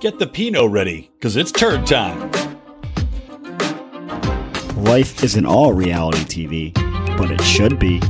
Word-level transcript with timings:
Get 0.00 0.20
the 0.20 0.28
Pinot 0.28 0.70
ready, 0.70 1.10
because 1.14 1.34
it's 1.34 1.50
turd 1.50 1.84
time. 1.84 2.30
Life 4.76 5.24
isn't 5.24 5.44
all 5.44 5.72
reality 5.72 6.70
TV, 6.70 7.18
but 7.18 7.32
it 7.32 7.40
should 7.40 7.80
be. 7.80 8.00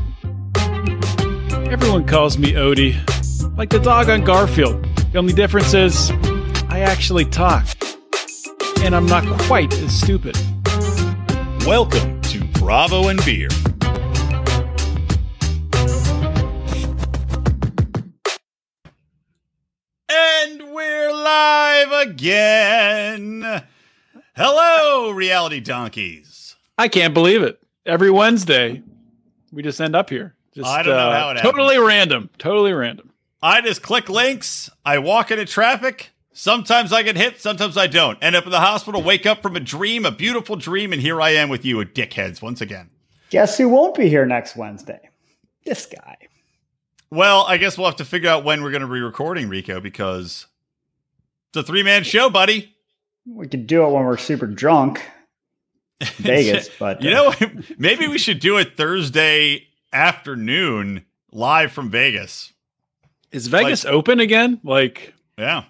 Everyone 1.73 2.07
calls 2.07 2.37
me 2.37 2.53
Odie, 2.53 2.95
like 3.57 3.71
the 3.71 3.79
dog 3.79 4.11
on 4.11 4.23
Garfield. 4.23 4.85
The 5.13 5.19
only 5.19 5.33
difference 5.33 5.73
is 5.73 6.11
I 6.69 6.81
actually 6.81 7.25
talk. 7.25 7.67
And 8.81 8.95
I'm 8.95 9.07
not 9.07 9.25
quite 9.45 9.73
as 9.79 9.99
stupid. 9.99 10.37
Welcome 11.65 12.21
to 12.21 12.45
Bravo 12.59 13.09
and 13.09 13.25
Beer. 13.25 13.49
Again. 22.01 23.63
Hello, 24.37 25.11
reality 25.11 25.61
donkeys. 25.61 26.57
I 26.77 26.89
can't 26.89 27.15
believe 27.15 27.43
it. 27.43 27.61
Every 27.85 28.11
Wednesday, 28.11 28.83
we 29.53 29.63
just 29.63 29.81
end 29.81 29.97
up 29.97 30.11
here. 30.11 30.35
Just, 30.55 30.69
I 30.69 30.83
don't 30.83 30.97
know 30.97 31.09
uh, 31.09 31.19
how 31.19 31.31
it 31.31 31.39
Totally 31.39 31.79
random. 31.79 32.31
Totally 32.39 32.73
random. 32.73 33.13
I 33.43 33.61
just 33.61 33.83
click 33.83 34.09
links. 34.09 34.71
I 34.85 34.99
walk 34.99 35.31
into 35.31 35.45
traffic. 35.45 36.11
Sometimes 36.33 36.93
I 36.93 37.03
get 37.03 37.17
hit, 37.17 37.41
sometimes 37.41 37.77
I 37.77 37.89
don't. 37.89 38.17
End 38.23 38.37
up 38.37 38.45
in 38.45 38.53
the 38.53 38.61
hospital, 38.61 39.03
wake 39.03 39.27
up 39.27 39.43
from 39.43 39.57
a 39.57 39.61
dream, 39.61 40.07
a 40.07 40.13
beautiful 40.13 40.55
dream, 40.55 40.93
and 40.93 41.03
here 41.03 41.21
I 41.21 41.31
am 41.31 41.49
with 41.49 41.65
you, 41.65 41.81
a 41.81 41.85
dickheads, 41.85 42.41
once 42.41 42.61
again. 42.61 42.91
Guess 43.31 43.59
who 43.59 43.69
won't 43.69 43.97
be 43.97 44.09
here 44.09 44.25
next 44.25 44.55
Wednesday? 44.55 45.01
This 45.65 45.87
guy. 45.87 46.17
Well, 47.11 47.45
I 47.49 47.57
guess 47.57 47.77
we'll 47.77 47.89
have 47.89 47.97
to 47.97 48.05
figure 48.05 48.31
out 48.31 48.45
when 48.45 48.63
we're 48.63 48.71
going 48.71 48.83
to 48.83 48.87
be 48.87 49.01
recording, 49.01 49.49
Rico, 49.49 49.81
because 49.81 50.47
it's 51.51 51.57
a 51.57 51.63
three 51.63 51.83
man 51.83 52.05
show, 52.05 52.31
buddy. 52.31 52.75
We 53.27 53.49
could 53.49 53.67
do 53.67 53.85
it 53.85 53.91
when 53.91 54.05
we're 54.05 54.17
super 54.17 54.47
drunk. 54.47 55.03
Vegas, 56.17 56.69
but 56.79 57.03
you 57.03 57.11
know, 57.11 57.35
maybe 57.79 58.07
we 58.07 58.19
should 58.19 58.39
do 58.39 58.57
it 58.59 58.77
Thursday 58.77 59.67
afternoon 59.93 61.05
live 61.33 61.73
from 61.73 61.91
Vegas. 61.91 62.53
Is 63.33 63.49
Vegas 63.49 63.85
like, 63.85 63.93
open 63.93 64.21
again? 64.21 64.61
Like, 64.63 65.15
yeah. 65.37 65.65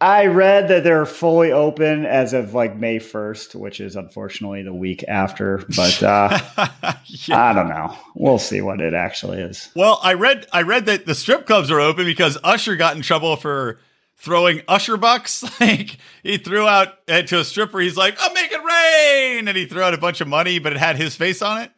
I 0.00 0.26
read 0.26 0.68
that 0.68 0.84
they're 0.84 1.06
fully 1.06 1.50
open 1.50 2.04
as 2.04 2.32
of 2.32 2.54
like 2.54 2.76
May 2.76 2.98
1st, 2.98 3.54
which 3.54 3.80
is 3.80 3.96
unfortunately 3.96 4.62
the 4.62 4.74
week 4.74 5.04
after, 5.08 5.64
but 5.76 6.02
uh, 6.02 6.38
yeah. 7.06 7.42
I 7.42 7.52
don't 7.52 7.68
know. 7.68 7.96
We'll 8.14 8.38
see 8.38 8.60
what 8.60 8.80
it 8.80 8.94
actually 8.94 9.38
is. 9.38 9.70
Well, 9.74 9.98
I 10.02 10.14
read 10.14 10.46
I 10.52 10.62
read 10.62 10.86
that 10.86 11.06
the 11.06 11.14
strip 11.14 11.46
clubs 11.46 11.70
are 11.70 11.80
open 11.80 12.04
because 12.04 12.36
Usher 12.44 12.76
got 12.76 12.96
in 12.96 13.02
trouble 13.02 13.36
for 13.36 13.78
throwing 14.22 14.62
Usher 14.68 14.96
bucks. 14.96 15.44
like 15.60 15.98
he 16.22 16.38
threw 16.38 16.66
out 16.66 17.06
to 17.06 17.40
a 17.40 17.44
stripper, 17.44 17.80
he's 17.80 17.96
like, 17.96 18.16
"I'm 18.20 18.32
making 18.32 18.62
rain," 18.62 19.48
and 19.48 19.56
he 19.56 19.66
threw 19.66 19.82
out 19.82 19.92
a 19.92 19.98
bunch 19.98 20.20
of 20.20 20.28
money, 20.28 20.58
but 20.58 20.72
it 20.72 20.78
had 20.78 20.96
his 20.96 21.14
face 21.14 21.42
on 21.42 21.62
it, 21.62 21.70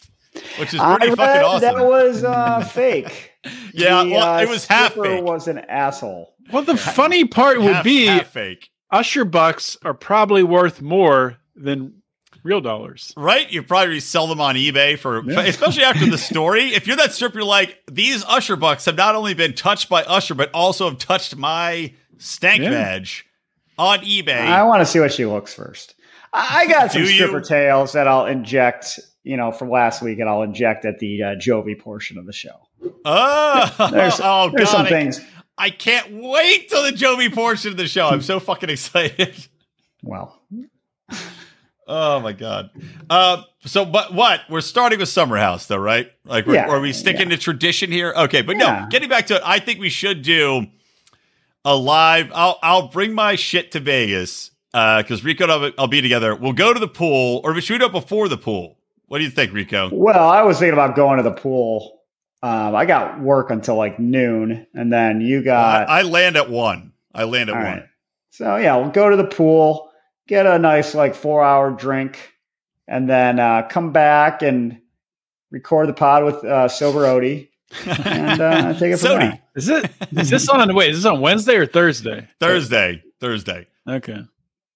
which 0.58 0.72
is 0.72 0.80
pretty 0.80 1.10
I 1.10 1.14
fucking 1.14 1.44
awesome. 1.44 1.60
That 1.60 1.84
was 1.84 2.22
uh, 2.22 2.60
fake. 2.72 3.32
yeah, 3.72 4.04
the, 4.04 4.10
well, 4.10 4.38
it 4.38 4.48
was 4.48 4.64
uh, 4.70 4.74
half 4.74 4.94
fake. 4.94 5.24
Was 5.24 5.48
an 5.48 5.58
asshole. 5.58 6.34
Well, 6.52 6.62
the 6.62 6.76
funny 6.76 7.24
part 7.24 7.58
would 7.60 7.72
half, 7.72 7.84
be 7.84 8.06
half 8.06 8.28
fake. 8.28 8.70
Usher 8.90 9.24
bucks 9.24 9.76
are 9.82 9.94
probably 9.94 10.42
worth 10.42 10.82
more 10.82 11.38
than 11.56 12.02
real 12.44 12.60
dollars. 12.60 13.12
Right? 13.16 13.50
You 13.50 13.62
probably 13.62 13.98
sell 13.98 14.28
them 14.28 14.40
on 14.40 14.54
eBay 14.54 14.96
for, 14.96 15.24
yeah. 15.24 15.40
especially 15.40 15.82
after 15.82 16.06
the 16.08 16.18
story. 16.18 16.74
if 16.74 16.86
you're 16.86 16.96
that 16.96 17.12
stripper, 17.12 17.38
you're 17.38 17.46
like, 17.46 17.80
these 17.90 18.24
Usher 18.24 18.54
bucks 18.54 18.84
have 18.84 18.96
not 18.96 19.16
only 19.16 19.34
been 19.34 19.54
touched 19.54 19.88
by 19.88 20.04
Usher, 20.04 20.34
but 20.34 20.50
also 20.52 20.88
have 20.88 20.98
touched 20.98 21.34
my 21.34 21.92
stank 22.18 22.62
yeah. 22.62 22.70
badge 22.70 23.26
on 23.78 24.00
eBay. 24.00 24.40
I 24.40 24.62
want 24.64 24.80
to 24.80 24.86
see 24.86 25.00
what 25.00 25.12
she 25.12 25.26
looks 25.26 25.54
first. 25.54 25.94
I 26.32 26.66
got 26.68 26.92
some 26.92 27.06
stripper 27.06 27.40
tails 27.40 27.92
that 27.92 28.08
I'll 28.08 28.26
inject, 28.26 28.98
you 29.22 29.36
know, 29.36 29.52
from 29.52 29.70
last 29.70 30.02
week, 30.02 30.18
and 30.18 30.28
I'll 30.28 30.42
inject 30.42 30.84
at 30.84 30.98
the 30.98 31.22
uh, 31.22 31.26
Jovi 31.36 31.78
portion 31.78 32.18
of 32.18 32.26
the 32.26 32.32
show. 32.32 32.56
Oh, 33.04 33.88
there's, 33.92 34.20
oh, 34.22 34.50
there's 34.54 34.70
God, 34.70 34.76
some 34.76 34.86
I, 34.86 34.88
things. 34.88 35.20
I 35.56 35.70
can't 35.70 36.10
wait 36.12 36.68
till 36.68 36.82
the 36.82 36.90
Jovi 36.90 37.32
portion 37.32 37.70
of 37.70 37.76
the 37.76 37.86
show. 37.86 38.08
I'm 38.08 38.22
so 38.22 38.40
fucking 38.40 38.70
excited. 38.70 39.34
Well, 40.02 40.38
oh 41.86 42.20
my 42.20 42.32
god. 42.32 42.70
Uh, 43.08 43.42
so, 43.64 43.84
but 43.84 44.12
what 44.12 44.40
we're 44.50 44.60
starting 44.60 44.98
with 44.98 45.08
Summer 45.08 45.38
House, 45.38 45.66
though, 45.66 45.78
right? 45.78 46.10
Like, 46.24 46.46
yeah, 46.46 46.68
are 46.68 46.80
we 46.80 46.92
sticking 46.92 47.30
yeah. 47.30 47.36
to 47.36 47.42
tradition 47.42 47.90
here? 47.90 48.12
Okay, 48.14 48.42
but 48.42 48.56
yeah. 48.56 48.80
no. 48.82 48.86
Getting 48.90 49.08
back 49.08 49.28
to 49.28 49.36
it, 49.36 49.42
I 49.44 49.60
think 49.60 49.80
we 49.80 49.88
should 49.88 50.22
do 50.22 50.66
a 51.64 51.76
live. 51.76 52.30
I'll 52.34 52.58
I'll 52.62 52.88
bring 52.88 53.14
my 53.14 53.34
shit 53.36 53.72
to 53.72 53.80
Vegas 53.80 54.50
because 54.72 55.20
uh, 55.22 55.24
Rico 55.24 55.44
and 55.44 55.52
I'll, 55.52 55.72
I'll, 55.78 55.86
be 55.86 56.00
together. 56.00 56.34
We'll 56.34 56.52
go 56.52 56.74
to 56.74 56.80
the 56.80 56.88
pool, 56.88 57.40
or 57.44 57.52
we 57.52 57.60
should 57.60 57.78
do 57.78 57.86
it 57.86 57.92
before 57.92 58.28
the 58.28 58.36
pool. 58.36 58.76
What 59.06 59.18
do 59.18 59.24
you 59.24 59.30
think, 59.30 59.52
Rico? 59.52 59.88
Well, 59.92 60.28
I 60.28 60.42
was 60.42 60.58
thinking 60.58 60.72
about 60.72 60.96
going 60.96 61.18
to 61.18 61.22
the 61.22 61.30
pool. 61.30 62.00
Um, 62.42 62.74
I 62.74 62.84
got 62.84 63.20
work 63.20 63.50
until 63.50 63.76
like 63.76 63.98
noon, 63.98 64.66
and 64.74 64.92
then 64.92 65.20
you 65.20 65.42
got. 65.42 65.86
Well, 65.86 65.96
I, 65.96 66.00
I, 66.00 66.02
land 66.02 66.36
at 66.36 66.50
one. 66.50 66.92
I 67.14 67.24
land 67.24 67.50
at 67.50 67.54
one. 67.54 67.64
Right. 67.64 67.84
So 68.30 68.56
yeah, 68.56 68.76
we'll 68.76 68.90
go 68.90 69.08
to 69.08 69.16
the 69.16 69.24
pool, 69.24 69.92
get 70.26 70.44
a 70.44 70.58
nice 70.58 70.94
like 70.94 71.14
four 71.14 71.44
hour 71.44 71.70
drink, 71.70 72.32
and 72.88 73.08
then 73.08 73.38
uh, 73.38 73.68
come 73.70 73.92
back 73.92 74.42
and 74.42 74.80
record 75.52 75.88
the 75.88 75.94
pod 75.94 76.24
with 76.24 76.44
uh, 76.44 76.68
Sober 76.68 77.00
Odie. 77.02 77.48
And 77.86 78.40
uh, 78.40 78.72
take 78.74 78.92
it 78.92 78.98
from 78.98 79.08
Sody. 79.08 79.26
there. 79.26 79.42
Is 79.56 79.68
it? 79.68 79.90
Is 80.12 80.30
this 80.30 80.48
on? 80.48 80.74
Wait, 80.74 80.90
is 80.90 81.02
this 81.02 81.06
on 81.10 81.20
Wednesday 81.20 81.56
or 81.56 81.66
Thursday? 81.66 82.28
Thursday. 82.40 83.02
Thursday. 83.20 83.66
Okay. 83.88 84.18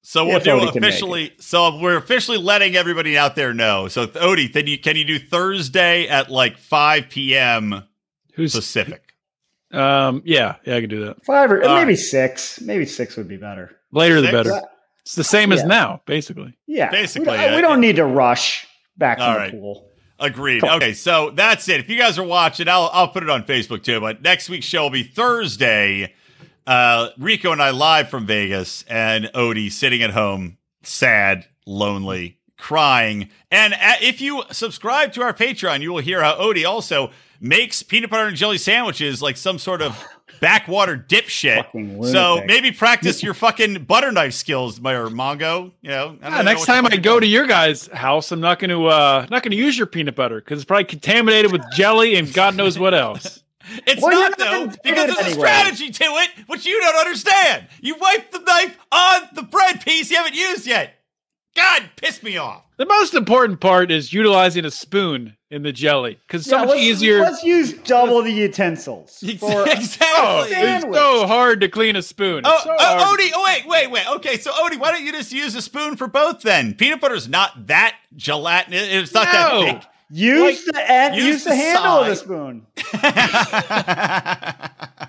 So 0.03 0.25
we'll 0.25 0.37
If 0.39 0.45
do 0.45 0.51
Odie 0.53 0.75
officially. 0.77 1.33
So 1.39 1.79
we're 1.81 1.97
officially 1.97 2.39
letting 2.39 2.77
everybody 2.77 3.19
out 3.19 3.37
there 3.37 3.53
know. 3.53 3.89
So 3.89 4.07
Odie, 4.07 4.53
can 4.53 4.67
you 4.67 4.79
can 4.79 4.97
you 4.97 5.05
do 5.05 5.19
Thursday 5.19 6.09
at 6.09 6.31
like 6.31 6.57
five 6.59 7.09
p.m. 7.11 7.85
Who's 8.35 8.55
Pacific? 8.55 9.03
Um. 9.71 10.23
Yeah. 10.25 10.57
Yeah. 10.65 10.77
I 10.77 10.81
can 10.81 10.89
do 10.89 11.05
that. 11.07 11.25
Five 11.27 11.51
or 11.53 11.63
All 11.63 11.77
maybe 11.77 11.95
six. 11.97 12.61
Maybe 12.61 12.87
six 12.87 13.17
would 13.17 13.29
be 13.29 13.37
better. 13.37 13.77
Later 13.93 14.21
the 14.21 14.31
better. 14.33 14.63
It's 15.03 15.15
the 15.15 15.25
same 15.25 15.53
as 15.53 15.61
Yeah. 15.61 15.67
now, 15.67 16.03
basically. 16.05 16.55
Yeah, 16.67 16.91
Basically, 16.91 17.31
we 17.31 17.37
don't, 17.37 17.45
yeah. 17.51 17.57
we 17.57 17.63
don't 17.63 17.81
need 17.81 17.97
to 17.97 18.05
rush 18.05 18.67
back 18.99 19.19
All 19.19 19.33
to 19.33 19.39
right. 19.39 19.53
the 19.53 19.59
pool. 19.59 19.88
Agreed. 20.19 20.65
Okay, 20.65 20.95
so 20.95 21.31
that's 21.31 21.69
it. 21.69 21.81
If 21.81 21.89
you 21.89 21.97
guys 21.97 22.19
are 22.19 22.25
watching, 22.25 22.69
I'll 22.69 22.91
I'll 22.93 23.09
put 23.09 23.23
it 23.23 23.31
on 23.31 23.45
Facebook 23.45 23.83
too. 23.83 24.01
But 24.01 24.23
next 24.23 24.49
week's 24.49 24.67
show 24.67 24.83
will 24.83 24.91
be 24.91 25.05
Thursday. 25.05 26.15
Uh, 26.67 27.11
Rico 27.17 27.53
and 27.53 27.63
I 27.63 27.71
live 27.71 28.11
from 28.11 28.27
Vegas, 28.27 28.85
and 28.89 29.27
Odie 29.35 29.73
sitting 29.73 30.03
at 30.03 30.11
home, 30.11 30.59
sad, 30.83 31.47
lonely, 31.67 32.39
crying. 32.59 33.31
And 33.51 33.73
uh, 33.75 33.95
if 34.03 34.21
you 34.21 34.43
subscribe 34.51 35.13
to 35.15 35.23
our 35.23 35.33
Patreon, 35.33 35.81
you 35.81 35.93
will 35.93 36.03
hear 36.03 36.23
how 36.23 36.35
Odie 36.35 36.69
also 36.69 37.11
makes 37.41 37.83
peanut 37.83 38.11
butter 38.11 38.27
and 38.27 38.37
jelly 38.37 38.59
sandwiches 38.59 39.23
like 39.23 39.37
some 39.37 39.59
sort 39.59 39.81
of 39.81 40.05
backwater 40.41 40.97
dipshit. 40.97 41.57
Fucking 41.57 42.05
So 42.05 42.43
maybe 42.47 42.73
practice 42.73 43.23
your 43.23 43.35
fucking 43.35 43.85
butter 43.85 44.13
knife 44.13 44.35
skills, 44.35 44.81
my 44.81 44.95
or 44.95 45.09
Mongo. 45.09 45.73
You 45.83 45.91
know, 45.91 46.19
Yeah, 46.21 46.43
next 46.43 46.61
what 46.61 46.67
the 46.67 46.73
time 46.73 46.87
I 46.87 46.97
go 46.97 47.21
to 47.21 47.27
your 47.27 47.47
guys' 47.47 47.87
house, 47.89 48.33
I'm 48.33 48.41
not 48.41 48.59
going 48.59 48.71
to 48.71 48.87
uh 48.87 49.27
not 49.31 49.43
going 49.43 49.51
to 49.53 49.57
use 49.57 49.77
your 49.77 49.87
peanut 49.87 50.15
butter 50.15 50.41
because 50.41 50.59
it's 50.61 50.65
probably 50.67 50.85
contaminated 50.85 51.53
with 51.53 51.63
jelly 51.73 52.17
and 52.17 52.33
God 52.33 52.57
knows 52.57 52.79
what 52.79 52.95
else. 52.95 53.43
It's 53.87 54.01
Well, 54.01 54.13
not 54.13 54.39
not 54.39 54.39
though, 54.39 54.67
because 54.83 55.11
it 55.11 55.15
there's 55.15 55.27
a 55.29 55.39
strategy 55.39 55.91
to 55.91 56.05
it, 56.05 56.31
which 56.47 56.65
you 56.65 56.81
don't 56.81 56.97
understand. 56.97 57.67
You 57.83 57.97
wipe 58.01 58.31
the 58.31 58.39
knife 58.39 58.79
on 58.91 59.23
the 59.35 59.43
bread 59.43 59.85
piece 59.85 60.11
you 60.11 60.17
haven't 60.17 60.35
used 60.35 60.67
yet. 60.67 60.98
God, 61.57 61.91
piss 61.97 62.23
me 62.23 62.37
off. 62.37 62.63
The 62.77 62.87
most 62.87 63.15
important 63.15 63.61
part 63.61 63.91
is 63.91 64.13
utilizing 64.13 64.65
a 64.65 64.71
spoon 64.71 65.37
in 65.51 65.63
the 65.63 65.73
jelly 65.73 66.19
because 66.27 66.43
it's 66.43 66.51
so 66.51 66.59
Yeah, 66.59 66.65
much 66.67 66.69
let's, 66.77 66.83
easier. 66.83 67.19
Let's 67.21 67.43
use 67.43 67.73
double 67.73 68.23
the 68.23 68.31
utensils. 68.31 69.19
For, 69.41 69.69
exactly. 69.69 70.07
Oh, 70.07 70.47
it's 70.49 70.85
so 70.97 71.27
hard 71.27 71.61
to 71.63 71.69
clean 71.69 71.97
a 71.97 72.03
spoon. 72.03 72.43
Oh, 72.45 72.61
so 72.63 72.77
oh. 72.79 73.17
Odie, 73.19 73.33
oh, 73.35 73.43
wait, 73.45 73.67
wait, 73.67 73.91
wait. 73.91 74.07
Okay, 74.17 74.37
so 74.39 74.53
Odie, 74.53 74.79
why 74.79 74.93
don't 74.93 75.05
you 75.05 75.11
just 75.11 75.33
use 75.33 75.55
a 75.57 75.63
spoon 75.63 75.97
for 75.97 76.07
both 76.07 76.43
then? 76.43 76.75
Peanut 76.75 77.01
butter's 77.01 77.29
not 77.29 77.67
that 77.67 77.97
gelatinous. 78.15 78.87
It's 78.89 79.13
not 79.15 79.27
No. 79.33 79.65
that 79.65 79.93
use 80.11 80.65
Like, 80.67 80.75
the 80.75 80.91
end, 80.93 81.17
use 81.17 81.25
use, 81.27 81.45
the 81.45 81.51
the, 81.51 81.57
handle 81.57 81.99
of 82.01 82.07
the 82.07 82.17
spoon. 82.17 82.67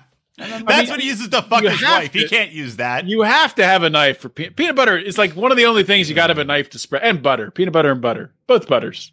thick. 0.40 0.66
That's 0.66 0.82
mean, 0.82 0.90
what 0.90 1.00
he 1.00 1.08
uses 1.08 1.28
to 1.28 1.42
fuck 1.42 1.62
you 1.62 1.70
his 1.70 1.80
have 1.80 2.02
wife. 2.02 2.12
He 2.12 2.28
can't 2.28 2.50
use 2.52 2.76
that. 2.76 3.06
You 3.06 3.22
have 3.22 3.54
to 3.56 3.64
have 3.64 3.82
a 3.82 3.90
knife 3.90 4.18
for 4.18 4.28
peanut, 4.28 4.56
peanut 4.56 4.76
butter. 4.76 4.96
It's 4.96 5.18
like 5.18 5.36
one 5.36 5.50
of 5.50 5.56
the 5.56 5.66
only 5.66 5.84
things 5.84 6.08
you 6.08 6.14
got 6.14 6.28
to 6.28 6.32
have 6.32 6.38
a 6.38 6.44
knife 6.44 6.70
to 6.70 6.78
spread 6.78 7.02
and 7.02 7.22
butter, 7.22 7.50
peanut 7.50 7.72
butter 7.72 7.90
and 7.92 8.00
butter, 8.00 8.32
both 8.46 8.66
butters. 8.68 9.12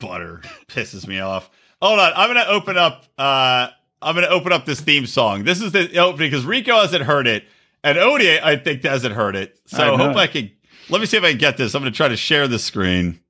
butter 0.00 0.42
pisses 0.68 1.06
me 1.06 1.18
off. 1.20 1.50
Hold 1.80 2.00
on, 2.00 2.12
I'm 2.16 2.28
gonna 2.28 2.46
open 2.48 2.76
up. 2.76 3.04
uh 3.18 3.68
I'm 4.00 4.14
gonna 4.14 4.28
open 4.28 4.52
up 4.52 4.64
this 4.64 4.80
theme 4.80 5.06
song. 5.06 5.44
This 5.44 5.60
is 5.60 5.72
the 5.72 5.98
opening 5.98 6.30
because 6.30 6.44
Rico 6.44 6.80
hasn't 6.80 7.04
heard 7.04 7.26
it, 7.26 7.44
and 7.84 7.98
Odie 7.98 8.40
I 8.42 8.56
think 8.56 8.82
hasn't 8.84 9.14
heard 9.14 9.36
it. 9.36 9.58
So 9.66 9.82
I 9.82 9.94
I 9.94 9.96
hope. 9.96 10.16
I 10.16 10.26
can. 10.26 10.50
Let 10.88 11.00
me 11.00 11.06
see 11.06 11.16
if 11.16 11.24
I 11.24 11.30
can 11.30 11.38
get 11.38 11.56
this. 11.56 11.74
I'm 11.74 11.82
gonna 11.82 11.90
try 11.90 12.08
to 12.08 12.16
share 12.16 12.48
the 12.48 12.58
screen, 12.58 13.20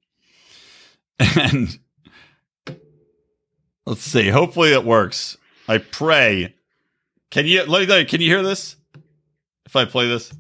and 1.19 1.79
let's 3.87 4.03
see. 4.03 4.29
Hopefully 4.29 4.73
it 4.73 4.85
works. 4.85 5.37
I 5.67 5.79
pray. 5.79 6.55
Can 7.31 7.47
you? 7.47 7.65
Let 7.65 7.89
me. 7.89 8.05
Can 8.05 8.21
you 8.21 8.29
hear 8.29 8.43
this? 8.43 8.77
if 9.67 9.77
I 9.77 9.85
play 9.85 10.09
this? 10.09 10.33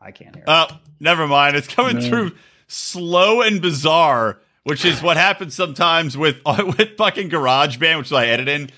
I 0.00 0.10
can't 0.10 0.34
hear. 0.34 0.44
Oh, 0.46 0.66
never 1.00 1.26
mind. 1.26 1.56
It's 1.56 1.68
coming 1.68 1.96
No. 1.98 2.08
through 2.08 2.32
slow 2.66 3.40
and 3.40 3.62
bizarre, 3.62 4.40
which 4.64 4.84
is 4.84 5.00
what 5.00 5.16
happens 5.16 5.54
sometimes 5.54 6.16
with 6.16 6.36
with 6.78 6.96
fucking 6.96 7.30
GarageBand, 7.30 7.98
which 7.98 8.12
I 8.12 8.26
edit 8.26 8.48
in. 8.48 8.70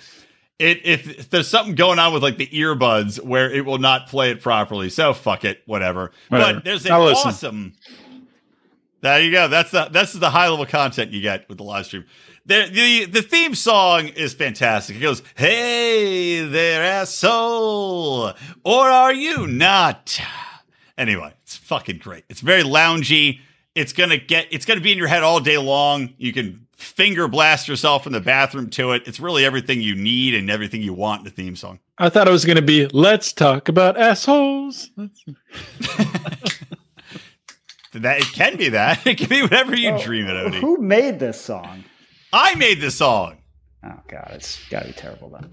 It 0.59 0.81
if, 0.87 1.09
if 1.19 1.31
there's 1.31 1.49
something 1.49 1.75
going 1.75 1.99
on 1.99 2.13
with 2.15 2.23
like 2.23 2.39
the 2.39 2.47
earbuds 2.47 3.23
where 3.23 3.51
it 3.51 3.65
will 3.67 3.79
not 3.79 4.07
play 4.09 4.31
it 4.31 4.41
properly. 4.43 4.89
So 4.89 5.13
fuck 5.13 5.45
it, 5.45 5.63
whatever. 5.67 6.13
Whatever. 6.29 6.55
But 6.55 6.65
there's 6.65 6.87
an 6.87 6.93
I'll 6.93 7.05
listen. 7.05 7.29
awesome. 7.29 7.73
There 9.01 9.23
you 9.23 9.31
go. 9.31 9.49
That's 9.49 9.71
the 9.71 9.89
that's 9.91 10.13
the 10.13 10.31
high 10.31 10.49
level 10.49 10.67
content 10.67 11.13
you 11.13 11.21
get 11.21 11.49
with 11.49 11.59
the 11.59 11.65
live 11.65 11.87
stream. 11.87 12.05
The, 12.47 12.69
the 12.73 13.07
the 13.07 13.23
theme 13.23 13.55
song 13.55 14.09
is 14.09 14.33
fantastic. 14.33 14.97
It 14.97 15.01
goes, 15.01 15.23
"Hey 15.35 16.47
there, 16.47 16.83
asshole, 16.83 18.33
or 18.65 18.89
are 18.89 19.13
you 19.13 19.47
not?" 19.47 20.19
Anyway, 20.97 21.33
it's 21.43 21.57
fucking 21.57 21.99
great. 21.99 22.25
It's 22.29 22.41
very 22.41 22.63
loungy. 22.63 23.41
It's 23.75 23.93
gonna 23.93 24.17
get. 24.17 24.47
It's 24.51 24.65
gonna 24.65 24.81
be 24.81 24.93
in 24.93 24.99
your 24.99 25.09
head 25.09 25.23
all 25.23 25.41
day 25.41 25.59
long. 25.59 26.15
You 26.17 26.33
can 26.33 26.67
finger 26.77 27.27
blast 27.27 27.69
yourself 27.69 28.05
from 28.05 28.13
the 28.13 28.21
bathroom 28.21 28.71
to 28.71 28.93
it. 28.93 29.03
It's 29.07 29.19
really 29.19 29.45
everything 29.45 29.81
you 29.81 29.95
need 29.95 30.35
and 30.35 30.51
everything 30.51 30.83
you 30.83 30.95
want 30.95 31.23
in 31.23 31.27
a 31.27 31.31
theme 31.31 31.57
song. 31.57 31.81
I 31.99 32.11
thought 32.11 32.29
it 32.29 32.31
was 32.31 32.45
going 32.45 32.57
to 32.57 32.63
be 32.63 32.87
let's 32.89 33.33
talk 33.33 33.69
about 33.69 33.99
assholes. 33.99 34.91
That 38.03 38.21
it 38.21 38.27
can 38.33 38.57
be 38.57 38.69
that. 38.71 39.07
It 39.07 39.19
can 39.19 39.29
be 39.29 39.43
whatever 39.43 39.77
you 39.77 39.91
Oh, 39.91 40.03
dream 40.03 40.27
it, 40.27 40.33
Odie. 40.33 40.61
Who 40.61 40.79
made 40.79 41.19
this 41.19 41.41
song? 41.41 41.85
I 42.33 42.55
made 42.57 42.81
this 42.81 42.97
song. 42.97 43.39
Oh 43.85 44.01
god, 44.09 44.31
it's 44.35 44.67
got 44.69 44.81
to 44.83 44.89
be 44.89 44.93
terrible 44.95 45.31
then. 45.31 45.51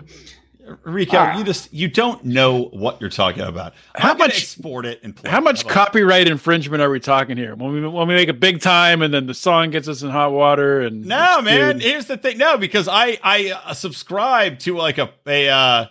Rico, 0.86 1.18
Ah. 1.18 1.38
you 1.38 1.44
just 1.44 1.74
you 1.74 1.90
don't 1.90 2.24
know 2.24 2.64
what 2.72 3.02
you're 3.02 3.10
talking 3.10 3.44
about. 3.44 3.74
How 3.96 4.12
I'm 4.12 4.18
gonna 4.18 4.30
much- 4.30 4.38
export 4.42 4.86
it 4.86 5.02
and 5.04 5.14
play 5.14 5.30
How 5.30 5.42
much 5.42 5.62
about 5.64 5.72
it? 5.72 5.74
copyright 5.74 6.28
infringement 6.28 6.82
are 6.82 6.90
we 6.90 7.02
talking 7.02 7.36
here? 7.36 7.54
When 7.54 7.74
we 7.74 7.86
when 7.88 8.08
we 8.08 8.14
make 8.16 8.30
a 8.30 8.34
big 8.34 8.62
time 8.62 9.02
and 9.02 9.14
then 9.14 9.26
the 9.28 9.34
song 9.34 9.72
gets 9.72 9.90
us 9.90 10.02
in 10.04 10.10
hot 10.10 10.32
water 10.32 10.82
and 10.82 11.06
No, 11.06 11.42
man. 11.42 11.74
dude, 11.80 11.84
Here's 11.84 12.06
the 12.06 12.16
thing. 12.18 12.38
No, 12.38 12.58
because 12.58 12.88
I 12.88 13.18
I 13.22 13.52
uh, 13.66 13.74
subscribe 13.74 14.60
to 14.60 14.78
like 14.78 14.98
a 14.98 15.12
a 15.28 15.50
uh, 15.50 15.86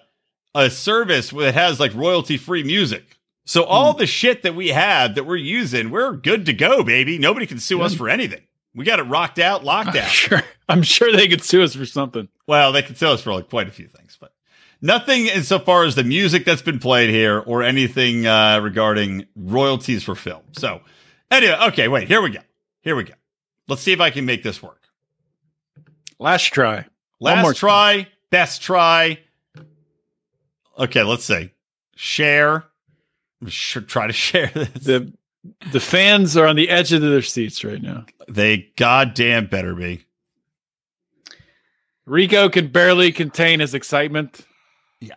a 0.55 0.71
service 0.71 1.29
that 1.31 1.53
has 1.55 1.79
like 1.79 1.95
royalty 1.95 2.39
free 2.39 2.65
music. 2.65 3.05
So 3.45 3.65
all 3.65 3.93
the 3.93 4.07
shit 4.07 4.43
that 4.45 4.55
we 4.55 4.69
have 4.69 5.17
that 5.17 5.25
we're 5.25 5.37
using, 5.37 5.91
we're 5.91 6.13
good 6.13 6.47
to 6.47 6.53
go, 6.53 6.83
baby. 6.83 7.19
Nobody 7.19 7.47
can 7.47 7.59
sue 7.59 7.83
us 7.83 7.95
for 7.95 8.09
anything. 8.09 8.43
We 8.75 8.85
got 8.85 9.01
it 9.01 9.05
rocked 9.05 9.39
out, 9.39 9.65
locked 9.65 9.91
I'm 9.91 9.97
out. 9.97 10.11
sure 10.11 10.43
I'm 10.69 10.83
sure 10.83 11.13
they 11.13 11.29
could 11.29 11.43
sue 11.43 11.63
us 11.63 11.75
for 11.75 11.85
something. 11.85 12.29
Well, 12.47 12.73
they 12.73 12.83
can 12.83 12.95
sue 12.95 13.09
us 13.09 13.21
for 13.21 13.35
like 13.35 13.51
quite 13.51 13.69
a 13.69 13.73
few 13.73 13.89
things, 13.89 14.17
but 14.19 14.33
nothing 14.81 15.27
insofar 15.27 15.85
as 15.85 15.95
the 15.95 16.05
music 16.05 16.45
that's 16.45 16.63
been 16.63 16.79
played 16.79 17.11
here 17.11 17.41
or 17.41 17.63
anything 17.63 18.27
uh, 18.27 18.61
regarding 18.61 19.27
royalties 19.37 20.05
for 20.05 20.15
film. 20.15 20.43
So, 20.53 20.81
anyway, 21.31 21.57
okay, 21.69 21.89
wait, 21.89 22.09
here 22.09 22.23
we 22.23 22.31
go. 22.31 22.41
Here 22.81 22.97
we 22.97 23.05
go. 23.05 23.15
Let's 23.69 23.83
see 23.83 23.93
if 23.93 24.01
I 24.01 24.11
can 24.11 24.25
make 24.25 24.43
this 24.43 24.63
work. 24.63 24.81
Last 26.19 26.45
try. 26.45 26.87
One 27.19 27.35
Last 27.35 27.43
more 27.43 27.55
try, 27.55 28.09
best 28.31 28.63
try. 28.63 29.19
Okay, 30.79 31.03
let's 31.03 31.25
see. 31.25 31.51
Share. 31.95 32.65
Should 33.49 33.89
try 33.89 34.07
to 34.07 34.13
share 34.13 34.51
this. 34.55 34.69
The 34.85 35.13
the 35.73 35.81
fans 35.81 36.37
are 36.37 36.47
on 36.47 36.55
the 36.57 36.69
edge 36.69 36.93
of 36.93 37.03
their 37.03 37.23
seats 37.23 37.65
right 37.65 37.83
now. 37.83 38.07
They 38.29 38.71
goddamn 38.77 39.47
better 39.47 39.75
be. 39.75 40.05
Rico 42.07 42.49
can 42.49 42.69
barely 42.69 43.13
contain 43.13 43.61
his 43.61 43.75
excitement. 43.75 44.41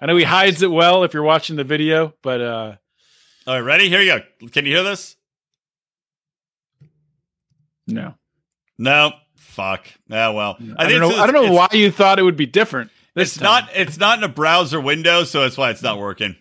I 0.01 0.05
know 0.07 0.15
he 0.15 0.23
hides 0.23 0.61
it 0.63 0.71
well 0.71 1.03
if 1.03 1.13
you're 1.13 1.23
watching 1.23 1.55
the 1.55 1.63
video, 1.63 2.13
but 2.23 2.41
uh 2.41 2.75
All 3.45 3.53
right, 3.55 3.59
ready? 3.59 3.89
Here 3.89 4.01
you 4.01 4.19
go. 4.39 4.47
Can 4.49 4.65
you 4.65 4.73
hear 4.73 4.83
this? 4.83 5.15
no. 7.87 8.15
No. 8.77 9.13
Fuck. 9.35 9.85
Oh 10.11 10.33
well. 10.33 10.57
I, 10.77 10.89
don't 10.89 10.99
know. 10.99 11.15
I 11.15 11.27
don't 11.27 11.45
know 11.45 11.53
why 11.53 11.69
you 11.71 11.89
thought 11.91 12.19
it 12.19 12.23
would 12.23 12.35
be 12.35 12.45
different. 12.45 12.91
This 13.13 13.29
It's 13.29 13.37
time. 13.37 13.65
not. 13.65 13.69
It's 13.73 13.97
not 13.97 14.17
in 14.17 14.23
a 14.25 14.27
browser 14.27 14.81
window, 14.81 15.23
so 15.23 15.41
that's 15.41 15.55
why 15.57 15.69
it's 15.69 15.81
not 15.81 15.97
working. 15.97 16.35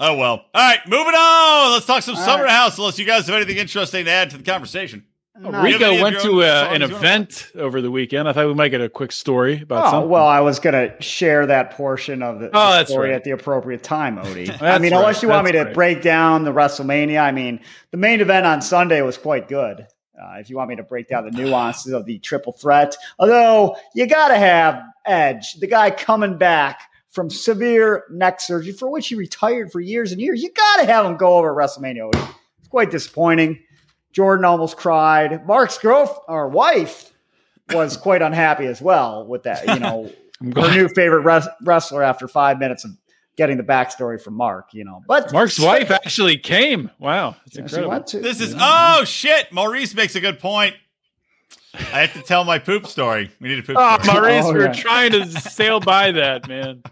Oh 0.00 0.16
well. 0.16 0.44
All 0.54 0.70
right, 0.70 0.80
moving 0.86 1.14
on. 1.14 1.72
Let's 1.72 1.86
talk 1.86 2.02
some 2.02 2.16
All 2.16 2.24
summer 2.24 2.44
right. 2.44 2.52
house. 2.52 2.78
Unless 2.78 2.98
you 2.98 3.04
guys 3.04 3.26
have 3.26 3.36
anything 3.36 3.56
interesting 3.56 4.04
to 4.04 4.10
add 4.10 4.30
to 4.30 4.36
the 4.38 4.44
conversation. 4.44 5.04
Oh, 5.40 5.50
Not- 5.50 5.62
Rico- 5.62 5.78
Rico 5.78 5.86
any 5.86 5.96
of 5.98 6.02
went 6.02 6.20
to 6.20 6.28
own 6.30 6.42
uh, 6.42 6.68
an 6.72 6.80
you 6.80 6.86
wanna- 6.88 6.96
event 6.96 7.52
over 7.56 7.80
the 7.80 7.90
weekend. 7.92 8.28
I 8.28 8.32
thought 8.32 8.46
we 8.48 8.54
might 8.54 8.70
get 8.70 8.80
a 8.80 8.88
quick 8.88 9.12
story 9.12 9.60
about 9.62 9.86
Oh, 9.86 9.90
something. 9.90 10.10
well, 10.10 10.26
I 10.26 10.40
was 10.40 10.58
going 10.58 10.74
to 10.74 11.00
share 11.00 11.46
that 11.46 11.70
portion 11.72 12.24
of 12.24 12.40
the, 12.40 12.50
Oh, 12.52 12.78
the 12.80 12.86
story 12.86 13.10
right. 13.10 13.14
at 13.16 13.22
the 13.24 13.30
appropriate 13.30 13.84
time, 13.84 14.16
Odie. 14.18 14.50
I 14.54 14.56
That's 14.56 14.82
mean, 14.82 14.92
right. 14.92 14.98
unless 14.98 15.22
you 15.22 15.28
want 15.28 15.46
me 15.46 15.52
to 15.52 15.62
right. 15.62 15.74
break 15.74 16.02
down 16.02 16.42
the 16.42 16.52
WrestleMania, 16.52 17.22
I 17.22 17.30
mean, 17.30 17.60
the 17.92 17.98
main 17.98 18.20
event 18.20 18.46
on 18.46 18.60
Sunday 18.62 19.00
was 19.02 19.16
quite 19.16 19.46
good. 19.46 19.86
Uh, 20.20 20.38
if 20.40 20.50
you 20.50 20.56
want 20.56 20.70
me 20.70 20.74
to 20.74 20.82
break 20.82 21.06
down 21.06 21.24
the 21.24 21.30
nuances 21.30 21.92
of 21.92 22.04
the 22.04 22.18
triple 22.18 22.52
threat, 22.52 22.96
although 23.20 23.76
you 23.94 24.06
got 24.08 24.28
to 24.28 24.36
have 24.36 24.82
Edge, 25.06 25.54
the 25.60 25.68
guy 25.68 25.90
coming 25.92 26.36
back 26.36 26.80
from 27.10 27.30
severe 27.30 28.04
neck 28.10 28.40
surgery 28.40 28.72
for 28.72 28.88
which 28.90 29.08
he 29.08 29.14
retired 29.14 29.72
for 29.72 29.80
years 29.80 30.12
and 30.12 30.20
years, 30.20 30.42
you 30.42 30.50
got 30.52 30.76
to 30.80 30.86
have 30.86 31.06
him 31.06 31.16
go 31.16 31.38
over 31.38 31.50
at 31.60 31.68
WrestleMania. 31.68 32.10
It's 32.58 32.68
quite 32.68 32.90
disappointing. 32.90 33.60
Jordan 34.12 34.44
almost 34.44 34.76
cried. 34.76 35.46
Mark's 35.46 35.78
girlfriend 35.78 36.20
or 36.28 36.48
wife 36.48 37.12
was 37.72 37.96
quite 37.96 38.22
unhappy 38.22 38.66
as 38.66 38.80
well 38.80 39.26
with 39.26 39.44
that. 39.44 39.66
You 39.66 39.78
know, 39.78 40.10
her 40.62 40.70
new 40.74 40.88
favorite 40.88 41.20
res- 41.22 41.48
wrestler 41.62 42.02
after 42.02 42.26
five 42.28 42.58
minutes 42.58 42.84
of 42.84 42.90
getting 43.36 43.56
the 43.56 43.62
backstory 43.62 44.20
from 44.20 44.34
Mark. 44.34 44.68
You 44.72 44.84
know, 44.84 45.02
but 45.06 45.32
Mark's 45.32 45.58
wife 45.60 45.90
actually 45.90 46.38
came. 46.38 46.90
Wow, 46.98 47.36
that's 47.44 47.56
Yeah, 47.56 47.62
incredible. 47.62 48.02
to- 48.02 48.20
This 48.20 48.40
is 48.40 48.54
yeah. 48.54 48.96
oh 49.00 49.04
shit. 49.04 49.52
Maurice 49.52 49.94
makes 49.94 50.14
a 50.16 50.20
good 50.20 50.38
point. 50.40 50.74
I 51.74 52.00
have 52.00 52.12
to 52.14 52.22
tell 52.22 52.44
my 52.44 52.58
poop 52.58 52.86
story. 52.86 53.30
We 53.40 53.48
need 53.48 53.58
a 53.58 53.62
poop 53.62 53.76
Oh, 53.78 53.98
story. 54.02 54.18
Maurice, 54.20 54.44
Oh, 54.46 54.52
we're 54.52 54.64
yeah. 54.66 54.72
trying 54.72 55.12
to 55.12 55.26
sail 55.30 55.80
by 55.80 56.12
that, 56.12 56.48
man. 56.48 56.82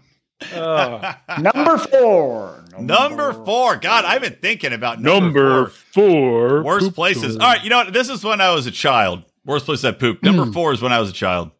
Oh. 0.53 1.13
number 1.39 1.77
four. 1.79 2.63
Number 2.77 3.33
four. 3.33 3.77
God, 3.77 4.05
I've 4.05 4.21
been 4.21 4.37
thinking 4.41 4.71
about 4.73 5.01
Number 5.01 5.25
number, 5.25 5.67
four. 5.67 6.59
four. 6.59 6.63
Worst 6.63 6.85
poop 6.87 6.95
places. 6.95 7.33
story. 7.33 7.39
All 7.45 7.53
right, 7.53 7.63
you 7.63 7.69
know 7.69 7.77
what? 7.77 7.93
This 7.93 8.09
is 8.09 8.23
when 8.23 8.39
I 8.41 8.51
was 8.51 8.67
a 8.67 8.71
child. 8.71 9.23
Worst 9.45 9.65
place 9.65 9.83
I 9.83 9.91
pooped. 9.91 10.23
Number 10.23 10.43
Hmm. 10.45 10.51
four 10.51 10.73
is 10.73 10.81
when 10.81 10.91
I 10.91 10.99
was 10.99 11.09
a 11.09 11.13
child. 11.13 11.51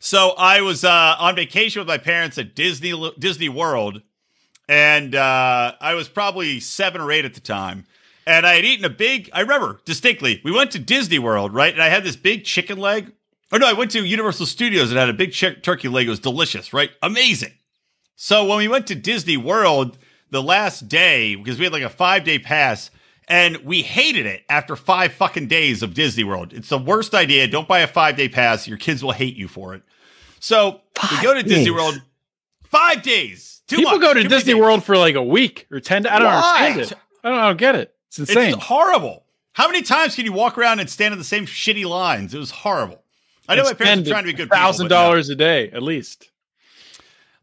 So 0.00 0.34
I 0.38 0.60
was 0.60 0.84
uh, 0.84 1.16
on 1.18 1.34
vacation 1.34 1.80
with 1.80 1.88
my 1.88 1.98
parents 1.98 2.38
at 2.38 2.54
Disney 2.54 2.92
Disney 3.18 3.48
World, 3.48 4.02
and 4.68 5.14
uh, 5.14 5.72
I 5.80 5.94
was 5.94 6.08
probably 6.08 6.60
seven 6.60 7.00
or 7.00 7.10
eight 7.10 7.24
at 7.24 7.34
the 7.34 7.40
time. 7.40 7.84
And 8.26 8.46
I 8.46 8.54
had 8.56 8.64
eaten 8.64 8.84
a 8.84 8.90
big. 8.90 9.30
I 9.32 9.40
remember 9.40 9.80
distinctly. 9.86 10.40
We 10.44 10.52
went 10.52 10.70
to 10.72 10.78
Disney 10.78 11.18
World, 11.18 11.54
right? 11.54 11.72
And 11.72 11.82
I 11.82 11.88
had 11.88 12.04
this 12.04 12.14
big 12.16 12.44
chicken 12.44 12.78
leg. 12.78 13.10
Or 13.52 13.58
no, 13.58 13.66
I 13.66 13.72
went 13.72 13.90
to 13.92 14.04
Universal 14.04 14.46
Studios 14.46 14.90
and 14.90 14.98
had 14.98 15.08
a 15.08 15.14
big 15.14 15.32
chick 15.32 15.62
turkey 15.62 15.88
leg. 15.88 16.06
It 16.06 16.10
was 16.10 16.20
delicious, 16.20 16.72
right? 16.72 16.90
Amazing. 17.02 17.52
So 18.16 18.44
when 18.44 18.58
we 18.58 18.68
went 18.68 18.86
to 18.88 18.94
Disney 18.94 19.36
World 19.36 19.96
the 20.30 20.42
last 20.42 20.88
day, 20.88 21.34
because 21.34 21.58
we 21.58 21.64
had 21.64 21.72
like 21.72 21.82
a 21.82 21.88
five 21.88 22.24
day 22.24 22.38
pass, 22.38 22.90
and 23.26 23.58
we 23.58 23.82
hated 23.82 24.26
it 24.26 24.42
after 24.48 24.74
five 24.76 25.12
fucking 25.12 25.48
days 25.48 25.82
of 25.82 25.94
Disney 25.94 26.24
World. 26.24 26.52
It's 26.52 26.68
the 26.70 26.78
worst 26.78 27.14
idea. 27.14 27.46
Don't 27.46 27.68
buy 27.68 27.80
a 27.80 27.86
five 27.86 28.16
day 28.16 28.28
pass. 28.28 28.66
Your 28.66 28.78
kids 28.78 29.02
will 29.02 29.12
hate 29.12 29.36
you 29.36 29.48
for 29.48 29.74
it. 29.74 29.82
So 30.40 30.80
we 31.10 31.22
go 31.22 31.34
to 31.34 31.42
Disney 31.42 31.64
days. 31.66 31.72
World. 31.72 32.02
Five 32.64 33.02
days. 33.02 33.62
Too 33.66 33.76
People 33.76 33.92
much. 33.92 34.00
go 34.00 34.14
to 34.14 34.22
Too 34.22 34.28
Disney. 34.28 34.54
World 34.54 34.82
for 34.84 34.96
like 34.96 35.14
a 35.14 35.22
week 35.22 35.66
or 35.70 35.80
10 35.80 36.06
I 36.06 36.18
don't 36.18 36.26
Why? 36.26 36.66
understand 36.72 36.80
it. 36.80 36.98
I 37.24 37.28
don't, 37.28 37.38
I 37.38 37.46
don't 37.48 37.56
get 37.58 37.74
it. 37.74 37.94
It's 38.08 38.18
insane. 38.18 38.54
It's 38.54 38.64
horrible. 38.64 39.24
How 39.52 39.66
many 39.66 39.82
times 39.82 40.14
can 40.14 40.24
you 40.24 40.32
walk 40.32 40.56
around 40.56 40.80
and 40.80 40.88
stand 40.88 41.12
in 41.12 41.18
the 41.18 41.24
same 41.24 41.44
shitty 41.46 41.84
lines? 41.84 42.32
It 42.34 42.38
was 42.38 42.50
horrible. 42.50 43.02
I 43.48 43.56
know 43.56 43.64
my 43.64 43.72
parents 43.72 44.08
are 44.08 44.12
trying 44.12 44.24
to 44.24 44.32
be 44.32 44.36
good 44.36 44.50
Thousand 44.50 44.88
but 44.88 44.94
no. 44.94 45.02
dollars 45.02 45.30
a 45.30 45.34
day, 45.34 45.70
at 45.70 45.82
least. 45.82 46.30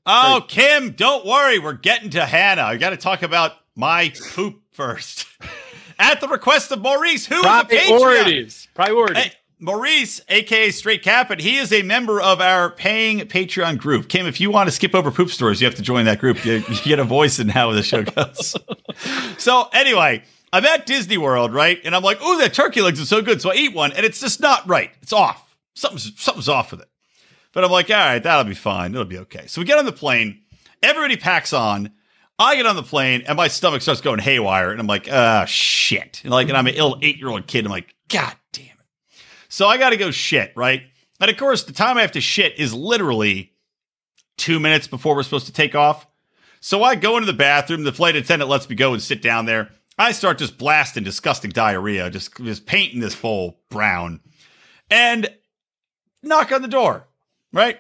Oh, 0.06 0.46
Kim, 0.48 0.92
don't 0.92 1.26
worry. 1.26 1.58
We're 1.58 1.74
getting 1.74 2.12
to 2.12 2.26
Hannah. 2.26 2.62
I 2.62 2.78
got 2.78 2.92
to 2.92 2.98
talk 2.98 3.24
about 3.24 3.54
my 3.76 4.14
poop 4.34 4.62
first. 4.72 5.28
At 6.00 6.22
the 6.22 6.28
request 6.28 6.72
of 6.72 6.82
Maurice, 6.82 7.26
who 7.26 7.40
is 7.40 7.46
a 7.46 7.48
Patreon. 7.48 7.88
Priorities. 7.88 8.68
Priorities. 8.74 9.24
Hey, 9.24 9.32
Maurice, 9.60 10.22
aka 10.28 10.70
Straight 10.72 11.02
Captain, 11.02 11.40
he 11.40 11.58
is 11.58 11.72
a 11.72 11.82
member 11.82 12.22
of 12.22 12.42
our 12.42 12.70
paying 12.70 13.20
Patreon 13.22 13.78
group. 13.78 14.10
Kim, 14.10 14.28
if 14.28 14.42
you 14.42 14.52
want 14.52 14.68
to 14.68 14.72
skip 14.72 14.94
over 14.94 15.10
poop 15.10 15.30
stories, 15.30 15.62
you 15.62 15.66
have 15.66 15.76
to 15.76 15.82
join 15.82 16.06
that 16.06 16.20
group. 16.20 16.44
You, 16.46 16.56
you 16.68 16.76
get 16.84 17.00
a 17.00 17.06
voice 17.06 17.40
in 17.40 17.48
how 17.48 17.72
the 17.72 17.82
show 17.82 18.04
goes. 18.04 18.56
so 19.38 19.70
anyway, 19.72 20.24
I'm 20.52 20.66
at 20.66 20.86
Disney 20.86 21.18
World, 21.18 21.54
right? 21.54 21.80
And 21.86 21.96
I'm 21.96 22.04
like, 22.04 22.18
oh, 22.22 22.38
that 22.40 22.54
turkey 22.54 22.82
legs 22.82 23.02
are 23.02 23.06
so 23.06 23.22
good. 23.22 23.42
So 23.42 23.52
I 23.52 23.56
eat 23.56 23.74
one, 23.74 23.94
and 23.94 24.06
it's 24.06 24.20
just 24.20 24.42
not 24.42 24.68
right. 24.68 24.92
It's 25.02 25.14
off. 25.14 25.45
Something's 25.76 26.20
something's 26.20 26.50
off 26.50 26.72
with 26.72 26.82
it. 26.82 26.90
But 27.54 27.64
I'm 27.64 27.72
like, 27.72 27.90
all 27.90 27.96
right, 27.96 28.22
that'll 28.22 28.44
be 28.44 28.54
fine. 28.54 28.94
It'll 28.94 29.06
be 29.06 29.20
okay. 29.20 29.48
So 29.48 29.62
we 29.62 29.66
get 29.66 29.78
on 29.78 29.86
the 29.86 29.92
plane. 29.92 30.42
Everybody 30.82 31.18
packs 31.18 31.54
on. 31.54 31.92
I 32.38 32.58
get 32.58 32.66
on 32.66 32.76
the 32.76 32.84
plane, 32.84 33.24
and 33.28 33.38
my 33.38 33.48
stomach 33.48 33.82
starts 33.82 34.02
going 34.02 34.20
haywire. 34.20 34.72
And 34.72 34.80
I'm 34.80 34.88
like, 34.88 35.08
ah, 35.10 35.46
shit. 35.46 36.22
And 36.24 36.32
like, 36.32 36.50
and 36.50 36.58
I'm 36.58 36.68
an 36.68 36.74
ill 36.76 36.98
eight 37.02 37.18
year 37.18 37.30
old 37.30 37.48
kid. 37.48 37.66
I'm 37.66 37.72
like, 37.72 37.96
god 38.10 38.36
damn 38.52 38.66
it. 38.66 39.18
So 39.48 39.68
I 39.68 39.78
got 39.78 39.92
to 39.92 39.98
go 39.98 40.12
shit, 40.12 40.52
right? 40.56 40.84
And 41.22 41.32
of 41.32 41.38
course, 41.38 41.64
the 41.64 41.72
time 41.72 41.98
I 41.98 42.02
have 42.02 42.12
to 42.14 42.22
shit 42.22 42.60
is 42.60 42.74
literally 42.74 43.54
two 44.38 44.60
minutes 44.60 44.88
before 44.88 45.16
we're 45.16 45.24
supposed 45.24 45.46
to 45.46 45.54
take 45.54 45.76
off. 45.76 46.06
So 46.60 46.84
I 46.84 46.96
go 46.96 47.16
into 47.16 47.28
the 47.28 47.38
bathroom. 47.38 47.84
The 47.84 47.94
flight 47.94 48.16
attendant 48.18 48.50
lets 48.50 48.70
me 48.70 48.76
go 48.76 48.94
and 48.94 49.02
sit 49.02 49.22
down 49.22 49.46
there. 49.46 49.70
I 49.98 50.12
start 50.12 50.40
just 50.40 50.58
blasting 50.58 51.06
disgusting 51.06 51.52
diarrhea, 51.52 52.10
just 52.10 52.36
just 52.38 52.66
painting 52.66 53.00
this 53.00 53.16
bowl 53.16 53.62
brown, 53.70 54.20
and 54.90 55.30
knock 56.26 56.52
on 56.52 56.62
the 56.62 56.68
door. 56.68 57.08
Right? 57.54 57.80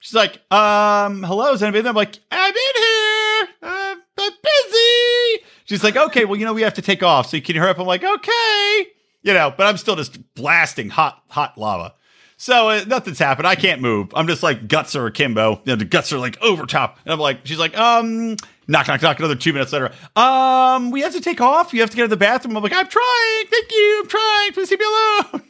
She's 0.00 0.14
like, 0.14 0.40
um, 0.52 1.24
hello, 1.24 1.52
is 1.52 1.62
anybody 1.62 1.82
there? 1.82 1.90
I'm 1.90 1.96
like, 1.96 2.18
I'm 2.30 2.54
in 2.54 2.82
here. 2.82 3.48
I'm 3.62 4.00
busy. 4.16 5.44
She's 5.64 5.82
like, 5.82 5.96
okay, 5.96 6.24
well, 6.24 6.38
you 6.38 6.44
know, 6.44 6.54
we 6.54 6.62
have 6.62 6.74
to 6.74 6.82
take 6.82 7.02
off. 7.02 7.28
So 7.28 7.36
you 7.36 7.42
can 7.42 7.56
hurry 7.56 7.70
up. 7.70 7.78
I'm 7.78 7.86
like, 7.86 8.04
okay. 8.04 8.86
You 9.22 9.34
know, 9.34 9.52
but 9.56 9.66
I'm 9.66 9.76
still 9.76 9.96
just 9.96 10.34
blasting 10.34 10.88
hot, 10.88 11.22
hot 11.28 11.58
lava. 11.58 11.94
So 12.36 12.68
uh, 12.68 12.84
nothing's 12.86 13.18
happened. 13.18 13.48
I 13.48 13.56
can't 13.56 13.82
move. 13.82 14.12
I'm 14.14 14.28
just 14.28 14.44
like 14.44 14.68
guts 14.68 14.94
are 14.94 15.06
akimbo. 15.06 15.60
You 15.64 15.72
know, 15.72 15.76
the 15.76 15.84
guts 15.84 16.12
are 16.12 16.18
like 16.18 16.40
over 16.40 16.64
top. 16.66 17.00
And 17.04 17.12
I'm 17.12 17.18
like, 17.18 17.40
she's 17.44 17.58
like, 17.58 17.76
um, 17.76 18.36
knock, 18.68 18.86
knock, 18.86 19.02
knock. 19.02 19.18
Another 19.18 19.34
two 19.34 19.52
minutes 19.52 19.72
later, 19.72 19.90
um, 20.14 20.92
we 20.92 21.00
have 21.00 21.12
to 21.14 21.20
take 21.20 21.40
off. 21.40 21.74
You 21.74 21.80
have 21.80 21.90
to 21.90 21.96
get 21.96 22.02
to 22.02 22.08
the 22.08 22.16
bathroom. 22.16 22.56
I'm 22.56 22.62
like, 22.62 22.72
I'm 22.72 22.86
trying. 22.86 23.46
Thank 23.50 23.72
you. 23.72 24.00
I'm 24.02 24.08
trying. 24.08 24.52
Please 24.52 24.70
leave 24.70 24.78
me 24.78 24.86
alone. 24.86 25.42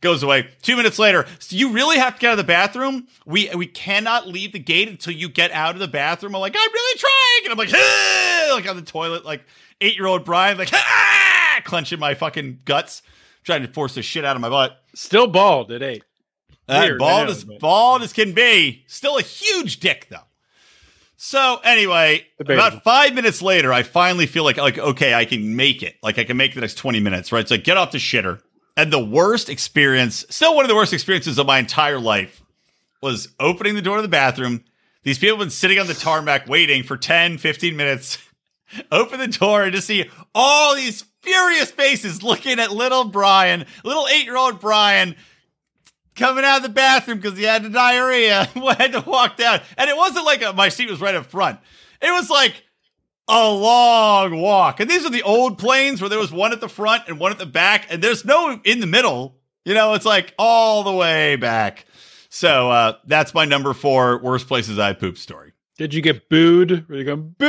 Goes 0.00 0.22
away. 0.22 0.48
Two 0.62 0.76
minutes 0.76 0.98
later, 0.98 1.26
so 1.38 1.56
you 1.56 1.72
really 1.72 1.98
have 1.98 2.14
to 2.14 2.20
get 2.20 2.28
out 2.28 2.32
of 2.32 2.38
the 2.38 2.44
bathroom. 2.44 3.06
We 3.24 3.50
we 3.54 3.66
cannot 3.66 4.28
leave 4.28 4.52
the 4.52 4.58
gate 4.58 4.88
until 4.88 5.12
you 5.12 5.28
get 5.28 5.50
out 5.52 5.74
of 5.74 5.80
the 5.80 5.88
bathroom. 5.88 6.34
I'm 6.34 6.40
like, 6.40 6.54
I'm 6.56 6.72
really 6.72 6.98
trying, 6.98 7.44
and 7.44 7.52
I'm 7.52 7.58
like, 7.58 7.72
ah! 7.74 8.50
like 8.54 8.68
on 8.68 8.76
the 8.76 8.82
toilet, 8.82 9.24
like 9.24 9.44
eight 9.80 9.96
year 9.96 10.06
old 10.06 10.24
Brian, 10.24 10.58
like 10.58 10.70
ah! 10.72 11.60
clenching 11.64 11.98
my 11.98 12.14
fucking 12.14 12.60
guts, 12.64 13.02
trying 13.44 13.62
to 13.62 13.68
force 13.68 13.94
the 13.94 14.02
shit 14.02 14.24
out 14.24 14.36
of 14.36 14.42
my 14.42 14.48
butt. 14.48 14.78
Still 14.94 15.26
bald 15.26 15.72
at 15.72 15.82
eight. 15.82 16.04
Weird, 16.68 16.98
bald 16.98 17.26
know, 17.26 17.32
as 17.32 17.44
but- 17.44 17.60
bald 17.60 18.02
as 18.02 18.12
can 18.12 18.32
be. 18.32 18.84
Still 18.86 19.18
a 19.18 19.22
huge 19.22 19.80
dick 19.80 20.08
though. 20.10 20.18
So 21.18 21.60
anyway, 21.64 22.26
Debatable. 22.38 22.66
about 22.66 22.84
five 22.84 23.14
minutes 23.14 23.40
later, 23.40 23.72
I 23.72 23.82
finally 23.82 24.26
feel 24.26 24.44
like 24.44 24.58
like 24.58 24.78
okay, 24.78 25.14
I 25.14 25.24
can 25.24 25.56
make 25.56 25.82
it. 25.82 25.96
Like 26.02 26.18
I 26.18 26.24
can 26.24 26.36
make 26.36 26.54
the 26.54 26.60
next 26.60 26.74
twenty 26.76 27.00
minutes. 27.00 27.32
Right? 27.32 27.48
So 27.48 27.54
I 27.54 27.58
get 27.58 27.76
off 27.76 27.92
the 27.92 27.98
shitter, 27.98 28.42
and 28.76 28.92
the 28.92 29.02
worst 29.02 29.48
experience, 29.48 30.24
still 30.28 30.54
one 30.54 30.64
of 30.64 30.68
the 30.68 30.74
worst 30.74 30.92
experiences 30.92 31.38
of 31.38 31.46
my 31.46 31.58
entire 31.58 31.98
life, 31.98 32.42
was 33.02 33.28
opening 33.40 33.74
the 33.74 33.82
door 33.82 33.96
to 33.96 34.02
the 34.02 34.08
bathroom. 34.08 34.64
These 35.02 35.18
people 35.18 35.36
have 35.36 35.44
been 35.44 35.50
sitting 35.50 35.78
on 35.78 35.86
the 35.86 35.94
tarmac 35.94 36.48
waiting 36.48 36.82
for 36.82 36.96
10, 36.96 37.38
15 37.38 37.76
minutes. 37.76 38.18
Open 38.92 39.20
the 39.20 39.28
door 39.28 39.62
and 39.62 39.72
just 39.72 39.86
see 39.86 40.10
all 40.34 40.74
these 40.74 41.04
furious 41.22 41.70
faces 41.70 42.22
looking 42.22 42.58
at 42.58 42.72
little 42.72 43.04
Brian, 43.04 43.64
little 43.84 44.06
eight 44.08 44.24
year 44.24 44.36
old 44.36 44.60
Brian, 44.60 45.14
coming 46.16 46.44
out 46.44 46.58
of 46.58 46.62
the 46.64 46.68
bathroom 46.68 47.18
because 47.18 47.38
he 47.38 47.44
had 47.44 47.62
the 47.62 47.70
diarrhea. 47.70 48.44
had 48.78 48.92
to 48.92 49.04
walk 49.06 49.36
down. 49.36 49.60
And 49.78 49.88
it 49.88 49.96
wasn't 49.96 50.26
like 50.26 50.42
a, 50.42 50.52
my 50.52 50.68
seat 50.68 50.90
was 50.90 51.00
right 51.00 51.14
up 51.14 51.26
front, 51.26 51.60
it 52.02 52.10
was 52.10 52.28
like 52.28 52.65
a 53.28 53.50
long 53.50 54.40
walk. 54.40 54.80
And 54.80 54.88
these 54.90 55.04
are 55.04 55.10
the 55.10 55.22
old 55.22 55.58
planes 55.58 56.00
where 56.00 56.08
there 56.10 56.18
was 56.18 56.32
one 56.32 56.52
at 56.52 56.60
the 56.60 56.68
front 56.68 57.04
and 57.08 57.18
one 57.18 57.32
at 57.32 57.38
the 57.38 57.46
back, 57.46 57.86
and 57.90 58.02
there's 58.02 58.24
no 58.24 58.60
in 58.64 58.80
the 58.80 58.86
middle. 58.86 59.36
You 59.64 59.74
know, 59.74 59.94
it's 59.94 60.04
like 60.04 60.32
all 60.38 60.82
the 60.84 60.92
way 60.92 61.36
back. 61.36 61.86
So 62.28 62.70
uh, 62.70 62.94
that's 63.06 63.34
my 63.34 63.44
number 63.44 63.72
four 63.72 64.18
worst 64.18 64.46
places 64.46 64.78
I 64.78 64.92
poop 64.92 65.18
story. 65.18 65.52
Did 65.78 65.92
you 65.92 66.02
get 66.02 66.28
booed? 66.28 66.88
Were 66.88 66.96
you 66.96 67.04
going 67.04 67.34
boo? 67.38 67.46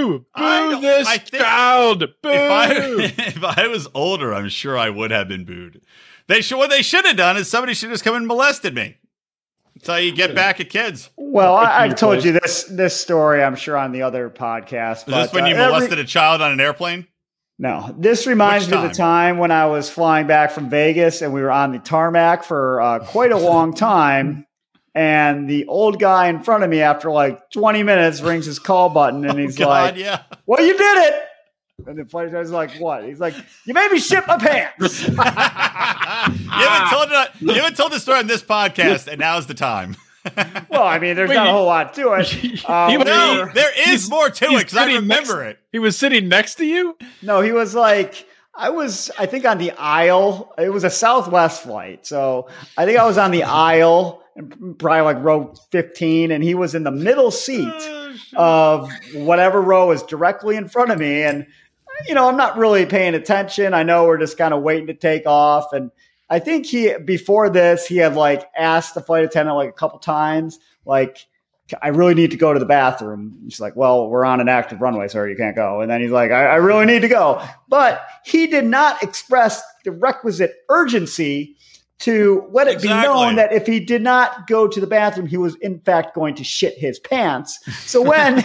Boo 0.00 0.24
I 0.34 0.80
this 0.80 1.06
I 1.06 1.18
think- 1.18 1.42
child? 1.42 2.00
Boo! 2.22 2.28
If 2.30 2.50
I 2.50 2.68
if 3.28 3.44
I 3.44 3.66
was 3.68 3.86
older, 3.94 4.32
I'm 4.34 4.48
sure 4.48 4.76
I 4.78 4.88
would 4.90 5.10
have 5.10 5.28
been 5.28 5.44
booed. 5.44 5.82
They 6.26 6.40
should 6.40 6.58
what 6.58 6.70
they 6.70 6.82
should 6.82 7.04
have 7.06 7.16
done 7.16 7.36
is 7.36 7.48
somebody 7.48 7.74
should 7.74 7.88
have 7.90 7.94
just 7.94 8.04
come 8.04 8.14
and 8.14 8.26
molested 8.26 8.74
me. 8.74 8.96
That's 9.80 9.88
how 9.88 9.96
you 9.96 10.12
get 10.12 10.34
back 10.34 10.60
at 10.60 10.68
kids. 10.68 11.08
Well, 11.16 11.54
I, 11.54 11.84
I've 11.84 11.96
told 11.96 12.16
place. 12.16 12.24
you 12.26 12.32
this 12.32 12.64
this 12.64 13.00
story. 13.00 13.42
I'm 13.42 13.56
sure 13.56 13.76
on 13.78 13.92
the 13.92 14.02
other 14.02 14.28
podcast. 14.28 14.98
Is 14.98 15.04
this 15.04 15.14
but, 15.28 15.32
when 15.32 15.44
uh, 15.44 15.48
you 15.48 15.54
every- 15.54 15.72
molested 15.72 15.98
a 15.98 16.04
child 16.04 16.42
on 16.42 16.52
an 16.52 16.60
airplane? 16.60 17.06
No, 17.58 17.94
this 17.98 18.26
reminds 18.26 18.70
me 18.70 18.76
of 18.76 18.82
the 18.84 18.94
time 18.94 19.36
when 19.36 19.50
I 19.50 19.66
was 19.66 19.90
flying 19.90 20.26
back 20.26 20.50
from 20.50 20.70
Vegas 20.70 21.20
and 21.20 21.32
we 21.34 21.42
were 21.42 21.50
on 21.50 21.72
the 21.72 21.78
tarmac 21.78 22.42
for 22.44 22.80
uh, 22.80 22.98
quite 23.00 23.32
a 23.32 23.36
long 23.38 23.74
time. 23.74 24.46
And 24.94 25.48
the 25.48 25.66
old 25.66 26.00
guy 26.00 26.28
in 26.28 26.42
front 26.42 26.64
of 26.64 26.70
me, 26.70 26.80
after 26.80 27.10
like 27.10 27.50
20 27.50 27.82
minutes, 27.82 28.22
rings 28.22 28.46
his 28.46 28.58
call 28.58 28.88
button 28.88 29.24
and 29.26 29.38
he's 29.38 29.56
Oh, 29.60 29.64
God, 29.66 29.92
like, 29.94 29.96
yeah. 29.96 30.22
Well, 30.46 30.64
you 30.64 30.76
did 30.76 30.98
it. 31.08 31.22
And 31.86 31.98
the 31.98 32.04
flight 32.04 32.26
attendant's 32.28 32.50
like, 32.52 32.72
What? 32.78 33.04
He's 33.04 33.20
like, 33.20 33.34
You 33.64 33.74
made 33.74 33.90
me 33.90 33.98
shit 33.98 34.26
my 34.26 34.38
pants. 34.38 35.06
you 35.08 35.14
haven't 35.14 36.90
told 36.90 37.08
it. 37.10 37.28
You 37.40 37.54
haven't 37.54 37.76
told 37.76 37.92
the 37.92 38.00
story 38.00 38.18
on 38.18 38.26
this 38.26 38.42
podcast, 38.42 39.06
and 39.08 39.20
now's 39.20 39.46
the 39.46 39.54
time. 39.54 39.96
well, 40.70 40.82
I 40.82 40.98
mean, 40.98 41.16
there's 41.16 41.30
Wait, 41.30 41.36
not 41.36 41.48
a 41.48 41.52
whole 41.52 41.66
lot 41.66 41.94
to 41.94 42.12
it. 42.12 42.26
He 42.28 42.60
Uh, 42.66 43.02
No, 43.04 43.44
we- 43.46 43.52
there 43.54 43.72
is 43.92 44.10
more 44.10 44.28
to 44.28 44.44
it 44.46 44.58
because 44.58 44.76
I 44.76 44.86
sitting 44.86 45.06
next- 45.08 45.28
remember 45.28 45.44
it. 45.48 45.58
He 45.72 45.78
was 45.78 45.96
sitting 45.96 46.28
next 46.28 46.56
to 46.56 46.66
you? 46.66 46.96
No, 47.22 47.40
he 47.40 47.52
was 47.52 47.74
like, 47.74 48.26
I 48.54 48.68
was, 48.70 49.10
I 49.18 49.24
think 49.26 49.46
on 49.46 49.56
the 49.58 49.70
aisle. 49.72 50.52
It 50.58 50.70
was 50.70 50.84
a 50.84 50.90
Southwest 50.90 51.62
flight. 51.62 52.06
So 52.06 52.48
I 52.76 52.84
think 52.84 52.98
I 52.98 53.06
was 53.06 53.16
on 53.16 53.30
the 53.30 53.44
aisle 53.44 54.22
and 54.36 54.78
probably 54.78 55.00
like 55.00 55.22
row 55.24 55.54
15, 55.72 56.30
and 56.30 56.44
he 56.44 56.54
was 56.54 56.74
in 56.74 56.82
the 56.84 56.90
middle 56.90 57.30
seat 57.30 57.72
of 58.36 58.90
whatever 59.14 59.60
row 59.62 59.88
was 59.88 60.02
directly 60.02 60.56
in 60.56 60.68
front 60.68 60.90
of 60.90 60.98
me. 60.98 61.22
And, 61.22 61.46
you 62.08 62.14
know, 62.14 62.28
I'm 62.28 62.36
not 62.36 62.56
really 62.56 62.86
paying 62.86 63.14
attention. 63.14 63.74
I 63.74 63.82
know 63.82 64.04
we're 64.04 64.18
just 64.18 64.38
kind 64.38 64.54
of 64.54 64.62
waiting 64.62 64.86
to 64.88 64.94
take 64.94 65.26
off. 65.26 65.72
And 65.72 65.90
I 66.28 66.38
think 66.38 66.66
he, 66.66 66.96
before 66.98 67.50
this, 67.50 67.86
he 67.86 67.96
had 67.96 68.14
like 68.14 68.48
asked 68.56 68.94
the 68.94 69.02
flight 69.02 69.24
attendant 69.24 69.56
like 69.56 69.68
a 69.68 69.72
couple 69.72 69.98
times, 69.98 70.58
like, 70.84 71.26
I 71.82 71.88
really 71.88 72.14
need 72.14 72.32
to 72.32 72.36
go 72.36 72.52
to 72.52 72.58
the 72.58 72.66
bathroom. 72.66 73.38
She's 73.48 73.60
like, 73.60 73.76
well, 73.76 74.08
we're 74.08 74.24
on 74.24 74.40
an 74.40 74.48
active 74.48 74.80
runway, 74.80 75.06
sir. 75.06 75.28
You 75.28 75.36
can't 75.36 75.54
go. 75.54 75.80
And 75.80 75.90
then 75.90 76.00
he's 76.00 76.10
like, 76.10 76.32
I, 76.32 76.46
I 76.46 76.56
really 76.56 76.84
need 76.84 77.02
to 77.02 77.08
go. 77.08 77.40
But 77.68 78.04
he 78.24 78.48
did 78.48 78.64
not 78.64 79.02
express 79.02 79.62
the 79.84 79.92
requisite 79.92 80.56
urgency 80.68 81.56
to 82.00 82.48
let 82.50 82.66
it 82.66 82.80
be 82.80 82.88
known 82.88 83.36
that 83.36 83.52
if 83.52 83.66
he 83.66 83.78
did 83.78 84.02
not 84.02 84.46
go 84.46 84.66
to 84.66 84.80
the 84.80 84.86
bathroom, 84.86 85.26
he 85.26 85.36
was 85.36 85.54
in 85.56 85.80
fact 85.80 86.14
going 86.14 86.34
to 86.34 86.44
shit 86.44 86.76
his 86.78 86.98
pants. 86.98 87.60
So 87.86 88.00
when 88.02 88.42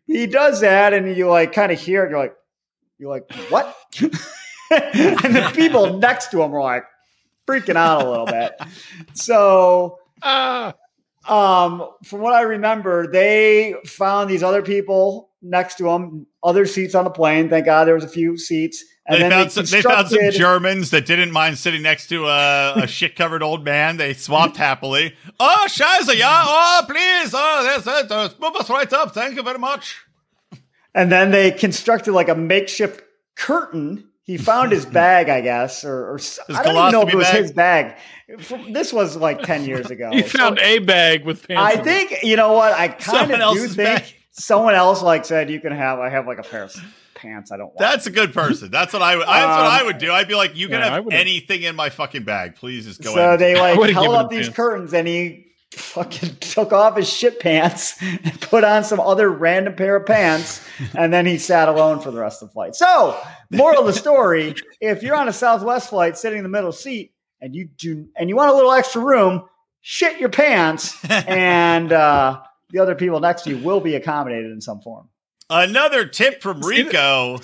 he 0.06 0.26
does 0.26 0.60
that 0.60 0.92
and 0.92 1.16
you 1.16 1.28
like 1.28 1.52
kind 1.52 1.72
of 1.72 1.80
hear 1.80 2.04
it, 2.04 2.10
you're 2.10 2.18
like, 2.18 2.34
you're 2.98 3.10
like, 3.10 3.32
what? 3.50 3.76
and 4.00 4.12
the 5.34 5.52
people 5.54 5.98
next 5.98 6.30
to 6.32 6.42
him 6.42 6.54
are 6.54 6.60
like 6.60 6.84
freaking 7.48 7.76
out 7.76 8.02
a 8.04 8.10
little 8.10 8.26
bit. 8.26 8.52
So 9.14 9.98
Ah, 10.22 10.74
um, 11.28 11.88
from 12.04 12.20
what 12.20 12.32
I 12.34 12.42
remember, 12.42 13.06
they 13.10 13.74
found 13.84 14.30
these 14.30 14.42
other 14.42 14.62
people 14.62 15.30
next 15.42 15.76
to 15.76 15.84
them, 15.84 16.26
other 16.42 16.66
seats 16.66 16.94
on 16.94 17.04
the 17.04 17.10
plane. 17.10 17.48
Thank 17.48 17.66
God 17.66 17.84
there 17.84 17.94
was 17.94 18.04
a 18.04 18.08
few 18.08 18.36
seats. 18.36 18.84
And 19.06 19.22
They 19.22 19.30
found, 19.30 19.52
some, 19.52 19.64
they 19.64 19.80
found 19.80 20.08
some 20.08 20.30
Germans 20.32 20.90
that 20.90 21.06
didn't 21.06 21.30
mind 21.30 21.56
sitting 21.56 21.80
next 21.82 22.08
to 22.08 22.26
a, 22.26 22.74
a 22.82 22.86
shit 22.86 23.16
covered 23.16 23.42
old 23.42 23.64
man. 23.64 23.96
They 23.96 24.12
swapped 24.12 24.56
happily. 24.56 25.14
Oh, 25.40 25.66
Scheiße, 25.68 26.14
yeah. 26.14 26.44
Oh, 26.46 26.82
please. 26.86 27.32
Oh, 27.34 27.62
that's 27.84 28.04
it. 28.04 28.12
Uh, 28.12 28.28
move 28.38 28.56
us 28.56 28.68
right 28.68 28.92
up. 28.92 29.14
Thank 29.14 29.36
you 29.36 29.42
very 29.42 29.58
much. 29.58 29.96
And 30.94 31.12
then 31.12 31.30
they 31.30 31.50
constructed 31.50 32.12
like 32.12 32.28
a 32.28 32.34
makeshift 32.34 33.02
curtain. 33.36 34.04
He 34.24 34.36
found 34.36 34.72
his 34.72 34.84
bag, 35.00 35.28
I 35.28 35.40
guess, 35.40 35.84
or, 35.84 36.10
or 36.12 36.20
I 36.50 36.62
don't 36.62 36.76
even 36.76 36.92
know 36.92 37.02
if 37.02 37.14
it 37.14 37.16
was 37.16 37.26
bag? 37.28 37.42
his 37.42 37.52
bag. 37.52 37.96
This 38.72 38.92
was 38.92 39.16
like 39.16 39.42
ten 39.42 39.64
years 39.64 39.90
ago. 39.90 40.10
you 40.12 40.22
So 40.22 40.38
found 40.38 40.58
a 40.58 40.78
bag 40.80 41.24
with 41.24 41.46
pants. 41.48 41.62
I 41.62 41.78
in 41.78 41.84
think 41.84 42.22
you 42.22 42.36
know 42.36 42.52
what 42.52 42.72
I 42.74 42.88
kind 42.88 43.30
of 43.32 43.54
do 43.54 43.60
think 43.68 43.76
bag. 43.76 44.04
someone 44.32 44.74
else 44.74 45.02
like 45.02 45.24
said 45.24 45.50
you 45.50 45.60
can 45.60 45.72
have. 45.72 45.98
I 45.98 46.10
have 46.10 46.26
like 46.26 46.38
a 46.38 46.42
pair 46.42 46.64
of 46.64 46.74
pants. 47.14 47.50
I 47.52 47.56
don't 47.56 47.66
want. 47.68 47.78
That's 47.78 48.06
a 48.06 48.10
good 48.10 48.34
person. 48.34 48.70
That's 48.70 48.92
what 48.92 49.00
I 49.02 49.16
would. 49.16 49.26
That's 49.26 49.46
what 49.46 49.66
Um, 49.66 49.72
I 49.80 49.82
would 49.82 49.98
do. 49.98 50.12
I'd 50.12 50.28
be 50.28 50.34
like, 50.34 50.54
you 50.56 50.68
can 50.68 50.80
Yeah, 50.80 50.90
have 50.96 51.08
anything 51.10 51.62
in 51.62 51.74
my 51.74 51.88
fucking 51.88 52.24
bag. 52.24 52.56
Please 52.56 52.84
just 52.84 53.00
go. 53.02 53.14
so 53.14 53.32
in. 53.32 53.38
they 53.38 53.58
like 53.58 53.78
would've 53.78 53.94
held 53.94 54.08
given 54.08 54.20
up 54.20 54.30
these 54.30 54.46
pants. 54.46 54.56
curtains 54.56 54.92
and 54.94 55.08
he 55.08 55.46
fucking 55.72 56.36
took 56.36 56.72
off 56.72 56.96
his 56.96 57.08
shit 57.08 57.40
pants 57.40 58.00
and 58.02 58.40
put 58.40 58.64
on 58.64 58.84
some 58.84 59.00
other 59.00 59.30
random 59.30 59.74
pair 59.74 59.96
of 59.96 60.06
pants 60.06 60.66
and 60.94 61.12
then 61.12 61.26
he 61.26 61.38
sat 61.38 61.68
alone 61.68 62.00
for 62.00 62.10
the 62.10 62.18
rest 62.18 62.42
of 62.42 62.48
the 62.48 62.52
flight. 62.52 62.74
So, 62.74 63.18
moral 63.50 63.80
of 63.80 63.86
the 63.86 63.92
story, 63.92 64.54
if 64.80 65.02
you're 65.02 65.16
on 65.16 65.28
a 65.28 65.32
Southwest 65.32 65.90
flight 65.90 66.16
sitting 66.16 66.38
in 66.38 66.42
the 66.42 66.48
middle 66.48 66.72
seat 66.72 67.12
and 67.40 67.54
you 67.54 67.68
do 67.76 68.08
and 68.16 68.28
you 68.28 68.36
want 68.36 68.50
a 68.50 68.54
little 68.54 68.72
extra 68.72 69.02
room, 69.02 69.44
shit 69.80 70.18
your 70.18 70.30
pants 70.30 70.96
and 71.08 71.92
uh 71.92 72.40
the 72.70 72.78
other 72.80 72.94
people 72.94 73.20
next 73.20 73.42
to 73.42 73.50
you 73.50 73.58
will 73.58 73.80
be 73.80 73.94
accommodated 73.94 74.50
in 74.50 74.60
some 74.60 74.80
form. 74.80 75.08
Another 75.50 76.06
tip 76.06 76.42
from 76.42 76.60
Rico. 76.60 77.40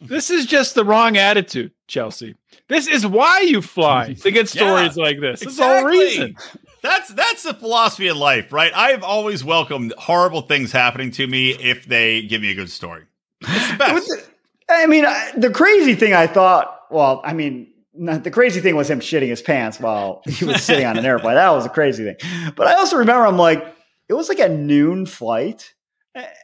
This 0.00 0.30
is 0.30 0.46
just 0.46 0.74
the 0.74 0.84
wrong 0.84 1.18
attitude, 1.18 1.72
Chelsea. 1.86 2.34
This 2.68 2.86
is 2.86 3.06
why 3.06 3.40
you 3.40 3.60
fly 3.60 4.14
to 4.14 4.30
get 4.30 4.48
stories 4.56 4.96
like 4.96 5.20
this. 5.20 5.40
This 5.40 5.50
is 5.50 5.56
the 5.58 5.64
whole 5.64 5.84
reason. 5.84 6.36
That's 6.82 7.08
that's 7.10 7.42
the 7.42 7.54
philosophy 7.54 8.08
of 8.08 8.16
life, 8.16 8.52
right? 8.52 8.72
I've 8.74 9.02
always 9.02 9.44
welcomed 9.44 9.92
horrible 9.98 10.42
things 10.42 10.72
happening 10.72 11.10
to 11.12 11.26
me 11.26 11.50
if 11.50 11.86
they 11.86 12.22
give 12.22 12.40
me 12.40 12.50
a 12.50 12.54
good 12.54 12.70
story. 12.70 13.04
It's 13.42 13.70
the 13.72 13.76
best. 13.78 14.30
I 14.68 14.86
mean, 14.86 15.04
the 15.36 15.50
crazy 15.50 15.94
thing 15.94 16.14
I 16.14 16.26
thought, 16.26 16.82
well, 16.90 17.20
I 17.24 17.32
mean, 17.32 17.72
not, 17.92 18.22
the 18.22 18.30
crazy 18.30 18.60
thing 18.60 18.76
was 18.76 18.88
him 18.88 19.00
shitting 19.00 19.28
his 19.28 19.42
pants 19.42 19.80
while 19.80 20.22
he 20.26 20.44
was 20.44 20.62
sitting 20.62 20.86
on 20.86 20.96
an 20.96 21.04
airplane. 21.04 21.34
That 21.34 21.50
was 21.50 21.66
a 21.66 21.70
crazy 21.70 22.04
thing. 22.04 22.52
But 22.54 22.68
I 22.68 22.74
also 22.74 22.96
remember 22.96 23.26
I'm 23.26 23.36
like, 23.36 23.64
it 24.08 24.14
was 24.14 24.28
like 24.28 24.38
a 24.38 24.48
noon 24.48 25.06
flight. 25.06 25.74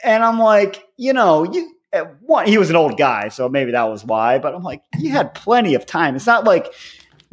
And 0.02 0.25
I'm 0.25 0.38
like, 0.38 0.85
you 0.97 1.12
know, 1.12 1.45
you 1.45 1.73
one, 2.21 2.47
he 2.47 2.59
was 2.59 2.71
an 2.71 2.76
old 2.76 2.99
guy, 2.99 3.28
so 3.28 3.49
maybe 3.49 3.73
that 3.73 3.85
was 3.85 4.05
why. 4.05 4.38
But 4.38 4.55
I'm 4.55 4.62
like, 4.62 4.83
you 4.99 5.11
had 5.11 5.35
plenty 5.35 5.75
of 5.75 5.87
time. 5.87 6.16
It's 6.16 6.26
not 6.26 6.45
like 6.45 6.73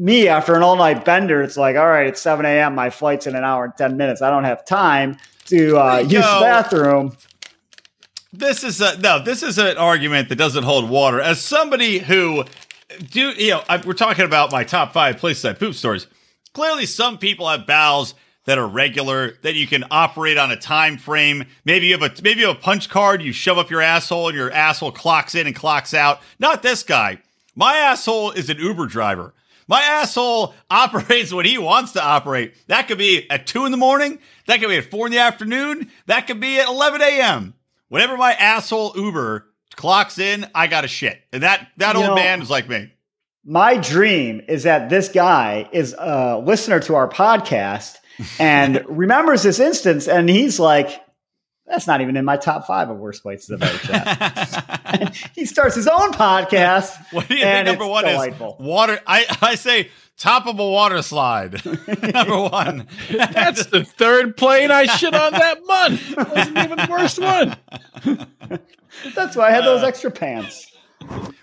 me 0.04 0.28
after 0.28 0.54
an 0.54 0.62
all 0.62 0.76
night 0.76 1.06
bender. 1.06 1.42
It's 1.42 1.56
like, 1.56 1.78
all 1.78 1.88
right, 1.88 2.06
it's 2.06 2.22
7 2.22 2.46
a.m. 2.46 2.76
My 2.76 2.90
flight's 2.90 3.26
in 3.26 3.36
an 3.36 3.46
hour 3.46 3.64
and 3.64 3.76
10 3.78 3.96
minutes. 3.96 4.22
I 4.22 4.30
don't 4.30 4.44
have 4.44 4.66
time 4.66 5.18
to 5.46 5.78
uh, 5.78 5.98
use 6.00 6.12
the 6.12 6.40
bathroom. 6.42 7.16
This 8.34 8.64
is 8.64 8.82
a 8.82 9.00
no. 9.00 9.24
This 9.24 9.44
is 9.44 9.58
an 9.58 9.78
argument 9.78 10.30
that 10.30 10.36
doesn't 10.36 10.64
hold 10.64 10.90
water. 10.90 11.22
As 11.22 11.40
somebody 11.40 12.00
who 12.00 12.44
do 13.12 13.30
you 13.30 13.52
know, 13.52 13.64
I, 13.70 13.78
we're 13.78 13.94
talking 13.94 14.26
about 14.26 14.52
my 14.52 14.64
top 14.64 14.92
five 14.92 15.18
places 15.18 15.46
I 15.46 15.54
poop 15.54 15.76
stories. 15.76 16.08
Clearly, 16.54 16.86
some 16.88 17.20
people 17.20 17.48
have 17.48 17.68
bowels 17.68 18.16
that 18.46 18.58
are 18.58 18.68
regular 18.68 19.38
that 19.44 19.54
you 19.54 19.68
can 19.68 19.86
operate 19.92 20.38
on 20.38 20.52
a 20.52 20.56
time 20.56 20.98
frame. 20.98 21.46
Maybe 21.64 21.88
you 21.88 21.98
have 21.98 22.02
a 22.02 22.22
maybe 22.24 22.42
you 22.42 22.48
have 22.48 22.58
a 22.58 22.60
punch 22.60 22.90
card. 22.90 23.22
You 23.22 23.34
shove 23.34 23.60
up 23.60 23.70
your 23.70 23.82
asshole, 23.82 24.30
and 24.30 24.36
your 24.36 24.52
asshole 24.52 24.92
clocks 24.92 25.36
in 25.36 25.46
and 25.46 25.56
clocks 25.56 25.94
out. 25.94 26.20
Not 26.40 26.64
this 26.64 26.82
guy. 26.82 27.20
My 27.56 27.76
asshole 27.76 28.32
is 28.32 28.50
an 28.50 28.58
Uber 28.58 28.88
driver. 28.88 29.36
My 29.68 29.82
asshole 29.82 30.54
operates 30.70 31.34
when 31.34 31.46
he 31.46 31.58
wants 31.58 31.94
to 31.94 32.04
operate. 32.04 32.56
That 32.68 32.88
could 32.88 32.98
be 32.98 33.30
at 33.30 33.48
two 33.48 33.66
in 33.66 33.72
the 33.72 33.78
morning. 33.78 34.20
That 34.48 34.60
could 34.60 34.70
be 34.70 34.78
at 34.78 34.90
four 34.90 35.06
in 35.08 35.12
the 35.12 35.20
afternoon. 35.20 35.92
That 36.08 36.28
could 36.28 36.40
be 36.40 36.60
at 36.60 36.68
11 36.68 37.02
a.m. 37.02 37.54
Whenever 37.90 38.18
my 38.18 38.34
asshole 38.34 38.94
Uber 38.96 39.48
clocks 39.76 40.20
in, 40.20 40.46
I 40.54 40.68
got 40.68 40.86
a 40.86 40.88
shit. 40.88 41.22
And 41.32 41.44
that, 41.44 41.70
that 41.78 41.96
old 41.96 42.06
know, 42.06 42.16
man 42.16 42.42
is 42.42 42.50
like 42.50 42.68
me. 42.68 42.92
My 43.46 43.78
dream 43.78 44.42
is 44.48 44.64
that 44.64 44.90
this 44.90 45.10
guy 45.10 45.70
is 45.72 45.96
a 45.98 46.42
listener 46.44 46.80
to 46.82 46.96
our 46.96 47.10
podcast 47.10 47.98
and 48.40 48.84
remembers 48.90 49.44
this 49.44 49.60
instance. 49.60 50.08
And 50.08 50.30
he's 50.30 50.60
like, 50.60 51.04
that's 51.66 51.88
not 51.88 52.02
even 52.02 52.18
in 52.18 52.26
my 52.26 52.38
top 52.38 52.68
five 52.68 52.90
of 52.90 52.98
worst 52.98 53.24
places 53.24 53.52
I've 53.52 53.64
ever 53.64 53.78
chat. 53.80 55.16
he 55.36 55.46
starts 55.46 55.76
his 55.76 55.88
own 55.88 56.12
podcast. 56.12 56.92
What 57.14 57.28
do 57.28 57.36
you 57.36 57.44
think 57.44 57.68
number 57.68 57.86
one 57.86 58.06
delightful. 58.06 58.58
is? 58.60 58.66
Water. 58.66 59.00
I, 59.06 59.26
I 59.42 59.56
say 59.56 59.90
top 60.18 60.48
of 60.48 60.60
a 60.60 60.68
water 60.68 61.02
slide. 61.02 61.64
number 61.66 62.40
one. 62.40 62.88
That's 63.10 63.68
the 63.68 63.84
third 63.84 64.36
plane 64.36 64.72
I 64.72 64.86
shit 64.86 65.14
on 65.14 65.32
that 65.34 65.66
month. 65.66 66.12
It 66.12 66.18
wasn't 66.18 66.58
even 66.58 66.78
the 66.78 66.88
worst 66.90 67.20
one. 67.20 67.56
That's 69.16 69.36
why 69.36 69.50
I 69.50 69.52
had 69.52 69.64
those 69.64 69.84
extra 69.84 70.10
pants. 70.12 70.72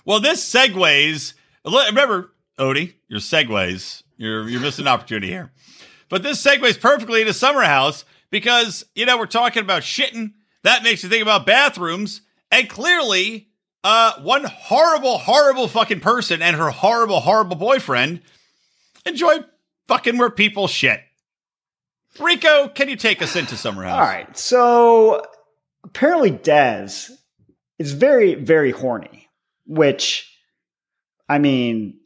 Well, 0.04 0.20
this 0.20 0.48
segues. 0.52 1.34
Remember, 1.64 2.32
Odie, 2.58 2.94
your 3.08 3.20
segues. 3.20 4.02
You're 4.16 4.48
you're 4.48 4.60
missing 4.60 4.84
an 4.84 4.92
opportunity 4.92 5.28
here. 5.28 5.52
But 6.08 6.22
this 6.22 6.44
segues 6.44 6.80
perfectly 6.80 7.24
to 7.24 7.32
Summer 7.32 7.62
House 7.62 8.04
because, 8.30 8.84
you 8.94 9.06
know, 9.06 9.18
we're 9.18 9.26
talking 9.26 9.62
about 9.62 9.82
shitting. 9.82 10.32
That 10.62 10.82
makes 10.82 11.02
you 11.02 11.08
think 11.08 11.22
about 11.22 11.46
bathrooms. 11.46 12.22
And 12.50 12.68
clearly, 12.68 13.48
uh, 13.84 14.20
one 14.20 14.44
horrible, 14.44 15.18
horrible 15.18 15.68
fucking 15.68 16.00
person 16.00 16.42
and 16.42 16.56
her 16.56 16.70
horrible, 16.70 17.20
horrible 17.20 17.56
boyfriend 17.56 18.20
enjoy 19.06 19.38
fucking 19.88 20.18
where 20.18 20.30
people 20.30 20.68
shit. 20.68 21.00
Rico, 22.18 22.68
can 22.68 22.88
you 22.88 22.96
take 22.96 23.22
us 23.22 23.36
into 23.36 23.56
Summer 23.56 23.84
House? 23.84 23.94
All 23.94 24.00
right. 24.00 24.36
So 24.36 25.22
apparently, 25.84 26.30
Des 26.30 26.88
is 27.78 27.92
very, 27.92 28.34
very 28.34 28.72
horny, 28.72 29.28
which, 29.66 30.36
I 31.28 31.38
mean, 31.38 32.00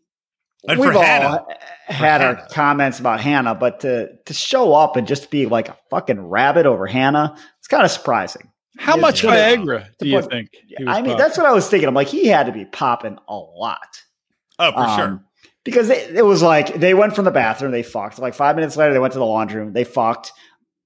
and 0.68 0.78
we've 0.78 0.94
all 0.94 1.02
Hannah. 1.02 1.44
Had 1.86 2.22
our 2.22 2.46
comments 2.48 2.98
about 2.98 3.20
Hannah, 3.20 3.54
but 3.54 3.80
to 3.80 4.16
to 4.24 4.34
show 4.34 4.74
up 4.74 4.96
and 4.96 5.06
just 5.06 5.30
be 5.30 5.46
like 5.46 5.68
a 5.68 5.76
fucking 5.90 6.20
rabbit 6.20 6.66
over 6.66 6.86
Hannah, 6.86 7.36
it's 7.58 7.68
kind 7.68 7.84
of 7.84 7.90
surprising. 7.90 8.50
How 8.78 8.96
much 8.96 9.22
Viagra 9.22 9.86
do 9.98 10.08
you 10.08 10.22
think? 10.22 10.50
I 10.86 11.02
mean, 11.02 11.16
that's 11.16 11.36
what 11.36 11.46
I 11.46 11.52
was 11.52 11.68
thinking. 11.68 11.88
I'm 11.88 11.94
like, 11.94 12.08
he 12.08 12.26
had 12.26 12.46
to 12.46 12.52
be 12.52 12.64
popping 12.64 13.18
a 13.28 13.36
lot. 13.36 14.02
Oh, 14.58 14.72
for 14.72 14.78
um, 14.78 14.98
sure. 14.98 15.24
Because 15.64 15.90
it, 15.90 16.16
it, 16.16 16.24
was 16.24 16.42
like 16.42 16.74
they 16.74 16.92
went 16.92 17.14
from 17.14 17.24
the 17.24 17.30
bathroom, 17.30 17.72
they 17.72 17.82
fucked. 17.82 18.18
Like 18.18 18.34
five 18.34 18.56
minutes 18.56 18.76
later, 18.76 18.92
they 18.92 18.98
went 18.98 19.12
to 19.12 19.18
the 19.18 19.24
laundry 19.24 19.60
room, 19.60 19.72
they 19.72 19.84
fucked. 19.84 20.32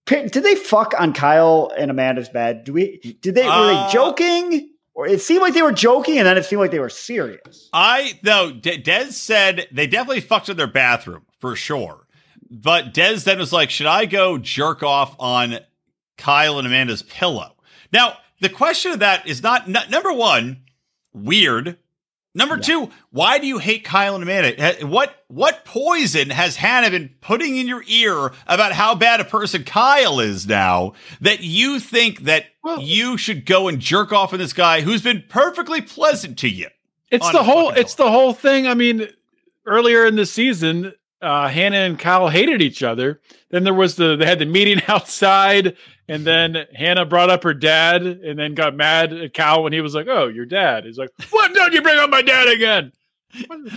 Did 0.06 0.32
they 0.32 0.54
fuck 0.54 0.94
on 0.98 1.12
Kyle 1.12 1.70
and 1.76 1.90
Amanda's 1.90 2.28
bed? 2.28 2.64
Do 2.64 2.72
we? 2.72 3.18
Did 3.20 3.34
they? 3.34 3.42
Uh, 3.42 3.60
were 3.60 3.66
they 3.66 3.78
uh, 3.78 3.90
joking? 3.90 4.70
Or 4.98 5.06
it 5.06 5.20
seemed 5.20 5.42
like 5.42 5.54
they 5.54 5.62
were 5.62 5.70
joking, 5.70 6.18
and 6.18 6.26
then 6.26 6.36
it 6.36 6.44
seemed 6.44 6.58
like 6.58 6.72
they 6.72 6.80
were 6.80 6.88
serious. 6.88 7.70
I 7.72 8.18
though 8.24 8.50
De- 8.50 8.78
Des 8.78 9.12
said 9.12 9.68
they 9.70 9.86
definitely 9.86 10.20
fucked 10.20 10.48
in 10.48 10.56
their 10.56 10.66
bathroom 10.66 11.24
for 11.38 11.54
sure, 11.54 12.08
but 12.50 12.94
Des 12.94 13.18
then 13.18 13.38
was 13.38 13.52
like, 13.52 13.70
"Should 13.70 13.86
I 13.86 14.06
go 14.06 14.38
jerk 14.38 14.82
off 14.82 15.14
on 15.20 15.60
Kyle 16.16 16.58
and 16.58 16.66
Amanda's 16.66 17.02
pillow?" 17.02 17.54
Now 17.92 18.16
the 18.40 18.48
question 18.48 18.90
of 18.90 18.98
that 18.98 19.24
is 19.28 19.40
not 19.40 19.68
n- 19.68 19.88
number 19.88 20.12
one 20.12 20.62
weird 21.12 21.78
Number 22.34 22.56
yeah. 22.56 22.62
two, 22.62 22.90
why 23.10 23.38
do 23.38 23.46
you 23.46 23.58
hate 23.58 23.84
Kyle 23.84 24.14
and 24.14 24.22
Amanda? 24.22 24.86
What 24.86 25.24
what 25.28 25.64
poison 25.64 26.30
has 26.30 26.56
Hannah 26.56 26.90
been 26.90 27.10
putting 27.20 27.56
in 27.56 27.66
your 27.66 27.82
ear 27.86 28.32
about 28.46 28.72
how 28.72 28.94
bad 28.94 29.20
a 29.20 29.24
person 29.24 29.64
Kyle 29.64 30.20
is 30.20 30.46
now 30.46 30.92
that 31.20 31.40
you 31.40 31.80
think 31.80 32.20
that 32.20 32.44
well, 32.62 32.80
you 32.80 33.16
should 33.16 33.46
go 33.46 33.68
and 33.68 33.80
jerk 33.80 34.12
off 34.12 34.32
on 34.32 34.38
this 34.38 34.52
guy 34.52 34.82
who's 34.82 35.02
been 35.02 35.24
perfectly 35.28 35.80
pleasant 35.80 36.38
to 36.38 36.48
you? 36.48 36.68
It's 37.10 37.30
the 37.32 37.42
whole 37.42 37.70
it's 37.70 37.94
the 37.94 38.10
whole 38.10 38.34
thing. 38.34 38.66
I 38.66 38.74
mean, 38.74 39.08
earlier 39.66 40.04
in 40.04 40.16
the 40.16 40.26
season, 40.26 40.92
uh, 41.22 41.48
Hannah 41.48 41.78
and 41.78 41.98
Kyle 41.98 42.28
hated 42.28 42.60
each 42.62 42.82
other. 42.82 43.20
Then 43.50 43.64
there 43.64 43.74
was 43.74 43.96
the 43.96 44.16
they 44.16 44.26
had 44.26 44.38
the 44.38 44.46
meeting 44.46 44.82
outside, 44.88 45.76
and 46.08 46.24
then 46.24 46.66
Hannah 46.74 47.04
brought 47.04 47.30
up 47.30 47.42
her 47.44 47.54
dad, 47.54 48.02
and 48.02 48.38
then 48.38 48.54
got 48.54 48.74
mad 48.74 49.12
at 49.12 49.34
Kyle 49.34 49.62
when 49.62 49.72
he 49.72 49.80
was 49.80 49.94
like, 49.94 50.06
"Oh, 50.08 50.28
your 50.28 50.46
dad." 50.46 50.84
He's 50.84 50.98
like, 50.98 51.10
"What? 51.30 51.54
Don't 51.54 51.72
you 51.72 51.82
bring 51.82 51.98
up 51.98 52.10
my 52.10 52.22
dad 52.22 52.48
again?" 52.48 52.92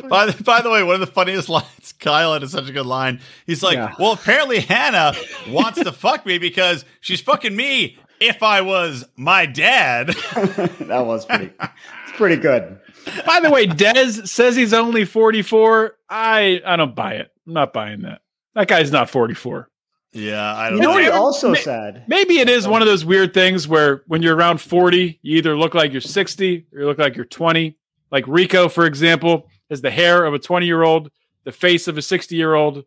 by, 0.09 0.27
the, 0.27 0.43
by 0.43 0.61
the 0.61 0.69
way, 0.69 0.83
one 0.83 0.95
of 0.95 1.01
the 1.01 1.07
funniest 1.07 1.49
lines, 1.49 1.93
Kyle 1.99 2.33
had 2.33 2.43
is 2.43 2.51
such 2.51 2.69
a 2.69 2.71
good 2.71 2.85
line. 2.85 3.19
He's 3.45 3.63
like, 3.63 3.75
yeah. 3.75 3.93
Well, 3.99 4.13
apparently 4.13 4.59
Hannah 4.59 5.13
wants 5.49 5.81
to 5.81 5.91
fuck 5.91 6.25
me 6.25 6.37
because 6.37 6.85
she's 7.01 7.21
fucking 7.21 7.55
me 7.55 7.97
if 8.19 8.43
I 8.43 8.61
was 8.61 9.05
my 9.15 9.45
dad. 9.45 10.07
that 10.33 11.05
was 11.05 11.25
pretty, 11.25 11.51
it's 11.59 12.17
pretty 12.17 12.37
good. 12.37 12.79
By 13.25 13.39
the 13.39 13.49
way, 13.49 13.65
Des 13.65 14.25
says 14.25 14.55
he's 14.55 14.73
only 14.73 15.05
44. 15.05 15.95
I 16.09 16.61
I 16.65 16.75
don't 16.75 16.95
buy 16.95 17.13
it. 17.13 17.31
I'm 17.47 17.53
not 17.53 17.73
buying 17.73 18.01
that. 18.01 18.21
That 18.53 18.67
guy's 18.67 18.91
not 18.91 19.09
44. 19.09 19.70
Yeah, 20.13 20.55
I 20.55 20.69
don't 20.69 20.79
know. 20.79 20.81
you 20.81 20.87
know. 20.87 20.93
What 20.93 21.03
he 21.03 21.09
also 21.09 21.49
ma- 21.49 21.55
said 21.55 22.03
maybe 22.07 22.39
it 22.39 22.49
is 22.49 22.67
one 22.67 22.81
of 22.81 22.87
those 22.87 23.05
weird 23.05 23.33
things 23.33 23.67
where 23.67 24.03
when 24.07 24.21
you're 24.21 24.35
around 24.35 24.59
40, 24.59 25.19
you 25.21 25.37
either 25.37 25.57
look 25.57 25.73
like 25.73 25.91
you're 25.91 26.01
60 26.01 26.67
or 26.73 26.79
you 26.79 26.85
look 26.85 26.97
like 26.97 27.15
you're 27.15 27.25
20. 27.25 27.77
Like 28.11 28.25
Rico, 28.27 28.67
for 28.67 28.85
example, 28.85 29.47
has 29.69 29.81
the 29.81 29.91
hair 29.91 30.25
of 30.25 30.33
a 30.33 30.39
20 30.39 30.65
year 30.65 30.83
old, 30.83 31.11
the 31.45 31.51
face 31.53 31.87
of 31.87 31.97
a 31.97 32.01
60 32.01 32.35
year 32.35 32.53
old. 32.53 32.83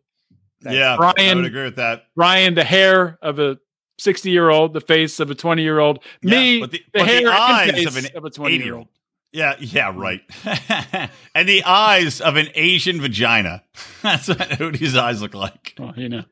Yeah, 0.61 0.95
Brian, 0.97 1.15
I 1.17 1.35
would 1.35 1.45
agree 1.45 1.63
with 1.65 1.75
that. 1.77 2.05
Ryan, 2.15 2.53
the 2.53 2.63
hair 2.63 3.17
of 3.21 3.39
a 3.39 3.57
60 3.97 4.29
year 4.29 4.49
old, 4.49 4.73
the 4.73 4.81
face 4.81 5.19
of 5.19 5.31
a 5.31 5.35
20 5.35 5.61
year 5.63 5.79
old. 5.79 6.03
Me, 6.21 6.59
yeah, 6.59 6.65
the, 6.67 6.81
the 6.93 7.03
hair 7.03 7.21
the 7.21 7.31
eyes 7.31 7.85
of, 7.85 7.97
an 7.97 8.05
of 8.15 8.25
a 8.25 8.29
20 8.29 8.57
year 8.57 8.75
old. 8.75 8.87
Yeah, 9.35 9.57
yeah, 9.59 9.91
right. 9.93 10.21
and 11.35 11.49
the 11.49 11.65
eyes 11.65 12.21
of 12.21 12.37
an 12.37 12.47
Asian 12.55 13.01
vagina. 13.01 13.63
That's 14.01 14.29
what 14.29 14.39
Odie's 14.39 14.95
eyes 14.95 15.21
look 15.21 15.33
like. 15.33 15.75
Well, 15.77 15.93
you 15.97 16.07
know, 16.07 16.23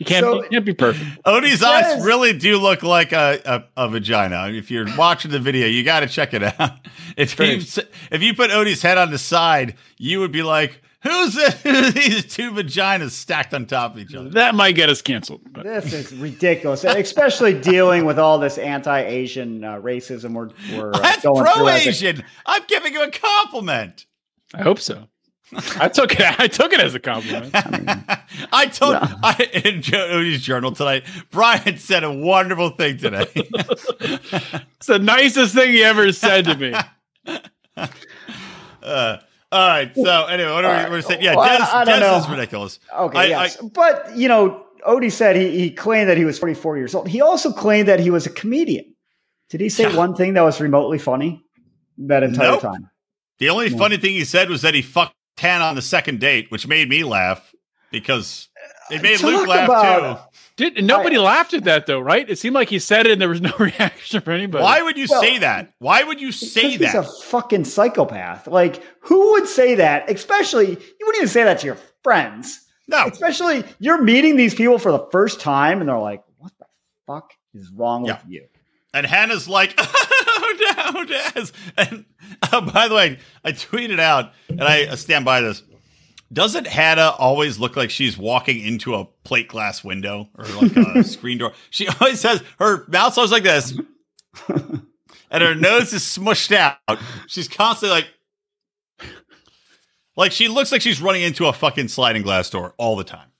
you 0.00 0.04
can't, 0.04 0.24
so, 0.24 0.42
can't 0.42 0.64
be 0.64 0.74
perfect. 0.74 1.22
Odie's 1.24 1.62
eyes 1.62 2.04
really 2.04 2.32
do 2.32 2.58
look 2.58 2.82
like 2.82 3.12
a, 3.12 3.40
a, 3.76 3.84
a, 3.84 3.88
vagina. 3.88 4.48
If 4.48 4.68
you're 4.68 4.86
watching 4.96 5.30
the 5.30 5.38
video, 5.38 5.68
you 5.68 5.84
got 5.84 6.00
to 6.00 6.08
check 6.08 6.34
it 6.34 6.42
out. 6.42 6.72
If 7.16 7.38
you, 7.38 7.60
if 8.10 8.22
you 8.22 8.34
put 8.34 8.50
Odie's 8.50 8.82
head 8.82 8.96
on 8.96 9.10
the 9.10 9.18
side, 9.18 9.74
you 9.98 10.20
would 10.20 10.32
be 10.32 10.42
like, 10.42 10.80
Who's 11.02 11.34
these 11.62 12.26
two 12.26 12.52
vaginas 12.52 13.12
stacked 13.12 13.54
on 13.54 13.66
top 13.66 13.94
of 13.94 14.00
each 14.00 14.14
other? 14.14 14.28
That 14.30 14.54
might 14.54 14.72
get 14.72 14.90
us 14.90 15.00
canceled. 15.00 15.40
But. 15.50 15.64
This 15.64 15.92
is 15.92 16.12
ridiculous, 16.12 16.84
especially 16.84 17.58
dealing 17.58 18.04
with 18.04 18.18
all 18.18 18.38
this 18.38 18.58
anti-Asian 18.58 19.64
uh, 19.64 19.80
racism 19.80 20.34
we're, 20.34 20.50
we're 20.76 20.92
uh, 20.92 20.98
That's 20.98 21.22
going 21.22 21.42
pro-Asian. 21.42 22.22
I'm 22.44 22.62
giving 22.66 22.92
you 22.92 23.02
a 23.02 23.10
compliment. 23.10 24.04
I 24.52 24.62
hope 24.62 24.78
so. 24.78 25.08
I 25.78 25.88
took 25.88 26.12
it. 26.12 26.40
I 26.40 26.46
took 26.46 26.72
it 26.72 26.80
as 26.80 26.94
a 26.94 27.00
compliment. 27.00 27.50
I, 28.52 28.66
told 28.66 28.94
yeah. 28.94 29.14
I, 29.22 29.50
in 29.64 29.82
Jody's 29.82 30.42
journal 30.42 30.72
tonight. 30.72 31.04
Brian 31.30 31.76
said 31.76 32.04
a 32.04 32.12
wonderful 32.12 32.70
thing 32.70 32.98
today. 32.98 33.26
it's 33.34 34.86
the 34.86 35.00
nicest 35.00 35.54
thing 35.54 35.72
he 35.72 35.82
ever 35.82 36.12
said 36.12 36.44
to 36.44 36.56
me. 36.56 36.74
Uh, 38.82 39.18
all 39.52 39.68
right. 39.68 39.94
So 39.94 40.26
anyway, 40.26 40.50
what 40.52 40.64
are 40.64 40.90
we, 40.90 40.96
we 40.96 41.02
saying? 41.02 41.22
Yeah, 41.22 41.36
well, 41.36 41.58
Des, 41.58 41.64
I, 41.64 41.80
I 41.80 41.98
Des 42.00 42.18
is 42.18 42.28
ridiculous. 42.28 42.78
Okay. 42.96 43.18
I, 43.18 43.24
yes. 43.24 43.58
I, 43.60 43.66
but 43.66 44.16
you 44.16 44.28
know, 44.28 44.64
Odie 44.86 45.12
said 45.12 45.36
he, 45.36 45.58
he 45.58 45.70
claimed 45.70 46.08
that 46.08 46.16
he 46.16 46.24
was 46.24 46.38
44 46.38 46.76
years 46.76 46.94
old. 46.94 47.08
He 47.08 47.20
also 47.20 47.52
claimed 47.52 47.88
that 47.88 48.00
he 48.00 48.10
was 48.10 48.26
a 48.26 48.30
comedian. 48.30 48.94
Did 49.48 49.60
he 49.60 49.68
say 49.68 49.90
yeah. 49.90 49.96
one 49.96 50.14
thing 50.14 50.34
that 50.34 50.42
was 50.42 50.60
remotely 50.60 50.98
funny 50.98 51.44
that 51.98 52.22
entire 52.22 52.52
nope. 52.52 52.60
time? 52.60 52.90
The 53.38 53.50
only 53.50 53.70
no. 53.70 53.78
funny 53.78 53.96
thing 53.96 54.12
he 54.12 54.24
said 54.24 54.48
was 54.48 54.62
that 54.62 54.74
he 54.74 54.82
fucked 54.82 55.14
Tan 55.36 55.62
on 55.62 55.74
the 55.74 55.82
second 55.82 56.20
date, 56.20 56.50
which 56.50 56.66
made 56.66 56.88
me 56.88 57.02
laugh 57.02 57.52
because 57.90 58.48
it 58.90 59.02
made 59.02 59.18
Talk 59.18 59.30
Luke 59.30 59.48
laugh 59.48 60.29
too. 60.29 60.29
Did 60.60 60.84
nobody 60.84 61.18
laughed 61.18 61.54
at 61.54 61.64
that 61.64 61.86
though, 61.86 61.98
right? 62.00 62.28
It 62.28 62.38
seemed 62.38 62.54
like 62.54 62.68
he 62.68 62.78
said 62.78 63.06
it 63.06 63.12
and 63.12 63.20
there 63.20 63.28
was 63.28 63.40
no 63.40 63.52
reaction 63.58 64.20
from 64.20 64.34
anybody. 64.34 64.62
Why 64.62 64.82
would 64.82 64.96
you 64.98 65.06
Well, 65.10 65.20
say 65.22 65.38
that? 65.38 65.72
Why 65.78 66.02
would 66.04 66.20
you 66.20 66.30
say 66.32 66.76
that? 66.76 66.86
He's 66.86 66.94
a 66.94 67.02
fucking 67.24 67.64
psychopath. 67.64 68.46
Like, 68.46 68.82
who 69.00 69.32
would 69.32 69.48
say 69.48 69.74
that? 69.76 70.10
Especially, 70.10 70.68
you 70.68 70.76
wouldn't 71.06 71.16
even 71.16 71.28
say 71.28 71.44
that 71.44 71.58
to 71.60 71.66
your 71.66 71.78
friends. 72.04 72.66
no. 72.88 73.06
Especially, 73.06 73.64
you're 73.78 74.02
meeting 74.02 74.36
these 74.36 74.54
people 74.54 74.78
for 74.78 74.92
the 74.92 75.06
first 75.10 75.40
time, 75.40 75.80
and 75.80 75.88
they're 75.88 75.98
like, 75.98 76.22
"What 76.38 76.52
the 76.58 76.66
fuck 77.06 77.32
is 77.54 77.70
wrong 77.70 78.04
Yeah. 78.04 78.18
with 78.22 78.30
you?" 78.32 78.46
And 78.92 79.06
Hannah's 79.06 79.48
like, 79.48 79.74
oh 79.78 80.92
no, 80.94 81.04
Des. 81.04 81.52
And 81.76 82.04
uh, 82.52 82.60
by 82.72 82.88
the 82.88 82.94
way, 82.94 83.18
I 83.44 83.52
tweeted 83.52 84.00
out, 84.00 84.32
and 84.48 84.62
I 84.62 84.94
stand 84.96 85.24
by 85.24 85.40
this. 85.40 85.62
Doesn't 86.32 86.66
Hannah 86.66 87.14
always 87.18 87.58
look 87.58 87.76
like 87.76 87.90
she's 87.90 88.16
walking 88.16 88.64
into 88.64 88.94
a 88.94 89.04
plate 89.24 89.48
glass 89.48 89.82
window 89.82 90.28
or 90.38 90.44
like 90.44 90.76
a 90.76 91.04
screen 91.04 91.38
door? 91.38 91.52
She 91.70 91.88
always 91.88 92.22
has 92.22 92.42
her 92.58 92.84
mouth's 92.88 93.18
always 93.18 93.32
like 93.32 93.42
this, 93.42 93.76
and 94.48 95.42
her 95.42 95.54
nose 95.56 95.92
is 95.92 96.02
smushed 96.02 96.52
out. 96.52 96.78
She's 97.26 97.48
constantly 97.48 98.02
like, 98.02 99.10
like 100.16 100.30
she 100.30 100.46
looks 100.46 100.70
like 100.70 100.82
she's 100.82 101.02
running 101.02 101.22
into 101.22 101.46
a 101.46 101.52
fucking 101.52 101.88
sliding 101.88 102.22
glass 102.22 102.48
door 102.48 102.74
all 102.78 102.94
the 102.94 103.04
time. 103.04 103.30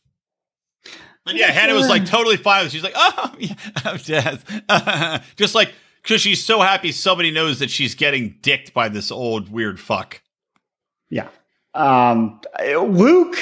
And 1.26 1.38
yeah, 1.38 1.53
Hannah 1.53 1.74
was 1.74 1.88
like 1.88 2.07
totally 2.07 2.37
fine. 2.37 2.68
She's 2.70 2.83
like, 2.83 2.94
oh, 2.96 3.35
yeah, 3.38 3.55
oh, 3.85 3.96
Des. 3.98 5.20
Just 5.37 5.55
like, 5.55 5.72
because 6.03 6.20
she's 6.20 6.44
so 6.44 6.61
happy 6.61 6.92
somebody 6.92 7.31
knows 7.31 7.59
that 7.61 7.70
she's 7.70 7.94
getting 7.94 8.37
dicked 8.42 8.74
by 8.74 8.88
this 8.88 9.12
old 9.12 9.50
weird 9.50 9.79
fuck. 9.79 10.22
Yeah. 11.09 11.29
Um, 11.74 12.40
Luke 12.64 13.37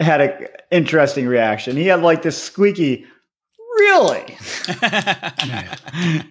had 0.00 0.20
an 0.20 0.46
interesting 0.70 1.26
reaction. 1.26 1.76
He 1.76 1.86
had 1.86 2.02
like 2.02 2.22
this 2.22 2.42
squeaky, 2.42 3.06
really? 3.78 4.36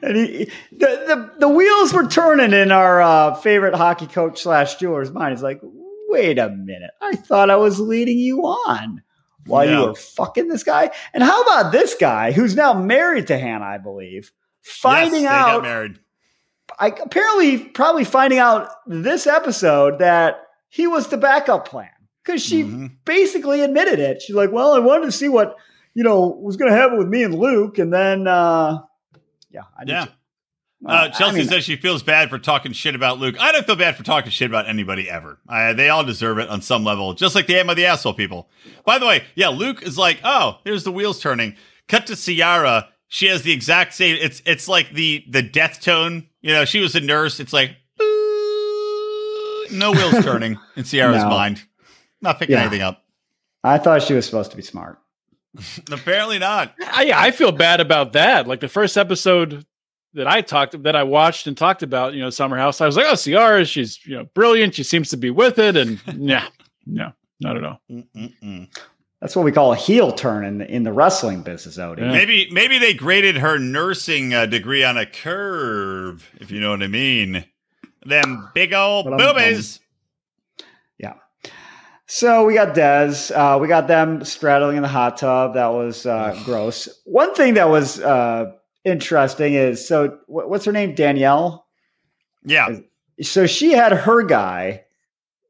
and 0.01 0.15
he, 0.15 0.45
the, 0.71 0.87
the, 1.07 1.31
the 1.39 1.49
wheels 1.49 1.93
were 1.93 2.07
turning 2.07 2.53
in 2.53 2.71
our 2.71 3.01
uh, 3.01 3.35
favorite 3.35 3.75
hockey 3.75 4.07
coach 4.07 4.41
slash 4.41 4.75
jeweler's 4.77 5.11
mind. 5.11 5.33
He's 5.33 5.43
like, 5.43 5.59
wait 5.63 6.37
a 6.39 6.49
minute. 6.49 6.91
I 7.01 7.15
thought 7.15 7.49
I 7.49 7.55
was 7.57 7.79
leading 7.79 8.17
you 8.19 8.41
on 8.41 9.01
while 9.45 9.65
Yeah. 9.65 9.79
you 9.81 9.85
were 9.87 9.95
fucking 9.95 10.47
this 10.47 10.63
guy. 10.63 10.91
And 11.13 11.23
how 11.23 11.41
about 11.43 11.71
this 11.71 11.95
guy 11.95 12.31
who's 12.31 12.55
now 12.55 12.73
married 12.73 13.27
to 13.27 13.37
Hannah, 13.37 13.65
I 13.65 13.77
believe, 13.77 14.31
finding 14.61 15.23
Yes, 15.23 15.31
out 15.31 15.63
married. 15.63 15.99
I 16.79 16.87
apparently 16.87 17.59
probably 17.59 18.03
finding 18.05 18.39
out 18.39 18.69
this 18.87 19.27
episode 19.27 19.99
that 19.99 20.39
he 20.73 20.87
was 20.87 21.07
the 21.09 21.17
backup 21.17 21.67
plan 21.67 21.89
because 22.23 22.41
she 22.43 22.63
Mhm. 22.63 22.91
basically 23.05 23.61
admitted 23.61 23.99
it. 23.99 24.21
She's 24.21 24.35
like, 24.35 24.51
"Well, 24.51 24.73
I 24.73 24.79
wanted 24.79 25.05
to 25.05 25.11
see 25.11 25.29
what 25.29 25.55
you 25.93 26.03
know 26.03 26.27
was 26.41 26.57
going 26.57 26.71
to 26.71 26.77
happen 26.77 26.97
with 26.97 27.07
me 27.07 27.21
and 27.23 27.37
Luke," 27.37 27.77
and 27.77 27.93
then 27.93 28.27
uh, 28.27 28.79
yeah, 29.51 29.61
I 29.77 29.83
Yeah. 29.85 30.05
Uh, 30.85 31.07
Chelsea 31.09 31.23
I 31.37 31.39
mean, 31.43 31.47
says 31.47 31.63
she 31.63 31.77
feels 31.77 32.03
bad 32.03 32.29
for 32.29 32.37
talking 32.37 32.73
shit 32.73 32.93
about 32.93 33.17
Luke. 33.17 33.35
I 33.39 33.53
don't 33.53 33.65
feel 33.65 33.77
bad 33.77 33.95
for 33.95 34.03
talking 34.03 34.31
shit 34.31 34.49
about 34.49 34.67
anybody 34.67 35.09
ever. 35.09 35.39
Uh, 35.47 35.71
they 35.71 35.87
all 35.87 36.03
deserve 36.03 36.39
it 36.39 36.49
on 36.49 36.61
some 36.61 36.83
level, 36.83 37.13
just 37.13 37.35
like 37.35 37.47
the 37.47 37.57
Am 37.57 37.69
I 37.69 37.73
the 37.73 37.85
Asshole 37.85 38.15
people. 38.15 38.49
By 38.83 38.97
the 38.99 39.05
way, 39.05 39.23
yeah, 39.35 39.47
Luke 39.47 39.81
is 39.83 39.97
like, 39.97 40.19
oh, 40.25 40.57
here's 40.65 40.83
the 40.83 40.91
wheels 40.91 41.21
turning. 41.21 41.55
Cut 41.87 42.05
to 42.07 42.17
Ciara. 42.17 42.89
She 43.07 43.27
has 43.27 43.43
the 43.43 43.53
exact 43.53 43.93
same. 43.93 44.17
It's 44.19 44.41
it's 44.45 44.67
like 44.67 44.91
the 44.91 45.23
the 45.29 45.41
death 45.41 45.79
tone. 45.79 46.27
You 46.41 46.51
know, 46.51 46.65
she 46.65 46.79
was 46.79 46.95
a 46.95 46.99
nurse. 47.01 47.39
It's 47.39 47.53
like. 47.53 47.77
No 49.71 49.91
wheels 49.91 50.13
turning 50.23 50.57
in 50.75 50.83
Ciara's 50.83 51.23
No. 51.23 51.29
mind. 51.29 51.63
Not 52.21 52.39
picking 52.39 52.53
Yeah. 52.55 52.61
anything 52.61 52.81
up. 52.81 53.03
I 53.63 53.77
thought 53.77 54.01
she 54.03 54.13
was 54.13 54.25
supposed 54.25 54.51
to 54.51 54.57
be 54.57 54.63
smart. 54.63 54.99
Apparently 55.91 56.39
not. 56.39 56.73
I, 56.81 57.11
I 57.13 57.31
feel 57.31 57.51
bad 57.51 57.79
about 57.79 58.13
that. 58.13 58.47
Like 58.47 58.59
the 58.59 58.67
first 58.67 58.97
episode 58.97 59.65
that 60.13 60.27
I 60.27 60.41
talked 60.41 60.81
that 60.83 60.95
I 60.95 61.03
watched 61.03 61.47
and 61.47 61.57
talked 61.57 61.83
about, 61.83 62.13
you 62.13 62.21
know, 62.21 62.29
Summer 62.29 62.57
House. 62.57 62.81
I 62.81 62.85
was 62.85 62.95
like, 62.97 63.05
oh, 63.07 63.15
Ciara, 63.15 63.65
she's 63.65 64.03
you 64.05 64.15
know 64.17 64.25
brilliant. 64.33 64.75
She 64.75 64.83
seems 64.83 65.09
to 65.09 65.17
be 65.17 65.29
with 65.29 65.59
it, 65.59 65.75
and 65.77 65.99
yeah, 66.17 66.47
no, 66.85 67.11
not 67.39 67.57
at 67.57 67.63
all. 67.63 67.81
Mm-mm-mm. 67.89 68.67
That's 69.21 69.35
what 69.35 69.45
we 69.45 69.51
call 69.53 69.71
a 69.71 69.75
heel 69.77 70.11
turn 70.11 70.43
in 70.43 70.57
the, 70.57 70.69
in 70.69 70.83
the 70.83 70.91
wrestling 70.91 71.43
business, 71.43 71.77
Odie. 71.77 71.99
Yeah. 71.99 72.11
Maybe 72.11 72.47
maybe 72.51 72.77
they 72.77 72.93
graded 72.93 73.37
her 73.37 73.57
nursing 73.57 74.33
uh, 74.33 74.45
degree 74.47 74.83
on 74.83 74.97
a 74.97 75.05
curve, 75.05 76.29
if 76.41 76.51
you 76.51 76.59
know 76.59 76.71
what 76.71 76.83
I 76.83 76.87
mean. 76.87 77.45
Them 78.05 78.49
big 78.53 78.73
old 78.73 79.05
boobies. 79.17 79.79
I'm- 79.79 79.89
So 82.05 82.45
we 82.45 82.53
got 82.53 82.75
Des. 82.75 83.33
Uh, 83.33 83.57
we 83.59 83.67
got 83.67 83.87
them 83.87 84.23
straddling 84.23 84.75
in 84.77 84.83
the 84.83 84.89
hot 84.89 85.17
tub. 85.17 85.55
That 85.55 85.67
was 85.67 86.05
uh, 86.05 86.39
gross. 86.45 86.87
One 87.05 87.33
thing 87.33 87.55
that 87.55 87.69
was 87.69 87.99
uh, 87.99 88.51
interesting 88.83 89.53
is 89.55 89.87
so 89.87 90.09
wh- 90.27 90.47
what's 90.47 90.65
her 90.65 90.71
name? 90.71 90.93
Danielle. 90.95 91.65
Yeah, 92.45 92.75
So 93.21 93.47
she 93.47 93.71
had 93.71 93.93
her 93.93 94.21
guy 94.23 94.83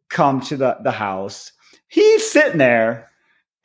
come 0.10 0.40
to 0.42 0.56
the, 0.56 0.78
the 0.84 0.92
house. 0.92 1.52
He's 1.88 2.32
sitting 2.32 2.60
there 2.60 3.10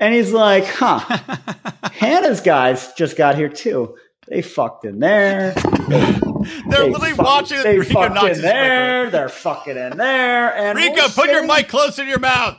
and 0.00 0.12
he's 0.14 0.32
like, 0.32 0.64
huh, 0.64 0.98
Hannah's 1.92 2.40
guys 2.40 2.92
just 2.94 3.16
got 3.16 3.36
here 3.36 3.50
too. 3.50 3.96
They 4.26 4.40
fucked 4.42 4.86
in 4.86 4.98
there. 4.98 5.54
they're 6.68 6.84
They 6.84 6.90
literally 6.90 7.10
fuck- 7.12 7.26
watching. 7.26 7.62
They 7.62 7.78
Rico 7.78 7.92
fucked 7.94 8.24
in 8.36 8.42
there. 8.42 9.10
They're 9.10 9.28
fucking 9.28 9.76
in 9.76 9.96
there. 9.96 10.54
And 10.54 10.76
Rico, 10.78 11.08
put 11.08 11.30
your 11.30 11.46
mic 11.46 11.68
close 11.68 11.96
to 11.96 12.04
your 12.04 12.18
mouth. 12.18 12.58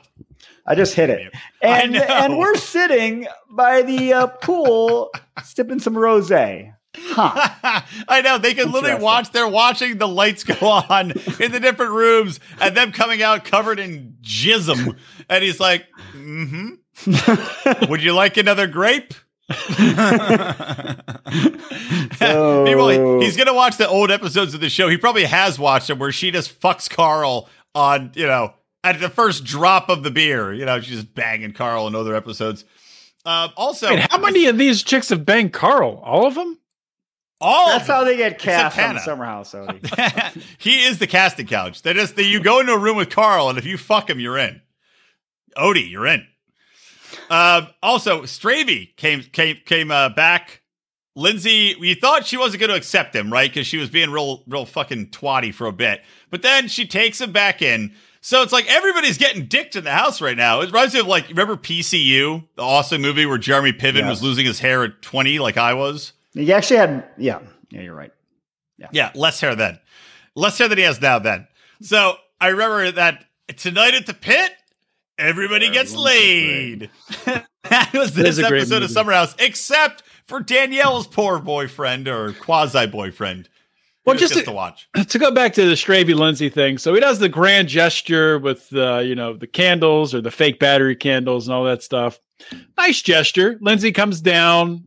I 0.65 0.75
just 0.75 0.93
hit 0.93 1.09
it. 1.09 1.33
And 1.61 1.95
and 1.95 2.37
we're 2.37 2.55
sitting 2.55 3.27
by 3.49 3.81
the 3.81 4.13
uh, 4.13 4.27
pool 4.27 5.11
sipping 5.43 5.79
some 5.79 5.95
rosé. 5.95 6.73
Huh. 6.95 7.81
I 8.07 8.21
know 8.21 8.37
they 8.37 8.53
can 8.53 8.71
literally 8.71 9.01
watch. 9.01 9.31
They're 9.31 9.47
watching 9.47 9.97
the 9.97 10.07
lights 10.07 10.43
go 10.43 10.67
on 10.67 11.11
in 11.39 11.51
the 11.51 11.59
different 11.59 11.91
rooms, 11.93 12.39
and 12.59 12.75
them 12.75 12.91
coming 12.91 13.21
out 13.23 13.45
covered 13.45 13.79
in 13.79 14.15
jism. 14.21 14.97
And 15.29 15.43
he's 15.43 15.59
like, 15.59 15.85
"Mm-hmm. 16.13 17.85
Would 17.89 18.03
you 18.03 18.13
like 18.13 18.37
another 18.37 18.67
grape?" 18.67 19.13
So- 22.17 22.63
Meanwhile, 22.65 23.21
he's 23.21 23.37
gonna 23.37 23.53
watch 23.53 23.77
the 23.77 23.87
old 23.87 24.11
episodes 24.11 24.53
of 24.53 24.61
the 24.61 24.69
show. 24.69 24.89
He 24.89 24.97
probably 24.97 25.25
has 25.25 25.57
watched 25.59 25.87
them 25.87 25.99
where 25.99 26.11
she 26.11 26.31
just 26.31 26.59
fucks 26.59 26.89
Carl 26.89 27.49
on, 27.75 28.11
you 28.15 28.27
know, 28.27 28.53
at 28.83 28.99
the 28.99 29.09
first 29.09 29.43
drop 29.43 29.89
of 29.89 30.03
the 30.03 30.11
beer. 30.11 30.53
You 30.53 30.65
know, 30.65 30.79
she's 30.81 30.95
just 30.97 31.13
banging 31.15 31.53
Carl 31.53 31.87
in 31.87 31.95
other 31.95 32.15
episodes. 32.15 32.65
Um, 33.25 33.51
also, 33.57 33.89
Wait, 33.89 34.11
how 34.11 34.17
many 34.17 34.45
of 34.47 34.57
these 34.57 34.81
chicks 34.83 35.09
have 35.09 35.25
banged 35.25 35.53
Carl? 35.53 36.01
All 36.03 36.25
of 36.25 36.35
them? 36.35 36.57
All 37.41 37.69
That's 37.69 37.83
of 37.83 37.95
how 37.95 38.03
they 38.03 38.17
get 38.17 38.37
cast 38.39 38.77
on 38.77 38.83
Hannah. 38.83 38.99
Summer 38.99 39.23
House, 39.25 39.53
Odie. 39.53 40.43
he 40.57 40.83
is 40.83 40.99
the 40.99 41.07
casting 41.07 41.47
couch. 41.47 41.81
They 41.83 41.93
just 41.93 42.15
they, 42.17 42.23
you 42.23 42.41
go 42.41 42.59
into 42.59 42.73
a 42.73 42.77
room 42.77 42.97
with 42.97 43.09
Carl, 43.09 43.49
and 43.49 43.57
if 43.57 43.65
you 43.65 43.77
fuck 43.77 44.09
him, 44.09 44.19
you're 44.19 44.37
in. 44.37 44.61
Odie, 45.57 45.89
you're 45.89 46.05
in. 46.07 46.25
Um, 47.29 47.67
also, 47.83 48.23
Stravy 48.23 48.95
came 48.95 49.21
came 49.21 49.57
came 49.65 49.91
uh, 49.91 50.09
back. 50.09 50.61
Lindsay, 51.15 51.75
we 51.79 51.95
thought 51.95 52.25
she 52.25 52.37
wasn't 52.37 52.61
going 52.61 52.69
to 52.69 52.75
accept 52.75 53.13
him, 53.13 53.31
right? 53.31 53.49
Because 53.49 53.67
she 53.67 53.77
was 53.77 53.89
being 53.89 54.09
real, 54.09 54.43
real 54.47 54.65
fucking 54.65 55.07
twatty 55.07 55.53
for 55.53 55.67
a 55.67 55.73
bit. 55.73 56.01
But 56.29 56.43
then 56.43 56.69
she 56.69 56.87
takes 56.87 57.19
him 57.19 57.33
back 57.33 57.61
in. 57.61 57.93
So 58.21 58.41
it's 58.41 58.53
like 58.53 58.69
everybody's 58.69 59.17
getting 59.17 59.45
dicked 59.45 59.75
in 59.75 59.83
the 59.83 59.91
house 59.91 60.21
right 60.21 60.37
now. 60.37 60.61
It 60.61 60.67
reminds 60.67 60.93
me 60.93 61.01
of 61.01 61.07
like, 61.07 61.27
remember 61.29 61.55
PCU, 61.55 62.45
the 62.55 62.61
awesome 62.61 63.01
movie 63.01 63.25
where 63.25 63.37
Jeremy 63.37 63.73
Piven 63.73 64.07
was 64.07 64.21
losing 64.21 64.45
his 64.45 64.59
hair 64.59 64.83
at 64.83 65.01
20, 65.01 65.39
like 65.39 65.57
I 65.57 65.73
was? 65.73 66.13
He 66.33 66.51
actually 66.53 66.77
had, 66.77 67.05
yeah, 67.17 67.39
yeah, 67.69 67.81
you're 67.81 67.95
right. 67.95 68.11
Yeah, 68.77 68.87
Yeah, 68.91 69.11
less 69.15 69.41
hair 69.41 69.55
then. 69.55 69.79
Less 70.35 70.57
hair 70.57 70.67
than 70.67 70.77
he 70.77 70.83
has 70.83 71.01
now 71.01 71.19
then. 71.19 71.47
So 71.81 72.15
I 72.39 72.49
remember 72.49 72.91
that 72.91 73.25
tonight 73.57 73.93
at 73.93 74.05
the 74.05 74.13
pit, 74.13 74.51
everybody 75.19 75.69
gets 75.69 75.93
laid. 75.95 76.89
that 77.25 77.89
was 77.93 78.13
this 78.13 78.29
is 78.29 78.39
a 78.39 78.47
great 78.47 78.61
episode 78.61 78.75
of 78.77 78.81
movie. 78.83 78.93
Summer 78.93 79.11
House, 79.13 79.35
except 79.39 80.03
for 80.27 80.39
Danielle's 80.39 81.07
poor 81.07 81.39
boyfriend 81.39 82.07
or 82.07 82.33
quasi 82.33 82.87
boyfriend. 82.87 83.49
Well, 84.05 84.13
Well, 84.13 84.19
just 84.19 84.33
just 84.33 84.45
to- 84.45 84.51
to 84.51 84.55
watch. 84.55 84.87
to 85.09 85.19
go 85.19 85.31
back 85.31 85.53
to 85.53 85.65
the 85.65 85.73
Stravy 85.75 86.15
Lindsay 86.15 86.49
thing, 86.49 86.77
so 86.77 86.93
he 86.93 86.99
does 86.99 87.19
the 87.19 87.29
grand 87.29 87.67
gesture 87.67 88.39
with 88.39 88.69
the 88.69 88.99
you 89.05 89.13
know 89.15 89.33
the 89.35 89.47
candles 89.47 90.15
or 90.15 90.21
the 90.21 90.31
fake 90.31 90.59
battery 90.59 90.95
candles 90.95 91.47
and 91.47 91.53
all 91.53 91.65
that 91.65 91.83
stuff. 91.83 92.19
Nice 92.77 93.01
gesture. 93.01 93.57
Lindsay 93.61 93.91
comes 93.91 94.21
down, 94.21 94.85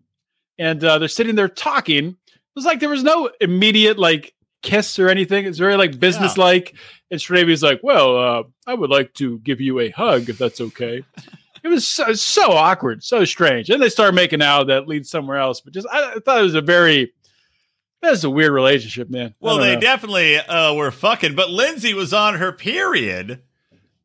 and 0.59 0.83
uh, 0.83 0.99
they're 0.99 1.09
sitting 1.09 1.35
there 1.37 1.49
talking. 1.49 2.07
It 2.07 2.57
was 2.57 2.65
like 2.65 2.81
there 2.81 2.89
was 2.89 3.03
no 3.03 3.31
immediate 3.41 3.99
like 3.99 4.35
kiss 4.63 4.99
or 4.99 5.09
anything. 5.09 5.45
It's 5.47 5.59
very 5.59 5.77
like 5.77 5.99
business 6.01 6.37
like. 6.39 6.75
And 7.13 7.21
Stravy's 7.21 7.63
like, 7.63 7.81
"Well, 7.83 8.17
uh, 8.17 8.43
I 8.67 8.75
would 8.75 8.91
like 8.91 9.15
to 9.15 9.39
give 9.41 9.61
you 9.61 9.79
a 9.79 9.91
hug 9.91 10.29
if 10.29 10.39
that's 10.39 10.61
okay." 10.61 11.05
it 11.63 11.69
was 11.69 11.87
so, 11.87 12.13
so 12.15 12.53
awkward, 12.53 13.05
so 13.05 13.25
strange. 13.25 13.71
And 13.71 13.81
they 13.81 13.89
start 13.89 14.15
making 14.15 14.43
out 14.43 14.67
that 14.67 14.89
leads 14.89 15.11
somewhere 15.11 15.39
else. 15.39 15.61
But 15.61 15.75
just 15.75 15.87
I, 15.93 16.15
I 16.15 16.19
thought 16.19 16.41
it 16.41 16.45
was 16.45 16.57
a 16.57 16.61
very 16.61 17.13
that's 18.03 18.25
a 18.25 18.31
weird 18.31 18.53
relationship, 18.53 19.09
man. 19.09 19.35
Well, 19.41 19.59
they 19.59 19.75
know. 19.75 19.81
definitely 19.81 20.37
uh, 20.37 20.75
were 20.75 20.91
fucking, 20.91 21.37
but 21.37 21.51
Lindsay 21.51 21.95
was 21.95 22.13
on 22.13 22.35
her 22.35 22.51
period, 22.51 23.43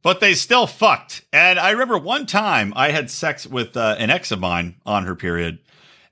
but 0.03 0.19
they 0.19 0.35
still 0.35 0.67
fucked. 0.67 1.23
And 1.33 1.57
I 1.57 1.71
remember 1.71 1.97
one 1.97 2.27
time 2.27 2.73
I 2.75 2.91
had 2.91 3.09
sex 3.09 3.47
with 3.47 3.75
uh, 3.75 3.95
an 3.97 4.11
ex 4.11 4.31
of 4.31 4.39
mine 4.39 4.75
on 4.85 5.05
her 5.05 5.15
period, 5.15 5.59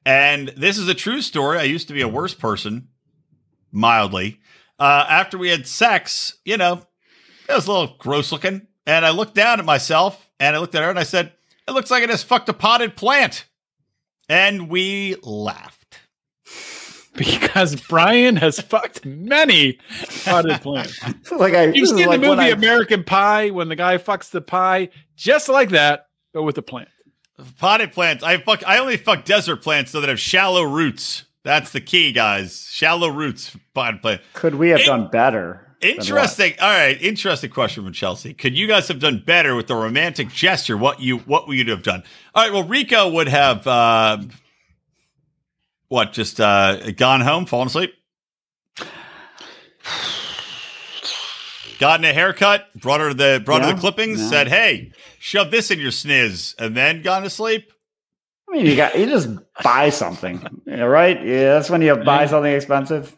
And 0.04 0.48
this 0.58 0.80
is 0.80 0.88
a 0.88 0.96
true 0.96 1.22
story. 1.22 1.60
I 1.60 1.64
used 1.64 1.88
to 1.90 1.94
be 1.94 2.02
a 2.02 2.08
worse 2.08 2.34
person, 2.34 2.88
mildly. 3.72 4.40
Uh, 4.80 5.06
after 5.10 5.38
we 5.38 5.50
had 5.50 5.68
sex, 5.68 6.38
you 6.44 6.58
know, 6.58 6.82
it 7.48 7.54
was 7.54 7.68
a 7.68 7.72
little 7.72 7.96
gross 7.98 8.32
looking. 8.32 8.68
And 8.86 9.06
I 9.06 9.10
looked 9.12 9.36
down 9.36 9.60
at 9.60 9.66
myself 9.66 10.30
and 10.40 10.56
I 10.56 10.60
looked 10.60 10.76
at 10.76 10.84
her 10.84 10.90
and 10.90 11.00
I 11.00 11.04
said, 11.04 11.32
It 11.68 11.72
looks 11.72 11.90
like 11.90 12.04
I 12.04 12.08
just 12.08 12.26
fucked 12.26 12.50
a 12.50 12.54
potted 12.54 12.96
plant. 12.96 13.46
And 14.30 14.70
we 14.70 15.16
laughed. 15.24 16.00
Because 17.16 17.78
Brian 17.78 18.36
has 18.36 18.60
fucked 18.60 19.06
many 19.06 19.80
potted 20.26 20.60
plants. 20.60 21.00
like 21.32 21.54
I, 21.54 21.68
You've 21.68 21.76
this 21.76 21.92
is 21.92 21.98
seen 21.98 22.08
like 22.08 22.20
the 22.20 22.28
movie 22.28 22.42
I- 22.42 22.48
American 22.50 23.06
Pie 23.06 23.52
when 23.52 23.70
the 23.70 23.78
guy 23.78 23.98
fucks 24.00 24.32
the 24.32 24.42
pie 24.42 24.90
just 25.16 25.48
like 25.48 25.70
that, 25.70 26.08
but 26.34 26.44
with 26.44 26.58
a 26.58 26.62
plant. 26.62 26.90
Potted 27.58 27.94
plants. 27.94 28.22
I 28.22 28.38
fuck. 28.40 28.68
I 28.68 28.80
only 28.80 28.98
fuck 28.98 29.24
desert 29.24 29.62
plants 29.62 29.92
so 29.92 30.02
that 30.02 30.10
have 30.10 30.20
shallow 30.20 30.64
roots. 30.64 31.24
That's 31.46 31.70
the 31.70 31.80
key, 31.80 32.12
guys. 32.12 32.68
Shallow 32.72 33.08
roots. 33.08 33.56
Potted 33.76 34.02
plant. 34.02 34.22
Could 34.34 34.56
we 34.56 34.70
have 34.70 34.80
In- 34.80 34.88
done 34.88 35.08
better? 35.12 35.62
Interesting. 35.80 36.54
All 36.60 36.72
right. 36.72 37.00
Interesting 37.00 37.52
question 37.52 37.84
from 37.84 37.94
Chelsea. 37.94 38.34
Could 38.34 38.58
you 38.58 38.66
guys 38.66 38.88
have 38.88 39.00
done 39.00 39.22
better 39.24 39.56
with 39.56 39.68
the 39.68 39.76
romantic 39.76 40.30
gesture? 40.30 40.76
What 40.76 41.02
you 41.02 41.20
what 41.20 41.48
would 41.48 41.56
you 41.56 41.70
have 41.70 41.84
done? 41.84 42.04
All 42.34 42.44
right. 42.44 42.52
Well, 42.52 42.64
Rico 42.64 43.12
would 43.12 43.28
have 43.28 43.68
uh, 43.68 44.24
what? 45.90 46.14
Just 46.14 46.42
uh, 46.42 46.92
gone 46.94 47.22
home, 47.22 47.46
fallen 47.46 47.68
asleep, 47.68 47.94
gotten 51.78 52.06
a 52.06 52.14
haircut, 52.14 52.74
brought 52.74 53.02
her 53.02 53.14
the 53.14 53.40
brought 53.46 53.64
her 53.64 53.74
the 53.74 53.80
clippings, 53.80 54.20
yeah. 54.20 54.30
said, 54.30 54.48
"Hey, 54.48 54.94
shove 55.20 55.52
this 55.52 55.70
in 55.70 55.80
your 55.80 55.92
sniz," 55.92 56.56
and 56.58 56.76
then 56.76 57.04
gone 57.04 57.22
to 57.22 57.30
sleep. 57.30 57.72
I 58.56 58.58
mean, 58.58 58.66
you 58.68 58.76
got 58.76 58.98
you 58.98 59.06
just 59.06 59.30
buy 59.64 59.90
something, 59.90 60.42
right? 60.66 61.24
Yeah, 61.26 61.56
that's 61.56 61.70
when 61.70 61.82
you 61.82 61.96
buy 61.96 62.26
something 62.26 62.54
expensive. 62.54 63.16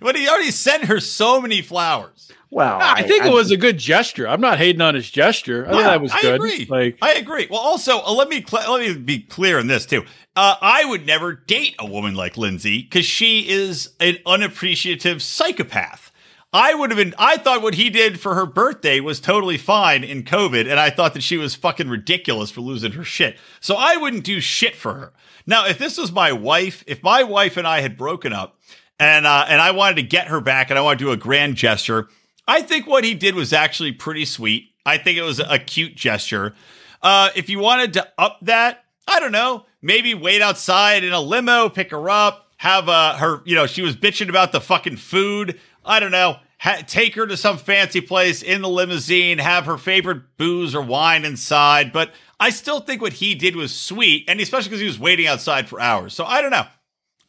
But 0.00 0.14
he 0.14 0.28
already 0.28 0.50
sent 0.50 0.84
her 0.84 1.00
so 1.00 1.40
many 1.40 1.62
flowers. 1.62 2.30
Well, 2.52 2.78
I, 2.82 3.02
think 3.02 3.24
it 3.24 3.32
was 3.32 3.50
a 3.52 3.56
good 3.56 3.78
gesture. 3.78 4.28
I'm 4.28 4.40
not 4.40 4.58
hating 4.58 4.80
on 4.80 4.94
his 4.96 5.08
gesture. 5.08 5.66
I 5.66 5.70
think 5.70 5.80
Yeah, 5.82 5.88
that 5.88 6.00
was 6.00 6.12
I 6.12 6.20
good. 6.20 6.34
agree. 6.34 6.66
Like 6.68 6.98
I 7.00 7.14
agree. 7.14 7.46
Well, 7.50 7.60
also 7.60 8.00
uh, 8.00 8.12
let 8.12 8.28
me 8.28 8.44
cl- 8.46 8.72
let 8.72 8.80
me 8.86 8.94
be 9.00 9.20
clear 9.20 9.58
on 9.58 9.68
this 9.68 9.86
too. 9.86 10.04
Uh, 10.36 10.56
I 10.60 10.84
would 10.84 11.06
never 11.06 11.32
date 11.32 11.74
a 11.78 11.86
woman 11.86 12.14
like 12.14 12.36
Lindsay 12.36 12.82
because 12.82 13.04
she 13.04 13.48
is 13.48 13.90
an 14.00 14.18
unappreciative 14.26 15.22
psychopath. 15.22 16.09
I 16.52 16.74
would 16.74 16.90
have 16.90 16.98
been. 16.98 17.14
I 17.16 17.36
thought 17.36 17.62
what 17.62 17.74
he 17.74 17.90
did 17.90 18.18
for 18.18 18.34
her 18.34 18.46
birthday 18.46 18.98
was 18.98 19.20
totally 19.20 19.56
fine 19.56 20.02
in 20.02 20.24
COVID, 20.24 20.68
and 20.68 20.80
I 20.80 20.90
thought 20.90 21.14
that 21.14 21.22
she 21.22 21.36
was 21.36 21.54
fucking 21.54 21.88
ridiculous 21.88 22.50
for 22.50 22.60
losing 22.60 22.92
her 22.92 23.04
shit. 23.04 23.38
So 23.60 23.76
I 23.76 23.96
wouldn't 23.96 24.24
do 24.24 24.40
shit 24.40 24.74
for 24.74 24.94
her. 24.94 25.12
Now, 25.46 25.66
if 25.66 25.78
this 25.78 25.96
was 25.96 26.10
my 26.10 26.32
wife, 26.32 26.82
if 26.88 27.02
my 27.04 27.22
wife 27.22 27.56
and 27.56 27.68
I 27.68 27.82
had 27.82 27.96
broken 27.96 28.32
up, 28.32 28.58
and 28.98 29.26
uh, 29.26 29.46
and 29.48 29.60
I 29.60 29.70
wanted 29.70 29.96
to 29.96 30.02
get 30.02 30.26
her 30.26 30.40
back, 30.40 30.70
and 30.70 30.78
I 30.78 30.82
wanted 30.82 30.98
to 30.98 31.04
do 31.04 31.10
a 31.12 31.16
grand 31.16 31.54
gesture, 31.54 32.08
I 32.48 32.62
think 32.62 32.86
what 32.86 33.04
he 33.04 33.14
did 33.14 33.36
was 33.36 33.52
actually 33.52 33.92
pretty 33.92 34.24
sweet. 34.24 34.72
I 34.84 34.98
think 34.98 35.18
it 35.18 35.22
was 35.22 35.38
a 35.38 35.58
cute 35.58 35.94
gesture. 35.94 36.54
Uh, 37.00 37.30
if 37.36 37.48
you 37.48 37.60
wanted 37.60 37.92
to 37.92 38.08
up 38.18 38.38
that, 38.42 38.84
I 39.06 39.20
don't 39.20 39.32
know, 39.32 39.66
maybe 39.80 40.14
wait 40.14 40.42
outside 40.42 41.04
in 41.04 41.12
a 41.12 41.20
limo, 41.20 41.68
pick 41.68 41.92
her 41.92 42.10
up, 42.10 42.48
have 42.56 42.88
uh, 42.88 43.16
her, 43.16 43.40
you 43.44 43.54
know, 43.54 43.66
she 43.66 43.82
was 43.82 43.96
bitching 43.96 44.28
about 44.28 44.52
the 44.52 44.60
fucking 44.60 44.96
food. 44.96 45.58
I 45.84 46.00
don't 46.00 46.10
know. 46.10 46.36
Ha- 46.58 46.82
take 46.86 47.14
her 47.14 47.26
to 47.26 47.36
some 47.36 47.56
fancy 47.56 48.00
place 48.02 48.42
in 48.42 48.60
the 48.60 48.68
limousine, 48.68 49.38
have 49.38 49.64
her 49.66 49.78
favorite 49.78 50.36
booze 50.36 50.74
or 50.74 50.82
wine 50.82 51.24
inside. 51.24 51.90
But 51.92 52.12
I 52.38 52.50
still 52.50 52.80
think 52.80 53.00
what 53.00 53.14
he 53.14 53.34
did 53.34 53.56
was 53.56 53.74
sweet, 53.74 54.24
and 54.28 54.40
especially 54.40 54.68
because 54.68 54.80
he 54.80 54.86
was 54.86 54.98
waiting 54.98 55.26
outside 55.26 55.68
for 55.68 55.80
hours. 55.80 56.12
So 56.14 56.24
I 56.24 56.42
don't 56.42 56.50
know. 56.50 56.66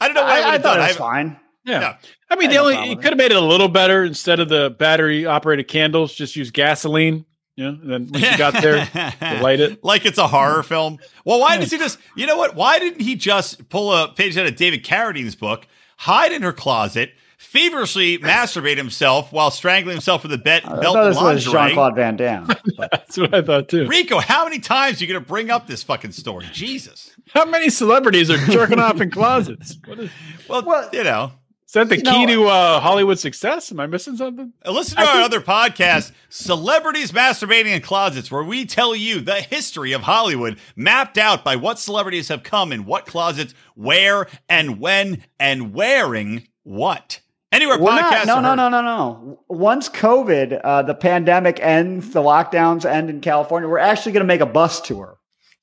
I 0.02 0.08
don't 0.08 0.16
know 0.16 0.24
what 0.24 0.32
I, 0.32 0.36
I, 0.36 0.40
would 0.40 0.46
I 0.48 0.52
have 0.54 0.62
thought 0.64 0.76
done. 0.76 0.84
it 0.86 0.88
was 0.90 0.96
I- 0.98 1.00
fine. 1.00 1.40
yeah. 1.64 1.80
Yeah. 1.80 1.98
I 2.30 2.36
mean, 2.36 2.50
I 2.50 2.54
the 2.54 2.60
only 2.60 2.74
problem 2.74 2.90
you 2.92 2.96
could 2.98 3.12
have 3.12 3.18
made 3.18 3.32
it 3.32 3.38
a 3.38 3.42
little 3.42 3.70
better 3.70 4.04
instead 4.04 4.40
of 4.42 4.50
the 4.50 4.70
battery 4.78 5.26
operated 5.26 5.68
candles. 5.68 6.14
Just 6.14 6.36
use 6.36 6.52
gasoline. 6.52 7.26
Yeah. 7.58 7.68
and 7.68 7.90
then 7.92 8.10
once 8.12 8.32
you 8.32 8.38
got 8.38 8.54
there, 8.62 8.78
light 9.42 9.60
it. 9.60 9.84
like 9.84 10.06
it's 10.06 10.18
a 10.18 10.28
horror 10.28 10.64
film. 10.64 10.98
Well, 11.26 11.40
why 11.40 11.58
does 11.58 11.70
he 11.72 11.78
just? 11.78 12.00
You 12.18 12.26
know 12.26 12.38
what? 12.38 12.56
Why 12.56 12.80
didn't 12.80 13.02
he 13.02 13.16
just 13.16 13.70
pull 13.70 13.94
a 13.94 14.08
page 14.14 14.38
out 14.38 14.46
of 14.48 14.56
David 14.56 14.84
Carradine's 14.84 15.36
book, 15.36 15.68
hide 15.98 16.32
in 16.32 16.42
her 16.42 16.54
closet, 16.54 17.12
feverishly 17.42 18.18
masturbate 18.20 18.78
himself 18.78 19.32
while 19.34 19.52
strangling 19.52 19.96
himself 19.96 20.24
with 20.24 20.32
a 20.32 20.38
bet, 20.38 20.66
I 20.66 20.80
belt 20.80 20.96
thought 20.96 21.06
and 21.08 21.16
this 21.16 21.22
was? 21.22 21.44
Jean 21.44 21.74
Claude 21.74 21.96
Van 21.96 22.16
Damme. 22.16 22.48
but- 22.78 22.90
That's 22.92 23.18
what 23.18 23.34
I 23.34 23.42
thought 23.42 23.68
too. 23.68 23.88
Rico, 23.88 24.20
how 24.20 24.46
many 24.46 24.60
times 24.60 25.02
are 25.02 25.06
you 25.06 25.12
going 25.12 25.22
to 25.22 25.28
bring 25.28 25.50
up 25.50 25.68
this 25.68 25.84
fucking 25.84 26.12
story? 26.12 26.46
Jesus. 26.54 27.12
How 27.34 27.46
many 27.46 27.70
celebrities 27.70 28.30
are 28.30 28.38
jerking 28.38 28.80
off 28.80 29.02
in 29.02 29.10
closets? 29.10 29.78
What 29.86 30.00
is, 30.00 30.10
Well, 30.48 30.64
Well- 30.64 30.90
you 30.94 31.04
know, 31.04 31.32
is 31.66 31.74
that 31.74 31.90
the 31.90 31.98
You 31.98 32.04
key 32.04 32.26
know- 32.28 32.44
to 32.44 32.48
uh, 32.48 32.80
Hollywood 32.80 33.18
success? 33.18 33.72
Am 33.72 33.80
I 33.80 33.88
missing 33.88 34.16
something? 34.18 34.54
listen 34.66 34.96
to 34.98 35.02
I 35.02 35.06
our 35.06 35.14
think- 35.14 35.26
other 35.26 35.42
podcast, 35.42 36.12
Celebrities 36.30 37.12
Masturbating 37.12 37.76
in 37.76 37.82
Closets, 37.82 38.30
where 38.32 38.44
we 38.44 38.66
tell 38.66 38.96
you 38.96 39.20
the 39.20 39.42
history 39.42 39.92
of 39.94 40.02
Hollywood 40.04 40.58
mapped 40.76 41.18
out 41.18 41.44
by 41.44 41.56
what 41.56 41.80
celebrities 41.80 42.28
have 42.28 42.44
come 42.44 42.72
in 42.72 42.86
what 42.86 43.06
closets, 43.08 43.54
where 43.76 44.28
and 44.48 44.80
when, 44.80 45.24
and 45.40 45.74
wearing 45.74 46.48
what. 46.64 47.20
Anywhere 47.52 47.80
We're 47.80 47.92
podcasts 47.92 48.28
not, 48.28 48.42
no, 48.42 48.56
no, 48.56 48.70
no, 48.70 48.82
no, 48.82 48.82
no. 48.82 49.40
Once 49.50 49.90
COVID, 49.90 50.62
uh, 50.64 50.84
the 50.84 50.96
pandemic 50.96 51.60
ends, 51.60 52.12
the 52.12 52.22
lockdowns 52.22 52.86
end 52.86 53.10
in 53.10 53.20
California, 53.20 53.68
we're 53.68 53.78
actually 53.78 54.14
going 54.14 54.22
to 54.22 54.28
make 54.28 54.40
a 54.40 54.46
bus 54.46 54.80
tour 54.80 55.18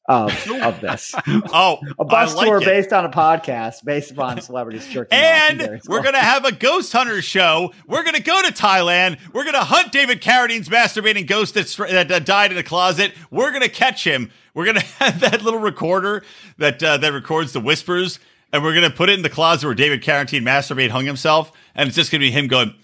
of, 0.08 0.50
of 0.62 0.80
this. 0.80 1.14
Oh, 1.26 1.78
A 1.98 2.04
bus 2.04 2.34
like 2.34 2.46
tour 2.46 2.60
it. 2.60 2.64
based 2.64 2.92
on 2.92 3.04
a 3.04 3.08
podcast 3.08 3.84
based 3.84 4.10
upon 4.10 4.40
celebrities 4.42 4.86
jerking 4.86 5.18
off 5.18 5.24
And 5.24 5.58
various 5.60 5.86
we're 5.86 6.02
going 6.02 6.14
to 6.14 6.20
have 6.20 6.44
a 6.44 6.52
ghost 6.52 6.92
hunter 6.92 7.22
show. 7.22 7.72
We're 7.86 8.02
going 8.02 8.14
to 8.16 8.22
go 8.22 8.42
to 8.42 8.52
Thailand. 8.52 9.18
We're 9.32 9.44
going 9.44 9.54
to 9.54 9.64
hunt 9.64 9.92
David 9.92 10.20
Carradine's 10.20 10.68
masturbating 10.68 11.26
ghost 11.26 11.54
that, 11.54 11.66
that, 11.90 12.08
that 12.08 12.26
died 12.26 12.52
in 12.52 12.58
a 12.58 12.62
closet. 12.62 13.12
We're 13.30 13.50
going 13.50 13.62
to 13.62 13.68
catch 13.68 14.04
him. 14.04 14.30
We're 14.54 14.64
going 14.64 14.76
to 14.80 14.84
have 14.84 15.20
that 15.20 15.42
little 15.42 15.60
recorder 15.60 16.24
that 16.58 16.82
uh, 16.82 16.96
that 16.98 17.12
records 17.12 17.52
the 17.52 17.60
whispers, 17.60 18.18
and 18.52 18.62
we're 18.62 18.74
going 18.74 18.90
to 18.90 18.96
put 18.96 19.08
it 19.08 19.14
in 19.14 19.22
the 19.22 19.30
closet 19.30 19.66
where 19.66 19.74
David 19.74 20.02
Carradine 20.02 20.42
masturbate 20.42 20.90
hung 20.90 21.04
himself, 21.04 21.52
and 21.74 21.88
it's 21.88 21.96
just 21.96 22.10
going 22.10 22.20
to 22.20 22.26
be 22.26 22.30
him 22.30 22.46
going, 22.48 22.74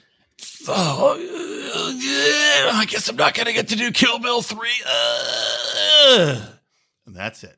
"Oh, 0.69 1.17
yeah, 1.77 2.79
I 2.79 2.85
guess 2.87 3.09
I'm 3.09 3.17
not 3.17 3.35
going 3.35 3.47
to 3.47 3.53
get 3.53 3.69
to 3.69 3.77
do 3.77 3.91
Kill 3.91 4.19
Bill 4.19 4.43
three. 4.43 4.69
Uh, 4.87 6.41
and 7.07 7.17
that's 7.17 7.45
it. 7.45 7.57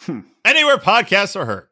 Hmm. 0.00 0.20
Anywhere 0.44 0.78
podcasts 0.78 1.36
are 1.36 1.44
heard. 1.44 1.68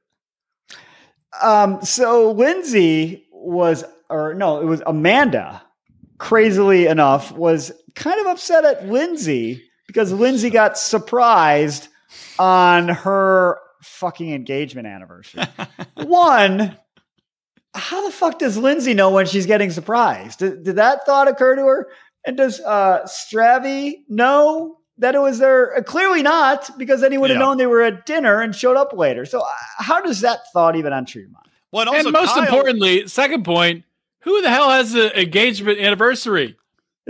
Um, 1.43 1.83
so 1.85 2.33
Lindsay 2.33 3.27
was, 3.33 3.85
or 4.09 4.35
no, 4.35 4.61
it 4.61 4.67
was 4.67 4.83
Amanda, 4.87 5.63
crazily 6.19 6.87
enough, 6.87 7.33
was 7.33 7.73
kind 7.95 8.21
of 8.21 8.27
upset 8.27 8.65
at 8.65 8.87
Lindsay 8.87 9.63
because 9.87 10.13
Lindsay 10.13 10.51
got 10.51 10.79
surprised 10.79 11.89
on 12.39 12.89
her 12.89 13.59
fucking 13.83 14.33
engagement 14.33 14.87
anniversary. 14.87 15.43
One, 15.95 16.77
how 17.75 18.05
the 18.07 18.13
fuck 18.13 18.39
does 18.39 18.57
Lindsay 18.57 18.95
know 18.95 19.11
when 19.11 19.27
she's 19.27 19.47
getting 19.47 19.71
surprised? 19.71 20.41
Did, 20.41 20.65
did 20.65 20.77
that 20.77 21.07
thought 21.07 21.29
occur 21.29 21.57
to 21.57 21.63
her? 21.63 21.89
And 22.27 22.37
does 22.37 22.61
uh, 22.61 23.07
Stravy 23.07 24.03
know 24.09 24.79
that 24.99 25.15
it 25.15 25.21
was 25.21 25.39
there? 25.39 25.77
Uh, 25.79 25.83
clearly 25.83 26.23
not, 26.23 26.71
because 26.79 27.01
then 27.01 27.13
he 27.13 27.19
would 27.19 27.31
have 27.31 27.39
Yeah. 27.39 27.47
known 27.47 27.57
they 27.57 27.67
were 27.67 27.83
at 27.83 28.05
dinner 28.07 28.41
and 28.41 28.55
showed 28.55 28.77
up 28.77 28.93
later. 28.93 29.25
So, 29.25 29.41
uh, 29.41 29.47
how 29.79 30.01
does 30.01 30.21
that 30.21 30.41
thought 30.53 30.77
even 30.77 30.93
enter 30.93 31.21
your 31.21 31.31
mind? 31.31 31.47
Well, 31.73 31.83
and 31.83 31.89
also 31.89 32.09
and 32.09 32.13
most 32.13 32.35
Kyle- 32.35 32.43
importantly, 32.45 33.09
second 33.09 33.45
point, 33.45 33.85
who 34.21 34.43
the 34.43 34.51
hell 34.51 34.69
has 34.71 34.95
an 34.95 35.13
engagement 35.13 35.79
anniversary? 35.79 36.57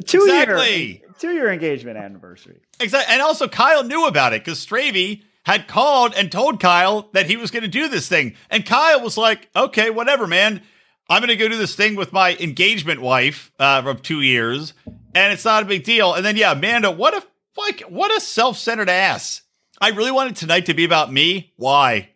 Two 0.06 0.22
Exactly. 0.22 0.86
year, 0.86 0.98
two 1.18 1.32
year 1.32 1.50
engagement 1.50 1.96
anniversary. 1.98 2.60
Exactly. 2.78 3.12
And 3.12 3.20
also, 3.22 3.48
Kyle 3.48 3.82
knew 3.82 4.06
about 4.06 4.32
it 4.32 4.44
because 4.44 4.64
Stravy 4.64 5.22
had 5.44 5.68
called 5.68 6.14
and 6.14 6.30
told 6.30 6.60
Kyle 6.60 7.08
that 7.12 7.26
he 7.26 7.36
was 7.36 7.50
going 7.50 7.62
to 7.62 7.68
do 7.68 7.88
this 7.88 8.08
thing. 8.08 8.34
And 8.50 8.66
Kyle 8.66 9.00
was 9.00 9.16
like, 9.16 9.48
okay, 9.54 9.90
whatever, 9.90 10.26
man. 10.26 10.62
I'm 11.08 11.20
going 11.20 11.28
to 11.28 11.36
go 11.36 11.48
do 11.48 11.58
this 11.58 11.74
thing 11.74 11.96
with 11.96 12.12
my 12.12 12.36
engagement 12.36 13.00
wife 13.00 13.50
uh, 13.58 13.82
of 13.84 14.00
two 14.00 14.20
years, 14.20 14.74
and 15.12 15.32
it's 15.32 15.44
not 15.44 15.64
a 15.64 15.66
big 15.66 15.82
deal. 15.82 16.14
And 16.14 16.24
then, 16.24 16.36
yeah, 16.36 16.52
Amanda, 16.52 16.92
what 16.92 17.14
a 17.14 17.24
like, 17.56 17.80
what 17.88 18.16
a 18.16 18.20
self-centered 18.20 18.88
ass. 18.88 19.42
I 19.80 19.88
really 19.88 20.12
wanted 20.12 20.36
tonight 20.36 20.66
to 20.66 20.74
be 20.74 20.84
about 20.84 21.12
me. 21.12 21.52
Why? 21.56 22.10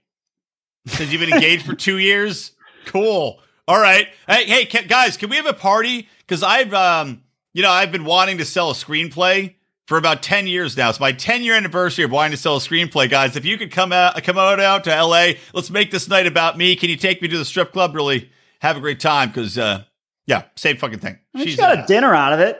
Because 0.84 1.10
you've 1.10 1.20
been 1.20 1.32
engaged 1.32 1.66
for 1.66 1.74
two 1.74 1.98
years. 1.98 2.52
Cool. 2.86 3.40
All 3.66 3.80
right. 3.80 4.06
Hey, 4.28 4.44
hey, 4.44 4.86
guys, 4.86 5.16
can 5.16 5.28
we 5.28 5.36
have 5.36 5.46
a 5.46 5.54
party? 5.54 6.08
Because 6.20 6.44
I've, 6.44 6.72
um, 6.72 7.24
you 7.52 7.62
know, 7.62 7.70
I've 7.70 7.90
been 7.90 8.04
wanting 8.04 8.38
to 8.38 8.44
sell 8.44 8.70
a 8.70 8.74
screenplay 8.74 9.54
for 9.86 9.98
about 9.98 10.22
10 10.22 10.46
years 10.46 10.76
now. 10.76 10.88
It's 10.88 11.00
my 11.00 11.12
10 11.12 11.42
year 11.42 11.54
anniversary 11.54 12.04
of 12.04 12.10
wanting 12.10 12.32
to 12.32 12.36
sell 12.36 12.56
a 12.56 12.60
screenplay, 12.60 13.08
guys. 13.10 13.36
If 13.36 13.44
you 13.44 13.58
could 13.58 13.70
come 13.70 13.92
out, 13.92 14.22
come 14.22 14.38
out, 14.38 14.60
out 14.60 14.84
to 14.84 14.90
LA, 15.02 15.32
let's 15.52 15.70
make 15.70 15.90
this 15.90 16.08
night 16.08 16.26
about 16.26 16.56
me. 16.56 16.74
Can 16.76 16.88
you 16.90 16.96
take 16.96 17.20
me 17.20 17.28
to 17.28 17.38
the 17.38 17.44
strip 17.44 17.72
club? 17.72 17.94
Really 17.94 18.30
have 18.60 18.76
a 18.76 18.80
great 18.80 19.00
time. 19.00 19.32
Cause, 19.32 19.58
uh, 19.58 19.84
yeah, 20.26 20.44
same 20.56 20.78
fucking 20.78 21.00
thing. 21.00 21.18
I 21.34 21.38
mean, 21.38 21.46
she 21.46 21.50
She's 21.52 21.60
got 21.60 21.74
a 21.76 21.80
ass. 21.80 21.86
dinner 21.88 22.14
out 22.14 22.32
of 22.32 22.40
it. 22.40 22.58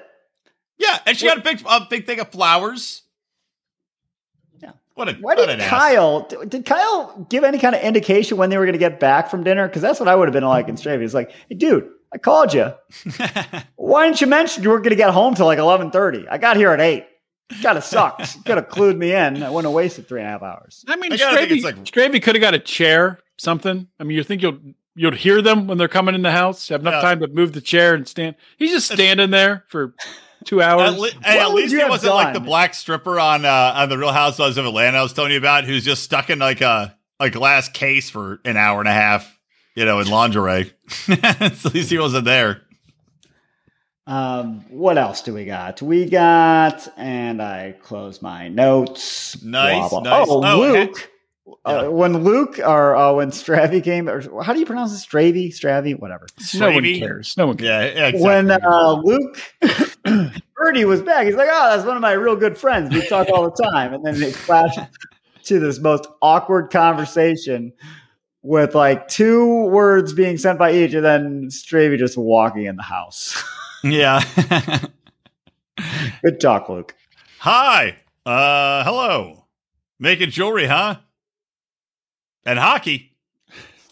Yeah. 0.78 0.98
And 1.06 1.16
she 1.16 1.26
got 1.26 1.38
a 1.38 1.40
big, 1.40 1.62
a 1.66 1.86
big 1.88 2.04
thing 2.06 2.20
of 2.20 2.28
flowers. 2.30 3.02
Yeah. 4.62 4.72
What 4.94 5.08
a 5.08 5.12
Why 5.14 5.34
what 5.34 5.46
did. 5.48 5.60
Kyle? 5.60 6.28
Did 6.46 6.66
Kyle 6.66 7.26
give 7.30 7.42
any 7.42 7.58
kind 7.58 7.74
of 7.74 7.80
indication 7.80 8.36
when 8.36 8.50
they 8.50 8.58
were 8.58 8.64
going 8.64 8.74
to 8.74 8.78
get 8.78 9.00
back 9.00 9.30
from 9.30 9.44
dinner? 9.44 9.66
Because 9.66 9.80
that's 9.80 9.98
what 9.98 10.08
I 10.10 10.14
would 10.14 10.28
have 10.28 10.34
been 10.34 10.44
like 10.44 10.68
in 10.68 10.74
Stravy. 10.76 11.02
It's 11.04 11.14
like, 11.14 11.32
hey, 11.48 11.54
dude, 11.54 11.88
I 12.12 12.18
called 12.18 12.52
you. 12.52 12.72
Why 13.76 14.04
didn't 14.04 14.20
you 14.20 14.26
mention 14.26 14.62
you 14.62 14.68
weren't 14.68 14.84
going 14.84 14.90
to 14.90 14.96
get 14.96 15.10
home 15.10 15.34
till 15.34 15.46
like 15.46 15.58
eleven 15.58 15.90
thirty? 15.90 16.28
I 16.28 16.36
got 16.38 16.56
here 16.58 16.70
at 16.70 16.80
eight. 16.80 17.06
Kind 17.62 17.76
of 17.78 17.84
sucks. 17.84 18.36
Could 18.42 18.56
have 18.56 18.68
clued 18.68 18.96
me 18.96 19.12
in. 19.12 19.42
I 19.42 19.50
wouldn't 19.50 19.70
have 19.70 19.74
wasted 19.74 20.08
three 20.08 20.20
and 20.20 20.28
a 20.28 20.32
half 20.32 20.42
hours. 20.42 20.84
I 20.88 20.96
mean, 20.96 21.12
I 21.12 21.16
gotta 21.16 21.38
Stravy, 21.46 21.62
like- 21.62 21.76
Stravy 21.84 22.22
could 22.22 22.34
have 22.34 22.40
got 22.40 22.54
a 22.54 22.58
chair, 22.58 23.18
something. 23.38 23.86
I 24.00 24.04
mean, 24.04 24.16
you 24.16 24.24
think 24.24 24.42
you'll 24.42 24.58
you'll 24.96 25.12
hear 25.12 25.42
them 25.42 25.66
when 25.66 25.76
they're 25.76 25.88
coming 25.88 26.14
in 26.14 26.22
the 26.22 26.30
house? 26.32 26.68
Have 26.68 26.80
enough 26.80 26.94
Yeah. 26.94 27.00
time 27.02 27.20
to 27.20 27.26
move 27.28 27.52
the 27.52 27.60
chair 27.60 27.94
and 27.94 28.06
stand. 28.08 28.36
He's 28.56 28.70
just 28.70 28.90
standing 28.90 29.30
there 29.30 29.64
for 29.68 29.94
two 30.44 30.62
hours. 30.62 30.92
At, 30.94 30.98
le- 30.98 31.10
at 31.24 31.50
least 31.54 31.72
you 31.72 31.80
it 31.80 31.88
wasn't 31.88 32.14
like 32.14 32.32
the 32.34 32.40
black 32.40 32.74
stripper 32.74 33.18
on 33.20 33.44
uh, 33.44 33.72
on 33.76 33.88
the 33.88 33.98
Real 33.98 34.12
Housewives 34.12 34.56
of 34.56 34.64
Atlanta 34.66 34.98
I 34.98 35.02
was 35.02 35.12
telling 35.12 35.32
you 35.32 35.38
about, 35.38 35.64
who's 35.64 35.84
just 35.84 36.02
stuck 36.02 36.30
in 36.30 36.38
like 36.38 36.60
a 36.62 36.96
a 37.20 37.28
glass 37.30 37.68
case 37.68 38.08
for 38.10 38.40
an 38.44 38.56
hour 38.56 38.80
and 38.80 38.88
a 38.88 38.92
half, 38.92 39.38
you 39.74 39.84
know, 39.84 40.00
in 40.00 40.08
lingerie. 40.08 40.72
at 41.08 41.64
least 41.74 41.90
he 41.90 41.98
wasn't 41.98 42.24
there. 42.24 42.62
Um, 44.06 44.64
what 44.68 44.98
else 44.98 45.22
do 45.22 45.32
we 45.32 45.44
got? 45.46 45.80
We 45.80 46.04
got, 46.08 46.86
and 46.98 47.40
I 47.40 47.74
close 47.82 48.20
my 48.20 48.48
notes. 48.48 49.42
Nice, 49.42 49.88
Blah, 49.90 50.00
blah. 50.00 50.18
nice. 50.18 50.26
Oh, 50.28 50.44
Oh, 50.44 50.60
Luke. 50.60 50.96
Yeah. 50.96 51.06
Uh, 51.66 51.90
when 51.90 52.22
Luke 52.24 52.58
or 52.58 52.96
uh, 52.96 53.12
when 53.12 53.30
Stravy 53.30 53.82
came, 53.84 54.08
or 54.08 54.42
how 54.42 54.52
do 54.54 54.60
you 54.60 54.66
pronounce 54.66 54.92
it? 54.94 55.06
Stravy, 55.06 55.48
Stravy, 55.48 55.98
whatever. 55.98 56.26
no 56.54 56.70
one 56.70 56.84
cares. 56.84 57.36
No 57.36 57.46
one 57.48 57.56
cares. 57.58 57.94
Yeah, 57.94 58.00
yeah 58.00 58.06
exactly. 58.08 58.22
When 58.22 58.50
uh, 58.50 59.02
Luke 59.02 59.38
Birdie 60.56 60.84
was 60.86 61.02
back, 61.02 61.26
he's 61.26 61.34
like, 61.34 61.48
"Oh, 61.50 61.70
that's 61.70 61.86
one 61.86 61.96
of 61.96 62.02
my 62.02 62.12
real 62.12 62.34
good 62.36 62.56
friends. 62.56 62.94
We 62.94 63.06
talk 63.06 63.28
all 63.28 63.44
the 63.50 63.62
time." 63.62 63.92
And 63.92 64.04
then 64.04 64.22
it 64.22 64.34
flashed 64.34 64.78
to 65.44 65.60
this 65.60 65.78
most 65.80 66.06
awkward 66.22 66.70
conversation 66.70 67.72
with 68.42 68.74
like 68.74 69.06
two 69.08 69.66
words 69.66 70.14
being 70.14 70.38
sent 70.38 70.58
by 70.58 70.72
each, 70.72 70.94
and 70.94 71.04
then 71.04 71.48
Stravy 71.48 71.98
just 71.98 72.16
walking 72.16 72.64
in 72.64 72.76
the 72.76 72.82
house. 72.82 73.42
yeah. 73.84 74.22
good 76.22 76.40
talk, 76.40 76.68
Luke. 76.68 76.94
Hi. 77.38 77.96
Uh, 78.24 78.82
hello. 78.84 79.44
Making 79.98 80.30
jewelry, 80.30 80.66
huh? 80.66 80.96
And 82.46 82.58
hockey. 82.58 83.14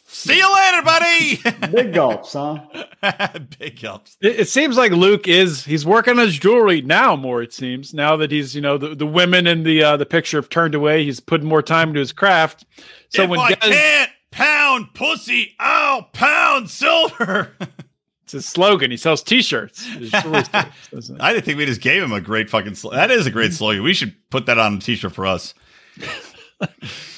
See 0.07 0.37
you 0.37 0.55
later, 0.55 0.83
buddy. 0.83 1.73
Big 1.73 1.95
gulps, 1.95 2.35
huh? 2.35 2.61
Big 3.59 3.81
gulps. 3.81 4.17
It, 4.21 4.41
it 4.41 4.49
seems 4.49 4.77
like 4.77 4.93
Luke 4.93 5.27
is 5.27 5.65
he's 5.65 5.85
working 5.87 6.19
on 6.19 6.27
his 6.27 6.39
jewelry 6.39 6.83
now 6.83 7.17
more. 7.17 7.43
It 7.43 7.53
seems 7.53 7.93
now 7.93 8.17
that 8.17 8.31
he's 8.31 8.55
you 8.55 8.61
know 8.61 8.79
the, 8.79 8.95
the 8.95 9.07
women 9.07 9.47
in 9.47 9.63
the 9.63 9.83
uh, 9.83 9.97
the 9.97 10.07
picture 10.07 10.37
have 10.37 10.49
turned 10.49 10.75
away. 10.75 11.05
He's 11.05 11.19
putting 11.19 11.49
more 11.49 11.63
time 11.63 11.89
into 11.89 12.01
his 12.01 12.13
craft. 12.13 12.67
So 13.09 13.25
if 13.25 13.31
when 13.31 13.41
I 13.41 13.49
Des, 13.49 13.57
can't 13.61 14.11
pound 14.31 14.95
pussy, 14.95 15.57
I'll 15.59 16.05
pound 16.05 16.71
silver. 16.71 17.57
it's 18.25 18.33
his 18.33 18.47
slogan, 18.47 18.91
he 18.91 18.97
sells 18.97 19.23
T-shirts. 19.23 19.85
His 19.85 20.11
jewelry 20.11 20.45
stores, 20.45 20.67
doesn't 20.93 21.17
he? 21.17 21.21
I 21.21 21.33
didn't 21.33 21.45
think 21.45 21.59
we 21.59 21.67
just 21.67 21.81
gave 21.81 22.03
him 22.03 22.13
a 22.13 22.21
great 22.21 22.49
fucking. 22.51 22.75
Sl- 22.77 22.91
that 22.91 23.11
is 23.11 23.27
a 23.27 23.31
great 23.31 23.53
slogan. 23.53 23.83
We 23.83 23.95
should 23.95 24.15
put 24.31 24.47
that 24.47 24.59
on 24.59 24.75
a 24.77 24.79
t-shirt 24.79 25.13
for 25.15 25.27
us. 25.27 25.55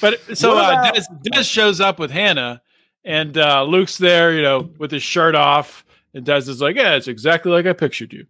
But 0.01 0.21
so 0.37 0.55
What 0.55 0.65
uh, 0.65 0.79
about- 0.91 0.95
Des, 0.95 1.31
Des 1.31 1.43
shows 1.45 1.81
up 1.81 1.99
with 1.99 2.11
Hannah, 2.11 2.63
and 3.05 3.37
uh, 3.37 3.63
Luke's 3.65 3.99
there, 3.99 4.33
you 4.35 4.43
know, 4.43 4.71
with 4.79 4.91
his 4.91 5.03
shirt 5.03 5.35
off, 5.35 5.85
and 6.15 6.25
Des 6.25 6.49
is 6.49 6.61
like, 6.63 6.77
"Yeah, 6.77 6.95
it's 6.95 7.09
exactly 7.09 7.53
like 7.53 7.67
I 7.67 7.75
pictured 7.75 8.13
you." 8.13 8.27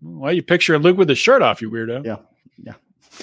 Why 0.00 0.28
are 0.30 0.32
you 0.32 0.42
picturing 0.42 0.82
Luke 0.82 0.96
with 0.98 1.08
his 1.08 1.18
shirt 1.18 1.42
off, 1.42 1.60
you 1.60 1.70
weirdo? 1.70 2.04
Yeah. 2.04 2.16
Yeah. 2.62 2.74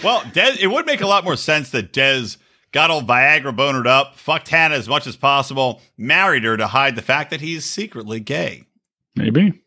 Well, 0.04 0.24
Des, 0.34 0.58
it 0.60 0.68
would 0.68 0.86
make 0.86 1.00
a 1.02 1.08
lot 1.08 1.24
more 1.24 1.38
sense 1.38 1.70
that 1.70 1.94
Des 1.94 2.36
got 2.74 2.90
all 2.90 3.02
Viagra 3.04 3.56
bonered 3.56 3.88
up, 3.88 4.16
fucked 4.18 4.50
Hannah 4.50 4.76
as 4.76 4.90
much 4.90 5.08
as 5.08 5.16
possible, 5.16 5.82
married 5.98 6.44
her 6.44 6.58
to 6.58 6.68
hide 6.68 6.96
the 6.96 7.02
fact 7.02 7.30
that 7.30 7.40
he's 7.42 7.64
secretly 7.64 8.20
gay. 8.20 8.66
Maybe. 9.16 9.62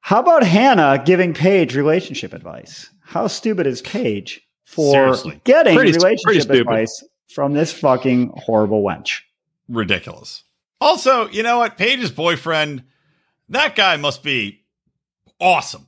How 0.00 0.20
about 0.20 0.42
Hannah 0.42 1.02
giving 1.04 1.34
Paige 1.34 1.76
relationship 1.76 2.32
advice? 2.32 2.90
How 3.02 3.26
stupid 3.26 3.66
is 3.66 3.82
Paige 3.82 4.40
for 4.64 4.92
Seriously. 4.92 5.40
getting 5.44 5.74
Pretty- 5.76 5.92
pretty 5.92 6.04
relationship 6.04 6.42
stupid. 6.42 6.60
advice 6.60 7.04
from 7.34 7.52
this 7.54 7.72
fucking 7.72 8.32
horrible 8.36 8.82
wench? 8.82 9.20
Ridiculous. 9.68 10.44
Also, 10.80 11.28
you 11.28 11.42
know 11.42 11.58
what? 11.58 11.76
Paige's 11.76 12.10
boyfriend, 12.10 12.84
that 13.50 13.76
guy 13.76 13.96
must 13.96 14.22
be 14.22 14.64
awesome. 15.38 15.86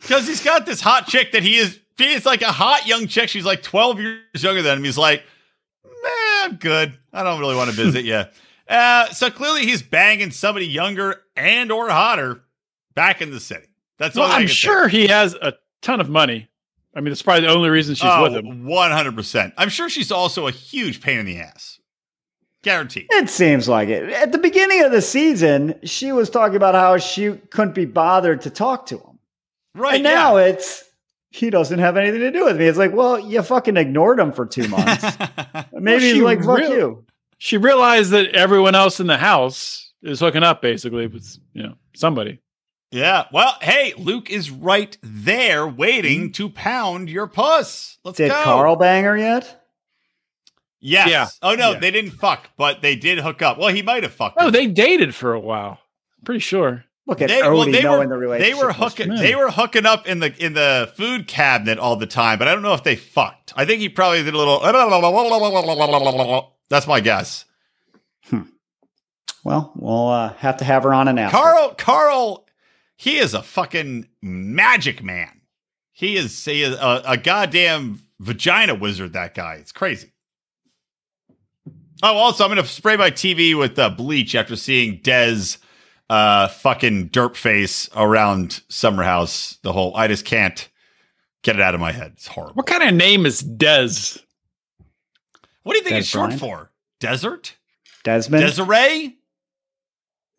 Because 0.00 0.26
he's 0.26 0.42
got 0.42 0.66
this 0.66 0.80
hot 0.80 1.06
chick 1.06 1.32
that 1.32 1.42
he 1.42 1.56
is, 1.56 1.78
he's 1.98 2.24
like 2.26 2.42
a 2.42 2.50
hot 2.52 2.86
young 2.86 3.06
chick. 3.06 3.28
She's 3.28 3.44
like 3.44 3.62
12 3.62 4.00
years 4.00 4.42
younger 4.42 4.62
than 4.62 4.78
him. 4.78 4.84
He's 4.84 4.98
like, 4.98 5.22
man, 5.84 5.92
I'm 6.50 6.56
good. 6.56 6.98
I 7.12 7.22
don't 7.22 7.38
really 7.40 7.56
want 7.56 7.70
to 7.70 7.76
visit 7.76 8.04
you. 8.04 8.22
Uh, 8.68 9.08
so 9.10 9.30
clearly 9.30 9.62
he's 9.66 9.82
banging 9.82 10.30
somebody 10.30 10.66
younger 10.66 11.22
and 11.36 11.70
or 11.70 11.88
hotter 11.90 12.42
back 12.94 13.20
in 13.20 13.30
the 13.30 13.40
city. 13.40 13.66
That's 13.98 14.16
Well, 14.16 14.24
all 14.26 14.30
I 14.32 14.36
I'm 14.36 14.40
can 14.42 14.48
think. 14.48 14.56
sure 14.58 14.88
he 14.88 15.06
has 15.08 15.34
a 15.34 15.54
ton 15.82 16.00
of 16.00 16.08
money. 16.08 16.48
I 16.96 17.00
mean, 17.00 17.10
that's 17.10 17.22
probably 17.22 17.42
the 17.42 17.52
only 17.52 17.68
reason 17.70 17.94
she's 17.94 18.08
Oh, 18.10 18.22
with 18.22 18.34
him. 18.36 18.64
100%. 18.66 19.52
I'm 19.58 19.68
sure 19.68 19.88
she's 19.88 20.12
also 20.12 20.46
a 20.46 20.50
huge 20.52 21.00
pain 21.00 21.18
in 21.18 21.26
the 21.26 21.38
ass. 21.38 21.80
Guaranteed. 22.62 23.06
It 23.10 23.28
seems 23.28 23.68
like 23.68 23.88
it. 23.90 24.08
At 24.10 24.32
the 24.32 24.38
beginning 24.38 24.82
of 24.82 24.90
the 24.92 25.02
season, 25.02 25.74
she 25.84 26.12
was 26.12 26.30
talking 26.30 26.56
about 26.56 26.74
how 26.74 26.96
she 26.96 27.32
couldn't 27.50 27.74
be 27.74 27.84
bothered 27.84 28.40
to 28.42 28.50
talk 28.50 28.86
to 28.86 28.96
him. 28.98 29.18
Right. 29.74 29.94
and 29.96 30.04
now 30.04 30.36
it's 30.36 30.84
he 31.30 31.50
doesn't 31.50 31.80
have 31.80 31.96
anything 31.96 32.20
to 32.20 32.30
do 32.30 32.44
with 32.44 32.56
me. 32.56 32.66
It's 32.66 32.78
like, 32.78 32.92
well, 32.94 33.18
you 33.18 33.42
fucking 33.42 33.76
ignored 33.76 34.20
him 34.20 34.30
for 34.32 34.46
two 34.46 34.68
months. 34.68 35.04
Maybe 35.72 36.00
she 36.00 36.14
he's 36.14 36.22
like, 36.22 36.44
fuck 36.44 36.58
real- 36.58 36.70
you. 36.72 37.03
She 37.38 37.56
realized 37.56 38.10
that 38.10 38.34
everyone 38.34 38.74
else 38.74 39.00
in 39.00 39.06
the 39.06 39.16
house 39.18 39.92
is 40.02 40.20
hooking 40.20 40.42
up 40.42 40.62
basically 40.62 41.06
with 41.06 41.38
you 41.52 41.62
know 41.62 41.74
somebody. 41.94 42.40
Yeah. 42.90 43.24
Well, 43.32 43.56
hey, 43.60 43.92
Luke 43.98 44.30
is 44.30 44.50
right 44.50 44.96
there 45.02 45.66
waiting 45.66 46.24
mm-hmm. 46.24 46.32
to 46.32 46.48
pound 46.48 47.10
your 47.10 47.26
puss. 47.26 47.98
Let's 48.04 48.18
Did 48.18 48.30
go. 48.30 48.44
Carl 48.44 48.76
bang 48.76 49.02
her 49.04 49.16
yet? 49.16 49.62
Yes. 50.80 51.08
Yeah. 51.08 51.26
Oh 51.42 51.54
no, 51.54 51.72
Yeah. 51.72 51.78
they 51.80 51.90
didn't 51.90 52.12
fuck, 52.12 52.50
but 52.56 52.82
they 52.82 52.94
did 52.94 53.18
hook 53.18 53.42
up. 53.42 53.58
Well, 53.58 53.74
he 53.74 53.82
might 53.82 54.02
have 54.04 54.12
fucked. 54.12 54.36
Oh, 54.38 54.44
her. 54.46 54.50
they 54.50 54.66
dated 54.66 55.14
for 55.14 55.32
a 55.32 55.40
while. 55.40 55.80
Pretty 56.24 56.40
sure. 56.40 56.84
Look 57.06 57.20
at 57.20 57.28
They, 57.28 57.40
Odie 57.42 57.54
well, 57.54 57.64
they 57.70 57.82
knowing 57.82 58.08
were 58.08 58.14
the 58.14 58.20
relationship. 58.20 58.56
they 58.56 58.64
were 58.64 58.72
hooking 58.72 59.08
Man. 59.08 59.18
they 59.18 59.34
were 59.34 59.50
hooking 59.50 59.86
up 59.86 60.06
in 60.06 60.20
the 60.20 60.32
in 60.42 60.54
the 60.54 60.92
food 60.96 61.26
cabinet 61.26 61.78
all 61.78 61.96
the 61.96 62.06
time, 62.06 62.38
but 62.38 62.48
I 62.48 62.52
don't 62.54 62.62
know 62.62 62.74
if 62.74 62.84
they 62.84 62.96
fucked. 62.96 63.52
I 63.56 63.64
think 63.64 63.80
he 63.80 63.88
probably 63.88 64.22
did 64.22 64.34
a 64.34 64.38
little. 64.38 64.60
That's 66.70 66.86
my 66.86 67.00
guess. 67.00 67.44
Well, 69.44 69.72
we'll 69.76 70.08
uh, 70.08 70.32
have 70.34 70.56
to 70.56 70.64
have 70.64 70.84
her 70.84 70.94
on 70.94 71.06
an 71.06 71.18
after. 71.18 71.36
Carl 71.36 71.74
Carl, 71.76 72.46
he 72.96 73.18
is 73.18 73.34
a 73.34 73.42
fucking 73.42 74.08
magic 74.22 75.02
man. 75.02 75.42
He 75.92 76.16
is 76.16 76.42
he 76.44 76.62
is 76.62 76.74
a, 76.74 77.02
a 77.06 77.16
goddamn 77.18 78.00
vagina 78.18 78.74
wizard. 78.74 79.12
That 79.12 79.34
guy. 79.34 79.56
It's 79.56 79.70
crazy. 79.70 80.12
Oh, 82.02 82.14
also, 82.16 82.44
I'm 82.44 82.50
gonna 82.50 82.64
spray 82.64 82.96
my 82.96 83.10
TV 83.10 83.56
with 83.56 83.78
uh, 83.78 83.90
bleach 83.90 84.34
after 84.34 84.56
seeing 84.56 85.00
Des 85.02 85.58
uh 86.08 86.48
fucking 86.48 87.10
derp 87.10 87.36
face 87.36 87.88
around 87.94 88.62
Summer 88.68 89.02
House. 89.02 89.58
The 89.62 89.74
whole 89.74 89.94
I 89.94 90.08
just 90.08 90.24
can't 90.24 90.68
get 91.42 91.56
it 91.56 91.62
out 91.62 91.74
of 91.74 91.80
my 91.80 91.92
head. 91.92 92.12
It's 92.14 92.26
horrible. 92.26 92.54
What 92.54 92.66
kind 92.66 92.82
of 92.82 92.94
name 92.94 93.26
is 93.26 93.40
Des? 93.40 94.20
What 95.64 95.72
do 95.72 95.78
you 95.78 95.82
think 95.84 95.94
Des 95.94 95.98
it's 95.98 96.08
short 96.08 96.32
for? 96.34 96.70
Desert? 97.00 97.56
Desmond. 98.04 98.42
Desiree? 98.44 99.16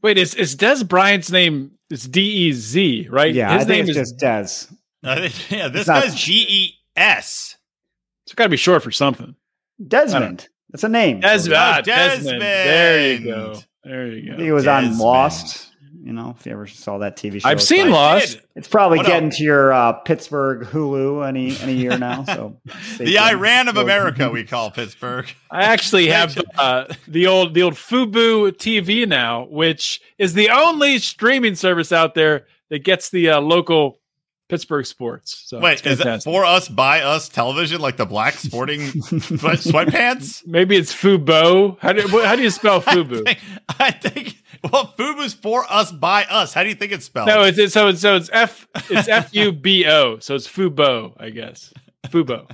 Wait, 0.02 0.18
is 0.18 0.34
is 0.36 0.56
Dez 0.56 0.88
Bryant's 0.88 1.32
name? 1.32 1.72
It's 1.90 2.08
D 2.08 2.22
E 2.22 2.52
Z, 2.54 3.08
right? 3.10 3.34
yeah, 3.34 3.54
his 3.54 3.64
I 3.64 3.66
think 3.66 3.70
name 3.88 3.90
it's 3.90 3.98
is. 3.98 4.12
just 4.14 4.20
Des. 4.20 4.76
I 5.04 5.16
yeah, 5.56 5.68
this 5.68 5.82
It's 5.82 5.88
not- 5.88 6.04
guy's 6.04 6.16
G 6.16 6.46
E 6.48 6.74
S. 6.96 7.58
It's 8.26 8.34
got 8.34 8.46
to 8.46 8.50
be 8.50 8.58
short 8.58 8.82
for 8.84 8.92
something. 8.92 9.36
Desmond. 9.86 10.48
That's 10.72 10.84
a 10.84 10.90
name. 10.90 11.20
Des- 11.20 11.50
Oh, 11.52 11.56
ah, 11.56 11.82
Desmond. 11.82 12.42
There 12.42 13.14
you 13.14 13.26
go. 13.26 13.60
There 13.84 14.08
you 14.08 14.34
I 14.34 14.36
think 14.36 14.40
go. 14.40 14.44
it 14.46 14.52
was 14.52 14.66
on 14.68 14.84
Desmond. 14.84 15.00
Lost. 15.02 15.72
You 16.06 16.14
know, 16.14 16.36
if 16.40 16.46
you 16.46 16.52
ever 16.52 16.68
saw 16.68 17.00
that 17.00 17.18
TV 17.18 17.42
show, 17.42 17.50
I've 17.50 17.64
seen 17.64 17.90
like- 17.90 18.22
Lost. 18.24 18.40
It's 18.56 18.68
probably 18.68 19.00
What 19.00 19.08
getting 19.08 19.30
else? 19.30 19.38
to 19.38 19.44
your 19.44 19.74
uh, 19.74 19.94
Pittsburgh 19.94 20.68
Hulu 20.68 21.28
any 21.28 21.58
any 21.58 21.74
year 21.74 21.98
now. 21.98 22.24
So 22.26 22.58
The 23.00 23.06
tuned. 23.06 23.18
Iran 23.18 23.68
of 23.70 23.78
America, 23.78 24.30
we 24.30 24.44
call 24.54 24.70
Pittsburgh. 24.70 25.26
I 25.50 25.64
actually 25.64 26.08
have 26.10 26.38
uh, 26.60 26.86
the 27.08 27.26
old 27.26 27.56
the 27.56 27.64
old 27.64 27.74
Fubu 27.74 28.52
TV 28.52 29.08
now, 29.08 29.46
which 29.50 30.00
is 30.20 30.36
the 30.36 30.50
only 30.52 31.00
streaming 31.00 31.56
service 31.56 31.92
out 31.92 32.14
there 32.14 32.46
that 32.70 32.84
gets 32.84 33.10
the 33.10 33.32
uh, 33.32 33.42
local 33.42 34.00
Pittsburgh 34.48 34.86
sports. 34.86 35.42
So 35.48 35.60
Wait, 35.60 35.84
is 35.88 36.00
it 36.00 36.22
for 36.24 36.46
us, 36.46 36.70
by 36.70 37.02
us 37.02 37.30
television, 37.30 37.82
like 37.82 37.98
the 37.98 38.06
black 38.06 38.36
sporting 38.36 38.82
sweatpants? 39.60 40.46
Maybe 40.46 40.76
it's 40.76 40.94
Fubo. 40.94 41.78
How 41.80 41.94
do 41.94 42.08
how 42.24 42.36
do 42.36 42.44
you 42.44 42.50
spell 42.52 42.80
Fubu? 42.82 43.24
I 43.28 43.34
think, 43.34 43.40
I 43.80 43.92
think, 43.92 44.44
well, 44.72 44.94
Fubu's 44.98 45.34
for 45.34 45.66
us, 45.70 45.92
by 45.92 46.24
us. 46.26 46.54
How 46.54 46.64
do 46.64 46.70
you 46.70 46.76
think 46.76 46.92
it's 46.92 47.06
spelled? 47.06 47.28
no, 47.28 47.44
it's, 47.44 47.58
it's 47.58 47.74
so 47.74 47.88
it's 47.88 48.02
so 48.02 48.16
it's 48.16 48.30
F 48.32 48.68
it's 48.90 49.08
F 49.08 49.34
U 49.36 49.52
B 49.52 49.86
O. 49.86 50.20
So 50.20 50.36
it's 50.36 50.48
Fubo, 50.48 51.14
I 51.18 51.30
guess. 51.30 51.74
Fubo. 52.08 52.50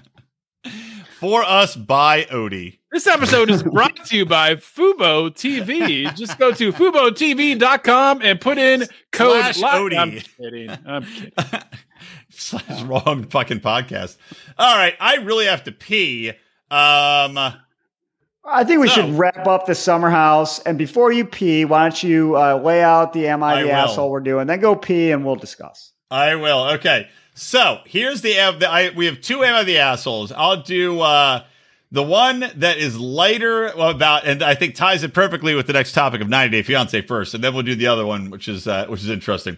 for 1.19 1.43
us 1.43 1.75
by 1.75 2.23
Odie. 2.25 2.79
This 2.91 3.07
episode 3.07 3.49
is 3.49 3.63
brought 3.63 4.05
to 4.07 4.17
you 4.17 4.25
by 4.25 4.55
Fubo 4.55 5.29
TV. 5.29 6.13
Just 6.15 6.37
go 6.37 6.51
to 6.51 6.73
FuboTV.com 6.73 8.21
and 8.21 8.41
put 8.41 8.57
in 8.57 8.85
code 9.11 9.55
Slash 9.55 9.73
Odie. 9.75 9.97
I'm 9.97 10.11
kidding. 10.11 10.69
I'm 10.85 11.05
kidding. 11.05 11.31
Slash 12.29 12.81
wrong 12.83 13.25
fucking 13.29 13.59
podcast. 13.59 14.17
All 14.57 14.75
right, 14.75 14.95
I 14.99 15.15
really 15.17 15.45
have 15.45 15.63
to 15.65 15.71
pee. 15.71 16.31
Um, 16.69 17.37
I 18.43 18.63
think 18.63 18.81
we 18.81 18.87
So- 18.87 18.95
should 18.95 19.17
wrap 19.17 19.45
up 19.47 19.65
the 19.65 19.75
summer 19.75 20.09
house. 20.09 20.59
And 20.59 20.77
before 20.77 21.11
you 21.11 21.25
pee, 21.25 21.63
why 21.65 21.83
don't 21.83 22.01
you 22.03 22.35
uh, 22.35 22.55
lay 22.63 22.83
out 22.83 23.13
the 23.13 23.27
am 23.27 23.43
I, 23.43 23.53
I 23.55 23.61
the 23.61 23.67
will. 23.67 23.75
asshole 23.75 24.09
we're 24.09 24.19
doing? 24.19 24.47
Then 24.47 24.59
go 24.59 24.75
pee 24.75 25.11
and 25.11 25.23
we'll 25.25 25.35
discuss. 25.35 25.93
I 26.09 26.35
will. 26.35 26.69
Okay. 26.71 27.07
So 27.35 27.79
here's 27.85 28.21
the, 28.21 28.33
the 28.59 28.67
I, 28.69 28.89
we 28.95 29.05
have 29.05 29.21
two 29.21 29.43
Am 29.43 29.55
I 29.55 29.63
the 29.63 29.77
assholes. 29.77 30.31
I'll 30.31 30.61
do 30.61 30.99
uh, 31.01 31.43
the 31.91 32.03
one 32.03 32.43
that 32.55 32.77
is 32.77 32.97
lighter 32.99 33.67
about, 33.67 34.25
and 34.25 34.43
I 34.43 34.55
think 34.55 34.75
ties 34.75 35.03
it 35.03 35.13
perfectly 35.13 35.55
with 35.55 35.67
the 35.67 35.73
next 35.73 35.93
topic 35.93 36.21
of 36.21 36.27
90 36.27 36.57
Day 36.57 36.61
Fiance 36.63 37.01
first, 37.03 37.33
and 37.33 37.43
then 37.43 37.53
we'll 37.53 37.63
do 37.63 37.75
the 37.75 37.87
other 37.87 38.05
one, 38.05 38.29
which 38.31 38.47
is 38.47 38.67
uh, 38.67 38.85
which 38.87 39.01
is 39.01 39.09
interesting. 39.09 39.57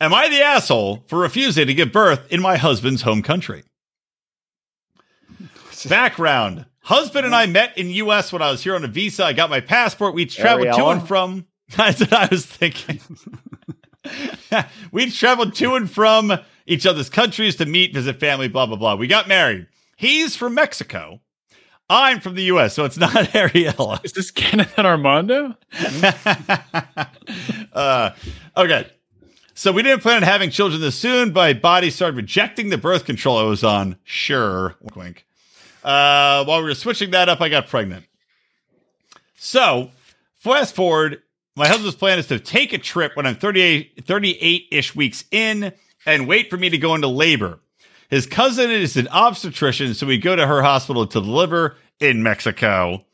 Am 0.00 0.12
I 0.14 0.28
the 0.28 0.40
asshole 0.42 1.04
for 1.08 1.18
refusing 1.18 1.66
to 1.66 1.74
give 1.74 1.92
birth 1.92 2.20
in 2.30 2.40
my 2.40 2.56
husband's 2.56 3.02
home 3.02 3.22
country? 3.22 3.62
Background: 5.88 6.66
Husband 6.82 7.24
and 7.24 7.34
I 7.34 7.46
met 7.46 7.78
in 7.78 7.90
U.S. 7.90 8.32
when 8.32 8.42
I 8.42 8.50
was 8.50 8.62
here 8.62 8.74
on 8.74 8.84
a 8.84 8.88
visa. 8.88 9.24
I 9.24 9.32
got 9.32 9.50
my 9.50 9.60
passport. 9.60 10.14
We 10.14 10.26
traveled 10.26 10.74
to 10.74 10.86
and 10.86 11.06
from. 11.06 11.46
That's 11.76 12.00
what 12.00 12.12
I 12.12 12.28
was 12.30 12.44
thinking. 12.44 13.00
we 14.92 15.10
traveled 15.10 15.54
to 15.56 15.74
and 15.76 15.90
from 15.90 16.38
each 16.66 16.86
other's 16.86 17.08
countries 17.08 17.56
to 17.56 17.66
meet, 17.66 17.94
visit 17.94 18.18
family, 18.18 18.48
blah, 18.48 18.66
blah, 18.66 18.76
blah. 18.76 18.96
We 18.96 19.06
got 19.06 19.28
married. 19.28 19.68
He's 19.96 20.34
from 20.34 20.54
Mexico. 20.54 21.20
I'm 21.88 22.20
from 22.20 22.34
the 22.34 22.44
US, 22.44 22.74
so 22.74 22.84
it's 22.84 22.96
not 22.96 23.10
Ariela. 23.12 24.04
Is 24.04 24.12
this 24.12 24.30
Kenneth 24.30 24.76
and 24.76 24.86
Armando? 24.86 25.54
uh, 27.72 28.10
okay. 28.56 28.86
So 29.54 29.70
we 29.70 29.82
didn't 29.82 30.00
plan 30.00 30.16
on 30.16 30.22
having 30.22 30.50
children 30.50 30.80
this 30.80 30.96
soon. 30.96 31.32
My 31.32 31.52
body 31.52 31.90
started 31.90 32.16
rejecting 32.16 32.70
the 32.70 32.78
birth 32.78 33.04
control 33.04 33.38
I 33.38 33.44
was 33.44 33.62
on. 33.62 33.96
Sure. 34.04 34.74
Wink, 34.80 34.96
wink. 34.96 35.26
Uh, 35.82 36.44
while 36.44 36.60
we 36.60 36.68
were 36.68 36.74
switching 36.74 37.10
that 37.10 37.28
up, 37.28 37.40
I 37.40 37.48
got 37.48 37.68
pregnant. 37.68 38.06
So 39.36 39.90
fast 40.36 40.74
forward, 40.74 41.22
my 41.56 41.66
husband's 41.66 41.96
plan 41.96 42.18
is 42.18 42.28
to 42.28 42.38
take 42.38 42.72
a 42.72 42.78
trip 42.78 43.16
when 43.16 43.26
I'm 43.26 43.34
38, 43.34 44.06
38-ish 44.06 44.94
weeks 44.94 45.24
in 45.30 45.72
and 46.06 46.28
wait 46.28 46.50
for 46.50 46.56
me 46.56 46.70
to 46.70 46.78
go 46.78 46.94
into 46.94 47.08
labor. 47.08 47.60
His 48.10 48.26
cousin 48.26 48.70
is 48.70 48.96
an 48.96 49.08
obstetrician, 49.08 49.94
so 49.94 50.06
we 50.06 50.18
go 50.18 50.36
to 50.36 50.46
her 50.46 50.62
hospital 50.62 51.06
to 51.06 51.20
deliver 51.20 51.76
in 51.98 52.22
Mexico. 52.22 53.04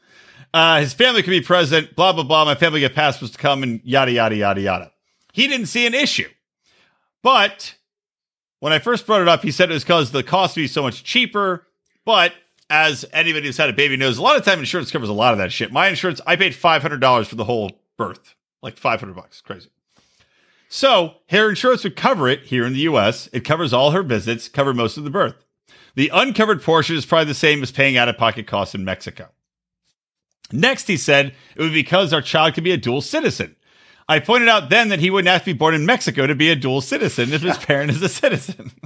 Uh, 0.53 0.81
his 0.81 0.93
family 0.93 1.23
can 1.23 1.31
be 1.31 1.41
present, 1.41 1.95
blah, 1.95 2.13
blah, 2.13 2.25
blah. 2.25 2.45
My 2.45 2.55
family 2.55 2.81
get 2.81 2.95
passports 2.95 3.33
to 3.33 3.39
come 3.39 3.63
and 3.63 3.81
yada, 3.85 4.13
yada, 4.13 4.37
yada, 4.37 4.61
yada. 4.61 4.93
He 5.33 5.47
didn't 5.47 5.67
see 5.67 5.87
an 5.87 5.95
issue. 5.95 6.29
But 7.23 7.75
when 8.61 8.73
I 8.73 8.79
first 8.79 9.07
brought 9.07 9.23
it 9.23 9.29
up, 9.29 9.43
he 9.43 9.53
said 9.53 9.71
it 9.71 9.75
was 9.75 9.85
because 9.85 10.11
the 10.11 10.23
cost 10.23 10.57
would 10.57 10.63
be 10.63 10.69
so 10.69 10.83
much 10.83 11.05
cheaper. 11.05 11.67
But 12.05 12.33
as 12.71 13.05
anybody 13.13 13.47
who's 13.47 13.57
had 13.57 13.71
a 13.71 13.75
baby 13.75 13.97
knows, 13.97 14.19
a 14.19 14.23
lot 14.23 14.37
of 14.37 14.45
time 14.45 14.59
insurance 14.59 14.91
covers 14.91 15.09
a 15.09 15.15
lot 15.15 15.33
of 15.33 15.39
that 15.39 15.53
shit. 15.53 15.73
My 15.73 15.89
insurance, 15.89 16.21
I 16.27 16.37
paid 16.37 16.53
$500 16.53 17.27
for 17.27 17.35
the 17.35 17.45
whole 17.45 17.81
birth, 17.97 18.35
like 18.63 18.77
500 18.77 19.15
bucks. 19.15 19.41
Crazy. 19.41 19.71
So 20.69 21.15
her 21.31 21.49
insurance 21.49 21.85
would 21.85 21.97
cover 21.97 22.29
it 22.29 22.43
here 22.43 22.67
in 22.67 22.75
the 22.75 22.81
US. 22.81 23.29
It 23.33 23.41
covers 23.41 23.73
all 23.73 23.93
her 23.93 24.03
visits, 24.03 24.49
cover 24.49 24.75
most 24.75 24.97
of 24.99 25.05
the 25.05 25.11
birth. 25.11 25.45
The 25.95 26.11
uncovered 26.13 26.63
portion 26.63 26.97
is 26.97 27.07
probably 27.07 27.27
the 27.27 27.35
same 27.35 27.63
as 27.63 27.73
paying 27.73 27.97
out 27.97 28.09
of 28.09 28.19
pocket 28.19 28.47
costs 28.47 28.75
in 28.75 28.85
Mexico. 28.85 29.29
Next, 30.53 30.87
he 30.87 30.97
said 30.97 31.35
it 31.57 31.63
would 31.63 31.73
be 31.73 31.83
because 31.83 32.13
our 32.13 32.23
child 32.23 32.55
could 32.55 32.65
be 32.65 32.73
a 32.73 32.77
dual 32.77 33.01
citizen. 33.01 33.57
I 34.09 34.21
pointed 34.21 34.49
out 34.49 34.71
then 34.71 34.89
that 34.89 35.01
he 35.01 35.11
wouldn't 35.11 35.31
have 35.31 35.43
to 35.43 35.53
be 35.53 35.59
born 35.59 35.75
in 35.75 35.85
Mexico 35.85 36.27
to 36.27 36.35
be 36.35 36.51
a 36.51 36.57
dual 36.57 36.81
citizen 36.81 37.33
if 37.33 37.43
his 37.43 37.59
parent 37.67 37.91
is 37.91 38.03
a 38.03 38.09
citizen. 38.09 38.73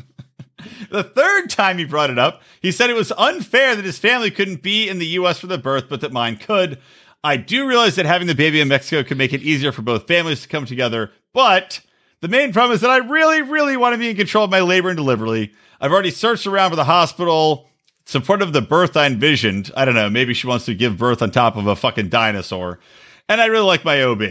the 0.92 1.02
third 1.02 1.50
time 1.50 1.78
he 1.78 1.84
brought 1.84 2.10
it 2.10 2.18
up, 2.18 2.42
he 2.60 2.72
said 2.72 2.90
it 2.90 2.96
was 2.96 3.12
unfair 3.16 3.74
that 3.74 3.84
his 3.84 3.98
family 3.98 4.30
couldn't 4.30 4.62
be 4.62 4.88
in 4.88 4.98
the 4.98 5.06
US 5.06 5.40
for 5.40 5.46
the 5.46 5.58
birth, 5.58 5.86
but 5.88 6.00
that 6.00 6.12
mine 6.12 6.36
could. 6.36 6.78
I 7.24 7.36
do 7.36 7.66
realize 7.66 7.96
that 7.96 8.06
having 8.06 8.26
the 8.26 8.34
baby 8.34 8.60
in 8.60 8.68
Mexico 8.68 9.06
could 9.06 9.18
make 9.18 9.32
it 9.32 9.42
easier 9.42 9.72
for 9.72 9.82
both 9.82 10.06
families 10.06 10.42
to 10.42 10.48
come 10.48 10.66
together, 10.66 11.12
but 11.32 11.80
the 12.20 12.28
main 12.28 12.52
problem 12.52 12.74
is 12.74 12.80
that 12.82 12.90
I 12.90 12.98
really, 12.98 13.42
really 13.42 13.76
want 13.76 13.94
to 13.94 13.98
be 13.98 14.10
in 14.10 14.16
control 14.16 14.44
of 14.44 14.50
my 14.50 14.60
labor 14.60 14.88
and 14.88 14.96
delivery. 14.96 15.52
I've 15.80 15.92
already 15.92 16.10
searched 16.10 16.46
around 16.46 16.70
for 16.70 16.76
the 16.76 16.84
hospital 16.84 17.68
supportive 18.04 18.48
of 18.48 18.52
the 18.52 18.62
birth 18.62 18.96
I 18.96 19.06
envisioned. 19.06 19.70
I 19.76 19.84
don't 19.84 19.94
know, 19.94 20.10
maybe 20.10 20.34
she 20.34 20.46
wants 20.46 20.64
to 20.66 20.74
give 20.74 20.98
birth 20.98 21.22
on 21.22 21.30
top 21.30 21.56
of 21.56 21.66
a 21.66 21.76
fucking 21.76 22.08
dinosaur. 22.08 22.78
And 23.28 23.40
I 23.40 23.46
really 23.46 23.66
like 23.66 23.84
my 23.84 24.02
OB. 24.02 24.22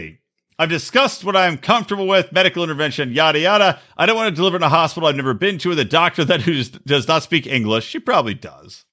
I've 0.58 0.68
discussed 0.68 1.24
what 1.24 1.36
I'm 1.36 1.56
comfortable 1.58 2.06
with, 2.06 2.32
medical 2.32 2.62
intervention, 2.62 3.12
yada 3.12 3.38
yada. 3.38 3.80
I 3.96 4.06
don't 4.06 4.16
want 4.16 4.30
to 4.30 4.36
deliver 4.36 4.56
in 4.56 4.62
a 4.62 4.68
hospital 4.68 5.08
I've 5.08 5.16
never 5.16 5.34
been 5.34 5.58
to 5.58 5.70
with 5.70 5.78
a 5.78 5.84
doctor 5.84 6.24
that 6.24 6.42
who 6.42 6.62
does 6.86 7.08
not 7.08 7.22
speak 7.22 7.46
English. 7.46 7.86
She 7.86 7.98
probably 7.98 8.34
does. 8.34 8.84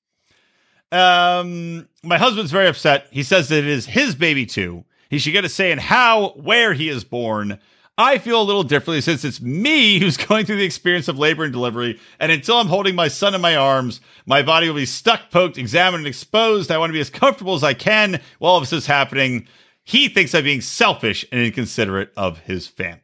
Um, 0.91 1.87
my 2.03 2.17
husband's 2.17 2.51
very 2.51 2.67
upset. 2.67 3.07
He 3.11 3.23
says 3.23 3.49
that 3.49 3.59
it 3.59 3.67
is 3.67 3.85
his 3.85 4.15
baby 4.15 4.45
too. 4.45 4.85
He 5.09 5.19
should 5.19 5.33
get 5.33 5.45
a 5.45 5.49
say 5.49 5.71
in 5.71 5.79
how, 5.79 6.29
where 6.29 6.73
he 6.73 6.89
is 6.89 7.03
born. 7.03 7.59
I 7.97 8.17
feel 8.17 8.41
a 8.41 8.43
little 8.43 8.63
differently 8.63 9.01
since 9.01 9.25
it's 9.25 9.41
me 9.41 9.99
who's 9.99 10.17
going 10.17 10.45
through 10.45 10.55
the 10.55 10.63
experience 10.63 11.07
of 11.07 11.19
labor 11.19 11.43
and 11.43 11.51
delivery. 11.51 11.99
And 12.19 12.31
until 12.31 12.57
I'm 12.57 12.67
holding 12.67 12.95
my 12.95 13.09
son 13.09 13.35
in 13.35 13.41
my 13.41 13.55
arms, 13.55 13.99
my 14.25 14.41
body 14.41 14.67
will 14.67 14.75
be 14.75 14.85
stuck, 14.85 15.29
poked, 15.31 15.57
examined, 15.57 16.01
and 16.01 16.07
exposed. 16.07 16.71
I 16.71 16.77
want 16.77 16.89
to 16.89 16.93
be 16.93 17.01
as 17.01 17.09
comfortable 17.09 17.55
as 17.55 17.63
I 17.63 17.73
can 17.73 18.21
while 18.39 18.59
this 18.59 18.71
is 18.71 18.85
happening. 18.85 19.47
He 19.89 20.07
thinks 20.07 20.35
I'm 20.35 20.43
being 20.43 20.61
selfish 20.61 21.25
and 21.31 21.41
inconsiderate 21.41 22.11
of 22.15 22.37
his 22.41 22.67
family. 22.67 23.01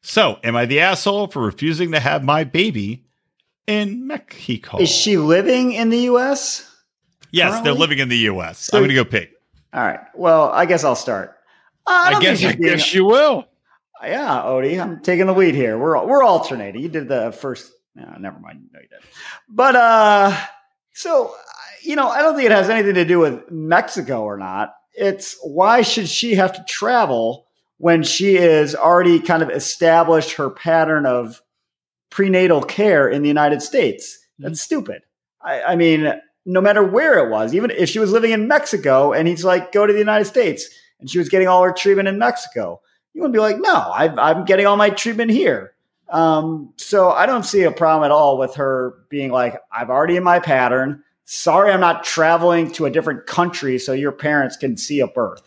So, 0.00 0.38
am 0.42 0.56
I 0.56 0.64
the 0.64 0.80
asshole 0.80 1.26
for 1.26 1.42
refusing 1.42 1.92
to 1.92 2.00
have 2.00 2.24
my 2.24 2.44
baby 2.44 3.04
in 3.66 4.06
Mexico? 4.06 4.78
Is 4.78 4.88
she 4.90 5.18
living 5.18 5.72
in 5.72 5.90
the 5.90 5.98
U.S.? 5.98 6.66
yes, 7.30 7.62
they're 7.62 7.74
living 7.74 7.98
in 7.98 8.08
the 8.08 8.16
U.S. 8.32 8.58
So- 8.58 8.78
I'm 8.78 8.84
going 8.84 8.88
to 8.88 8.94
go 8.94 9.04
pig. 9.04 9.32
All 9.74 9.82
right. 9.82 10.00
Well, 10.14 10.50
I 10.50 10.64
guess 10.64 10.82
I'll 10.82 10.96
start. 10.96 11.36
Uh, 11.86 11.90
I, 11.90 12.14
I 12.14 12.20
guess 12.22 12.38
I 12.38 12.48
she's 12.52 12.56
being- 12.56 12.72
guess 12.72 12.94
you 12.94 13.04
will. 13.04 13.44
Yeah, 14.02 14.42
Odie, 14.46 14.80
I'm 14.82 15.02
taking 15.02 15.26
the 15.26 15.34
lead 15.34 15.54
here. 15.54 15.76
We're 15.78 16.02
we're 16.06 16.22
alternating. 16.22 16.80
You 16.80 16.88
did 16.88 17.06
the 17.08 17.32
first. 17.32 17.70
No, 17.94 18.04
never 18.18 18.38
mind. 18.40 18.70
No, 18.72 18.80
you 18.80 18.88
didn't. 18.88 19.04
But 19.50 19.76
uh, 19.76 20.36
so 20.94 21.34
you 21.82 21.96
know, 21.96 22.08
I 22.08 22.22
don't 22.22 22.34
think 22.34 22.46
it 22.46 22.52
has 22.52 22.70
anything 22.70 22.94
to 22.94 23.04
do 23.04 23.18
with 23.18 23.50
Mexico 23.50 24.22
or 24.22 24.38
not. 24.38 24.74
It's 24.94 25.38
why 25.42 25.82
should 25.82 26.08
she 26.08 26.34
have 26.34 26.52
to 26.54 26.64
travel 26.68 27.46
when 27.78 28.02
she 28.02 28.36
is 28.36 28.74
already 28.74 29.20
kind 29.20 29.42
of 29.42 29.50
established 29.50 30.34
her 30.34 30.50
pattern 30.50 31.06
of 31.06 31.42
prenatal 32.10 32.62
care 32.62 33.08
in 33.08 33.22
the 33.22 33.28
United 33.28 33.62
States? 33.62 34.18
That's 34.38 34.60
stupid. 34.60 35.02
I, 35.42 35.62
I 35.62 35.76
mean, 35.76 36.12
no 36.46 36.60
matter 36.60 36.82
where 36.82 37.24
it 37.24 37.30
was, 37.30 37.54
even 37.54 37.70
if 37.70 37.88
she 37.88 37.98
was 37.98 38.12
living 38.12 38.32
in 38.32 38.48
Mexico 38.48 39.12
and 39.12 39.26
he's 39.28 39.44
like, 39.44 39.72
go 39.72 39.86
to 39.86 39.92
the 39.92 39.98
United 39.98 40.26
States, 40.26 40.68
and 41.00 41.10
she 41.10 41.18
was 41.18 41.28
getting 41.28 41.48
all 41.48 41.62
her 41.64 41.72
treatment 41.72 42.08
in 42.08 42.18
Mexico 42.18 42.80
you 43.14 43.22
would 43.22 43.32
be 43.32 43.38
like, 43.38 43.58
no, 43.58 43.72
I, 43.72 44.08
I'm 44.18 44.44
getting 44.44 44.66
all 44.66 44.76
my 44.76 44.90
treatment 44.90 45.30
here. 45.30 45.72
Um, 46.10 46.74
so 46.76 47.10
I 47.10 47.26
don't 47.26 47.44
see 47.44 47.62
a 47.62 47.70
problem 47.70 48.04
at 48.04 48.10
all 48.10 48.36
with 48.36 48.56
her 48.56 48.98
being 49.08 49.30
like, 49.30 49.58
I've 49.72 49.88
already 49.88 50.16
in 50.16 50.24
my 50.24 50.40
pattern. 50.40 51.02
Sorry, 51.24 51.72
I'm 51.72 51.80
not 51.80 52.04
traveling 52.04 52.70
to 52.72 52.86
a 52.86 52.90
different 52.90 53.26
country 53.26 53.78
so 53.78 53.92
your 53.92 54.12
parents 54.12 54.56
can 54.56 54.76
see 54.76 55.00
a 55.00 55.06
birth. 55.06 55.42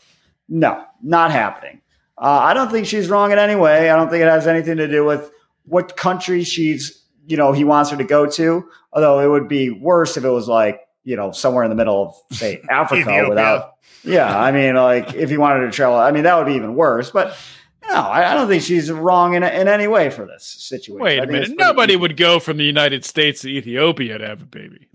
No, 0.49 0.84
not 1.03 1.32
happening. 1.32 1.82
Uh, 2.17 2.39
I 2.43 2.53
don't 2.53 2.71
think 2.71 2.88
she's 2.88 3.09
wrong 3.09 3.32
in 3.32 3.38
any 3.38 3.55
way. 3.55 3.89
I 3.89 3.95
don't 3.95 4.09
think 4.09 4.23
it 4.23 4.28
has 4.28 4.47
anything 4.47 4.78
to 4.78 4.88
do 4.88 5.05
with 5.05 5.30
what 5.65 5.95
country 5.95 6.43
she's, 6.43 7.03
you 7.28 7.38
know, 7.38 7.51
he 7.51 7.63
wants 7.63 7.91
her 7.91 7.97
to 7.97 8.03
go 8.03 8.25
to. 8.25 8.67
Although 8.91 9.19
it 9.19 9.28
would 9.28 9.47
be 9.47 9.69
worse 9.69 10.17
if 10.17 10.23
it 10.23 10.30
was 10.30 10.47
like, 10.47 10.82
you 11.03 11.15
know, 11.15 11.32
somewhere 11.32 11.63
in 11.63 11.69
the 11.69 11.75
middle 11.75 12.07
of, 12.07 12.38
say, 12.38 12.61
Africa 12.69 13.25
without. 13.30 13.73
Yeah, 14.03 14.36
I 14.39 14.51
mean, 14.51 14.75
like 14.75 15.13
if 15.13 15.30
he 15.30 15.38
wanted 15.38 15.65
to 15.65 15.71
travel, 15.71 15.97
I 15.97 16.11
mean, 16.11 16.23
that 16.23 16.38
would 16.38 16.47
be 16.47 16.53
even 16.53 16.75
worse. 16.75 17.11
But 17.11 17.38
no, 17.90 17.96
I, 17.96 18.32
I 18.32 18.34
don't 18.34 18.48
think 18.48 18.64
she's 18.64 18.92
wrong 18.92 19.36
in, 19.36 19.44
in 19.44 19.68
any 19.68 19.88
way 19.88 20.10
for 20.10 20.26
this 20.26 20.46
situation. 20.46 21.04
Wait 21.04 21.20
I 21.20 21.24
a 21.24 21.26
think 21.28 21.32
minute. 21.32 21.46
pretty 21.48 21.64
Nobody 21.64 21.94
easy. 21.94 22.00
would 22.02 22.18
go 22.18 22.40
from 22.40 22.58
the 22.58 22.64
United 22.64 23.06
States 23.06 23.42
to 23.42 23.50
Ethiopia 23.50 24.18
to 24.18 24.28
have 24.28 24.42
a 24.42 24.46
baby. 24.46 24.88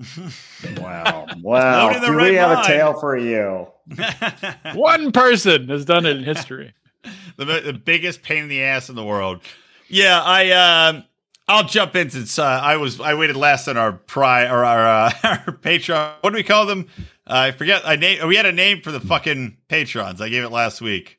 Wow. 0.79 1.27
Wow. 1.41 1.89
Nobody 1.89 2.07
Do 2.07 2.13
right 2.13 2.31
we 2.31 2.37
have 2.37 2.59
a 2.59 2.63
tale 2.67 2.95
for 2.99 3.17
you? 3.17 3.67
One 4.75 5.13
person 5.13 5.69
has 5.69 5.85
done 5.85 6.07
it 6.07 6.17
in 6.17 6.25
history. 6.25 6.75
the, 7.37 7.45
the 7.45 7.73
biggest 7.73 8.23
pain 8.23 8.45
in 8.45 8.49
the 8.49 8.63
ass 8.63 8.89
in 8.89 8.95
the 8.95 9.05
world. 9.05 9.41
Yeah, 9.89 10.23
I 10.23 10.51
um 10.89 11.05
I'll 11.49 11.65
jump 11.65 11.97
in 11.97 12.09
since 12.11 12.39
uh, 12.39 12.45
I 12.45 12.77
was 12.77 13.01
I 13.01 13.15
waited 13.15 13.37
last 13.37 13.69
on 13.69 13.77
our 13.77 13.93
pri 13.93 14.45
or 14.47 14.65
our 14.65 14.87
uh, 15.07 15.13
our 15.25 15.39
Patreon. 15.53 16.15
What 16.21 16.31
do 16.31 16.37
we 16.37 16.43
call 16.45 16.67
them? 16.67 16.89
Uh, 17.27 17.35
I 17.35 17.51
forget. 17.51 17.83
I 17.85 17.97
name. 17.97 18.27
We 18.27 18.37
had 18.37 18.47
a 18.47 18.53
name 18.53 18.81
for 18.81 18.93
the 18.93 19.01
fucking 19.01 19.57
patrons. 19.69 20.21
I 20.21 20.29
gave 20.29 20.45
it 20.45 20.51
last 20.51 20.81
week. 20.81 21.19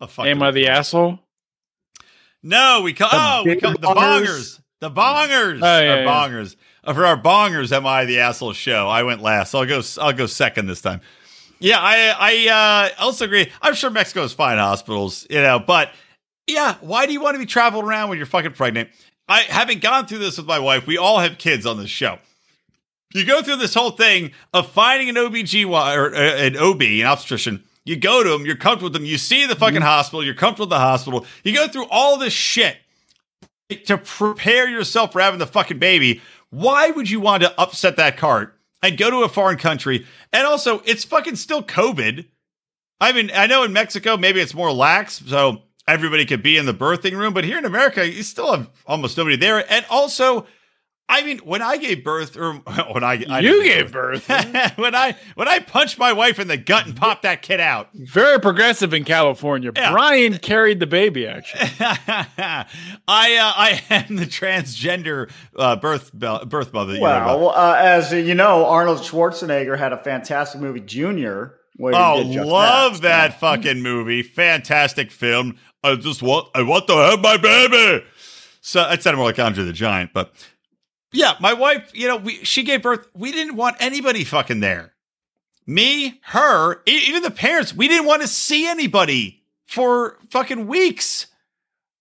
Oh, 0.00 0.06
fuck 0.06 0.26
Am 0.26 0.42
it. 0.42 0.46
I 0.46 0.50
the 0.50 0.68
asshole? 0.68 1.18
No, 2.42 2.80
we 2.82 2.92
call. 2.94 3.10
The 3.10 3.16
Oh, 3.18 3.42
we 3.44 3.50
big 3.54 3.62
call 3.62 3.72
the 3.72 3.78
bongers? 3.78 3.94
bongers. 4.26 4.60
The 4.80 4.90
bongers 4.90 5.60
Oh, 5.62 5.80
yeah, 5.80 5.94
are 5.94 6.02
yeah. 6.02 6.06
bongers. 6.06 6.56
uh, 6.84 6.94
for 6.94 7.04
our 7.04 7.20
bongers, 7.20 7.70
am 7.72 7.86
I 7.86 8.06
the 8.06 8.20
asshole 8.20 8.54
show? 8.54 8.88
I 8.88 9.02
went 9.02 9.20
last. 9.20 9.50
So 9.50 9.58
I'll 9.60 9.66
go. 9.66 9.82
I'll 10.00 10.12
go 10.14 10.26
second 10.26 10.66
this 10.66 10.80
time. 10.80 11.00
Yeah, 11.58 11.78
I 11.78 12.14
I 12.48 12.90
uh, 12.98 13.02
also 13.04 13.26
agree. 13.26 13.52
I'm 13.60 13.74
sure 13.74 13.90
Mexico 13.90 14.22
has 14.22 14.32
fine 14.32 14.56
hospitals, 14.56 15.26
you 15.28 15.42
know, 15.42 15.58
but 15.58 15.90
yeah, 16.46 16.76
why 16.80 17.04
do 17.04 17.12
you 17.12 17.20
want 17.20 17.34
to 17.34 17.38
be 17.38 17.44
traveling 17.44 17.84
around 17.84 18.08
when 18.08 18.16
you're 18.16 18.26
fucking 18.26 18.52
pregnant? 18.52 18.88
I 19.28 19.40
having 19.42 19.78
gone 19.78 20.06
through 20.06 20.18
this 20.20 20.38
with 20.38 20.46
my 20.46 20.58
wife, 20.58 20.86
we 20.86 20.96
all 20.96 21.18
have 21.18 21.36
kids 21.36 21.66
on 21.66 21.76
this 21.78 21.90
show. 21.90 22.18
You 23.12 23.26
go 23.26 23.42
through 23.42 23.56
this 23.56 23.74
whole 23.74 23.90
thing 23.90 24.30
of 24.54 24.70
finding 24.70 25.10
an 25.10 25.16
OBGY 25.16 25.96
or 25.96 26.14
uh, 26.14 26.18
an 26.18 26.56
OB, 26.56 26.80
an 26.80 27.02
obstetrician. 27.06 27.62
You 27.90 27.96
go 27.96 28.22
to 28.22 28.30
them, 28.30 28.46
you're 28.46 28.54
comfortable 28.54 28.84
with 28.84 28.92
them, 28.92 29.04
you 29.04 29.18
see 29.18 29.46
the 29.46 29.56
fucking 29.56 29.78
mm-hmm. 29.78 29.82
hospital, 29.82 30.24
you're 30.24 30.32
comfortable 30.32 30.66
with 30.66 30.70
the 30.70 30.78
hospital. 30.78 31.26
You 31.42 31.52
go 31.52 31.66
through 31.66 31.86
all 31.90 32.18
this 32.18 32.32
shit 32.32 32.76
to 33.86 33.98
prepare 33.98 34.68
yourself 34.68 35.10
for 35.10 35.20
having 35.20 35.40
the 35.40 35.46
fucking 35.48 35.80
baby. 35.80 36.22
Why 36.50 36.92
would 36.92 37.10
you 37.10 37.18
want 37.18 37.42
to 37.42 37.60
upset 37.60 37.96
that 37.96 38.16
cart 38.16 38.56
and 38.80 38.96
go 38.96 39.10
to 39.10 39.24
a 39.24 39.28
foreign 39.28 39.58
country? 39.58 40.06
And 40.32 40.46
also, 40.46 40.82
it's 40.84 41.02
fucking 41.02 41.34
still 41.34 41.64
COVID. 41.64 42.26
I 43.00 43.10
mean, 43.10 43.32
I 43.34 43.48
know 43.48 43.64
in 43.64 43.72
Mexico, 43.72 44.16
maybe 44.16 44.38
it's 44.38 44.54
more 44.54 44.70
lax, 44.70 45.20
so 45.26 45.62
everybody 45.88 46.24
could 46.24 46.44
be 46.44 46.56
in 46.56 46.66
the 46.66 46.72
birthing 46.72 47.16
room, 47.18 47.34
but 47.34 47.42
here 47.42 47.58
in 47.58 47.64
America, 47.64 48.08
you 48.08 48.22
still 48.22 48.52
have 48.52 48.70
almost 48.86 49.16
nobody 49.16 49.34
there. 49.34 49.68
And 49.68 49.84
also, 49.90 50.46
I 51.10 51.24
mean, 51.24 51.38
when 51.38 51.60
I 51.60 51.76
gave 51.76 52.04
birth, 52.04 52.36
or 52.36 52.52
when 52.92 53.02
I, 53.04 53.24
I 53.28 53.40
you 53.40 53.62
gave 53.64 53.92
birth. 53.92 54.28
when 54.78 54.94
I 54.94 55.16
when 55.34 55.48
I 55.48 55.58
punched 55.58 55.98
my 55.98 56.12
wife 56.12 56.38
in 56.38 56.48
the 56.48 56.56
gut 56.56 56.86
and 56.86 56.96
popped 56.96 57.22
that 57.24 57.42
kid 57.42 57.60
out. 57.60 57.88
Very 57.94 58.38
progressive 58.40 58.94
in 58.94 59.04
California. 59.04 59.72
Yeah. 59.74 59.90
Brian 59.92 60.38
carried 60.38 60.80
the 60.80 60.86
baby, 60.86 61.26
actually. 61.26 61.68
I 61.80 62.66
uh, 63.08 63.52
I 63.56 63.82
am 63.90 64.16
the 64.16 64.26
transgender 64.26 65.30
uh, 65.56 65.76
birth 65.76 66.10
bel- 66.14 66.44
birth 66.46 66.72
mother. 66.72 66.92
that 66.92 66.98
you 67.00 67.04
heard. 67.04 67.24
Well, 67.26 67.50
uh, 67.50 67.76
as 67.78 68.12
you 68.12 68.34
know, 68.34 68.66
Arnold 68.66 68.98
Schwarzenegger 68.98 69.78
had 69.78 69.92
a 69.92 69.98
fantastic 69.98 70.60
movie, 70.60 70.80
Junior. 70.80 71.56
Where 71.76 71.94
Oh, 71.96 72.22
did 72.22 72.32
just 72.32 72.46
love 72.48 73.00
that 73.02 73.30
Yeah. 73.30 73.36
fucking 73.38 73.82
movie. 73.82 74.22
Fantastic 74.22 75.10
film. 75.10 75.56
I 75.82 75.94
just 75.96 76.22
want 76.22 76.48
I 76.54 76.62
want 76.62 76.86
to 76.88 76.94
have 76.94 77.20
my 77.20 77.36
baby. 77.38 78.04
So 78.60 78.82
it 78.90 79.02
sounded 79.02 79.16
more 79.16 79.26
like 79.26 79.38
Andre 79.38 79.64
the 79.64 79.72
Giant, 79.72 80.12
but 80.12 80.32
yeah, 81.12 81.34
my 81.40 81.52
wife, 81.52 81.90
you 81.94 82.06
know, 82.06 82.16
we 82.16 82.44
she 82.44 82.62
gave 82.62 82.82
birth. 82.82 83.08
We 83.14 83.32
didn't 83.32 83.56
want 83.56 83.76
anybody 83.80 84.24
fucking 84.24 84.60
there. 84.60 84.94
Me, 85.66 86.20
her, 86.24 86.82
even 86.86 87.22
the 87.22 87.30
parents, 87.30 87.74
we 87.74 87.88
didn't 87.88 88.06
want 88.06 88.22
to 88.22 88.28
see 88.28 88.66
anybody 88.66 89.42
for 89.66 90.18
fucking 90.30 90.66
weeks. 90.66 91.26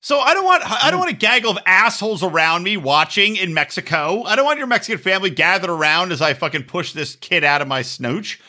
So 0.02 0.20
I 0.20 0.34
don't 0.34 0.46
want 0.46 0.64
I 0.66 0.92
don't 0.92 0.98
mm. 0.98 1.04
want 1.04 1.12
a 1.12 1.18
gaggle 1.18 1.52
of 1.52 1.58
assholes 1.66 2.24
around 2.24 2.64
me 2.64 2.78
watching 2.78 3.36
in 3.36 3.54
Mexico. 3.54 4.24
I 4.24 4.36
don't 4.36 4.46
want 4.46 4.58
your 4.58 4.68
Mexican 4.68 5.02
family 5.02 5.30
gathered 5.30 5.70
around 5.70 6.12
as 6.12 6.22
I 6.22 6.34
fucking 6.34 6.64
push 6.64 6.94
this 6.94 7.16
kid 7.16 7.44
out 7.44 7.62
of 7.62 7.68
my 7.68 7.82
snooch. 7.82 8.40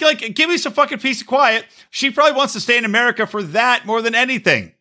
Like, 0.00 0.34
give 0.34 0.50
me 0.50 0.58
some 0.58 0.74
fucking 0.74 0.98
peace 0.98 1.22
of 1.22 1.26
quiet. 1.26 1.64
She 1.90 2.10
probably 2.10 2.36
wants 2.36 2.52
to 2.52 2.60
stay 2.60 2.76
in 2.76 2.84
America 2.84 3.26
for 3.26 3.42
that 3.42 3.86
more 3.86 4.02
than 4.02 4.14
anything. 4.14 4.74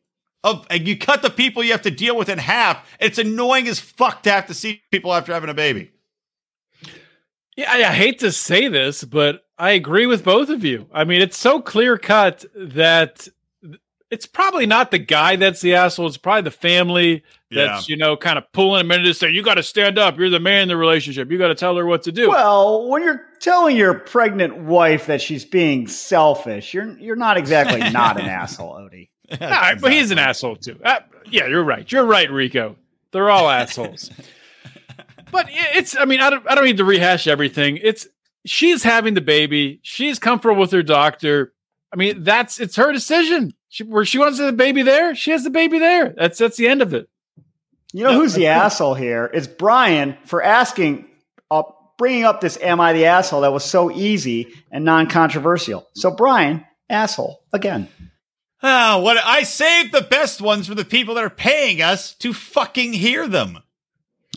Of 0.46 0.68
and 0.70 0.88
you 0.88 0.96
cut 0.96 1.24
the 1.24 1.32
people 1.32 1.64
you 1.64 1.72
have 1.72 1.82
to 1.82 1.92
deal 1.92 2.16
with 2.16 2.30
in 2.30 2.38
half. 2.38 2.88
It's 3.00 3.18
annoying 3.18 3.68
as 3.68 3.80
fuck 3.80 4.22
to 4.24 4.32
have 4.32 4.46
to 4.48 4.54
see 4.54 4.84
people 4.92 5.12
after 5.12 5.34
having 5.34 5.50
a 5.50 5.56
baby. 5.56 5.92
Yeah, 7.58 7.72
I, 7.72 7.84
I 7.86 7.94
hate 7.94 8.20
to 8.20 8.32
say 8.32 8.68
this, 8.68 9.04
but 9.04 9.44
I 9.58 9.72
agree 9.72 10.06
with 10.06 10.24
both 10.24 10.50
of 10.50 10.64
you. 10.64 10.88
I 10.94 11.04
mean, 11.04 11.22
it's 11.22 11.38
so 11.38 11.62
clear 11.62 11.98
cut 11.98 12.46
that 12.56 13.28
it's 14.12 14.28
probably 14.28 14.68
not 14.68 14.92
the 14.92 15.00
guy 15.00 15.36
that's 15.36 15.62
the 15.62 15.74
asshole. 15.74 16.06
It's 16.08 16.18
probably 16.18 16.44
the 16.44 16.52
family 16.52 17.24
that's, 17.50 17.90
you 17.90 17.98
know, 17.98 18.16
kind 18.16 18.38
of 18.38 18.44
pulling 18.52 18.82
him 18.82 18.92
into 18.92 19.08
this 19.08 19.20
thing. 19.20 19.34
You 19.34 19.42
got 19.42 19.56
to 19.56 19.64
stand 19.64 19.98
up. 19.98 20.18
You're 20.20 20.30
the 20.30 20.40
man 20.40 20.64
in 20.64 20.68
the 20.68 20.78
relationship. 20.78 21.32
You 21.32 21.38
got 21.38 21.48
to 21.48 21.56
tell 21.56 21.76
her 21.76 21.86
what 21.86 22.04
to 22.04 22.12
do. 22.12 22.30
Well, 22.30 22.88
when 22.88 23.02
you're 23.02 23.26
telling 23.40 23.76
your 23.76 23.96
pregnant 23.96 24.58
wife 24.58 25.08
that 25.08 25.22
she's 25.22 25.44
being 25.44 25.88
selfish, 25.88 26.74
you're 26.74 26.98
you're 27.00 27.16
not 27.16 27.38
exactly 27.38 27.80
not 27.90 28.20
an 28.20 28.26
asshole, 28.28 28.74
Odie. 28.74 29.10
All 29.42 29.50
right, 29.50 29.80
but 29.80 29.92
he's 29.92 30.12
an 30.12 30.20
asshole 30.20 30.58
too. 30.58 30.80
Uh, 30.84 31.00
yeah, 31.30 31.48
you're 31.48 31.64
right. 31.64 31.90
You're 31.92 32.06
right, 32.06 32.30
Rico. 32.30 32.76
They're 33.12 33.30
all 33.30 33.50
assholes. 33.50 34.12
but 35.32 35.48
it's. 35.50 35.98
I 35.98 36.06
mean, 36.06 36.20
I 36.20 36.30
don't. 36.30 36.50
I 36.50 36.56
don't 36.56 36.66
need 36.66 36.78
to 36.78 36.86
rehash 36.86 37.28
everything. 37.28 37.80
It's 37.82 38.08
she's 38.46 38.84
having 38.84 39.14
the 39.14 39.22
baby. 39.22 39.80
She's 39.84 40.20
comfortable 40.20 40.60
with 40.60 40.72
her 40.72 40.84
doctor. 40.84 41.54
I 41.94 41.98
mean, 41.98 42.24
that's 42.24 42.60
it's 42.60 42.76
her 42.76 42.92
decision. 42.92 43.54
She, 43.70 43.84
where 43.84 44.06
she 44.06 44.18
wants 44.18 44.38
the 44.38 44.52
baby 44.52 44.84
there, 44.84 45.16
she 45.16 45.32
has 45.32 45.44
the 45.44 45.50
baby 45.50 45.80
there. 45.80 46.14
That's 46.16 46.38
that's 46.38 46.58
the 46.58 46.68
end 46.68 46.82
of 46.82 46.94
it. 46.94 47.10
You 47.94 48.04
know 48.04 48.14
who's 48.14 48.34
the 48.34 48.48
asshole 48.48 48.94
here? 48.94 49.30
It's 49.34 49.48
Brian 49.48 50.18
for 50.26 50.44
asking, 50.44 51.08
uh, 51.50 51.64
bringing 51.98 52.26
up 52.26 52.42
this 52.42 52.58
"Am 52.62 52.82
I 52.82 52.92
the 52.94 53.06
asshole?" 53.06 53.42
that 53.42 53.54
was 53.54 53.64
so 53.64 53.90
easy 53.90 54.54
and 54.72 54.84
non-controversial. 54.84 55.88
So 55.94 56.12
Brian, 56.12 56.66
asshole 56.90 57.42
again. 57.54 57.88
Ah, 58.68 59.00
what 59.00 59.18
I 59.24 59.44
saved 59.44 59.92
the 59.92 60.02
best 60.02 60.42
ones 60.42 60.68
for 60.68 60.74
the 60.74 60.86
people 60.86 61.16
that 61.16 61.24
are 61.24 61.30
paying 61.30 61.82
us 61.84 62.16
to 62.16 62.34
fucking 62.34 62.94
hear 62.94 63.28
them. 63.28 63.60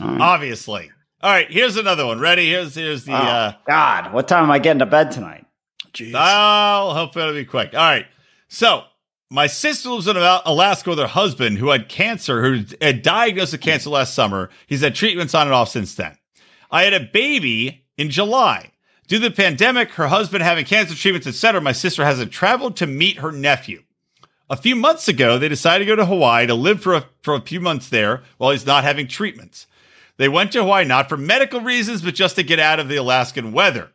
All 0.00 0.08
right. 0.08 0.20
Obviously. 0.20 0.90
All 1.22 1.30
right, 1.30 1.50
here's 1.50 1.76
another 1.76 2.04
one. 2.04 2.20
Ready? 2.20 2.48
Here's 2.50 2.74
here's 2.74 3.04
the 3.04 3.12
Oh, 3.12 3.16
uh 3.16 3.52
God, 3.66 4.12
what 4.12 4.28
time 4.28 4.44
am 4.44 4.50
I 4.50 4.58
getting 4.58 4.80
to 4.80 4.86
bed 4.86 5.10
tonight? 5.10 5.46
Jesus. 5.92 6.14
I'll 6.14 6.94
hope 6.94 7.16
it'll 7.16 7.32
be 7.32 7.44
quick. 7.46 7.72
All 7.72 7.80
right. 7.80 8.06
So 8.48 8.84
my 9.30 9.46
sister 9.46 9.88
lives 9.88 10.06
in 10.06 10.16
Alaska 10.16 10.90
with 10.90 10.98
her 10.98 11.06
husband 11.06 11.58
who 11.58 11.70
had 11.70 11.88
cancer, 11.88 12.42
who 12.42 12.64
had 12.80 13.02
diagnosed 13.02 13.52
with 13.52 13.62
cancer 13.62 13.90
last 13.90 14.14
summer. 14.14 14.50
He's 14.66 14.82
had 14.82 14.94
treatments 14.94 15.34
on 15.34 15.46
and 15.46 15.54
off 15.54 15.70
since 15.70 15.94
then. 15.94 16.18
I 16.70 16.84
had 16.84 16.92
a 16.92 17.00
baby 17.00 17.86
in 17.96 18.10
July. 18.10 18.72
Due 19.06 19.18
to 19.18 19.30
the 19.30 19.34
pandemic, 19.34 19.92
her 19.92 20.08
husband 20.08 20.44
having 20.44 20.66
cancer 20.66 20.94
treatments, 20.94 21.26
etc., 21.26 21.62
my 21.62 21.72
sister 21.72 22.04
hasn't 22.04 22.30
traveled 22.30 22.76
to 22.76 22.86
meet 22.86 23.18
her 23.18 23.32
nephew. 23.32 23.82
A 24.50 24.56
few 24.56 24.76
months 24.76 25.08
ago, 25.08 25.38
they 25.38 25.48
decided 25.48 25.84
to 25.84 25.88
go 25.88 25.96
to 25.96 26.06
Hawaii 26.06 26.46
to 26.46 26.54
live 26.54 26.82
for 26.82 26.94
a, 26.94 27.04
for 27.22 27.34
a 27.34 27.40
few 27.40 27.60
months 27.60 27.90
there 27.90 28.22
while 28.38 28.50
he's 28.50 28.64
not 28.64 28.84
having 28.84 29.06
treatments. 29.06 29.66
They 30.16 30.28
went 30.28 30.52
to 30.52 30.62
Hawaii 30.62 30.86
not 30.86 31.08
for 31.08 31.18
medical 31.18 31.60
reasons, 31.60 32.00
but 32.00 32.14
just 32.14 32.36
to 32.36 32.42
get 32.42 32.58
out 32.58 32.80
of 32.80 32.88
the 32.88 32.96
Alaskan 32.96 33.52
weather. 33.52 33.90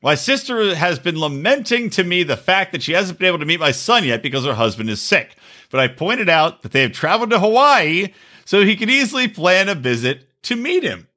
My 0.00 0.14
sister 0.14 0.74
has 0.74 0.98
been 0.98 1.18
lamenting 1.18 1.90
to 1.90 2.04
me 2.04 2.22
the 2.22 2.36
fact 2.36 2.72
that 2.72 2.82
she 2.82 2.92
hasn't 2.92 3.18
been 3.18 3.28
able 3.28 3.40
to 3.40 3.44
meet 3.44 3.60
my 3.60 3.72
son 3.72 4.04
yet 4.04 4.22
because 4.22 4.44
her 4.44 4.54
husband 4.54 4.88
is 4.88 5.02
sick. 5.02 5.36
But 5.70 5.80
I 5.80 5.88
pointed 5.88 6.28
out 6.28 6.62
that 6.62 6.72
they 6.72 6.82
have 6.82 6.92
traveled 6.92 7.30
to 7.30 7.40
Hawaii 7.40 8.08
so 8.44 8.64
he 8.64 8.76
could 8.76 8.90
easily 8.90 9.28
plan 9.28 9.68
a 9.68 9.74
visit 9.74 10.26
to 10.44 10.56
meet 10.56 10.84
him. 10.84 11.08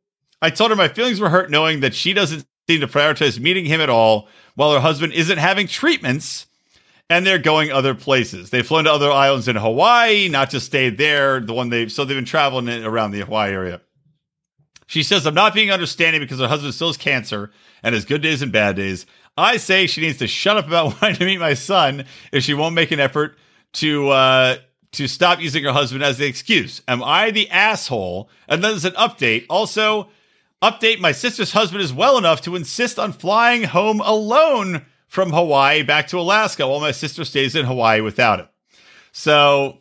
I 0.42 0.50
told 0.50 0.72
her 0.72 0.76
my 0.76 0.88
feelings 0.90 1.20
were 1.20 1.30
hurt 1.30 1.52
knowing 1.52 1.80
that 1.80 1.94
she 1.94 2.12
doesn't 2.12 2.46
seem 2.68 2.82
to 2.82 2.88
prioritize 2.88 3.40
meeting 3.40 3.66
him 3.66 3.80
at 3.80 3.90
all 3.90 4.28
while 4.56 4.74
her 4.74 4.80
husband 4.80 5.14
isn't 5.14 5.38
having 5.38 5.68
treatments 5.68 6.48
and 7.12 7.28
they're 7.28 7.38
going 7.38 7.74
other 7.74 7.94
places. 7.94 8.52
They've 8.52 8.66
flown 8.66 8.86
to 8.86 8.94
other 8.94 9.12
islands 9.12 9.50
in 9.50 9.58
Hawaii, 9.58 10.30
not 10.30 10.50
just 10.50 10.66
stayed 10.66 10.98
there. 10.98 11.42
The 11.42 11.54
one 11.54 11.68
they 11.68 11.90
so 11.90 12.06
they've 12.06 12.16
been 12.16 12.24
traveling 12.24 12.70
around 12.70 13.12
the 13.12 13.20
Hawaii 13.20 13.52
area. 13.52 13.82
She 14.88 15.04
says, 15.04 15.28
I'm 15.28 15.34
not 15.34 15.54
being 15.54 15.72
understanding 15.72 16.22
because 16.22 16.40
her 16.40 16.48
husband 16.48 16.74
still 16.74 16.88
has 16.88 16.96
cancer 16.96 17.52
and 17.84 17.94
has 17.94 18.06
good 18.06 18.22
days 18.22 18.42
and 18.42 18.52
bad 18.52 18.78
days. 18.78 19.06
I 19.38 19.58
say 19.58 19.88
she 19.88 20.00
needs 20.00 20.20
to 20.20 20.28
shut 20.28 20.56
up 20.56 20.68
about 20.68 20.86
wanting 21.02 21.18
to 21.18 21.26
meet 21.26 21.38
my 21.38 21.54
son 21.54 22.06
if 22.32 22.46
she 22.46 22.54
won't 22.54 22.76
make 22.76 22.92
an 22.92 23.02
effort 23.02 23.36
to 23.74 24.08
uh, 24.08 24.56
to 24.94 25.08
stop 25.10 25.42
using 25.42 25.66
her 25.66 25.74
husband 25.74 26.04
as 26.06 26.18
the 26.18 26.28
excuse. 26.28 26.82
Am 26.88 27.04
I 27.04 27.32
the 27.32 27.50
asshole? 27.50 28.30
And 28.48 28.64
then 28.64 28.72
there's 28.72 28.86
an 28.86 28.94
update. 28.94 29.48
Also, 29.50 30.08
update 30.62 31.00
my 31.00 31.12
sister's 31.12 31.52
husband 31.52 31.84
is 31.84 31.92
well 31.92 32.18
enough 32.18 32.40
to 32.44 32.56
insist 32.56 32.98
on 32.98 33.12
flying 33.12 33.64
home 33.64 34.00
alone 34.00 34.86
from 35.12 35.34
Hawaii 35.34 35.84
back 35.84 36.08
to 36.08 36.18
Alaska 36.18 36.66
while 36.66 36.80
my 36.80 36.92
sister 36.92 37.26
stays 37.26 37.54
in 37.54 37.66
Hawaii 37.66 38.00
without 38.00 38.40
him. 38.40 38.48
So 39.12 39.80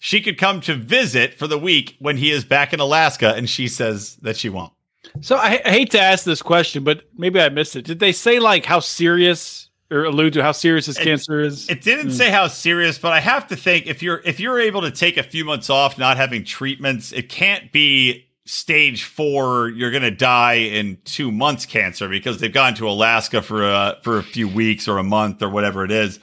she 0.00 0.20
could 0.20 0.36
come 0.36 0.60
to 0.60 0.74
visit 0.74 1.32
for 1.32 1.46
the 1.46 1.56
week 1.56 1.96
when 1.98 2.18
he 2.18 2.30
is 2.30 2.44
back 2.44 2.74
in 2.74 2.80
Alaska, 2.80 3.32
and 3.34 3.48
she 3.48 3.68
says 3.68 4.16
that 4.16 4.36
she 4.36 4.50
won't. 4.50 4.74
So 5.22 5.36
I, 5.36 5.62
I 5.64 5.70
hate 5.70 5.92
to 5.92 6.00
ask 6.00 6.26
this 6.26 6.42
question, 6.42 6.84
but 6.84 7.04
maybe 7.16 7.40
I 7.40 7.48
missed 7.48 7.74
it. 7.74 7.86
Did 7.86 8.00
they 8.00 8.12
say 8.12 8.38
like 8.38 8.66
how 8.66 8.80
serious 8.80 9.70
or 9.90 10.04
allude 10.04 10.34
to 10.34 10.42
how 10.42 10.52
serious 10.52 10.84
his 10.84 10.98
It- 10.98 11.04
cancer 11.04 11.40
is? 11.40 11.70
It 11.70 11.80
didn't 11.80 12.08
hmm. 12.08 12.12
say 12.12 12.30
how 12.30 12.46
serious, 12.46 12.98
but 12.98 13.14
I 13.14 13.20
have 13.20 13.48
to 13.48 13.56
think 13.56 13.86
if 13.86 14.02
you're 14.02 14.20
if 14.26 14.38
you're 14.40 14.60
able 14.60 14.82
to 14.82 14.90
take 14.90 15.16
a 15.16 15.22
few 15.22 15.46
months 15.46 15.70
off, 15.70 15.96
not 15.96 16.18
having 16.18 16.44
treatments, 16.44 17.12
it 17.12 17.30
can't 17.30 17.72
be 17.72 18.25
stage 18.46 19.04
four. 19.04 19.68
You're 19.68 19.90
gonna 19.90 20.10
die 20.10 20.54
in 20.54 20.98
two 21.04 21.30
months 21.30 21.66
cancer 21.66 22.08
because 22.08 22.38
they've 22.38 22.52
gone 22.52 22.74
to 22.76 22.88
Alaska 22.88 23.42
for 23.42 23.64
a 23.64 23.98
for 24.02 24.18
a 24.18 24.22
few 24.22 24.48
weeks 24.48 24.88
or 24.88 24.98
a 24.98 25.04
month 25.04 25.42
or 25.42 25.50
whatever 25.50 25.84
it 25.84 25.90
is, 25.90 26.18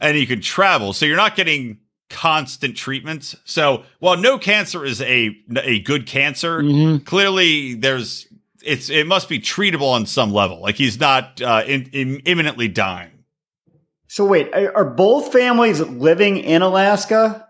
and 0.00 0.16
you 0.18 0.26
can 0.26 0.40
travel. 0.40 0.92
So 0.92 1.06
you're 1.06 1.16
not 1.16 1.36
getting 1.36 1.78
constant 2.08 2.76
treatments. 2.76 3.36
So 3.44 3.84
while 3.98 4.16
no 4.16 4.38
cancer 4.38 4.84
is 4.84 5.00
a 5.02 5.36
a 5.56 5.80
good 5.80 6.06
cancer, 6.06 6.62
Mhm. 6.62 7.04
clearly 7.04 7.74
there's 7.74 8.26
it's 8.64 8.90
it 8.90 9.06
must 9.06 9.28
be 9.28 9.38
treatable 9.38 9.92
on 9.92 10.06
some 10.06 10.32
level. 10.32 10.60
Like 10.60 10.74
he's 10.76 10.98
not 10.98 11.40
uh, 11.40 11.62
in, 11.66 11.88
in, 11.92 12.16
imminently 12.24 12.68
dying. 12.68 13.10
So 14.08 14.24
wait, 14.24 14.52
are, 14.54 14.76
are 14.76 14.84
both 14.84 15.32
families 15.32 15.80
living 15.80 16.36
in 16.38 16.62
Alaska? 16.62 17.45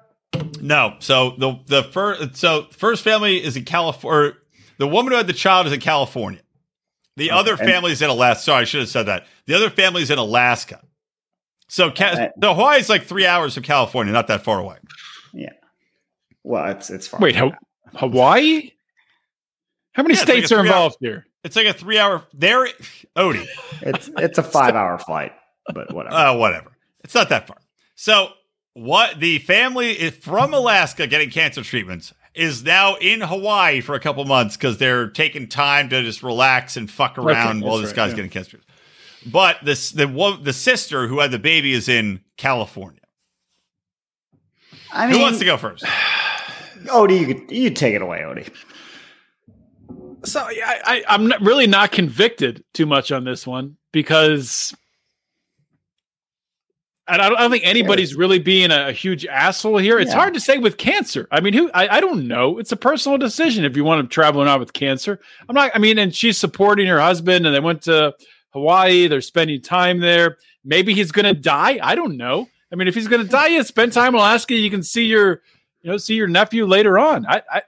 No. 0.61 0.97
So 1.01 1.31
the 1.39 1.59
the 1.67 1.83
first 1.85 2.37
so 2.37 2.67
first 2.73 3.03
family 3.03 3.43
is 3.43 3.57
in 3.57 3.65
California. 3.65 4.35
The 4.79 4.87
woman 4.87 5.13
who 5.13 5.17
had 5.17 5.27
the 5.27 5.33
child 5.33 5.67
is 5.67 5.73
in 5.73 5.81
California. 5.81 6.41
The 7.17 7.31
Okay, 7.31 7.39
other 7.39 7.53
and- 7.53 7.61
family's 7.61 8.03
in 8.03 8.11
Alaska. 8.11 8.43
Sorry, 8.45 8.61
I 8.63 8.65
should 8.65 8.81
have 8.81 8.89
said 8.91 9.05
that. 9.07 9.27
The 9.47 9.55
other 9.55 9.71
family's 9.71 10.11
in 10.11 10.19
Alaska. 10.19 10.83
So, 11.69 11.91
Ca- 11.91 12.05
Uh, 12.05 12.29
the 12.37 12.55
Hawaii's 12.55 12.89
like 12.89 13.05
three 13.07 13.27
hours 13.27 13.55
from 13.55 13.63
California, 13.65 14.13
not 14.13 14.27
that 14.29 14.45
far 14.45 14.61
away. 14.61 14.77
Yeah. 15.33 15.53
Well, 16.45 16.71
it's 16.71 16.91
it's 16.91 17.07
far. 17.09 17.21
Wait, 17.21 17.35
Ha- 17.37 17.51
Hawaii? 17.95 18.71
How 19.93 20.03
many 20.03 20.15
Yeah, 20.15 20.21
it's 20.21 20.29
like 20.29 20.37
states 20.39 20.53
are 20.53 20.57
three-hour- 20.61 20.67
involved 20.67 20.97
here? 21.01 21.27
It's 21.43 21.57
like 21.57 21.67
a 21.67 21.73
three 21.73 21.99
hour. 21.99 22.25
There, 22.35 22.69
Odie. 23.17 23.47
it's 23.83 24.11
it's 24.19 24.39
a 24.39 24.43
five 24.43 24.75
hour 24.75 24.99
flight, 24.99 25.33
but 25.73 25.93
whatever. 25.95 26.15
Uh, 26.15 26.35
whatever. 26.37 26.71
It's 27.03 27.15
not 27.15 27.29
that 27.31 27.47
far. 27.47 27.57
So, 27.95 28.31
what 28.77 29.21
the 29.21 29.39
family 29.39 30.11
from 30.11 30.53
Alaska 30.53 31.07
getting 31.07 31.31
cancer 31.31 31.63
treatments 31.63 32.13
is 32.35 32.63
now 32.63 32.97
in 32.97 33.23
Hawaii 33.23 33.81
for 33.81 33.95
a 33.95 34.01
couple 34.01 34.23
months 34.27 34.55
because 34.55 34.77
they're 34.77 35.09
taking 35.09 35.49
time 35.49 35.89
to 35.89 36.03
just 36.03 36.23
relax 36.23 36.77
and 36.77 36.91
fuck 36.91 37.17
around 37.17 37.63
while 37.63 37.79
this 37.79 37.87
right, 37.87 37.97
guy's 37.97 38.11
yeah. 38.11 38.17
getting 38.17 38.31
cancer. 38.31 38.61
But 39.25 39.57
this 39.65 39.93
the 39.93 40.07
wo- 40.07 40.37
the 40.37 40.53
sister 40.53 41.09
who 41.09 41.21
had 41.21 41.31
the 41.31 41.39
baby 41.39 41.73
is 41.73 41.89
in 41.89 42.21
California. 42.37 43.01
I 44.93 45.09
who 45.11 45.21
wants 45.21 45.39
to 45.39 45.47
go 45.47 45.57
first? 45.57 45.83
Odie, 46.85 47.21
you 47.21 47.27
could 47.27 47.51
you 47.51 47.71
take 47.71 47.95
it 47.95 48.03
away, 48.03 48.19
Odie. 48.19 48.53
So 50.27 50.47
yeah, 50.51 50.69
I, 50.85 50.99
I, 50.99 51.15
I'm 51.15 51.29
not, 51.29 51.41
really 51.41 51.67
not 51.67 51.93
convicted 51.93 52.63
too 52.75 52.85
much 52.85 53.11
on 53.11 53.25
this 53.25 53.47
one 53.47 53.79
because 53.91 54.75
I 57.09 57.17
don't, 57.17 57.37
I 57.37 57.41
don't 57.43 57.51
think 57.53 57.65
anybody's 57.67 58.15
really 58.17 58.39
being 58.41 58.71
a, 58.73 58.89
a 58.89 58.93
huge 58.93 59.25
asshole 59.27 59.79
here. 59.79 59.99
It's 59.99 60.11
Yeah. 60.11 60.17
hard 60.19 60.35
to 60.35 60.41
say 60.41 60.59
with 60.59 60.77
cancer. 60.77 61.29
I 61.31 61.41
mean, 61.41 61.53
who 61.55 61.71
I, 61.73 61.97
I 61.97 62.01
don't 62.01 62.27
know. 62.27 62.59
It's 62.59 62.73
a 62.73 62.77
personal 62.77 63.17
decision 63.19 63.65
if 63.65 63.77
you 63.77 63.85
want 63.85 64.03
to 64.03 64.13
travel 64.13 64.43
or 64.43 64.45
not 64.45 64.59
with 64.61 64.73
cancer. 64.73 65.21
I'm 65.49 65.55
not. 65.55 65.71
I 65.75 65.79
mean, 65.79 65.99
and 65.99 66.15
she's 66.15 66.37
supporting 66.39 66.87
her 66.89 67.01
husband, 67.01 67.47
and 67.47 67.55
they 67.55 67.61
went 67.61 67.83
to 67.83 68.15
Hawaii. 68.51 69.07
They're 69.07 69.21
spending 69.21 69.61
time 69.63 70.01
there. 70.01 70.37
Maybe 70.65 70.95
he's 70.95 71.13
going 71.13 71.27
to 71.33 71.41
die. 71.41 71.79
I 71.81 71.95
don't 71.95 72.17
know. 72.17 72.49
I 72.73 72.75
mean, 72.75 72.89
if 72.89 72.95
he's 72.97 73.07
going 73.07 73.23
to 73.23 73.29
die, 73.31 73.47
you 73.49 73.63
spend 73.63 73.93
time 73.93 74.09
in 74.09 74.15
Alaska. 74.17 74.55
You 74.55 74.69
can 74.71 74.83
see 74.83 75.05
your, 75.05 75.43
you 75.83 75.91
know, 75.93 75.97
see 75.99 76.15
your 76.15 76.27
nephew 76.27 76.67
later 76.67 76.99
on. 76.99 77.25
I, 77.27 77.41
I, 77.49 77.63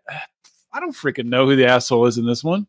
I 0.72 0.80
don't 0.80 0.96
freaking 0.96 1.26
know 1.26 1.46
who 1.46 1.54
the 1.54 1.66
asshole 1.66 2.06
is 2.06 2.18
in 2.18 2.26
this 2.26 2.42
one. 2.42 2.66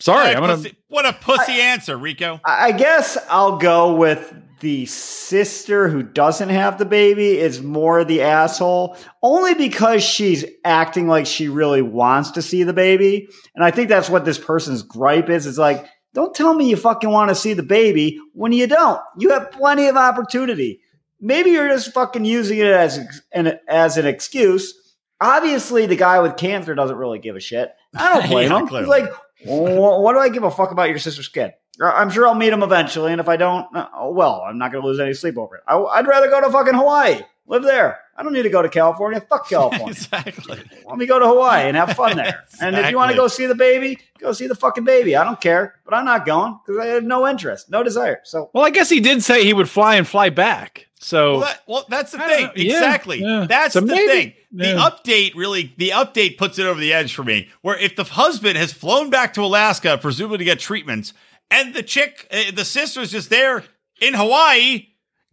Sorry, 0.00 0.28
What 0.28 0.34
a 0.34 0.36
I'm 0.36 0.40
gonna. 0.42 0.56
pussy- 0.56 0.76
what 0.88 1.06
a 1.06 1.12
pussy 1.12 1.60
answer, 1.60 1.96
Rico. 1.98 2.40
I 2.44 2.68
I 2.68 2.72
guess 2.72 3.18
I'll 3.28 3.58
go 3.58 3.94
with 3.96 4.32
the 4.60 4.86
sister 4.86 5.88
who 5.88 6.02
doesn't 6.02 6.48
have 6.48 6.78
the 6.78 6.84
baby 6.84 7.38
is 7.38 7.62
more 7.62 8.04
the 8.04 8.22
asshole, 8.22 8.96
only 9.22 9.54
because 9.54 10.02
she's 10.02 10.44
acting 10.64 11.06
like 11.08 11.26
she 11.26 11.48
really 11.48 11.82
wants 11.82 12.32
to 12.32 12.42
see 12.42 12.62
the 12.64 12.72
baby. 12.72 13.28
And 13.54 13.64
I 13.64 13.70
think 13.70 13.88
that's 13.88 14.10
what 14.10 14.24
this 14.24 14.38
person's 14.38 14.82
gripe 14.82 15.28
is. 15.28 15.46
It's 15.46 15.58
like, 15.58 15.86
don't 16.14 16.34
tell 16.34 16.54
me 16.54 16.68
you 16.70 16.76
fucking 16.76 17.10
want 17.10 17.28
to 17.28 17.34
see 17.34 17.52
the 17.52 17.62
baby 17.62 18.18
when 18.32 18.52
you 18.52 18.66
don't. 18.66 19.00
You 19.18 19.30
have 19.30 19.52
plenty 19.52 19.86
of 19.86 19.96
opportunity. 19.96 20.80
Maybe 21.20 21.50
you're 21.50 21.68
just 21.68 21.92
fucking 21.92 22.24
using 22.24 22.58
it 22.58 22.66
as 22.66 22.98
an, 23.32 23.58
as 23.68 23.96
an 23.96 24.06
excuse. 24.06 24.74
Obviously, 25.20 25.86
the 25.86 25.96
guy 25.96 26.20
with 26.20 26.36
cancer 26.36 26.74
doesn't 26.74 26.96
really 26.96 27.18
give 27.18 27.36
a 27.36 27.40
shit. 27.40 27.70
I 27.94 28.14
don't 28.18 28.28
blame 28.30 28.50
Yeah, 28.50 28.58
him. 28.60 28.68
clearly. 28.68 28.86
He's 29.00 29.04
like, 29.04 29.12
"Wh- 29.44 30.00
what 30.00 30.12
do 30.14 30.18
I 30.20 30.28
give 30.28 30.44
a 30.44 30.50
fuck 30.50 30.70
about 30.70 30.88
your 30.90 30.98
sister's 30.98 31.28
kid? 31.28 31.52
I'm 31.80 32.10
sure 32.10 32.26
I'll 32.26 32.34
meet 32.34 32.52
him 32.52 32.62
eventually, 32.62 33.12
and 33.12 33.20
if 33.20 33.28
I 33.28 33.36
don't, 33.36 33.66
uh, 33.76 33.88
oh, 33.94 34.10
well, 34.12 34.42
I'm 34.46 34.58
not 34.58 34.72
going 34.72 34.82
to 34.82 34.88
lose 34.88 34.98
any 35.00 35.14
sleep 35.14 35.38
over 35.38 35.56
it. 35.56 35.62
I, 35.66 35.76
would 35.76 36.06
rather 36.06 36.28
go 36.28 36.40
to 36.40 36.50
fucking 36.50 36.74
Hawaii, 36.74 37.20
live 37.46 37.62
there. 37.62 38.00
I 38.16 38.24
don't 38.24 38.32
need 38.32 38.42
to 38.42 38.50
go 38.50 38.62
to 38.62 38.68
California. 38.68 39.20
Fuck 39.20 39.48
California. 39.50 39.88
exactly. 39.90 40.60
Let 40.86 40.98
me 40.98 41.06
go 41.06 41.20
to 41.20 41.26
Hawaii 41.26 41.68
and 41.68 41.76
have 41.76 41.92
fun 41.96 42.16
there. 42.16 42.44
And 42.60 42.74
if 42.76 42.90
you 42.90 42.96
want 42.96 43.12
to 43.12 43.16
go 43.16 43.28
see 43.28 43.46
the 43.46 43.54
baby, 43.54 43.98
go 44.18 44.32
see 44.32 44.48
the 44.48 44.56
fucking 44.56 44.82
baby. 44.82 45.14
I 45.14 45.22
don't 45.22 45.40
care, 45.40 45.76
but 45.84 45.94
I'm 45.94 46.04
not 46.04 46.26
going 46.26 46.58
because 46.66 46.80
I 46.82 46.86
have 46.86 47.04
no 47.04 47.28
interest, 47.28 47.70
no 47.70 47.84
desire. 47.84 48.20
So 48.24 48.50
Well, 48.52 48.64
I 48.64 48.70
guess 48.70 48.88
he 48.90 48.98
did 48.98 49.22
say 49.22 49.44
he 49.44 49.52
would 49.52 49.68
fly 49.70 49.94
and 49.94 50.06
fly 50.08 50.30
back. 50.30 50.88
So 50.98 51.34
Well, 51.34 51.40
that- 51.42 51.62
well, 51.68 51.86
that's 51.88 52.10
the 52.10 52.20
I 52.20 52.26
thing. 52.28 52.46
don't. 52.46 52.56
Yeah, 52.56 52.72
exactly. 52.74 53.20
yeah. 53.20 53.46
That's 53.48 53.74
So 53.74 53.80
the 53.80 53.86
maybe- 53.86 54.08
thing. 54.08 54.32
The 54.50 54.64
update 54.64 55.34
really, 55.36 55.74
the 55.76 55.90
update 55.90 56.38
puts 56.38 56.58
it 56.58 56.64
over 56.66 56.80
the 56.80 56.92
edge 56.94 57.14
for 57.14 57.22
me. 57.22 57.48
Where 57.60 57.76
if 57.78 57.94
the 57.96 58.04
husband 58.04 58.56
has 58.56 58.72
flown 58.72 59.10
back 59.10 59.34
to 59.34 59.42
Alaska, 59.42 59.98
presumably 60.00 60.38
to 60.38 60.44
get 60.44 60.58
treatments, 60.58 61.12
and 61.50 61.74
the 61.74 61.82
chick, 61.82 62.26
uh, 62.30 62.50
the 62.54 62.64
sister's 62.64 63.10
just 63.12 63.30
there 63.30 63.64
in 64.00 64.14
Hawaii, 64.14 64.86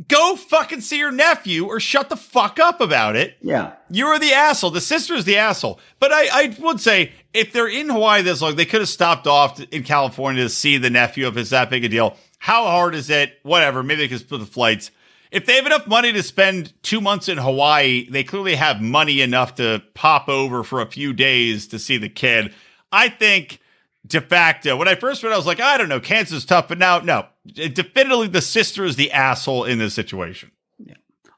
go 0.07 0.35
fucking 0.35 0.81
see 0.81 0.97
your 0.97 1.11
nephew 1.11 1.65
or 1.65 1.79
shut 1.79 2.09
the 2.09 2.17
fuck 2.17 2.59
up 2.59 2.81
about 2.81 3.15
it. 3.15 3.37
yeah, 3.41 3.73
You're 3.89 4.19
the 4.19 4.33
asshole. 4.33 4.71
The 4.71 4.81
sister's 4.81 5.25
the 5.25 5.37
asshole. 5.37 5.79
But 5.99 6.11
I, 6.11 6.27
I 6.31 6.55
would 6.59 6.79
say 6.81 7.11
if 7.33 7.53
they're 7.53 7.67
in 7.67 7.89
Hawaii 7.89 8.21
this 8.21 8.41
long, 8.41 8.55
they 8.55 8.65
could 8.65 8.81
have 8.81 8.89
stopped 8.89 9.27
off 9.27 9.59
in 9.71 9.83
California 9.83 10.43
to 10.43 10.49
see 10.49 10.77
the 10.77 10.89
nephew 10.89 11.27
if 11.27 11.37
it's 11.37 11.51
that 11.51 11.69
big 11.69 11.85
a 11.85 11.89
deal. 11.89 12.17
How 12.39 12.65
hard 12.65 12.95
is 12.95 13.09
it? 13.09 13.33
Whatever. 13.43 13.83
Maybe 13.83 14.01
they 14.01 14.07
could 14.07 14.19
split 14.19 14.41
the 14.41 14.45
flights. 14.45 14.91
If 15.31 15.45
they 15.45 15.55
have 15.55 15.65
enough 15.65 15.87
money 15.87 16.13
to 16.13 16.23
spend 16.23 16.71
two 16.81 17.01
months 17.01 17.27
in 17.27 17.37
Hawaii, 17.37 18.07
they 18.09 18.23
clearly 18.23 18.55
have 18.55 18.81
money 18.81 19.21
enough 19.21 19.55
to 19.55 19.83
pop 19.93 20.29
over 20.29 20.63
for 20.63 20.81
a 20.81 20.85
few 20.85 21.13
days 21.13 21.67
to 21.67 21.79
see 21.79 21.97
the 21.97 22.09
kid. 22.09 22.53
I 22.91 23.09
think 23.09 23.59
de 24.05 24.21
facto, 24.21 24.77
when 24.77 24.87
I 24.87 24.95
first 24.95 25.23
read, 25.23 25.33
I 25.33 25.37
was 25.37 25.45
like, 25.45 25.59
I 25.59 25.77
don't 25.77 25.89
know, 25.89 25.99
cancer's 25.99 26.45
tough, 26.45 26.67
but 26.67 26.77
now, 26.77 26.99
no, 26.99 27.25
definitively 27.45 28.27
the 28.27 28.41
sister 28.41 28.85
is 28.85 28.95
the 28.95 29.11
asshole 29.11 29.65
in 29.65 29.79
this 29.79 29.93
situation. 29.93 30.51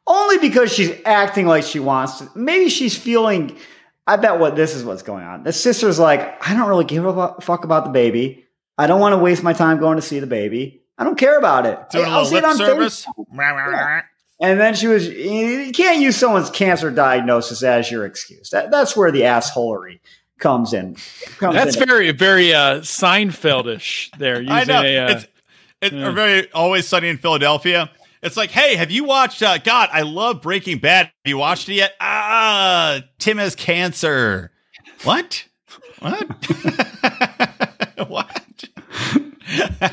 only 0.08 0.38
because 0.38 0.74
she's 0.74 0.92
acting 1.06 1.46
like 1.46 1.64
she 1.64 1.80
wants 1.80 2.20
to. 2.20 2.30
Maybe 2.36 2.70
she's 2.70 2.98
feeling. 2.98 3.58
I 4.08 4.16
bet 4.16 4.40
what 4.40 4.56
this 4.56 4.74
is 4.74 4.86
what's 4.86 5.04
going 5.04 5.26
on. 5.26 5.44
The 5.44 5.52
sister's 5.52 6.00
like, 6.00 6.48
I 6.48 6.54
don't 6.54 6.70
really 6.70 6.86
give 6.86 7.06
a 7.06 7.36
fuck 7.42 7.66
about 7.66 7.84
the 7.84 7.92
baby. 7.92 8.46
I 8.78 8.88
don't 8.88 9.02
want 9.02 9.14
to 9.14 9.18
waste 9.18 9.44
my 9.44 9.54
time 9.54 9.80
going 9.80 9.98
to 9.98 10.02
see 10.02 10.20
the 10.20 10.28
baby. 10.28 10.82
I 10.98 11.04
don't 11.04 11.18
care 11.18 11.38
about 11.38 11.66
it. 11.66 11.90
Doing 11.90 12.06
I'll 12.06 12.24
little 12.24 12.30
see 12.30 12.38
it 12.38 12.46
on 12.46 12.58
service. 12.58 13.06
Facebook. 13.06 14.04
And 14.40 14.60
then 14.60 14.76
she 14.76 14.88
was, 14.88 15.08
you 15.08 15.72
can't 15.74 16.00
use 16.00 16.16
someone's 16.16 16.50
cancer 16.52 16.92
diagnosis 16.92 17.64
as 17.64 17.92
your 17.92 18.06
excuse. 18.06 18.52
That, 18.52 18.72
that's 18.72 18.96
where 18.96 19.12
the 19.12 19.22
assholery 19.22 20.00
comes 20.40 20.74
in. 20.74 20.96
Comes 21.38 21.56
that's 21.56 21.78
in. 21.78 21.88
very, 21.88 22.12
very 22.12 22.54
uh, 22.54 22.80
Seinfeldish. 22.82 24.18
There, 24.18 24.36
using 24.42 24.52
I 24.52 24.64
know. 24.64 24.84
A, 24.84 24.98
uh, 24.98 25.12
it's 25.12 25.28
it's 25.82 25.94
yeah. 25.94 26.12
very 26.12 26.52
always 26.52 26.88
sunny 26.88 27.10
in 27.10 27.18
Philadelphia. 27.18 27.90
It's 28.24 28.36
like, 28.36 28.50
hey, 28.50 28.76
have 28.76 28.90
you 28.90 29.04
watched? 29.04 29.44
Uh, 29.44 29.58
God, 29.60 29.90
I 29.92 30.02
love 30.02 30.42
Breaking 30.42 30.80
Bad. 30.80 31.06
Have 31.06 31.14
you 31.26 31.38
watched 31.38 31.70
it 31.70 31.76
yet? 31.76 31.94
Ah, 32.02 33.02
Tim 33.20 33.38
has 33.38 33.56
cancer. 33.56 34.52
What? 35.04 35.46
What? 36.00 36.28
what? 38.08 38.64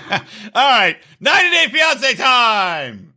All 0.55 0.71
right, 0.71 0.97
90 1.21 1.51
Day 1.51 1.67
Fiance 1.71 2.15
time. 2.15 3.15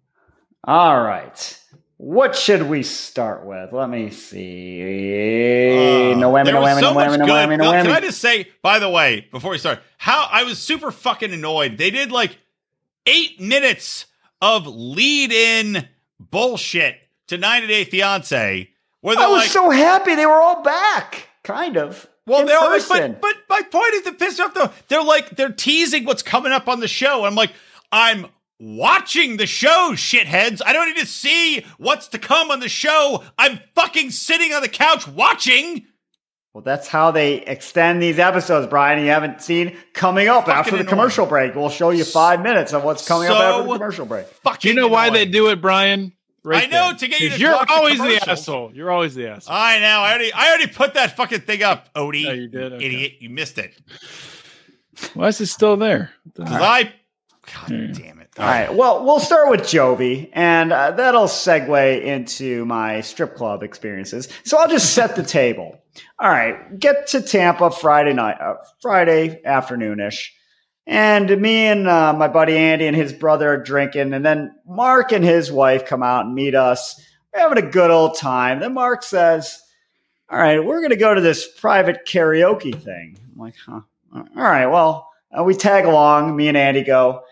All 0.65 1.01
right. 1.01 1.63
What 1.97 2.35
should 2.35 2.63
we 2.63 2.83
start 2.83 3.43
with? 3.43 3.73
Let 3.73 3.89
me 3.89 4.11
see. 4.11 6.13
no 6.15 6.31
whammy, 6.31 6.49
Uh, 6.49 6.51
no 6.51 6.61
whammy, 6.61 6.79
so 6.79 6.93
no 6.93 6.99
whammy, 6.99 7.17
no 7.17 7.25
whammy, 7.25 7.57
no 7.57 7.71
whammy. 7.71 7.83
Can 7.83 7.91
I 7.91 7.99
just 8.01 8.19
say, 8.19 8.47
by 8.61 8.77
the 8.77 8.89
way, 8.89 9.27
before 9.31 9.51
we 9.51 9.57
start, 9.57 9.79
how 9.97 10.27
I 10.31 10.43
was 10.43 10.59
super 10.59 10.91
fucking 10.91 11.33
annoyed. 11.33 11.77
They 11.79 11.89
did 11.89 12.11
like 12.11 12.37
eight 13.07 13.39
minutes 13.41 14.05
of 14.41 14.67
lead 14.67 15.31
in 15.31 15.87
bullshit 16.19 16.97
to 17.29 17.37
90 17.37 17.67
Day 17.67 17.83
Fiance 17.83 18.69
where 19.01 19.17
I 19.17 19.27
was 19.27 19.41
like, 19.41 19.49
so 19.49 19.69
happy 19.69 20.15
they 20.15 20.25
were 20.25 20.41
all 20.41 20.61
back. 20.61 21.27
Kind 21.43 21.77
of. 21.77 22.07
well, 22.27 22.45
they're 22.45 22.59
like, 22.59 22.87
but, 22.87 23.21
but 23.21 23.35
my 23.49 23.61
point 23.63 23.93
is 23.95 24.01
to 24.03 24.11
piss 24.11 24.39
off 24.39 24.53
though. 24.53 24.69
They're 24.87 25.03
like, 25.03 25.35
they're 25.35 25.51
teasing 25.51 26.05
what's 26.05 26.21
coming 26.21 26.51
up 26.51 26.67
on 26.67 26.79
the 26.79 26.87
show. 26.87 27.25
I'm 27.25 27.35
like, 27.35 27.53
I'm 27.91 28.27
watching 28.59 29.37
the 29.37 29.45
show, 29.47 29.91
shitheads. 29.93 30.61
I 30.65 30.73
don't 30.73 30.87
need 30.87 30.99
to 30.99 31.05
see 31.05 31.65
what's 31.77 32.07
to 32.09 32.19
come 32.19 32.51
on 32.51 32.59
the 32.59 32.69
show. 32.69 33.23
I'm 33.37 33.59
fucking 33.75 34.11
sitting 34.11 34.53
on 34.53 34.61
the 34.61 34.69
couch 34.69 35.07
watching. 35.07 35.85
Well, 36.53 36.63
that's 36.63 36.87
how 36.87 37.11
they 37.11 37.35
extend 37.35 38.01
these 38.01 38.17
episodes, 38.17 38.65
Brian. 38.67 38.99
You 39.03 39.11
haven't 39.11 39.43
seen 39.43 39.77
coming 39.93 40.27
up 40.27 40.45
Fucking 40.45 40.53
after 40.57 40.71
the 40.71 40.77
annoying. 40.77 40.89
commercial 40.89 41.25
break. 41.27 41.53
We'll 41.55 41.69
show 41.69 41.91
you 41.91 42.03
five 42.03 42.41
minutes 42.41 42.73
of 42.73 42.83
what's 42.83 43.07
coming 43.07 43.29
up 43.29 43.37
after 43.37 43.67
the 43.67 43.73
commercial 43.73 44.05
break. 44.07 44.25
Fucking 44.27 44.59
do 44.61 44.69
you 44.69 44.73
know 44.73 44.87
why 44.87 45.11
they 45.11 45.25
do 45.25 45.49
it, 45.49 45.61
Brian? 45.61 46.13
I 46.49 46.65
know, 46.67 46.93
to 46.97 47.07
get 47.09 47.19
you 47.19 47.27
'Cause 47.29 47.37
to 47.37 47.43
You're 47.43 47.51
watch 47.53 47.67
the 47.67 47.73
always 47.73 47.97
the, 47.99 48.29
asshole. 48.31 48.71
You're 48.73 48.89
always 48.89 49.13
the 49.13 49.27
asshole. 49.27 49.53
I 49.55 49.79
know. 49.81 49.85
I 49.99 50.09
already, 50.11 50.33
I 50.33 50.47
already 50.47 50.67
put 50.67 50.93
that 50.93 51.15
fucking 51.17 51.41
thing 51.41 51.61
up, 51.61 51.93
Odie. 51.95 52.25
Oh, 52.27 52.31
you 52.33 52.47
did? 52.47 52.73
Okay. 52.73 52.85
Idiot, 52.85 53.13
you 53.19 53.29
missed 53.29 53.57
it. 53.57 53.73
Why 55.13 55.27
is 55.27 55.39
it 55.41 55.47
still 55.47 55.75
there? 55.77 56.11
Because 56.25 56.53
I, 56.53 56.83
God 56.83 57.67
Hmm. 57.69 57.91
damn 57.91 58.16
it. 58.16 58.16
All 58.39 58.45
right. 58.45 58.73
Well, 58.73 59.03
we'll 59.03 59.19
start 59.19 59.49
with 59.49 59.61
Jovi, 59.61 60.29
and 60.31 60.71
uh, 60.71 60.91
that'll 60.91 61.25
segue 61.25 62.03
into 62.03 62.65
my 62.65 63.01
strip 63.01 63.35
club 63.35 63.63
experiences. 63.63 64.27
So 64.43 64.59
I'll 64.59 64.67
just 64.67 64.93
set 64.93 65.15
the 65.15 65.23
table. 65.23 65.81
All 66.19 66.29
right. 66.29 66.79
Get 66.79 67.07
to 67.07 67.21
Tampa 67.21 67.71
Friday 67.71 68.13
night, 68.13 68.39
uh, 68.39 68.55
Friday 68.81 69.41
afternoonish, 69.43 70.29
and 70.85 71.41
me 71.41 71.65
and 71.65 71.87
uh, 71.87 72.13
my 72.13 72.27
buddy 72.27 72.55
Andy 72.55 72.85
and 72.85 72.95
his 72.95 73.11
brother 73.11 73.49
are 73.53 73.63
drinking, 73.63 74.13
and 74.13 74.23
then 74.25 74.53
Mark 74.67 75.11
and 75.11 75.23
his 75.25 75.51
wife 75.51 75.85
come 75.85 76.03
out 76.03 76.25
and 76.25 76.35
meet 76.35 76.53
us. 76.53 77.01
We're 77.33 77.41
having 77.41 77.63
a 77.63 77.71
good 77.71 77.89
old 77.89 78.17
time. 78.17 78.59
Then 78.59 78.75
Mark 78.75 79.01
says, 79.01 79.59
"All 80.29 80.37
right, 80.37 80.63
we're 80.63 80.81
going 80.81 80.91
to 80.91 80.95
go 80.95 81.13
to 81.13 81.21
this 81.21 81.47
private 81.59 82.05
karaoke 82.05 82.79
thing." 82.79 83.17
I'm 83.33 83.39
like, 83.39 83.55
"Huh? 83.65 83.81
All 84.13 84.25
right. 84.35 84.67
Well." 84.67 85.07
uh, 85.37 85.43
we 85.43 85.55
tag 85.55 85.85
along. 85.85 86.35
Me 86.35 86.47
and 86.47 86.57
Andy 86.57 86.83
go, 86.83 87.23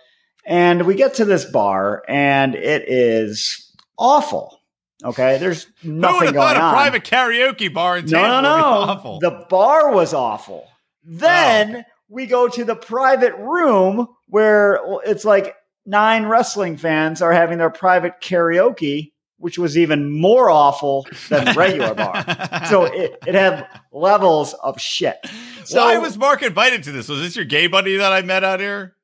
and 0.46 0.84
we 0.86 0.96
get 0.96 1.16
to 1.16 1.26
this 1.26 1.46
bar, 1.46 2.04
and 2.08 2.56
it 2.56 2.84
is 2.88 3.72
awful. 3.98 4.62
Okay, 5.04 5.38
there's 5.38 5.68
Who 5.82 5.92
would 5.92 6.00
nothing 6.00 6.26
have 6.28 6.34
going 6.34 6.56
thought 6.56 6.58
a 6.58 6.74
private 6.74 7.04
karaoke 7.04 7.72
bar 7.74 7.98
in 7.98 8.06
no, 8.06 8.12
Tampa 8.22 8.42
no, 8.42 8.50
would 8.50 8.56
be 8.56 8.62
no. 8.62 8.66
awful? 8.94 9.20
The 9.20 9.46
bar 9.50 9.92
was 9.92 10.14
awful. 10.14 10.68
Then 11.04 11.78
Oh. 11.78 11.84
we 12.10 12.26
go 12.26 12.48
to 12.48 12.64
the 12.64 12.76
private 12.76 13.36
room 13.36 14.08
where 14.28 14.80
it's 15.06 15.26
like 15.26 15.56
nine 15.86 16.26
wrestling 16.26 16.78
fans 16.78 17.22
are 17.22 17.34
having 17.34 17.58
their 17.60 17.70
private 17.70 18.14
karaoke, 18.22 19.12
which 19.38 19.60
was 19.60 19.78
even 19.78 20.20
more 20.20 20.50
awful 20.50 21.06
than 21.30 21.46
the 21.46 21.54
regular 21.54 21.94
bar. 21.94 22.24
So 22.70 22.86
it, 22.86 23.16
it 23.28 23.36
had 23.36 23.68
levels 23.92 24.54
of 24.56 24.80
shit. 24.82 25.18
So 25.66 25.86
Why 25.86 26.00
was 26.00 26.18
Mark 26.18 26.42
invited 26.42 26.84
to 26.84 26.92
this? 26.92 27.08
Was 27.10 27.22
this 27.22 27.36
your 27.36 27.46
gay 27.46 27.68
buddy 27.68 27.98
that 27.98 28.12
I 28.14 28.22
met 28.24 28.44
out 28.44 28.60
here? 28.60 28.95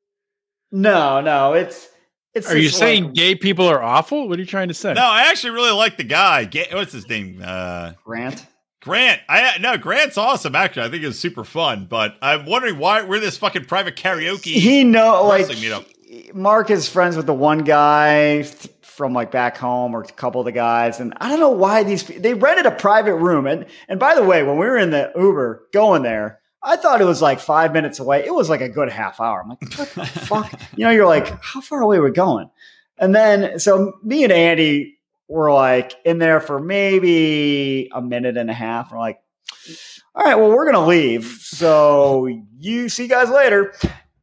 No, 0.71 1.21
no, 1.21 1.53
it's 1.53 1.87
it's. 2.33 2.49
Are 2.49 2.57
you 2.57 2.67
just 2.67 2.79
saying 2.79 3.05
like 3.05 3.13
gay 3.13 3.35
people 3.35 3.67
are 3.67 3.81
awful? 3.81 4.27
What 4.27 4.37
are 4.39 4.41
you 4.41 4.47
trying 4.47 4.69
to 4.69 4.73
say? 4.73 4.93
No, 4.93 5.03
I 5.03 5.23
actually 5.29 5.51
really 5.51 5.71
like 5.71 5.97
the 5.97 6.03
guy. 6.03 6.45
Ga- 6.45 6.73
What's 6.73 6.93
his 6.93 7.07
name? 7.07 7.41
Uh, 7.43 7.93
Grant? 8.05 8.45
Grant. 8.81 9.21
I 9.29 9.57
no, 9.59 9.77
Grant's 9.77 10.17
awesome. 10.17 10.55
Actually, 10.55 10.87
I 10.87 10.89
think 10.89 11.03
it's 11.03 11.19
super 11.19 11.43
fun. 11.43 11.85
But 11.85 12.15
I'm 12.21 12.45
wondering 12.45 12.77
why 12.77 13.03
we're 13.03 13.19
this 13.19 13.37
fucking 13.37 13.65
private 13.65 13.95
karaoke. 13.95 14.53
He 14.53 14.83
know 14.83 15.25
like 15.27 15.47
wrestling 15.47 15.59
meetup. 15.59 16.33
Mark 16.33 16.69
is 16.69 16.89
friends 16.89 17.15
with 17.15 17.25
the 17.25 17.33
one 17.33 17.59
guy 17.59 18.43
from 18.81 19.13
like 19.13 19.31
back 19.31 19.57
home 19.57 19.95
or 19.95 20.01
a 20.01 20.07
couple 20.07 20.41
of 20.41 20.45
the 20.45 20.51
guys, 20.51 20.99
and 20.99 21.13
I 21.21 21.29
don't 21.29 21.39
know 21.39 21.51
why 21.51 21.83
these 21.83 22.03
they 22.03 22.33
rented 22.33 22.65
a 22.65 22.71
private 22.71 23.15
room. 23.15 23.45
And 23.47 23.65
and 23.87 23.99
by 23.99 24.15
the 24.15 24.23
way, 24.23 24.43
when 24.43 24.57
we 24.57 24.65
were 24.65 24.77
in 24.77 24.89
the 24.91 25.11
Uber 25.15 25.67
going 25.71 26.01
there, 26.03 26.40
I 26.63 26.75
thought 26.75 27.01
it 27.01 27.05
was 27.05 27.21
like 27.21 27.39
five 27.39 27.73
minutes 27.73 27.99
away. 27.99 28.23
It 28.25 28.33
was 28.33 28.49
like 28.49 28.61
a 28.61 28.69
good 28.69 28.89
half 28.89 29.19
hour. 29.19 29.41
I'm 29.41 29.49
like, 29.49 29.61
what 29.77 29.89
the 29.89 30.05
fuck? 30.05 30.51
You 30.75 30.85
know, 30.85 30.91
you're 30.91 31.07
like, 31.07 31.41
how 31.43 31.61
far 31.61 31.81
away 31.81 31.99
we're 31.99 32.05
we 32.05 32.11
going? 32.11 32.49
And 32.97 33.15
then 33.15 33.59
so 33.59 33.93
me 34.03 34.23
and 34.23 34.31
Andy 34.31 34.99
were 35.27 35.51
like 35.51 35.93
in 36.05 36.19
there 36.19 36.39
for 36.39 36.59
maybe 36.59 37.89
a 37.93 38.01
minute 38.01 38.37
and 38.37 38.49
a 38.49 38.53
half. 38.53 38.91
We're 38.91 38.99
like, 38.99 39.19
all 40.13 40.23
right, 40.23 40.35
well, 40.35 40.49
we're 40.49 40.71
gonna 40.71 40.85
leave. 40.85 41.25
So 41.41 42.27
you 42.59 42.89
see 42.89 43.03
you 43.03 43.09
guys 43.09 43.29
later. 43.29 43.73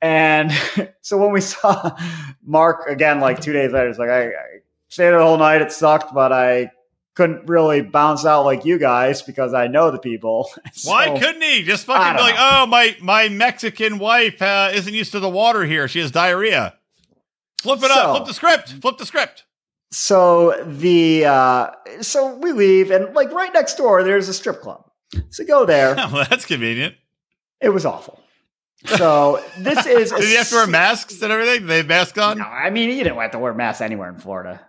And 0.01 0.53
so 1.01 1.19
when 1.19 1.33
we 1.33 1.41
saw 1.41 1.97
Mark 2.45 2.87
again, 2.87 3.21
like 3.21 3.41
two 3.41 3.53
days 3.53 3.73
later, 3.73 3.89
it's 3.89 3.99
like 3.99 4.11
I, 4.11 4.29
I 4.29 4.45
stayed 4.89 5.11
the 5.11 5.23
whole 5.23 5.39
night. 5.39 5.63
It 5.63 5.73
sucked, 5.73 6.15
but 6.15 6.33
I 6.33 6.71
couldn't 7.19 7.49
really 7.49 7.81
bounce 7.83 8.25
out 8.25 8.45
like 8.45 8.65
you 8.65 8.79
guys 8.79 9.23
because 9.23 9.53
I 9.53 9.67
know 9.67 9.91
the 9.91 9.99
people. 9.99 10.49
Why 10.85 11.19
couldn't 11.19 11.43
he 11.43 11.65
just 11.65 11.85
fucking 11.85 12.13
be 12.13 12.17
don't 12.17 12.27
like, 12.31 12.37
oh 12.39 12.65
my 12.67 12.97
my 13.03 13.29
Mexican 13.29 13.99
wife 13.99 14.41
uh, 14.41 14.71
isn't 14.73 14.95
used 14.95 15.11
to 15.13 15.19
the 15.21 15.29
water 15.29 15.65
here. 15.65 15.89
She 15.89 15.99
has 15.99 16.13
diarrhea. 16.13 16.77
Flip 17.61 17.81
it 17.83 17.91
So- 17.91 17.93
up. 18.01 18.17
Flip 18.19 18.29
the 18.29 18.35
script. 18.35 18.69
Flip 18.81 18.97
the 18.99 19.05
script. 19.05 19.45
So 19.91 20.63
the 20.65 21.25
uh, 21.25 21.71
so 22.03 22.37
we 22.37 22.53
leave, 22.53 22.93
and 22.93 23.13
like 23.17 23.33
right 23.33 23.53
next 23.53 23.75
door, 23.75 24.05
there's 24.05 24.29
a 24.29 24.35
strip 24.35 24.61
club. 24.61 24.85
So 25.31 25.45
go 25.45 25.65
there. 25.65 25.95
well, 26.13 26.25
that's 26.31 26.45
convenient. 26.47 26.95
It 27.61 27.71
was 27.71 27.85
awful. 27.85 28.23
So 28.85 29.43
this 29.59 29.87
is. 29.87 30.13
Did 30.17 30.29
you 30.31 30.37
have 30.37 30.49
to 30.51 30.55
wear 30.55 30.67
masks 30.69 31.21
and 31.21 31.33
everything? 31.33 31.63
Did 31.63 31.69
they 31.69 31.77
have 31.79 31.87
masks 31.89 32.17
on? 32.19 32.39
No, 32.39 32.45
I 32.45 32.71
mean 32.71 32.91
you 32.91 33.03
didn't 33.03 33.19
have 33.19 33.33
to 33.33 33.41
wear 33.41 33.55
masks 33.55 33.81
anywhere 33.81 34.09
in 34.09 34.19
Florida. 34.21 34.61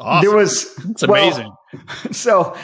Awesome. 0.00 0.28
There 0.28 0.36
was 0.36 0.74
It's 0.90 1.06
well, 1.06 1.22
amazing. 1.22 1.52
so 2.12 2.56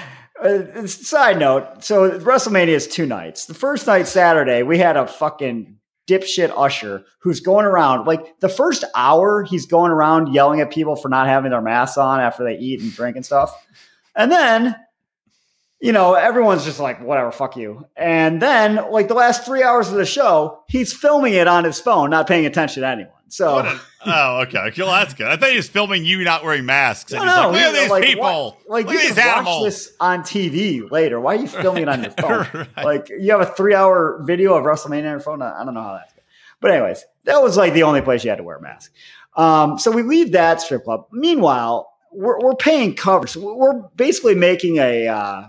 uh, 0.42 0.86
side 0.86 1.38
note 1.38 1.82
so 1.82 2.18
wrestlemania 2.20 2.68
is 2.68 2.86
two 2.86 3.06
nights 3.06 3.46
the 3.46 3.54
first 3.54 3.86
night 3.86 4.06
saturday 4.06 4.62
we 4.62 4.76
had 4.76 4.96
a 4.96 5.06
fucking 5.06 5.78
dipshit 6.06 6.52
usher 6.54 7.04
who's 7.20 7.40
going 7.40 7.64
around 7.64 8.06
like 8.06 8.38
the 8.40 8.48
first 8.48 8.84
hour 8.94 9.44
he's 9.44 9.64
going 9.64 9.90
around 9.90 10.34
yelling 10.34 10.60
at 10.60 10.70
people 10.70 10.94
for 10.94 11.08
not 11.08 11.26
having 11.26 11.52
their 11.52 11.62
masks 11.62 11.96
on 11.96 12.20
after 12.20 12.44
they 12.44 12.58
eat 12.58 12.82
and 12.82 12.92
drink 12.92 13.16
and 13.16 13.24
stuff 13.24 13.54
and 14.14 14.30
then 14.30 14.76
you 15.80 15.92
know 15.92 16.14
everyone's 16.14 16.64
just 16.64 16.80
like 16.80 17.00
whatever 17.02 17.30
fuck 17.30 17.56
you 17.56 17.86
and 17.96 18.40
then 18.40 18.76
like 18.90 19.08
the 19.08 19.14
last 19.14 19.44
three 19.44 19.62
hours 19.62 19.88
of 19.88 19.94
the 19.94 20.06
show 20.06 20.62
he's 20.68 20.92
filming 20.92 21.34
it 21.34 21.46
on 21.46 21.64
his 21.64 21.78
phone 21.80 22.08
not 22.10 22.26
paying 22.26 22.46
attention 22.46 22.82
to 22.82 22.88
anyone 22.88 23.12
so 23.28 23.58
an- 23.58 23.80
oh, 24.06 24.42
okay. 24.46 24.70
Well, 24.78 24.86
that's 24.92 25.12
good. 25.12 25.26
I 25.26 25.36
thought 25.36 25.50
he 25.50 25.56
was 25.56 25.68
filming 25.68 26.04
you 26.04 26.22
not 26.22 26.44
wearing 26.44 26.64
masks. 26.64 27.12
And 27.12 27.24
No, 27.26 27.26
he's 27.26 27.34
no, 27.34 27.48
like, 27.50 27.52
look 27.52 27.62
at 27.74 27.80
these 27.80 27.90
like, 27.90 28.04
people. 28.04 28.22
why- 28.66 28.76
like 28.76 28.86
look 28.86 28.94
you 28.94 29.00
at 29.00 29.06
these 29.08 29.14
can 29.24 29.44
watch 29.44 29.64
this 29.64 29.92
on 29.98 30.20
TV 30.20 30.88
later. 30.88 31.18
Why 31.18 31.34
are 31.34 31.40
you 31.40 31.48
filming 31.48 31.82
it 31.82 31.88
on 31.88 32.02
your 32.04 32.10
phone? 32.20 32.46
Right. 32.54 32.84
Like 32.84 33.08
you 33.10 33.32
have 33.32 33.40
a 33.40 33.46
three-hour 33.52 34.22
video 34.24 34.54
of 34.54 34.62
WrestleMania 34.64 34.98
on 34.98 35.02
your 35.04 35.18
phone. 35.20 35.42
I 35.42 35.64
don't 35.64 35.74
know 35.74 35.82
how 35.82 35.94
that's. 35.94 36.12
Good. 36.12 36.22
But 36.60 36.70
anyways, 36.70 37.04
that 37.24 37.42
was 37.42 37.56
like 37.56 37.72
the 37.72 37.82
only 37.82 38.00
place 38.00 38.22
you 38.22 38.30
had 38.30 38.36
to 38.36 38.44
wear 38.44 38.58
a 38.58 38.62
mask. 38.62 38.92
Um, 39.36 39.76
so 39.80 39.90
we 39.90 40.02
leave 40.04 40.30
that 40.30 40.60
strip 40.60 40.84
club. 40.84 41.06
Meanwhile, 41.10 41.92
we're, 42.12 42.38
we're 42.38 42.54
paying 42.54 42.94
cover. 42.94 43.26
We're 43.40 43.82
basically 43.96 44.36
making 44.36 44.76
a 44.76 45.08
uh, 45.08 45.48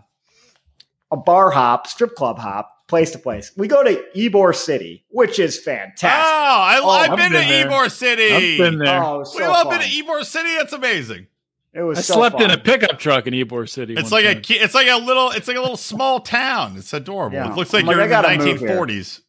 a 1.11 1.17
bar 1.17 1.51
hop, 1.51 1.87
strip 1.87 2.15
club 2.15 2.37
hop, 2.39 2.87
place 2.87 3.11
to 3.11 3.19
place. 3.19 3.51
We 3.57 3.67
go 3.67 3.83
to 3.83 4.03
Ybor 4.15 4.55
City, 4.55 5.05
which 5.09 5.39
is 5.39 5.57
Oh, 5.59 5.61
fantastic. 5.63 6.09
I, 6.09 6.79
Oh, 6.81 6.89
I've 6.89 7.11
I've 7.11 7.17
been, 7.17 7.31
been 7.31 7.41
to 7.43 7.47
there. 7.47 7.67
Ybor 7.67 7.91
City. 7.91 8.33
I've 8.33 8.57
been 8.57 8.79
there. 8.79 9.03
Oh, 9.03 9.23
so 9.23 9.37
We've 9.39 9.47
all 9.47 9.69
been 9.69 9.81
to 9.81 9.85
Ybor 9.87 10.23
City. 10.23 10.55
That's 10.57 10.73
amazing. 10.73 11.27
It 11.73 11.81
was 11.83 11.99
I 11.99 12.01
so 12.01 12.13
slept 12.15 12.41
in 12.41 12.49
a 12.49 12.57
pickup 12.57 12.97
truck 12.97 13.27
in 13.27 13.33
Ybor 13.33 13.69
City. 13.69 13.93
It's 13.95 14.11
like 14.11 14.25
a 14.25 14.33
time. 14.33 14.41
ki- 14.41 14.55
it's 14.55 14.73
like 14.73 14.87
a 14.87 14.97
little 14.97 15.29
it's 15.31 15.47
like 15.47 15.57
a 15.57 15.61
little 15.61 15.77
small 15.77 16.19
town. 16.21 16.75
It's 16.77 16.91
adorable. 16.93 17.35
Yeah. 17.35 17.51
It 17.51 17.55
looks 17.55 17.71
like 17.71 17.81
I'm 17.83 17.87
like, 17.87 17.95
you're 17.97 18.01
I 18.01 18.05
in 18.05 18.09
the 18.39 18.45
gotta 18.45 18.51
move 18.51 18.59
here. 18.59 18.69
1940s. 18.69 19.21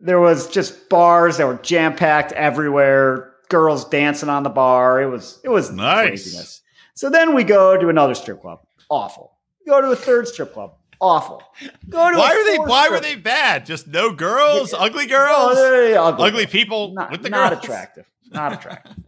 there 0.00 0.20
was 0.20 0.48
just 0.48 0.88
bars 0.90 1.38
that 1.38 1.46
were 1.46 1.54
jam 1.56 1.96
packed 1.96 2.32
everywhere. 2.32 3.32
Girls 3.48 3.88
dancing 3.88 4.28
on 4.28 4.42
the 4.42 4.50
bar. 4.50 5.00
It 5.02 5.06
was 5.06 5.40
it 5.44 5.48
was 5.48 5.70
Nice. 5.70 6.08
craziness. 6.08 6.60
So 6.94 7.08
then 7.10 7.34
we 7.34 7.42
go 7.44 7.76
to 7.78 7.88
another 7.88 8.14
strip 8.14 8.40
club. 8.42 8.60
Awful. 8.90 9.32
We 9.64 9.70
Go 9.70 9.80
to 9.80 9.90
a 9.92 9.96
third 9.96 10.28
strip 10.28 10.52
club. 10.52 10.74
Awful. 11.00 11.42
Go 11.88 12.10
to 12.10 12.16
Why 12.18 12.32
a 12.32 12.34
are 12.34 12.44
they 12.44 12.56
fourth 12.56 12.68
why 12.68 12.88
were 12.88 13.00
they 13.00 13.16
bad? 13.16 13.66
Just 13.66 13.86
no 13.88 14.12
girls, 14.12 14.72
Yeah. 14.72 14.78
ugly 14.78 15.06
girls, 15.06 15.56
they're 15.56 15.98
ugly, 15.98 16.26
ugly 16.28 16.46
people 16.46 16.92
Not, 16.94 17.10
with 17.10 17.22
the 17.22 17.30
not 17.30 17.52
girls. 17.52 17.64
attractive. 17.64 18.06
Not 18.30 18.52
attractive. 18.54 18.94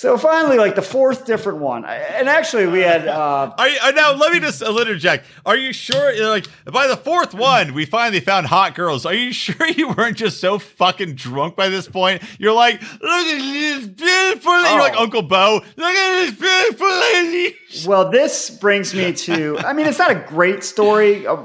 so 0.00 0.16
finally, 0.16 0.56
like 0.56 0.76
the 0.76 0.80
fourth 0.82 1.26
different 1.26 1.58
one, 1.58 1.84
and 1.84 2.26
actually 2.26 2.66
we 2.66 2.80
had 2.80 3.06
uh, 3.06 3.52
Are 3.58 3.68
you, 3.68 3.78
uh, 3.82 3.90
now 3.90 4.14
let 4.14 4.32
me 4.32 4.40
just 4.40 4.62
interject. 4.62 5.26
Are 5.44 5.58
you 5.58 5.74
sure? 5.74 6.10
uh, 6.10 6.28
Like 6.30 6.46
by 6.72 6.86
the 6.86 6.96
fourth 6.96 7.34
one, 7.34 7.74
we 7.74 7.84
finally 7.84 8.20
found 8.20 8.46
hot 8.46 8.74
girls. 8.74 9.04
Are 9.04 9.12
you 9.12 9.30
sure 9.44 9.66
you 9.68 9.88
weren't 9.90 10.16
just 10.16 10.40
so 10.40 10.58
fucking 10.58 11.16
drunk 11.16 11.54
by 11.54 11.68
this 11.68 11.86
point? 11.86 12.22
You're 12.38 12.54
like, 12.54 12.80
look 12.80 13.26
at 13.26 13.38
this 13.40 13.86
beautiful. 13.88 14.52
You're 14.52 14.80
like 14.80 14.94
Oh. 14.96 15.02
Uncle 15.02 15.20
Bo. 15.20 15.60
Look 15.76 15.94
at 15.94 16.18
this 16.24 16.34
beautiful 16.34 16.88
lady. 16.88 17.56
Well, 17.86 18.10
this 18.10 18.50
brings 18.50 18.94
me 18.94 19.12
to, 19.12 19.56
I 19.58 19.74
mean, 19.74 19.86
it's 19.86 19.98
not 19.98 20.10
a 20.10 20.14
great 20.26 20.64
story, 20.64 21.24
uh, 21.26 21.36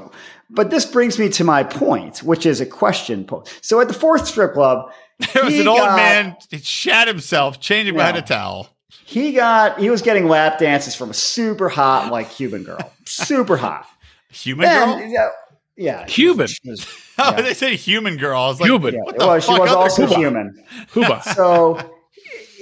but 0.50 0.70
this 0.70 0.84
brings 0.86 1.18
me 1.20 1.28
to 1.28 1.44
my 1.44 1.62
point, 1.62 2.18
which 2.22 2.46
is 2.46 2.60
a 2.60 2.66
question. 2.66 3.28
So 3.60 3.80
at 3.80 3.86
the 3.88 3.94
fourth 3.94 4.26
strip 4.26 4.54
club, 4.54 4.90
There 5.32 5.44
was 5.44 5.54
he 5.54 5.60
an 5.62 5.68
old 5.68 5.78
got- 5.78 5.96
man. 5.96 6.36
He 6.50 6.58
shat 6.58 7.08
himself, 7.08 7.60
changing 7.60 7.94
behind 7.94 8.16
a 8.16 8.22
towel. 8.22 8.68
He 9.04 9.32
got, 9.32 9.78
he 9.78 9.88
was 9.88 10.02
getting 10.02 10.26
lap 10.28 10.58
dances 10.58 10.94
from 10.94 11.10
a 11.10 11.14
super 11.14 11.68
hot, 11.68 12.10
like 12.12 12.30
Cuban 12.30 12.64
girl. 12.64 12.92
Super 13.04 13.56
hot. 13.56 13.86
Human 14.30 14.64
Then, 14.66 14.98
girl. 14.98 15.08
yeah, 15.08 15.28
yeah. 15.76 16.04
Cuban. 16.06 16.46
She 16.48 16.60
was- 16.68 16.86
Oh, 17.18 17.30
yeah. 17.34 17.40
they 17.40 17.54
said 17.54 17.72
human 17.72 18.18
girl. 18.18 18.38
I 18.38 18.48
was 18.48 18.60
like, 18.60 18.68
Cuban. 18.68 18.92
yeah, 18.94 19.00
What 19.00 19.18
the 19.18 19.26
well, 19.26 19.40
she 19.40 19.46
fuck 19.46 19.60
was 19.60 19.70
other 19.70 19.78
also 19.80 20.06
Cuban? 20.06 20.20
human. 20.20 20.64
Cuba. 20.92 21.22
So, 21.34 21.80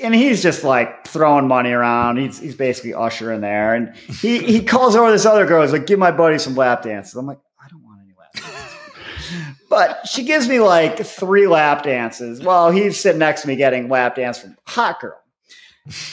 and 0.02 0.14
he's 0.14 0.42
just 0.42 0.62
like 0.62 1.06
throwing 1.08 1.48
money 1.48 1.72
around. 1.72 2.18
He's, 2.18 2.38
he's 2.38 2.54
basically 2.54 2.94
usher 2.94 3.32
in 3.32 3.40
there. 3.40 3.74
And 3.74 3.96
he, 4.20 4.38
he 4.44 4.62
calls 4.62 4.94
over 4.94 5.10
this 5.10 5.26
other 5.26 5.44
girl. 5.46 5.62
He's 5.62 5.72
like, 5.72 5.86
give 5.86 5.98
my 5.98 6.12
buddy 6.12 6.38
some 6.38 6.54
lap 6.54 6.82
dances. 6.82 7.14
I'm 7.16 7.26
like, 7.26 7.38
I 7.60 7.66
don't 7.68 7.82
want 7.82 8.00
any 8.04 8.12
lap 8.16 8.32
dances. 8.34 9.60
But 9.74 10.06
she 10.08 10.22
gives 10.24 10.48
me 10.48 10.60
like 10.60 10.98
three 11.04 11.46
lap 11.46 11.82
dances 11.82 12.40
while 12.40 12.70
he's 12.70 12.98
sitting 13.00 13.18
next 13.18 13.42
to 13.42 13.48
me 13.48 13.56
getting 13.56 13.88
lap 13.88 14.14
dance 14.16 14.38
from 14.38 14.56
hot 14.66 15.00
girl. 15.00 15.18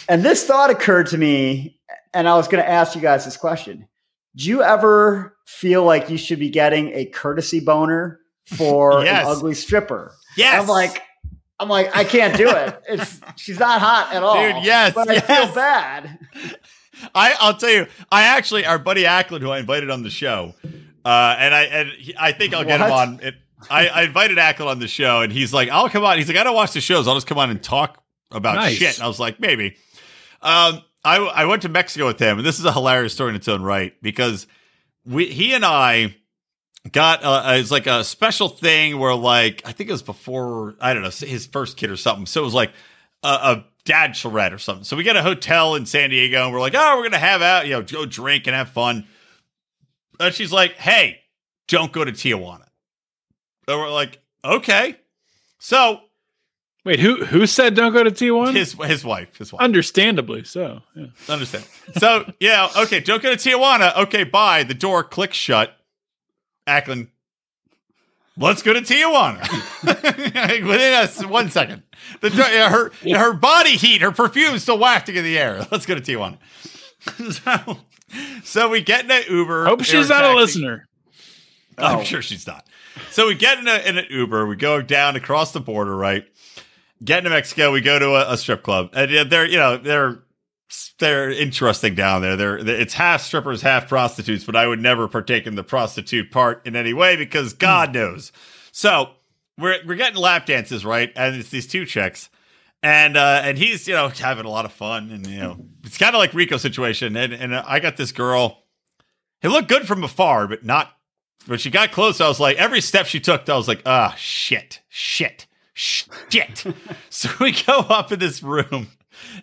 And 0.09 0.24
this 0.24 0.43
thought 0.45 0.70
occurred 0.70 1.07
to 1.07 1.18
me, 1.18 1.80
and 2.14 2.28
I 2.28 2.36
was 2.36 2.47
going 2.47 2.64
to 2.64 2.70
ask 2.70 2.95
you 2.95 3.01
guys 3.01 3.24
this 3.26 3.38
question. 3.38 3.88
Do 4.36 4.49
you 4.49 4.64
ever 4.64 5.36
feel 5.45 5.84
like 5.84 6.09
you 6.09 6.18
should 6.18 6.39
be 6.39 6.49
getting 6.49 6.91
a 6.93 7.05
courtesy 7.05 7.59
boner 7.59 8.20
for 8.45 9.03
Yes. 9.05 9.26
an 9.26 9.32
ugly 9.32 9.53
stripper? 9.53 10.14
Yes. 10.36 10.62
I'm 10.62 10.68
like, 10.68 11.01
I'm 11.59 11.70
like, 11.70 11.95
I 11.95 12.03
can't 12.03 12.36
do 12.36 12.49
it. 12.49 12.82
It's 12.89 13.20
she's 13.38 13.59
not 13.59 13.80
hot 13.80 14.14
at 14.14 14.24
all. 14.24 14.36
Dude, 14.36 14.64
yes, 14.66 14.93
But 14.95 15.09
I 15.09 15.14
yes. 15.14 15.26
feel 15.45 15.53
bad. 15.55 16.20
I, 17.16 17.36
I'll 17.39 17.55
tell 17.55 17.70
you, 17.70 17.88
I 18.12 18.24
actually, 18.24 18.66
our 18.66 18.80
buddy 18.80 19.05
Ackland, 19.05 19.43
who 19.43 19.49
I 19.51 19.59
invited 19.59 19.89
on 19.89 20.03
the 20.03 20.09
show, 20.09 20.53
uh, 21.05 21.36
and 21.39 21.53
I 21.55 21.64
and 21.64 21.89
he, 21.89 22.14
I 22.20 22.32
think 22.32 22.53
I'll 22.53 22.64
get 22.64 22.80
him 22.82 22.91
on. 22.91 23.20
It, 23.24 23.36
I, 23.70 23.88
I 23.88 24.01
invited 24.03 24.38
Ackland 24.39 24.70
on 24.72 24.80
the 24.80 24.88
show, 24.88 25.22
and 25.22 25.32
he's 25.32 25.53
like, 25.53 25.70
"I'll 25.70 25.89
come 25.89 26.03
on." 26.03 26.18
He's 26.18 26.28
like, 26.28 26.38
"I 26.38 26.43
don't 26.43 26.55
watch 26.55 26.74
the 26.74 26.82
shows. 26.82 27.07
I'll 27.07 27.16
just 27.16 27.28
come 27.28 27.38
on 27.38 27.49
and 27.49 27.62
talk 27.62 28.03
about 28.32 28.55
Nice. 28.55 28.78
shit." 28.78 28.95
And 28.95 29.03
I 29.03 29.07
was 29.07 29.20
like, 29.20 29.39
"Maybe." 29.39 29.76
Um, 30.41 30.82
I 31.03 31.18
I 31.18 31.45
went 31.45 31.62
to 31.64 31.70
Mexico 31.70 32.07
with 32.07 32.20
him, 32.20 32.38
and 32.39 32.45
this 32.45 32.59
is 32.59 32.66
a 32.66 32.72
hilarious 32.74 33.14
story 33.14 33.30
in 33.30 33.36
its 33.36 33.47
own 33.47 33.62
right 33.62 33.93
because 34.01 34.47
we 35.05 35.28
he 35.28 35.53
and 35.53 35.64
I 35.66 36.16
got 36.91 37.24
uh, 37.24 37.43
it's 37.55 37.72
like 37.72 37.88
a 37.88 38.03
special 38.03 38.49
thing 38.49 38.97
where 38.97 39.14
like 39.16 39.62
I 39.66 39.72
think 39.72 39.89
it 39.89 39.93
was 39.93 40.01
before 40.03 40.76
I 40.80 40.93
don't 40.93 41.03
know 41.03 41.09
his 41.09 41.45
first 41.47 41.78
kid 41.78 41.89
or 41.91 41.97
something. 41.97 42.26
So 42.26 42.41
it 42.41 42.45
was 42.45 42.53
like 42.53 42.72
a, 43.24 43.28
a 43.28 43.66
dad 43.86 44.16
charrette 44.16 44.53
or 44.53 44.57
something. 44.57 44.84
So 44.84 44.95
we 44.97 45.03
get 45.03 45.16
a 45.16 45.22
hotel 45.24 45.76
in 45.76 45.86
San 45.86 46.09
Diego 46.12 46.43
and 46.45 46.53
we're 46.53 46.59
like, 46.59 46.74
oh, 46.76 46.97
we're 46.97 47.03
gonna 47.03 47.20
have 47.20 47.41
out, 47.41 47.66
you 47.68 47.74
know, 47.74 47.82
go 47.84 48.05
drink 48.05 48.47
and 48.47 48.55
have 48.55 48.70
fun. 48.70 49.05
And 50.20 50.34
she's 50.34 50.51
like, 50.51 50.74
hey, 50.74 51.20
don't 51.68 51.91
go 51.91 52.03
to 52.05 52.12
Tijuana. 52.12 52.66
And 53.72 53.80
we're 53.80 53.89
like, 53.91 54.19
okay. 54.43 54.95
So 55.59 56.01
Wait, 56.84 56.99
who 56.99 57.24
who 57.26 57.45
said 57.45 57.76
don't 57.76 57.93
go 57.93 58.03
to 58.03 58.09
T1? 58.09 58.55
his 58.55 58.74
his 58.74 59.05
wife, 59.05 59.38
his 59.38 59.53
wife. 59.53 59.61
Understandably 59.61 60.43
so. 60.43 60.82
Yeah. 60.95 61.05
Understand. 61.30 61.63
So 61.99 62.32
yeah, 62.39 62.69
okay, 62.76 62.99
don't 62.99 63.22
go 63.22 63.36
to 63.36 63.38
Tijuana. 63.49 63.95
Okay, 63.97 64.24
bye. 64.24 64.63
The 64.63 64.74
door 64.74 65.03
clicks 65.03 65.38
shut. 65.38 65.78
Ackland, 66.65 67.09
let's 68.36 68.63
go 68.63 68.74
to 68.74 68.82
Tijuana. 68.82 69.41
Within 70.67 70.93
us, 70.95 71.24
one 71.24 71.51
second, 71.51 71.84
the 72.22 72.30
her 72.32 72.91
her 73.15 73.34
body 73.34 73.78
heat, 73.78 74.01
her 74.01 74.11
perfume 74.11 74.57
still 74.57 74.80
wafting 74.80 75.15
in 75.15 75.24
the 75.24 75.38
air. 75.38 75.67
Let's 75.72 75.86
go 75.86 75.93
to 75.93 76.01
Tijuana. 76.01 76.39
so, 77.65 77.78
so 78.43 78.69
we 78.69 78.82
get 78.82 79.05
in 79.05 79.11
an 79.11 79.24
Uber. 79.30 79.65
Hope 79.65 79.84
she's 79.84 80.09
not 80.09 80.24
a 80.24 80.34
listener. 80.36 80.88
I'm 81.78 81.99
Oh. 81.99 82.03
sure 82.03 82.22
she's 82.24 82.45
not. 82.47 82.65
So 83.12 83.28
we 83.28 83.36
get 83.36 83.60
in, 83.60 83.68
a, 83.68 83.78
in 83.78 83.98
an 83.98 84.06
Uber. 84.10 84.46
We 84.48 84.56
go 84.56 84.82
down 84.82 85.16
across 85.16 85.52
the 85.52 85.60
border, 85.60 85.96
right? 85.96 86.26
Get 87.04 87.20
into 87.20 87.30
Mexico. 87.30 87.72
We 87.72 87.82
go 87.82 88.00
to 88.00 88.16
a, 88.16 88.34
a 88.34 88.38
strip 88.38 88.64
club, 88.64 88.92
and 88.94 89.30
they're 89.30 89.46
you 89.46 89.58
know 89.58 89.78
they're 89.78 90.24
they're 91.00 91.32
interesting 91.32 91.96
down 91.96 92.22
there. 92.22 92.36
They're 92.36 92.58
it's 92.58 92.94
half 92.94 93.22
strippers, 93.22 93.62
half 93.62 93.89
prostitutes. 93.89 94.44
But 94.44 94.56
I 94.56 94.68
would 94.68 94.80
never 94.80 95.08
partake 95.08 95.48
in 95.48 95.56
the 95.56 95.64
prostitute 95.64 96.32
part 96.32 96.66
in 96.66 96.76
any 96.76 96.94
way 96.94 97.16
because 97.16 97.54
God 97.54 97.94
knows. 97.94 98.32
So 98.72 99.12
we're 99.58 99.78
we're 99.86 99.96
getting 99.96 100.20
lap 100.20 100.46
dances, 100.46 100.86
right? 100.86 101.12
And 101.16 101.36
it's 101.36 101.50
these 101.50 101.68
two 101.68 101.86
chicks. 101.86 102.30
And 102.84 103.16
uh, 103.18 103.42
and 103.44 103.58
he's 103.58 103.88
you 103.88 103.94
know 103.94 104.10
having 104.10 104.46
a 104.46 104.50
lot 104.50 104.66
of 104.66 104.72
fun, 104.72 105.12
and 105.12 105.28
you 105.28 105.39
know 105.39 105.58
it's 105.84 105.98
kind 105.98 106.16
of 106.16 106.20
like 106.20 106.34
Rico 106.34 106.58
situation. 106.58 107.16
And 107.16 107.34
and 107.34 107.56
I 107.56 107.80
got 107.80 107.98
this 107.98 108.12
girl. 108.12 108.64
It 109.42 109.50
looked 109.50 109.70
good 109.70 109.88
from 109.88 110.04
afar, 110.04 110.48
but 110.48 110.64
not 110.64 110.96
when 111.48 111.60
she 111.60 111.70
got 111.70 111.92
close, 111.92 112.22
I 112.22 112.28
was 112.28 112.39
like, 112.39 112.58
every 112.58 112.82
step 112.82 113.06
she 113.06 113.20
took, 113.20 113.48
I 113.50 113.56
was 113.56 113.68
like, 113.68 113.82
ah, 113.86 114.14
shit, 114.18 114.82
shit, 114.89 115.48
shit. 115.74 116.66
so 117.10 117.30
we 117.39 117.52
go 117.52 117.80
up 117.80 118.12
in 118.12 118.20
this 118.20 118.44
room 118.44 118.88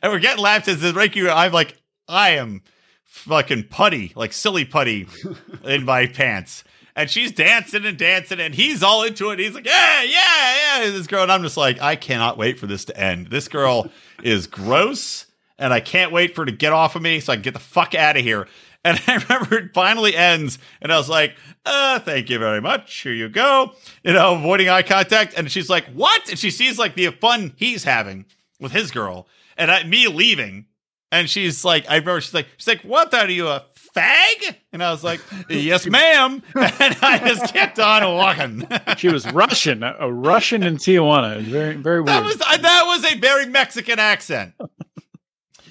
and 0.02 0.12
we're 0.12 0.18
getting 0.18 0.42
laughed 0.42 0.68
at 0.68 0.78
this 0.78 0.92
Reiki. 0.92 1.28
I'm 1.30 1.52
like, 1.52 1.76
I 2.08 2.30
am 2.30 2.62
fucking 3.04 3.64
putty, 3.64 4.12
like 4.14 4.32
silly 4.32 4.64
putty 4.64 5.06
in 5.64 5.84
my 5.84 6.06
pants. 6.06 6.64
And 6.96 7.08
she's 7.08 7.30
dancing 7.30 7.86
and 7.86 7.96
dancing, 7.96 8.40
and 8.40 8.52
he's 8.52 8.82
all 8.82 9.04
into 9.04 9.30
it. 9.30 9.38
He's 9.38 9.54
like, 9.54 9.66
yeah, 9.66 10.02
yeah, 10.02 10.80
yeah. 10.80 10.90
This 10.90 11.06
girl, 11.06 11.22
and 11.22 11.30
I'm 11.30 11.44
just 11.44 11.56
like, 11.56 11.80
I 11.80 11.94
cannot 11.94 12.36
wait 12.36 12.58
for 12.58 12.66
this 12.66 12.84
to 12.86 13.00
end. 13.00 13.28
This 13.28 13.46
girl 13.46 13.88
is 14.24 14.48
gross, 14.48 15.26
and 15.60 15.72
I 15.72 15.78
can't 15.78 16.10
wait 16.10 16.34
for 16.34 16.42
her 16.42 16.46
to 16.46 16.52
get 16.52 16.72
off 16.72 16.96
of 16.96 17.02
me 17.02 17.20
so 17.20 17.32
I 17.32 17.36
can 17.36 17.42
get 17.42 17.54
the 17.54 17.60
fuck 17.60 17.94
out 17.94 18.16
of 18.16 18.24
here. 18.24 18.48
And 18.84 19.00
I 19.06 19.16
remember 19.16 19.58
it 19.58 19.74
finally 19.74 20.14
ends, 20.16 20.58
and 20.80 20.92
I 20.92 20.96
was 20.98 21.08
like, 21.08 21.36
uh, 21.66 21.98
thank 22.00 22.30
you 22.30 22.38
very 22.38 22.60
much. 22.60 23.00
Here 23.00 23.12
you 23.12 23.28
go. 23.28 23.72
You 24.02 24.12
know, 24.14 24.36
avoiding 24.36 24.68
eye 24.68 24.82
contact. 24.82 25.34
And 25.36 25.50
she's 25.50 25.68
like, 25.68 25.86
what? 25.92 26.28
And 26.30 26.38
she 26.38 26.50
sees 26.50 26.78
like 26.78 26.94
the 26.94 27.08
fun 27.10 27.52
he's 27.56 27.84
having 27.84 28.24
with 28.60 28.72
his 28.72 28.90
girl, 28.90 29.26
and 29.56 29.70
I, 29.70 29.82
me 29.84 30.06
leaving. 30.08 30.66
And 31.10 31.28
she's 31.28 31.64
like, 31.64 31.86
I 31.88 31.96
remember 31.96 32.20
she's 32.20 32.34
like, 32.34 32.48
she's 32.58 32.68
like, 32.68 32.82
what 32.82 33.14
are 33.14 33.30
you, 33.30 33.48
a 33.48 33.64
fag? 33.96 34.56
And 34.74 34.82
I 34.82 34.90
was 34.90 35.02
like, 35.02 35.20
yes, 35.48 35.86
ma'am. 35.90 36.42
And 36.54 36.96
I 37.00 37.18
just 37.26 37.54
kept 37.54 37.78
on 37.78 38.02
walking. 38.14 38.68
She 38.98 39.08
was 39.08 39.26
Russian, 39.32 39.82
a 39.82 40.12
Russian 40.12 40.62
in 40.62 40.76
Tijuana. 40.76 41.40
Very 41.40 41.76
very 41.76 42.02
weird. 42.02 42.24
was 42.24 42.40
uh, 42.40 42.56
that 42.58 42.82
was 42.86 43.10
a 43.10 43.16
very 43.16 43.46
Mexican 43.46 43.98
accent. 43.98 44.52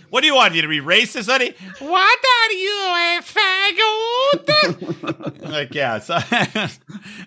What 0.10 0.22
do 0.22 0.28
you 0.28 0.36
want? 0.36 0.54
You 0.56 0.62
to 0.62 0.68
be 0.68 0.80
racist, 0.80 1.28
honey? 1.30 1.54
What 1.80 2.20
are 2.20 2.52
you, 2.54 2.78
a 2.96 3.22
faggot? 4.38 5.42
like, 5.50 5.74
yeah. 5.74 6.00
So, 6.08 6.18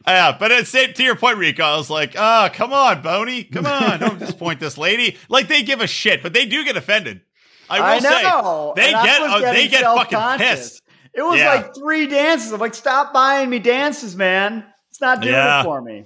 yeah, 0.07 0.37
but 0.39 0.51
it's 0.51 0.71
same 0.71 0.93
to 0.95 1.03
your 1.03 1.17
point, 1.17 1.37
Rico. 1.39 1.63
I 1.63 1.77
was 1.77 1.91
like, 1.91 2.15
oh, 2.17 2.49
come 2.53 2.73
on, 2.73 3.03
Boney. 3.03 3.45
Come 3.45 3.67
on. 3.67 4.01
Don't 4.01 4.19
disappoint 4.19 4.61
this 4.61 4.79
lady. 4.79 5.17
Like, 5.29 5.49
they 5.49 5.63
give 5.63 5.81
a 5.81 5.87
shit, 5.87 6.23
but 6.23 6.33
they 6.33 6.47
do 6.47 6.65
get 6.65 6.77
offended. 6.77 7.21
I 7.69 7.79
will 7.81 7.87
I 7.87 7.99
say. 8.01 8.23
know. 8.23 8.73
they 8.77 8.93
and 8.95 9.05
get- 9.07 9.21
uh, 9.23 9.39
they 9.53 9.69
get 9.69 9.83
fucking 9.85 10.39
pissed. 10.39 10.83
It 11.13 11.23
was 11.23 11.39
Yeah. 11.39 11.55
like 11.55 11.75
three 11.75 12.07
dances. 12.07 12.53
I'm 12.53 12.61
like, 12.61 12.75
stop 12.75 13.13
buying 13.13 13.51
me 13.51 13.59
dances, 13.59 14.17
man. 14.17 14.65
It's 14.91 15.01
not 15.01 15.21
doing 15.21 15.35
Yeah. 15.35 15.61
it 15.61 15.65
for 15.65 15.81
me. 15.83 16.05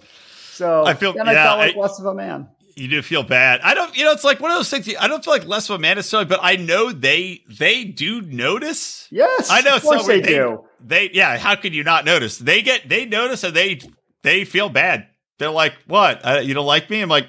So 0.52 0.84
I 0.84 0.94
feel- 0.94 1.12
then 1.12 1.28
I 1.28 1.32
yeah, 1.32 1.44
felt 1.44 1.58
like 1.58 1.76
I- 1.76 1.78
less 1.78 1.98
of 2.00 2.06
a 2.06 2.14
man. 2.14 2.48
You 2.76 2.88
do 2.88 3.02
feel 3.02 3.22
bad. 3.22 3.60
I 3.62 3.74
don't, 3.74 3.96
you 3.96 4.04
know, 4.04 4.12
it's 4.12 4.24
like 4.24 4.40
one 4.40 4.50
of 4.50 4.56
those 4.56 4.70
things. 4.70 4.88
I 4.98 5.06
don't 5.08 5.24
feel 5.24 5.32
like 5.34 5.46
less 5.46 5.68
of 5.70 5.76
a 5.76 5.78
man 5.78 5.96
necessarily, 5.96 6.26
but 6.28 6.40
I 6.42 6.56
know 6.56 6.92
they 6.92 7.42
they 7.48 7.84
do 7.84 8.20
notice. 8.22 9.08
Yes, 9.10 9.48
I 9.50 9.60
know 9.60 9.76
Of 9.76 9.82
course 9.82 10.02
so 10.02 10.08
they, 10.08 10.20
they- 10.20 10.28
do. 10.34 10.64
They, 10.86 11.10
yeah. 11.12 11.38
How 11.38 11.54
could 11.56 11.74
you 11.74 11.82
not 11.84 12.04
notice? 12.04 12.38
They 12.38 12.60
get 12.62 12.88
they 12.88 13.06
notice 13.06 13.42
and 13.44 13.54
they 13.54 13.80
they 14.22 14.44
feel 14.44 14.68
bad. 14.68 15.06
They're 15.38 15.50
like, 15.50 15.74
"What? 15.86 16.20
Uh, 16.24 16.40
you 16.42 16.52
don't 16.54 16.66
like 16.66 16.90
me?" 16.90 17.00
I'm 17.00 17.08
like, 17.08 17.28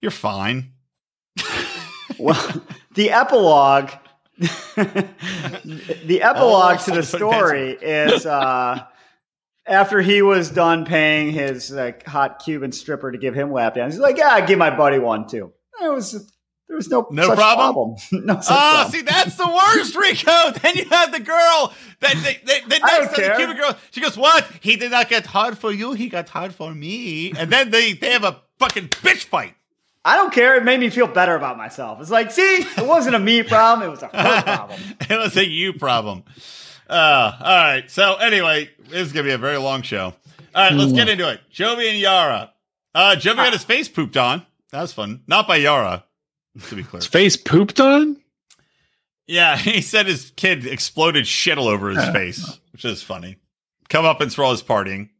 "You're 0.00 0.10
fine." 0.10 0.72
Well, 2.18 2.62
the 2.94 3.10
epilogue, 3.10 3.90
the 4.38 6.20
epilogue 6.22 6.78
to 6.80 6.90
the 6.92 7.02
story 7.02 7.72
is 7.72 8.24
uh, 8.24 8.84
after 9.66 10.00
he 10.00 10.22
was 10.22 10.50
done 10.50 10.84
paying 10.84 11.32
his 11.32 11.70
like 11.70 12.06
hot 12.06 12.42
Cuban 12.44 12.72
stripper 12.72 13.12
to 13.12 13.18
give 13.18 13.34
him 13.34 13.52
lap 13.52 13.74
dance. 13.74 13.94
He's 13.94 14.00
like, 14.00 14.16
"Yeah, 14.18 14.28
I 14.28 14.40
give 14.44 14.58
my 14.58 14.74
buddy 14.74 14.98
one 14.98 15.26
too." 15.28 15.52
It 15.82 15.88
was 15.88 16.12
there 16.68 16.76
was 16.76 16.88
no 16.88 17.06
No 17.10 17.28
such 17.28 17.36
problem? 17.38 17.96
no 18.12 18.34
Oh, 18.34 18.42
problem. 18.46 18.90
see, 18.92 19.02
that's 19.02 19.36
the 19.36 19.46
worst, 19.46 19.94
Rico. 19.94 20.50
then 20.62 20.74
you 20.76 20.84
have 20.90 21.12
the 21.12 21.20
girl 21.20 21.72
that 22.00 22.14
they, 22.24 22.40
they, 22.44 22.60
the 22.60 22.78
next 22.80 23.14
to 23.14 23.22
the. 23.22 23.34
Cuban 23.36 23.56
girl. 23.56 23.76
She 23.92 24.00
goes, 24.00 24.16
"What? 24.16 24.46
He 24.60 24.76
did 24.76 24.90
not 24.90 25.08
get 25.08 25.26
hard 25.26 25.58
for 25.58 25.72
you. 25.72 25.92
He 25.92 26.08
got 26.08 26.28
hard 26.28 26.54
for 26.54 26.74
me." 26.74 27.32
And 27.38 27.50
then 27.50 27.70
they 27.70 27.92
they 27.92 28.12
have 28.12 28.24
a 28.24 28.40
fucking 28.58 28.88
bitch 28.88 29.24
fight. 29.24 29.54
I 30.04 30.14
don't 30.14 30.32
care. 30.32 30.54
It 30.56 30.62
made 30.64 30.78
me 30.78 30.88
feel 30.88 31.08
better 31.08 31.34
about 31.34 31.56
myself. 31.58 32.00
It's 32.00 32.10
like, 32.10 32.30
see, 32.30 32.42
it 32.42 32.86
wasn't 32.86 33.16
a 33.16 33.18
me 33.18 33.42
problem; 33.42 33.88
it 33.88 33.90
was 33.90 34.02
a 34.02 34.06
her 34.06 34.42
problem. 34.42 34.80
it 35.00 35.18
was 35.18 35.36
a 35.36 35.44
you 35.44 35.72
problem. 35.72 36.22
Uh, 36.88 37.32
all 37.40 37.64
right. 37.64 37.90
So 37.90 38.14
anyway, 38.16 38.70
this 38.88 39.06
is 39.06 39.12
gonna 39.12 39.24
be 39.24 39.32
a 39.32 39.38
very 39.38 39.58
long 39.58 39.82
show. 39.82 40.14
All 40.54 40.62
right, 40.62 40.72
let's 40.72 40.92
get 40.92 41.08
into 41.08 41.30
it. 41.30 41.40
Jovi 41.52 41.90
and 41.90 41.98
Yara. 41.98 42.52
Uh, 42.94 43.16
Jovi 43.18 43.36
got 43.36 43.52
his 43.52 43.64
face 43.64 43.88
pooped 43.88 44.16
on. 44.16 44.46
That 44.72 44.80
was 44.80 44.92
fun. 44.92 45.22
Not 45.26 45.46
by 45.46 45.56
Yara, 45.56 46.04
to 46.68 46.74
be 46.74 46.82
clear. 46.82 47.00
His 47.00 47.06
face 47.06 47.36
pooped 47.36 47.78
on? 47.78 48.16
Yeah, 49.26 49.56
he 49.58 49.82
said 49.82 50.06
his 50.06 50.32
kid 50.36 50.66
exploded 50.66 51.26
shit 51.26 51.58
all 51.58 51.68
over 51.68 51.90
his 51.90 52.08
face, 52.12 52.58
which 52.72 52.84
is 52.84 53.02
funny. 53.02 53.36
Come 53.88 54.04
up 54.04 54.20
and 54.20 54.32
throw 54.32 54.50
his 54.50 54.62
partying. 54.62 55.10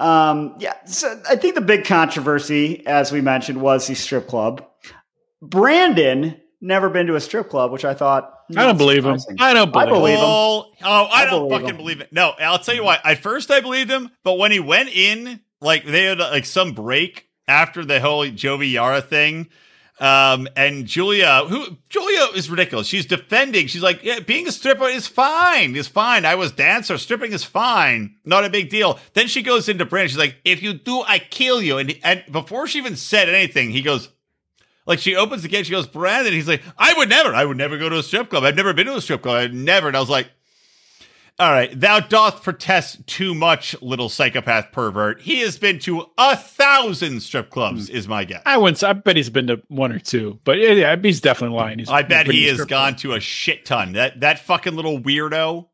Um, 0.00 0.56
yeah, 0.58 0.74
so 0.86 1.20
I 1.30 1.36
think 1.36 1.54
the 1.54 1.60
big 1.60 1.84
controversy, 1.84 2.84
as 2.86 3.12
we 3.12 3.20
mentioned, 3.20 3.60
was 3.60 3.86
the 3.86 3.94
strip 3.94 4.26
club. 4.26 4.66
Brandon 5.40 6.40
never 6.60 6.90
been 6.90 7.06
to 7.06 7.14
a 7.14 7.20
strip 7.20 7.48
club, 7.48 7.70
which 7.70 7.84
I 7.84 7.94
thought 7.94 8.33
I 8.56 8.64
don't 8.64 8.78
believe 8.78 9.04
him. 9.04 9.18
I 9.38 9.54
don't 9.54 9.74
I 9.76 9.84
believe, 9.86 9.94
believe 9.94 10.14
him. 10.14 10.20
him. 10.20 10.26
Oh, 10.26 10.66
oh, 10.82 11.04
I, 11.04 11.22
I 11.22 11.24
don't 11.26 11.48
believe 11.48 11.52
fucking 11.52 11.68
him. 11.70 11.76
believe 11.76 12.00
it. 12.00 12.12
No, 12.12 12.32
I'll 12.38 12.58
tell 12.58 12.74
you 12.74 12.84
why. 12.84 12.98
At 13.04 13.18
first, 13.18 13.50
I 13.50 13.60
believed 13.60 13.90
him, 13.90 14.10
but 14.22 14.34
when 14.34 14.50
he 14.52 14.60
went 14.60 14.90
in, 14.90 15.40
like 15.60 15.84
they 15.86 16.04
had 16.04 16.18
like 16.18 16.44
some 16.44 16.72
break 16.72 17.28
after 17.48 17.84
the 17.84 18.00
whole 18.00 18.24
Jovi 18.26 18.72
Yara 18.72 19.00
thing. 19.00 19.48
Um, 20.00 20.48
and 20.56 20.86
Julia, 20.86 21.44
who 21.46 21.78
Julia 21.88 22.26
is 22.34 22.50
ridiculous. 22.50 22.88
She's 22.88 23.06
defending. 23.06 23.68
She's 23.68 23.82
like, 23.82 24.02
yeah, 24.02 24.18
being 24.18 24.48
a 24.48 24.52
stripper 24.52 24.88
is 24.88 25.06
fine. 25.06 25.76
Is 25.76 25.86
fine. 25.86 26.24
I 26.24 26.34
was 26.34 26.50
dancer. 26.50 26.98
Stripping 26.98 27.32
is 27.32 27.44
fine. 27.44 28.16
Not 28.24 28.44
a 28.44 28.50
big 28.50 28.70
deal. 28.70 28.98
Then 29.12 29.28
she 29.28 29.40
goes 29.42 29.68
into 29.68 29.84
Brandon. 29.84 30.08
She's 30.08 30.18
like, 30.18 30.36
if 30.44 30.64
you 30.64 30.74
do, 30.74 31.02
I 31.02 31.20
kill 31.20 31.62
you. 31.62 31.78
And 31.78 31.96
and 32.02 32.24
before 32.30 32.66
she 32.66 32.78
even 32.78 32.96
said 32.96 33.28
anything, 33.28 33.70
he 33.70 33.82
goes, 33.82 34.08
like 34.86 34.98
she 34.98 35.16
opens 35.16 35.42
the 35.42 35.48
gate, 35.48 35.66
she 35.66 35.72
goes, 35.72 35.86
Brandon. 35.86 36.32
He's 36.32 36.48
like, 36.48 36.62
I 36.76 36.94
would 36.94 37.08
never, 37.08 37.34
I 37.34 37.44
would 37.44 37.56
never 37.56 37.78
go 37.78 37.88
to 37.88 37.98
a 37.98 38.02
strip 38.02 38.30
club. 38.30 38.44
I've 38.44 38.56
never 38.56 38.72
been 38.72 38.86
to 38.86 38.96
a 38.96 39.00
strip 39.00 39.22
club. 39.22 39.36
I've 39.36 39.54
never. 39.54 39.88
And 39.88 39.96
I 39.96 40.00
was 40.00 40.10
like, 40.10 40.28
all 41.38 41.50
right, 41.50 41.78
thou 41.78 41.98
doth 41.98 42.44
protest 42.44 43.04
too 43.08 43.34
much, 43.34 43.74
little 43.82 44.08
psychopath 44.08 44.70
pervert. 44.70 45.20
He 45.20 45.40
has 45.40 45.58
been 45.58 45.80
to 45.80 46.06
a 46.16 46.36
thousand 46.36 47.20
strip 47.20 47.50
clubs, 47.50 47.88
is 47.90 48.06
my 48.06 48.24
guess. 48.24 48.42
I 48.46 48.56
wouldn't. 48.56 48.82
I 48.84 48.92
bet 48.92 49.16
he's 49.16 49.30
been 49.30 49.48
to 49.48 49.60
one 49.68 49.90
or 49.90 49.98
two, 49.98 50.38
but 50.44 50.58
yeah, 50.58 50.72
yeah 50.72 50.96
he's 50.96 51.20
definitely 51.20 51.56
lying. 51.56 51.80
He's 51.80 51.88
I 51.88 52.02
bet 52.02 52.28
he 52.28 52.46
has 52.46 52.58
gone 52.64 52.92
club. 52.92 52.98
to 52.98 53.12
a 53.14 53.20
shit 53.20 53.64
ton. 53.64 53.94
That 53.94 54.20
that 54.20 54.38
fucking 54.40 54.76
little 54.76 55.00
weirdo. 55.00 55.66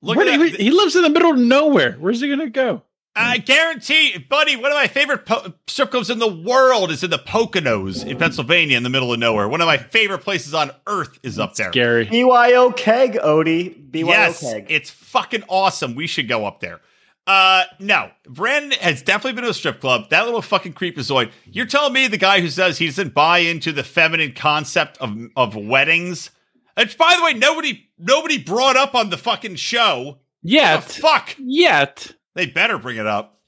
Look 0.00 0.16
Where 0.16 0.28
at 0.28 0.40
he, 0.40 0.50
he 0.50 0.70
lives 0.70 0.94
in 0.94 1.02
the 1.02 1.10
middle 1.10 1.32
of 1.32 1.38
nowhere. 1.38 1.94
Where's 1.98 2.20
he 2.20 2.28
gonna 2.28 2.50
go? 2.50 2.82
I 3.18 3.38
guarantee, 3.38 4.18
buddy, 4.18 4.56
one 4.56 4.70
of 4.70 4.76
my 4.76 4.86
favorite 4.86 5.26
po- 5.26 5.52
strip 5.66 5.90
clubs 5.90 6.10
in 6.10 6.18
the 6.18 6.32
world 6.32 6.90
is 6.90 7.02
in 7.02 7.10
the 7.10 7.18
Poconos 7.18 8.06
in 8.06 8.16
Pennsylvania, 8.18 8.76
in 8.76 8.82
the 8.82 8.90
middle 8.90 9.12
of 9.12 9.18
nowhere. 9.18 9.48
One 9.48 9.60
of 9.60 9.66
my 9.66 9.76
favorite 9.78 10.18
places 10.20 10.54
on 10.54 10.70
earth 10.86 11.18
is 11.22 11.38
up 11.38 11.54
there. 11.54 11.70
Scary. 11.72 12.04
BYO 12.06 12.70
keg, 12.72 13.14
Odie. 13.14 13.90
BYO 13.90 14.06
yes, 14.06 14.40
keg. 14.40 14.66
it's 14.70 14.90
fucking 14.90 15.44
awesome. 15.48 15.94
We 15.94 16.06
should 16.06 16.28
go 16.28 16.46
up 16.46 16.60
there. 16.60 16.80
Uh, 17.26 17.64
no. 17.78 18.10
Brandon 18.26 18.78
has 18.80 19.02
definitely 19.02 19.32
been 19.34 19.44
to 19.44 19.50
a 19.50 19.54
strip 19.54 19.80
club. 19.80 20.08
That 20.10 20.24
little 20.24 20.40
fucking 20.40 20.72
creepazoid. 20.72 21.30
You're 21.44 21.66
telling 21.66 21.92
me 21.92 22.08
the 22.08 22.16
guy 22.16 22.40
who 22.40 22.48
says 22.48 22.78
he 22.78 22.86
doesn't 22.86 23.12
buy 23.12 23.40
into 23.40 23.70
the 23.72 23.82
feminine 23.84 24.32
concept 24.32 24.96
of 24.98 25.14
of 25.36 25.54
weddings. 25.54 26.30
Which, 26.78 26.96
by 26.96 27.16
the 27.18 27.24
way, 27.24 27.34
nobody 27.34 27.88
nobody 27.98 28.38
brought 28.42 28.76
up 28.76 28.94
on 28.94 29.10
the 29.10 29.18
fucking 29.18 29.56
show. 29.56 30.20
Yet, 30.40 30.84
The 30.86 30.92
fuck. 31.02 31.34
yet. 31.38 32.14
They 32.38 32.46
better 32.46 32.78
bring 32.78 32.98
it 32.98 33.06
up. 33.06 33.40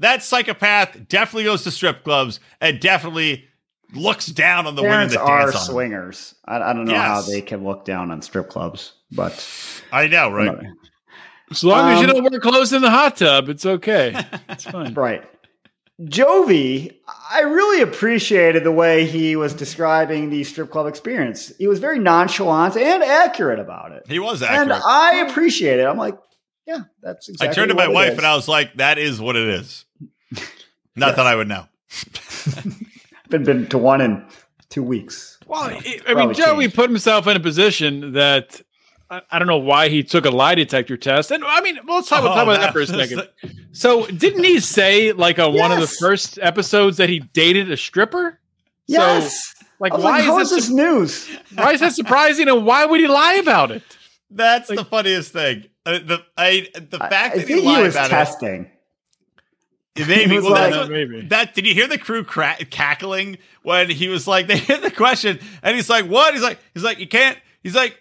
That 0.00 0.22
psychopath 0.22 1.08
definitely 1.08 1.44
goes 1.44 1.64
to 1.64 1.70
strip 1.70 2.04
clubs 2.04 2.40
and 2.60 2.78
definitely 2.78 3.46
looks 3.94 4.26
down 4.26 4.66
on 4.66 4.74
the 4.74 4.82
Parents 4.82 5.14
women 5.14 5.26
that 5.26 5.32
are 5.32 5.38
dance 5.46 5.56
on. 5.56 5.60
them. 5.66 5.72
swingers. 5.74 6.34
I, 6.44 6.56
I 6.56 6.72
don't 6.74 6.84
know 6.84 6.94
how 6.94 7.22
they 7.22 7.40
can 7.40 7.64
look 7.64 7.86
down 7.86 8.10
on 8.10 8.20
strip 8.20 8.50
clubs, 8.50 8.92
but 9.12 9.48
I 9.92 10.08
know, 10.08 10.30
right? 10.30 10.58
As 11.50 11.64
long 11.64 11.88
as 11.90 12.00
you 12.02 12.06
Um, 12.08 12.14
don't 12.16 12.30
wear 12.30 12.38
clothes 12.38 12.74
in 12.74 12.82
the 12.82 12.90
hot 12.90 13.16
tub, 13.16 13.48
it's 13.48 13.64
okay. 13.64 14.14
It's 14.50 14.64
fine. 14.70 14.92
right. 14.92 15.24
Jovi, 16.02 16.92
I 17.30 17.40
really 17.40 17.80
appreciated 17.82 18.64
the 18.64 18.72
way 18.72 19.06
he 19.06 19.36
was 19.36 19.54
describing 19.54 20.30
the 20.30 20.44
strip 20.44 20.70
club 20.70 20.86
experience. 20.86 21.52
He 21.58 21.66
was 21.66 21.78
very 21.78 21.98
nonchalant 21.98 22.76
and 22.76 23.02
accurate 23.02 23.58
about 23.60 23.92
it. 23.92 24.04
He 24.06 24.18
was 24.18 24.42
And. 24.42 24.70
I 24.72 25.24
appreciate 25.28 25.78
it. 25.80 25.84
I'm 25.86 25.96
like, 25.98 26.18
yeah, 26.66 26.82
that's 27.02 27.28
exactly. 27.28 27.48
I 27.48 27.52
turned 27.52 27.68
to 27.70 27.74
my 27.74 27.88
what 27.88 27.90
it 27.90 27.94
wife 27.94 28.12
is. 28.12 28.18
and 28.18 28.26
I 28.26 28.34
was 28.36 28.48
like, 28.48 28.74
"That 28.76 28.98
is 28.98 29.20
what 29.20 29.36
it 29.36 29.46
is." 29.48 29.84
Not 30.96 31.16
that 31.16 31.26
I 31.26 31.34
would 31.34 31.48
know. 31.48 31.66
been 33.28 33.44
been 33.44 33.66
to 33.68 33.78
one 33.78 34.00
in 34.00 34.24
two 34.68 34.82
weeks. 34.82 35.38
Well, 35.46 35.64
So, 35.64 35.70
I 35.70 35.76
I 35.76 35.80
mean, 35.80 36.02
probably 36.14 36.34
Joey 36.34 36.60
changed. 36.64 36.76
put 36.76 36.90
himself 36.90 37.26
in 37.26 37.36
a 37.36 37.40
position 37.40 38.12
that 38.12 38.60
I, 39.10 39.22
I 39.30 39.38
don't 39.38 39.48
know 39.48 39.58
why 39.58 39.88
he 39.88 40.02
took 40.02 40.24
a 40.24 40.30
lie 40.30 40.54
detector 40.54 40.96
test. 40.96 41.30
And 41.30 41.44
I 41.44 41.60
mean, 41.60 41.78
well, 41.86 41.96
let's 41.96 42.08
talk, 42.08 42.22
talk 42.22 42.36
Oh, 42.36 42.42
about 42.42 42.60
that 42.60 42.66
no. 42.66 42.72
for 42.72 42.78
a 42.80 42.82
oh, 42.82 42.84
second. 43.06 43.28
So, 43.74 44.06
didn't 44.06 44.44
he 44.44 44.60
say 44.60 45.12
like 45.12 45.38
on 45.38 45.54
one 45.54 45.72
of 45.72 45.80
the 45.80 45.86
first 45.86 46.38
episodes 46.42 46.98
that 46.98 47.08
he 47.08 47.20
dated 47.20 47.70
a 47.70 47.76
stripper? 47.76 48.38
Yes. 48.86 49.54
So, 49.58 49.64
like, 49.80 49.92
why 49.94 49.98
like, 50.18 50.24
how 50.24 50.38
is 50.40 50.52
is 50.52 50.56
this? 50.56 50.66
this 50.66 50.74
news? 50.74 51.28
why 51.54 51.72
is 51.72 51.80
that 51.80 51.94
surprising? 51.94 52.48
And 52.48 52.66
why 52.66 52.84
would 52.84 53.00
he 53.00 53.08
lie 53.08 53.34
about 53.34 53.70
it? 53.70 53.82
That's 54.30 54.68
Like- 54.68 54.78
the 54.78 54.84
funniest 54.84 55.32
thing. 55.32 55.64
Uh, 55.84 55.98
the 55.98 56.22
I 56.36 56.68
the 56.74 56.98
fact 56.98 57.12
I 57.12 57.38
that 57.38 57.40
he 57.40 57.44
think 57.54 57.60
he 57.60 57.66
lied 57.66 57.82
was 57.82 57.94
about 57.94 58.10
testing. 58.10 58.70
it. 59.96 60.06
Maybe. 60.08 60.30
He 60.30 60.36
was 60.36 60.44
Well, 60.44 60.54
that's 60.54 60.70
like- 60.76 60.80
what- 60.84 60.90
Maybe. 60.90 61.20
that 61.28 61.54
did 61.54 61.66
you 61.66 61.74
hear 61.74 61.86
the 61.88 61.98
crew 61.98 62.24
cra- 62.24 62.56
cackling 62.70 63.38
when 63.62 63.90
he 63.90 64.08
was 64.08 64.26
like 64.26 64.46
they 64.48 64.56
hit 64.58 64.82
the 64.82 64.90
question 64.90 65.38
and 65.62 65.76
he's 65.76 65.90
like 65.90 66.06
what 66.06 66.32
he's 66.34 66.42
like 66.42 66.58
he's 66.74 66.82
like 66.84 66.98
you 66.98 67.06
can't 67.08 67.36
he's 67.62 67.74
like 67.74 67.98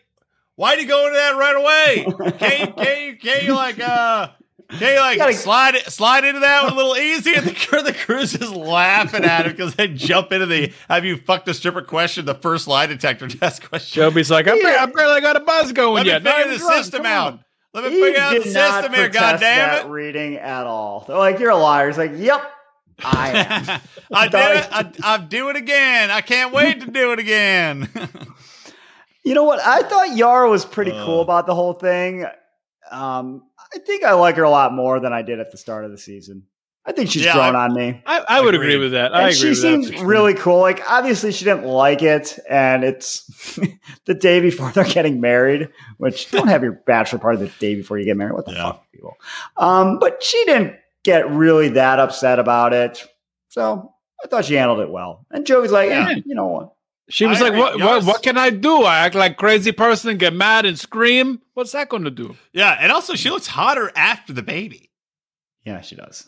why'd 0.56 0.80
you 0.80 0.88
go 0.88 1.08
into 1.08 1.18
that 1.18 1.36
right 1.36 1.56
away 1.58 2.34
can't 2.38 2.60
you, 2.70 2.74
can't 2.84 3.02
you, 3.02 3.18
can't 3.18 3.44
you 3.44 3.54
like 3.56 3.80
uh 3.82 4.30
can't 4.70 4.94
you 4.94 5.00
like 5.02 5.14
You 5.16 5.20
gotta- 5.24 5.34
slide 5.34 5.76
it 5.76 5.92
slide 5.92 6.24
into 6.24 6.40
that 6.40 6.64
one 6.64 6.72
a 6.72 6.76
little 6.78 6.96
easy 6.96 7.34
and 7.36 7.46
the 7.46 7.54
crew 7.54 7.82
the 7.82 7.94
crew's 7.94 8.32
just 8.34 8.56
laughing 8.56 9.26
at 9.26 9.46
him 9.46 9.52
because 9.52 9.76
they 9.76 9.90
jump 9.90 10.32
into 10.32 10.46
the 10.46 10.72
have 10.88 11.04
you 11.04 11.18
fucked 11.18 11.50
a 11.50 11.54
stripper 11.54 11.82
question 11.82 12.24
the 12.26 12.36
first 12.36 12.68
lie 12.70 12.86
detector 12.86 13.28
test 13.28 13.68
question 13.68 14.02
Jovi's 14.02 14.32
like, 14.32 14.48
I, 14.48 14.54
Yeah. 14.56 14.62
barely, 14.64 14.78
I 14.78 14.86
barely 14.86 15.22
got 15.22 15.36
a 15.36 15.42
buzz 15.42 15.74
going 15.74 15.96
let 15.96 16.06
me 16.06 16.12
yet. 16.14 16.24
Not 16.24 16.38
figure 16.44 16.54
the 16.54 16.60
system 16.60 17.06
out 17.06 17.34
on. 17.34 17.44
Let 17.74 17.84
me 17.86 17.92
He 17.92 18.02
figure 18.02 18.20
out 18.22 18.34
the 18.36 18.44
did 18.44 18.54
not 18.54 18.74
system 18.84 18.94
here 18.94 19.04
protest 19.10 19.20
god 19.20 19.40
damn 19.40 19.70
that 19.76 19.86
it 19.86 19.90
reading 19.90 20.36
at 20.36 20.66
all. 20.68 21.06
They're 21.08 21.18
like, 21.18 21.40
you're 21.40 21.50
a 21.52 21.56
liar. 21.58 21.88
He's 21.88 21.98
like, 21.98 22.12
yep, 22.16 22.52
I 23.04 23.30
am. 23.32 23.82
I 24.14 24.28
did 24.30 24.58
it. 24.58 24.68
I, 24.72 24.92
I'll 25.04 25.26
do 25.28 25.50
it 25.50 25.56
again. 25.56 26.12
I 26.12 26.22
can't 26.22 26.54
wait 26.54 26.82
to 26.82 26.88
do 26.92 27.12
it 27.14 27.20
again. 27.20 27.90
You 29.24 29.36
know 29.36 29.44
what? 29.44 29.60
I 29.64 29.84
thought 29.84 30.16
Yara 30.18 30.50
was 30.50 30.66
pretty 30.66 30.90
Uh. 30.92 31.06
cool 31.06 31.22
about 31.22 31.46
the 31.46 31.54
whole 31.54 31.74
thing. 31.74 32.26
Um, 32.90 33.44
I 33.72 33.78
think 33.78 34.04
I 34.04 34.14
like 34.14 34.36
her 34.38 34.44
a 34.44 34.50
lot 34.50 34.74
more 34.74 35.00
than 35.00 35.14
I 35.14 35.22
did 35.22 35.40
at 35.40 35.52
the 35.52 35.60
start 35.60 35.86
of 35.86 35.92
the 35.92 35.98
season. 36.00 36.48
I 36.86 36.94
think 36.94 37.12
she's 37.12 37.24
Yeah, 37.26 37.34
grown 37.34 37.56
I- 37.56 37.66
on 37.66 37.74
me. 37.76 38.02
I, 38.08 38.26
I 38.28 38.42
would 38.42 38.56
agree 38.56 38.70
Agreed. 38.74 38.78
with 38.84 38.92
that. 38.94 39.08
And 39.12 39.16
I 39.16 39.22
agree 39.30 39.34
she 39.34 39.54
seems 39.56 39.90
sure. 39.92 40.06
really 40.06 40.34
cool. 40.34 40.60
Like, 40.62 40.82
obviously, 40.90 41.32
she 41.32 41.46
didn't 41.46 41.66
like 41.66 42.02
it, 42.02 42.40
and 42.50 42.84
it's 42.84 43.26
the 44.06 44.14
day 44.16 44.40
before 44.40 44.72
they're 44.74 44.84
getting 44.86 45.22
married. 45.22 45.70
Which 45.98 46.32
don't 46.32 46.48
have 46.48 46.64
your 46.64 46.72
bachelor 46.88 47.20
party 47.20 47.38
the 47.46 47.52
day 47.60 47.76
before 47.76 48.00
you 48.00 48.06
get 48.06 48.18
married. 48.18 48.34
What 48.34 48.46
the 48.46 48.54
Yeah. 48.54 48.64
fuck, 48.72 48.92
people? 48.92 49.14
Um, 49.58 50.00
but 50.00 50.24
she 50.24 50.44
didn't 50.46 50.76
get 51.04 51.30
really 51.30 51.70
that 51.70 52.00
upset 52.00 52.40
about 52.40 52.74
it. 52.74 53.06
So 53.50 53.94
I 54.24 54.28
thought 54.28 54.46
she 54.46 54.56
handled 54.56 54.80
it 54.80 54.90
well. 54.90 55.26
And 55.32 55.46
Jovi's 55.46 55.72
like, 55.72 55.90
Yeah. 55.90 56.10
eh, 56.10 56.22
you 56.26 56.34
know 56.36 56.48
what? 56.48 56.74
She 57.10 57.26
was 57.26 57.40
I 57.40 57.46
like, 57.46 57.50
agree. 57.54 57.62
what, 57.62 57.80
what, 57.80 58.04
what 58.06 58.24
can 58.24 58.38
I 58.38 58.50
do? 58.52 58.84
I 58.84 59.00
act 59.00 59.16
like 59.16 59.36
crazy 59.36 59.72
person, 59.74 60.18
get 60.18 60.34
mad 60.34 60.66
and 60.66 60.80
scream. 60.80 61.42
What's 61.56 61.74
that 61.74 61.90
going 61.90 62.06
to 62.06 62.12
do? 62.12 62.38
yeah, 62.54 62.78
and 62.80 62.92
also 62.92 63.16
she 63.16 63.30
looks 63.30 63.48
hotter 63.48 63.92
after 63.96 64.32
the 64.34 64.42
baby. 64.44 64.90
Yeah, 65.66 65.82
she 65.82 65.96
does. 65.96 66.26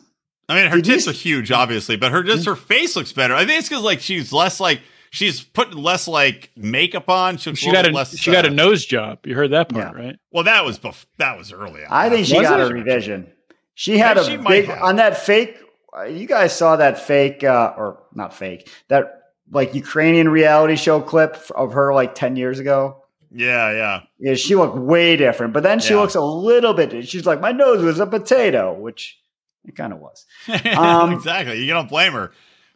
I 0.50 0.56
mean, 0.62 0.70
her 0.72 0.78
Did 0.78 0.86
tits 0.86 1.08
s- 1.08 1.14
are 1.14 1.18
huge, 1.18 1.52
obviously, 1.52 1.96
but 1.96 2.12
her 2.12 2.24
just 2.24 2.46
her 2.46 2.56
face 2.56 2.96
looks 2.96 3.12
better. 3.14 3.34
I 3.34 3.46
think 3.46 3.60
it's 3.60 3.70
because 3.70 3.84
like 3.84 4.00
she's 4.02 4.34
less 4.34 4.60
like 4.60 4.82
she's 5.10 5.42
putting 5.42 5.78
less 5.78 6.08
like 6.08 6.52
makeup 6.58 7.10
on. 7.10 7.38
She, 7.38 7.50
looks 7.50 7.60
She 7.62 7.70
a 7.70 7.74
got 7.74 7.88
a 7.88 7.92
less, 7.92 8.18
she 8.18 8.32
got 8.32 8.46
a 8.46 8.50
uh, 8.50 8.54
nose 8.54 8.86
job. 8.86 9.20
You 9.26 9.36
heard 9.36 9.52
that 9.52 9.70
part, 9.70 9.96
Yeah. 9.98 10.06
right? 10.06 10.16
Well, 10.32 10.44
that 10.44 10.66
was 10.66 10.78
bef- 10.80 11.06
that 11.18 11.38
was 11.38 11.52
early. 11.54 11.82
on. 11.86 11.88
I 11.92 12.10
think 12.10 12.28
she 12.28 12.38
Was 12.38 12.48
got 12.50 12.60
it? 12.60 12.70
a 12.72 12.74
revision. 12.74 13.32
She 13.76 13.98
had 13.98 14.18
Yeah, 14.18 14.24
a 14.24 14.26
she 14.26 14.38
might 14.38 14.68
big 14.68 14.70
on 14.70 14.98
that 14.98 15.18
fake. 15.18 15.58
uh, 15.98 16.04
You 16.04 16.28
guys 16.28 16.56
saw 16.56 16.76
that 16.76 17.00
fake, 17.00 17.44
uh, 17.44 17.74
or 17.78 18.04
not 18.14 18.34
fake, 18.34 18.70
that 18.90 19.22
like 19.52 19.74
Ukrainian 19.74 20.30
reality 20.30 20.76
show 20.76 21.00
clip 21.02 21.38
of 21.56 21.74
her 21.74 21.94
like 21.94 22.16
ten 22.16 22.36
years 22.36 22.60
ago. 22.60 22.98
Yeah, 23.36 23.72
yeah. 23.72 24.02
Yeah, 24.20 24.34
she 24.36 24.56
looked 24.56 24.76
way 24.76 25.16
different, 25.18 25.54
but 25.54 25.64
then 25.64 25.80
she 25.80 25.94
Yeah. 25.94 26.02
looks 26.02 26.14
a 26.16 26.22
little 26.22 26.74
bit. 26.76 27.08
She's 27.08 27.26
like, 27.26 27.40
my 27.42 27.52
nose 27.52 27.82
was 27.82 28.00
a 28.00 28.06
potato, 28.06 28.74
which 28.74 29.18
it 29.66 29.76
kind 29.76 29.94
of 29.94 30.00
was. 30.00 30.26
Um, 30.78 31.14
exactly. 31.14 31.64
You 31.64 31.74
don't 31.74 31.90
blame 31.90 32.14
her. 32.14 32.32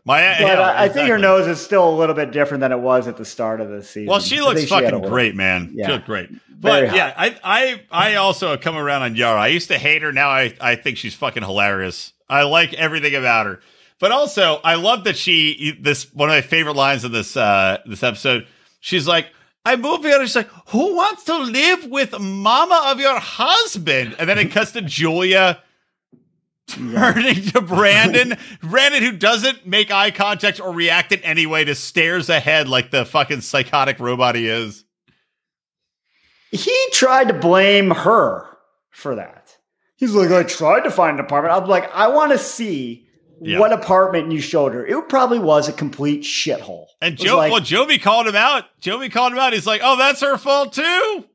My, 0.05 0.21
But 0.39 0.41
yeah, 0.41 0.61
I, 0.61 0.85
I 0.85 0.89
think 0.89 1.09
her 1.09 1.17
nose 1.17 1.47
is 1.47 1.59
still 1.59 1.89
a 1.89 1.95
little 1.95 2.15
bit 2.15 2.31
different 2.31 2.61
than 2.61 2.71
it 2.71 2.79
was 2.79 3.09
at 3.09 3.17
the 3.17 3.25
start 3.25 3.59
of 3.59 3.69
the 3.69 3.83
season. 3.83 4.05
Well, 4.05 4.21
she 4.21 4.39
looks 4.39 4.61
think 4.61 4.69
had 4.69 4.79
a 4.79 4.85
fucking 4.85 4.95
little- 5.01 5.09
great, 5.09 5.35
man. 5.35 5.71
Yeah. 5.73 5.85
She 5.87 5.91
looked 5.91 6.05
great. 6.05 6.29
But 6.59 6.95
yeah, 6.95 7.13
I, 7.15 7.37
I 7.43 7.81
I 7.91 8.15
also 8.15 8.57
come 8.57 8.77
around 8.77 9.03
on 9.03 9.15
Yara. 9.15 9.39
I 9.39 9.47
used 9.47 9.67
to 9.67 9.77
hate 9.77 10.01
her. 10.01 10.11
Now 10.11 10.29
I, 10.29 10.55
I 10.59 10.75
think 10.75 10.97
she's 10.97 11.13
fucking 11.13 11.43
hilarious. 11.43 12.13
I 12.29 12.43
like 12.43 12.73
everything 12.73 13.13
about 13.15 13.45
her. 13.45 13.59
But 13.99 14.11
also, 14.11 14.59
I 14.63 14.75
love 14.75 15.03
that 15.03 15.17
she 15.17 15.77
this 15.79 16.11
one 16.13 16.29
of 16.29 16.33
my 16.33 16.41
favorite 16.41 16.75
lines 16.75 17.03
of 17.03 17.11
this 17.11 17.35
uh 17.37 17.77
this 17.85 18.01
episode. 18.01 18.47
She's 18.79 19.07
like, 19.07 19.27
I 19.65 19.75
move 19.75 20.01
here. 20.03 20.19
She's 20.21 20.35
like, 20.35 20.49
who 20.69 20.95
wants 20.95 21.25
to 21.25 21.37
live 21.37 21.85
with 21.85 22.17
mama 22.19 22.83
of 22.85 22.99
your 22.99 23.19
husband? 23.19 24.15
And 24.17 24.27
then 24.29 24.39
it 24.39 24.51
cuts 24.51 24.71
to 24.71 24.81
Julia 24.81 25.61
turning 26.67 27.41
to 27.51 27.61
Brandon. 27.61 28.37
Brandon, 28.61 29.01
who 29.03 29.13
doesn't 29.13 29.65
make 29.65 29.91
eye 29.91 30.11
contact 30.11 30.59
or 30.59 30.73
react 30.73 31.11
in 31.11 31.21
any 31.21 31.45
way, 31.45 31.65
just 31.65 31.83
stares 31.85 32.29
ahead 32.29 32.67
like 32.67 32.91
the 32.91 33.05
fucking 33.05 33.41
psychotic 33.41 33.99
robot 33.99 34.35
he 34.35 34.47
is. 34.47 34.83
he 36.51 36.75
tried 36.91 37.27
to 37.29 37.33
blame 37.33 37.91
her 37.91 38.45
for 38.91 39.15
that. 39.15 39.57
He's 39.95 40.13
like, 40.13 40.29
I 40.31 40.43
tried 40.43 40.81
to 40.81 40.91
find 40.91 41.19
an 41.19 41.25
apartment. 41.25 41.53
I'm 41.55 41.67
like, 41.67 41.89
I 41.93 42.07
want 42.07 42.31
to 42.31 42.37
see 42.37 43.07
Yeah. 43.41 43.59
what 43.59 43.73
apartment 43.73 44.31
you 44.31 44.39
showed 44.41 44.73
her. 44.73 44.85
It 44.85 45.09
probably 45.09 45.39
was 45.39 45.67
a 45.67 45.73
complete 45.73 46.21
shithole. 46.21 46.85
And 47.01 47.17
Joe, 47.17 47.37
like, 47.37 47.51
well, 47.51 47.61
Jovi 47.61 48.01
called 48.01 48.27
him 48.27 48.35
out. 48.35 48.65
Jovi 48.81 49.11
called 49.11 49.33
him 49.33 49.39
out. 49.39 49.53
He's 49.53 49.65
like, 49.67 49.81
"Oh, 49.83 49.95
that's 49.97 50.21
her 50.21 50.37
fault 50.37 50.73
too." 50.73 51.25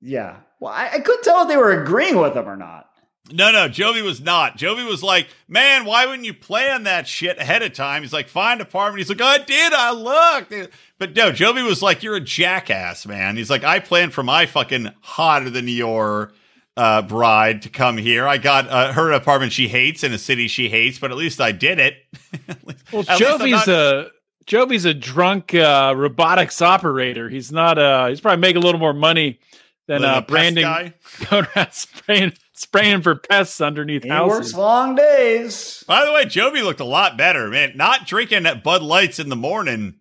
yeah. 0.00 0.36
Well, 0.60 0.72
I, 0.72 0.90
I 0.94 0.98
couldn't 1.00 1.22
tell 1.24 1.42
if 1.42 1.48
they 1.48 1.56
were 1.58 1.82
agreeing 1.82 2.16
with 2.16 2.34
him 2.36 2.48
or 2.48 2.56
not. 2.56 2.86
No, 3.32 3.50
no, 3.50 3.68
Jovi 3.70 4.02
was 4.02 4.20
not. 4.20 4.58
Jovi 4.58 4.86
was 4.86 5.02
like, 5.02 5.28
"Man, 5.48 5.86
why 5.86 6.04
wouldn't 6.04 6.26
you 6.26 6.34
plan 6.34 6.82
that 6.82 7.08
shit 7.08 7.38
ahead 7.38 7.62
of 7.62 7.72
time?" 7.72 8.02
He's 8.02 8.12
like, 8.12 8.28
"Find 8.28 8.60
apartment." 8.60 8.98
He's 8.98 9.08
like, 9.08 9.22
"I 9.22 9.38
did. 9.42 9.72
I 9.72 9.92
looked." 9.92 10.52
But 10.98 11.16
no, 11.16 11.32
Jovi 11.32 11.66
was 11.66 11.80
like, 11.80 12.02
"You're 12.02 12.16
a 12.16 12.20
jackass, 12.20 13.06
man." 13.06 13.36
He's 13.38 13.48
like, 13.48 13.64
"I 13.64 13.80
planned 13.80 14.12
for 14.12 14.22
my 14.22 14.44
fucking 14.44 14.90
hotter 15.00 15.48
than 15.48 15.68
your 15.68 16.32
uh, 16.76 17.00
bride 17.00 17.62
to 17.62 17.70
come 17.70 17.96
here. 17.96 18.28
I 18.28 18.36
got 18.36 18.68
uh, 18.68 18.92
her 18.92 19.10
apartment 19.12 19.52
she 19.52 19.68
hates 19.68 20.04
in 20.04 20.12
a 20.12 20.18
city 20.18 20.46
she 20.46 20.68
hates, 20.68 20.98
but 20.98 21.10
at 21.10 21.16
least 21.16 21.40
I 21.40 21.52
did 21.52 21.78
it." 21.78 21.96
Least- 22.66 22.92
Well, 22.92 23.04
at 23.08 23.08
least 23.08 23.10
I'm 23.10 23.18
Jovi's 23.40 23.50
not- 23.52 23.68
a 23.68 24.10
Jovi's 24.46 24.84
a 24.84 24.92
drunk 24.92 25.54
uh, 25.54 25.94
robotics 25.96 26.60
operator. 26.60 27.30
He's 27.30 27.50
not. 27.50 27.78
Uh, 27.78 28.08
he's 28.08 28.20
probably 28.20 28.40
making 28.42 28.62
a 28.62 28.66
little 28.66 28.80
more 28.80 28.92
money 28.92 29.38
than 29.86 30.04
a 30.04 30.08
uh, 30.08 30.20
Brandon 30.20 30.92
going 31.30 31.46
around 31.56 31.72
spraying 31.72 32.32
spraying 32.54 33.02
for 33.02 33.14
pests 33.16 33.60
underneath 33.60 34.02
He 34.04 34.08
houses. 34.08 34.52
works 34.52 34.54
long 34.54 34.94
days. 34.94 35.84
By 35.86 36.04
the 36.04 36.12
way, 36.12 36.24
Jovi 36.24 36.62
looked 36.62 36.80
a 36.80 36.84
lot 36.84 37.16
better, 37.18 37.48
man. 37.48 37.72
Not 37.76 38.06
drinking 38.06 38.46
at 38.46 38.64
Bud 38.64 38.82
Lights 38.82 39.18
in 39.18 39.28
the 39.28 39.36
morning 39.36 39.96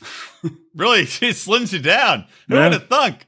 really 0.74 1.00
it 1.02 1.06
slims 1.36 1.72
you 1.72 1.78
down. 1.80 2.26
Who 2.48 2.54
Yeah. 2.56 2.64
would 2.64 2.72
have 2.74 2.88
thunk? 2.88 3.26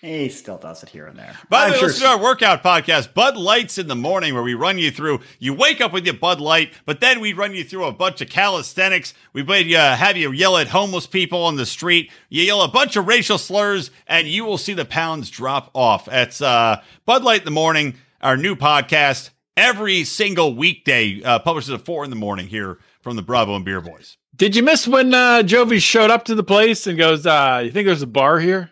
He 0.00 0.30
still 0.30 0.56
does 0.56 0.82
it 0.82 0.88
here 0.88 1.06
and 1.06 1.18
there. 1.18 1.36
By 1.50 1.66
the 1.66 1.72
way, 1.72 1.78
sure 1.78 1.88
listen 1.88 2.04
to 2.04 2.08
our 2.08 2.22
workout 2.22 2.62
podcast, 2.62 3.12
Bud 3.12 3.36
Lights 3.36 3.76
in 3.76 3.86
the 3.86 3.94
morning, 3.94 4.32
where 4.32 4.42
we 4.42 4.54
run 4.54 4.78
you 4.78 4.90
through. 4.90 5.20
You 5.38 5.52
wake 5.52 5.82
up 5.82 5.92
with 5.92 6.06
your 6.06 6.14
Bud 6.14 6.40
Light, 6.40 6.72
but 6.86 7.00
then 7.00 7.20
we 7.20 7.34
run 7.34 7.54
you 7.54 7.64
through 7.64 7.84
a 7.84 7.92
bunch 7.92 8.22
of 8.22 8.30
calisthenics. 8.30 9.12
We 9.34 9.42
made 9.42 9.66
you 9.66 9.76
uh, 9.76 9.96
have 9.96 10.16
you 10.16 10.32
yell 10.32 10.56
at 10.56 10.68
homeless 10.68 11.06
people 11.06 11.42
on 11.44 11.56
the 11.56 11.66
street. 11.66 12.10
You 12.30 12.42
yell 12.44 12.62
a 12.62 12.68
bunch 12.68 12.96
of 12.96 13.06
racial 13.06 13.36
slurs, 13.36 13.90
and 14.06 14.26
you 14.26 14.46
will 14.46 14.58
see 14.58 14.72
the 14.72 14.86
pounds 14.86 15.28
drop 15.28 15.70
off. 15.74 16.08
It's 16.08 16.40
uh, 16.40 16.82
Bud 17.04 17.22
Light 17.22 17.40
in 17.40 17.44
the 17.44 17.50
morning. 17.50 17.96
our 18.22 18.36
new 18.36 18.56
podcast 18.56 19.30
every 19.56 20.04
single 20.04 20.54
weekday, 20.54 21.22
uh, 21.22 21.38
published 21.40 21.68
at 21.68 21.84
four 21.84 22.04
in 22.04 22.10
the 22.10 22.16
morning 22.16 22.46
here 22.46 22.78
from 23.02 23.16
the 23.16 23.22
Bravo 23.22 23.54
and 23.54 23.64
Beer 23.64 23.80
Boys. 23.80 24.16
Did 24.34 24.56
you 24.56 24.62
miss 24.62 24.88
when 24.88 25.12
uh, 25.12 25.42
Jovi 25.44 25.80
showed 25.80 26.10
up 26.10 26.24
to 26.24 26.34
the 26.34 26.42
place 26.42 26.86
and 26.86 26.96
goes, 26.96 27.26
uh, 27.26 27.60
"You 27.62 27.70
think 27.70 27.86
there's 27.86 28.00
a 28.00 28.06
bar 28.06 28.40
here?" 28.40 28.70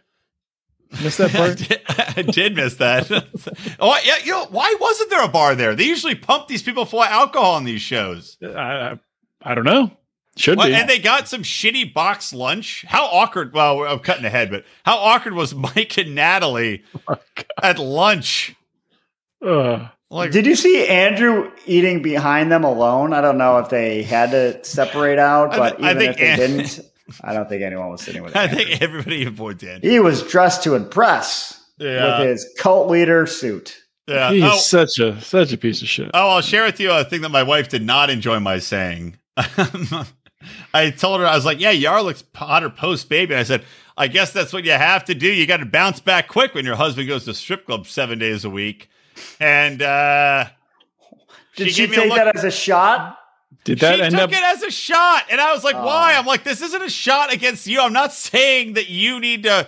Miss 1.02 1.16
that 1.18 1.34
I 1.34 1.38
part? 1.38 1.58
did, 1.58 1.80
I 1.88 2.22
did 2.22 2.56
miss 2.56 2.74
that. 2.76 3.10
oh, 3.80 3.98
yeah, 4.04 4.14
you 4.24 4.32
know, 4.32 4.46
why 4.50 4.74
wasn't 4.80 5.10
there 5.10 5.22
a 5.24 5.28
bar 5.28 5.54
there? 5.54 5.74
They 5.74 5.84
usually 5.84 6.14
pump 6.14 6.48
these 6.48 6.62
people 6.62 6.84
full 6.84 7.02
of 7.02 7.08
alcohol 7.10 7.54
on 7.54 7.64
these 7.64 7.82
shows. 7.82 8.36
I, 8.42 8.46
I, 8.48 8.98
I 9.42 9.54
don't 9.54 9.64
know. 9.64 9.90
Should 10.36 10.56
Well, 10.58 10.68
be. 10.68 10.74
and 10.74 10.88
they 10.88 10.98
got 11.00 11.28
some 11.28 11.42
shitty 11.42 11.92
box 11.92 12.32
lunch. 12.32 12.84
How 12.86 13.06
awkward. 13.06 13.52
Well, 13.52 13.82
I'm 13.84 13.98
cutting 13.98 14.24
ahead, 14.24 14.50
but 14.50 14.64
how 14.84 14.96
awkward 14.96 15.34
was 15.34 15.54
Mike 15.76 15.98
and 15.98 16.14
Natalie 16.14 16.84
Oh, 17.08 17.16
at 17.62 17.78
lunch? 17.78 18.54
Ugh. 19.44 19.88
Like, 20.10 20.30
Did 20.30 20.46
you 20.46 20.56
see 20.56 20.86
Andrew 20.88 21.50
eating 21.66 22.00
behind 22.00 22.50
them 22.50 22.64
alone? 22.64 23.12
I 23.12 23.20
don't 23.20 23.36
know 23.36 23.58
if 23.58 23.68
they 23.68 24.02
had 24.02 24.30
to 24.30 24.64
separate 24.64 25.18
out, 25.18 25.52
I 25.52 25.58
but 25.58 25.76
th- 25.76 25.82
I 25.86 25.90
even 25.90 25.98
think 25.98 26.12
if 26.12 26.18
they 26.18 26.30
An- 26.30 26.38
didn't, 26.56 26.80
I 27.22 27.32
don't 27.32 27.48
think 27.48 27.62
anyone 27.62 27.88
was 27.90 28.02
sitting 28.02 28.22
with 28.22 28.34
him. 28.34 28.38
I 28.40 28.44
Andrew. 28.44 28.64
think 28.64 28.82
everybody 28.82 29.24
avoids 29.24 29.62
Andrew. 29.64 29.90
He 29.90 30.00
was 30.00 30.22
dressed 30.22 30.62
to 30.64 30.74
impress 30.74 31.62
Yeah. 31.78 32.18
with 32.20 32.28
his 32.28 32.54
cult 32.58 32.90
leader 32.90 33.26
suit. 33.26 33.76
Yeah. 34.06 34.32
He's 34.32 34.42
Oh, 34.44 34.56
such 34.56 34.98
a 34.98 35.20
such 35.20 35.52
a 35.52 35.58
piece 35.58 35.82
of 35.82 35.88
shit. 35.88 36.10
oh, 36.14 36.28
I'll 36.30 36.40
share 36.40 36.64
with 36.64 36.80
you 36.80 36.90
a 36.90 37.04
thing 37.04 37.20
that 37.22 37.28
my 37.30 37.42
wife 37.42 37.68
did 37.68 37.82
not 37.84 38.08
enjoy 38.10 38.40
my 38.40 38.58
saying. 38.58 39.16
I 40.72 40.90
told 40.90 41.20
her, 41.20 41.26
I 41.26 41.34
was 41.34 41.44
like, 41.44 41.60
yeah, 41.60 41.70
Yar 41.70 42.02
looks 42.02 42.24
hotter 42.34 42.70
post 42.70 43.08
baby. 43.08 43.34
And 43.34 43.40
I 43.40 43.44
said, 43.44 43.64
I 43.96 44.06
guess 44.08 44.32
that's 44.32 44.52
what 44.52 44.64
you 44.64 44.72
have 44.72 45.04
to 45.06 45.14
do. 45.14 45.26
You 45.30 45.46
got 45.46 45.58
to 45.58 45.66
bounce 45.66 46.00
back 46.00 46.28
quick 46.28 46.54
when 46.54 46.64
your 46.64 46.76
husband 46.76 47.08
goes 47.08 47.24
to 47.24 47.34
strip 47.34 47.66
club 47.66 47.86
seven 47.86 48.18
days 48.18 48.44
a 48.44 48.50
week. 48.50 48.88
And, 49.40 49.82
uh, 49.82 50.46
Did 51.56 51.70
she, 51.72 51.82
gave 51.86 51.90
me 51.90 51.96
a 51.96 52.00
take 52.02 52.14
that 52.14 52.36
as 52.36 52.44
a 52.44 52.50
shot? 52.50 53.17
Did 53.68 53.80
that 53.80 53.96
she 53.96 54.02
end 54.02 54.14
took 54.14 54.22
up? 54.24 54.32
it 54.32 54.42
as 54.42 54.62
a 54.62 54.70
shot, 54.70 55.24
and 55.30 55.40
I 55.40 55.52
was 55.52 55.62
like, 55.64 55.76
Oh. 55.76 55.84
"Why?" 55.84 56.14
I'm 56.14 56.26
like, 56.26 56.44
"This 56.44 56.60
isn't 56.62 56.82
a 56.82 56.90
shot 56.90 57.32
against 57.32 57.66
you. 57.66 57.80
I'm 57.80 57.92
not 57.92 58.12
saying 58.12 58.74
that 58.74 58.88
you 58.88 59.20
need 59.20 59.44
to 59.44 59.66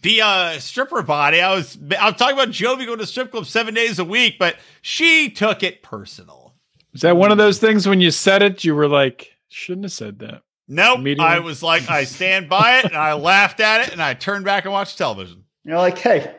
be 0.00 0.20
a 0.20 0.56
stripper 0.58 1.02
body. 1.02 1.40
I 1.40 1.54
was, 1.54 1.76
I'm 2.00 2.14
talking 2.14 2.34
about 2.34 2.48
Jovi 2.48 2.86
going 2.86 2.98
to 2.98 3.06
strip 3.06 3.30
club 3.30 3.46
seven 3.46 3.74
days 3.74 3.98
a 3.98 4.04
week, 4.04 4.36
but 4.38 4.56
she 4.80 5.28
took 5.30 5.62
it 5.62 5.82
personal. 5.82 6.54
Is 6.94 7.02
that 7.02 7.16
one 7.16 7.30
of 7.30 7.38
those 7.38 7.58
things 7.58 7.86
when 7.86 8.00
you 8.00 8.10
said 8.10 8.42
it, 8.42 8.64
you 8.64 8.74
were 8.74 8.88
like, 8.88 9.36
shouldn't 9.48 9.84
have 9.84 9.92
said 9.92 10.18
that? 10.20 10.42
Nope. 10.66 11.00
I 11.20 11.40
was 11.40 11.62
like, 11.62 11.90
I 11.90 12.04
stand 12.04 12.48
by 12.48 12.78
it, 12.78 12.86
and 12.86 12.96
I 12.96 13.12
laughed 13.12 13.60
at 13.60 13.86
it, 13.86 13.92
and 13.92 14.02
I 14.02 14.14
turned 14.14 14.44
back 14.46 14.64
and 14.64 14.72
watched 14.72 14.96
television. 14.96 15.44
You're 15.64 15.76
like, 15.76 15.98
hey, 15.98 16.34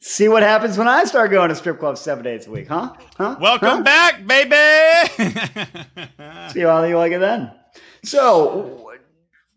see 0.00 0.28
what 0.28 0.42
happens 0.42 0.78
when 0.78 0.88
I 0.88 1.04
start 1.04 1.30
going 1.30 1.48
to 1.48 1.54
strip 1.54 1.78
clubs 1.78 2.00
seven 2.00 2.24
days 2.24 2.46
a 2.46 2.50
week, 2.50 2.68
huh? 2.68 2.92
Huh? 3.16 3.36
Welcome 3.40 3.68
Huh? 3.68 3.82
back, 3.82 4.26
baby. 4.26 5.10
See 6.52 6.60
how 6.60 6.82
you 6.84 6.96
like 6.96 7.12
it 7.12 7.18
then. 7.20 7.50
So 8.04 8.92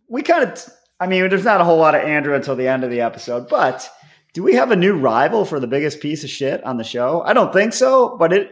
we 0.08 0.22
kind 0.24 0.44
of, 0.44 0.66
I 1.00 1.08
mean, 1.08 1.30
there's 1.30 1.44
not 1.46 1.62
a 1.62 1.64
whole 1.64 1.78
lot 1.78 1.96
of 1.96 2.02
Andrew 2.02 2.34
until 2.34 2.56
the 2.56 2.68
end 2.68 2.84
of 2.84 2.90
the 2.90 3.02
episode, 3.02 3.48
but 3.50 3.90
do 4.34 4.44
we 4.44 4.56
have 4.56 4.72
a 4.72 4.76
new 4.76 4.98
rival 4.98 5.46
for 5.46 5.60
the 5.60 5.68
biggest 5.68 6.00
piece 6.00 6.24
of 6.24 6.30
shit 6.30 6.64
on 6.64 6.78
the 6.78 6.84
show? 6.84 7.22
I 7.22 7.34
don't 7.34 7.54
think 7.54 7.74
so, 7.74 8.18
but 8.18 8.34
it, 8.34 8.52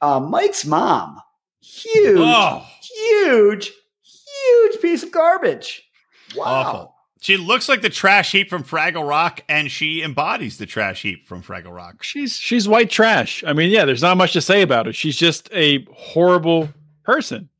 uh, 0.00 0.20
Mike's 0.20 0.64
mom, 0.64 1.20
huge, 1.60 2.16
oh, 2.18 2.64
huge, 2.82 3.72
huge 4.02 4.80
piece 4.80 5.02
of 5.02 5.10
garbage. 5.12 5.82
Wow. 6.36 6.44
awful. 6.44 6.94
She 7.20 7.36
looks 7.36 7.68
like 7.68 7.82
the 7.82 7.90
trash 7.90 8.32
heap 8.32 8.48
from 8.48 8.64
Fraggle 8.64 9.06
Rock, 9.06 9.42
and 9.48 9.70
she 9.70 10.02
embodies 10.02 10.56
the 10.56 10.64
trash 10.66 11.02
heap 11.02 11.28
from 11.28 11.42
Fraggle 11.42 11.74
Rock. 11.74 12.02
She's 12.02 12.34
she's 12.34 12.66
white 12.66 12.88
trash. 12.88 13.44
I 13.46 13.52
mean, 13.52 13.70
yeah, 13.70 13.84
there's 13.84 14.02
not 14.02 14.16
much 14.16 14.32
to 14.32 14.40
say 14.40 14.62
about 14.62 14.86
her. 14.86 14.92
She's 14.92 15.16
just 15.16 15.50
a 15.52 15.84
horrible 15.92 16.70
person. 17.04 17.50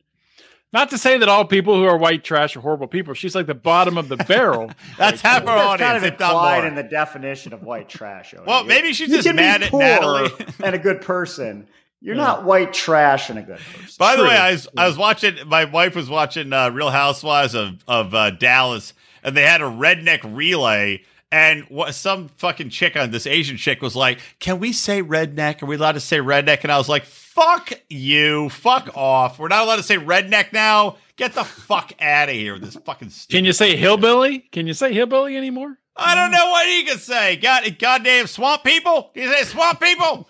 Not 0.72 0.90
to 0.90 0.98
say 0.98 1.18
that 1.18 1.28
all 1.28 1.44
people 1.44 1.74
who 1.74 1.84
are 1.84 1.96
white 1.96 2.22
trash 2.22 2.56
are 2.56 2.60
horrible 2.60 2.86
people. 2.86 3.12
She's 3.12 3.34
like 3.34 3.46
the 3.46 3.54
bottom 3.54 3.98
of 3.98 4.08
the 4.08 4.16
barrel. 4.28 4.70
That's 4.96 5.20
half 5.20 5.46
our 5.46 5.56
That's 5.56 5.68
audience, 5.68 5.90
kind 5.90 6.04
of 6.04 6.12
implied 6.12 6.64
in 6.64 6.74
the 6.76 6.84
definition 6.84 7.52
of 7.52 7.62
white 7.62 7.88
trash. 7.88 8.34
Odie. 8.34 8.46
Well, 8.46 8.64
maybe 8.64 8.92
she's 8.92 9.08
you 9.08 9.16
just 9.16 9.26
can 9.26 9.36
be 9.36 9.42
mad 9.42 9.62
at 9.64 9.70
poor 9.70 9.80
Natalie. 9.80 10.30
and 10.64 10.74
a 10.74 10.78
good 10.78 11.02
person. 11.02 11.66
You're 12.00 12.14
not 12.14 12.44
white 12.44 12.72
trash 12.72 13.28
and 13.28 13.38
a 13.38 13.42
good 13.42 13.58
person. 13.58 13.96
By 13.98 14.16
the 14.16 14.22
way, 14.22 14.36
I 14.36 14.52
was 14.52 14.68
I 14.74 14.86
was 14.86 14.96
watching. 14.96 15.36
My 15.46 15.66
wife 15.66 15.94
was 15.94 16.08
watching 16.08 16.50
uh, 16.50 16.70
Real 16.70 16.90
Housewives 16.90 17.54
of 17.54 17.84
of 17.86 18.14
uh, 18.14 18.30
Dallas, 18.30 18.94
and 19.22 19.36
they 19.36 19.42
had 19.42 19.60
a 19.60 19.64
redneck 19.64 20.20
relay. 20.24 21.02
And 21.32 21.64
what 21.68 21.94
some 21.94 22.28
fucking 22.38 22.70
chick 22.70 22.96
on 22.96 23.12
this 23.12 23.26
Asian 23.26 23.56
chick 23.56 23.82
was 23.82 23.94
like, 23.94 24.18
"Can 24.40 24.58
we 24.58 24.72
say 24.72 25.00
redneck? 25.00 25.62
Are 25.62 25.66
we 25.66 25.76
allowed 25.76 25.92
to 25.92 26.00
say 26.00 26.18
redneck?" 26.18 26.64
And 26.64 26.72
I 26.72 26.78
was 26.78 26.88
like, 26.88 27.04
"Fuck 27.04 27.72
you, 27.88 28.48
fuck 28.48 28.90
off. 28.96 29.38
We're 29.38 29.48
not 29.48 29.62
allowed 29.62 29.76
to 29.76 29.84
say 29.84 29.96
redneck 29.96 30.52
now. 30.52 30.96
Get 31.16 31.34
the 31.34 31.44
fuck 31.44 31.92
out 32.00 32.28
of 32.28 32.34
here 32.34 32.54
with 32.54 32.62
this 32.62 32.76
fucking." 32.84 33.10
Stupid 33.10 33.36
Can 33.36 33.44
you 33.44 33.52
say 33.52 33.76
hillbilly? 33.76 34.40
Can 34.50 34.66
you 34.66 34.74
say 34.74 34.92
hillbilly 34.92 35.36
anymore? 35.36 35.78
I 35.96 36.16
don't 36.16 36.32
know 36.32 36.50
what 36.50 36.66
he 36.66 36.84
can 36.84 36.98
say. 36.98 37.36
God, 37.36 37.76
goddamn 37.78 38.26
swamp 38.26 38.64
people. 38.64 39.10
Can 39.14 39.24
you 39.24 39.32
say 39.32 39.44
swamp 39.44 39.80
people? 39.80 40.28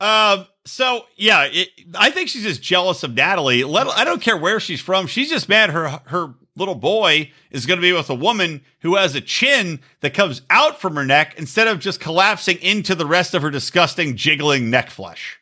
Um. 0.00 0.46
So 0.66 1.06
yeah, 1.16 1.48
it, 1.50 1.68
I 1.96 2.10
think 2.10 2.28
she's 2.28 2.44
just 2.44 2.62
jealous 2.62 3.02
of 3.02 3.14
Natalie. 3.14 3.64
Let, 3.64 3.88
I 3.88 4.04
don't 4.04 4.20
care 4.20 4.36
where 4.36 4.60
she's 4.60 4.80
from. 4.80 5.06
She's 5.06 5.30
just 5.30 5.48
mad 5.48 5.70
her 5.70 5.88
her 6.04 6.34
little 6.58 6.74
boy 6.74 7.30
is 7.50 7.66
going 7.66 7.78
to 7.78 7.82
be 7.82 7.92
with 7.92 8.10
a 8.10 8.14
woman 8.14 8.62
who 8.80 8.96
has 8.96 9.14
a 9.14 9.20
chin 9.20 9.80
that 10.00 10.14
comes 10.14 10.42
out 10.50 10.80
from 10.80 10.96
her 10.96 11.04
neck 11.04 11.34
instead 11.38 11.68
of 11.68 11.78
just 11.78 12.00
collapsing 12.00 12.58
into 12.58 12.94
the 12.94 13.06
rest 13.06 13.34
of 13.34 13.42
her 13.42 13.50
disgusting 13.50 14.16
jiggling 14.16 14.70
neck 14.70 14.90
flesh. 14.90 15.38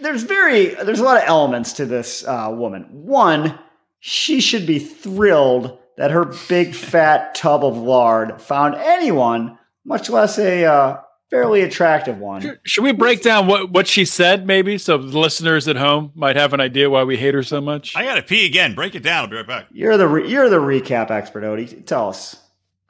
There's 0.00 0.22
very 0.22 0.66
there's 0.66 1.00
a 1.00 1.04
lot 1.04 1.16
of 1.16 1.26
elements 1.26 1.72
to 1.74 1.86
this 1.86 2.26
uh, 2.26 2.48
woman. 2.52 2.82
One, 2.90 3.58
she 3.98 4.40
should 4.40 4.66
be 4.66 4.78
thrilled 4.78 5.78
that 5.96 6.10
her 6.10 6.32
big 6.48 6.74
fat 6.74 7.34
tub 7.34 7.64
of 7.64 7.76
lard 7.76 8.40
found 8.40 8.74
anyone, 8.74 9.58
much 9.84 10.10
less 10.10 10.38
a 10.38 10.64
uh, 10.64 11.00
fairly 11.30 11.62
attractive 11.62 12.18
one. 12.18 12.58
Should 12.64 12.84
we 12.84 12.92
break 12.92 13.22
down 13.22 13.46
what, 13.46 13.70
what 13.70 13.86
she 13.86 14.04
said, 14.04 14.46
maybe, 14.46 14.78
so 14.78 14.98
the 14.98 15.18
listeners 15.18 15.68
at 15.68 15.76
home 15.76 16.12
might 16.14 16.36
have 16.36 16.52
an 16.52 16.60
idea 16.60 16.88
why 16.90 17.04
we 17.04 17.16
hate 17.16 17.34
her 17.34 17.42
so 17.42 17.60
much? 17.60 17.96
I 17.96 18.04
got 18.04 18.14
to 18.16 18.22
pee 18.22 18.46
again. 18.46 18.74
Break 18.74 18.94
it 18.94 19.02
down. 19.02 19.24
I'll 19.24 19.30
be 19.30 19.36
right 19.36 19.46
back. 19.46 19.66
You're 19.72 19.96
the 19.96 20.08
re- 20.08 20.28
you're 20.28 20.48
the 20.48 20.60
recap 20.60 21.10
expert, 21.10 21.42
Odie. 21.42 21.84
Tell 21.86 22.08
us. 22.08 22.36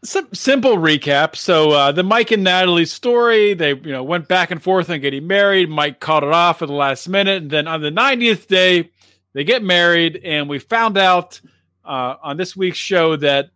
Sim- 0.04 0.32
simple 0.32 0.76
recap. 0.76 1.36
So 1.36 1.70
uh, 1.70 1.92
the 1.92 2.02
Mike 2.02 2.30
and 2.30 2.44
Natalie 2.44 2.84
story, 2.84 3.54
they 3.54 3.70
you 3.70 3.92
know 3.92 4.02
went 4.04 4.28
back 4.28 4.50
and 4.50 4.62
forth 4.62 4.90
on 4.90 5.00
getting 5.00 5.26
married. 5.26 5.68
Mike 5.70 6.00
called 6.00 6.22
it 6.22 6.32
off 6.32 6.62
at 6.62 6.68
the 6.68 6.74
last 6.74 7.08
minute, 7.08 7.42
and 7.42 7.50
then 7.50 7.66
on 7.66 7.80
the 7.80 7.90
90th 7.90 8.46
day, 8.46 8.90
they 9.32 9.44
get 9.44 9.62
married, 9.62 10.20
and 10.24 10.48
we 10.48 10.58
found 10.58 10.96
out 10.96 11.40
uh, 11.84 12.16
on 12.22 12.36
this 12.36 12.56
week's 12.56 12.78
show 12.78 13.16
that 13.16 13.50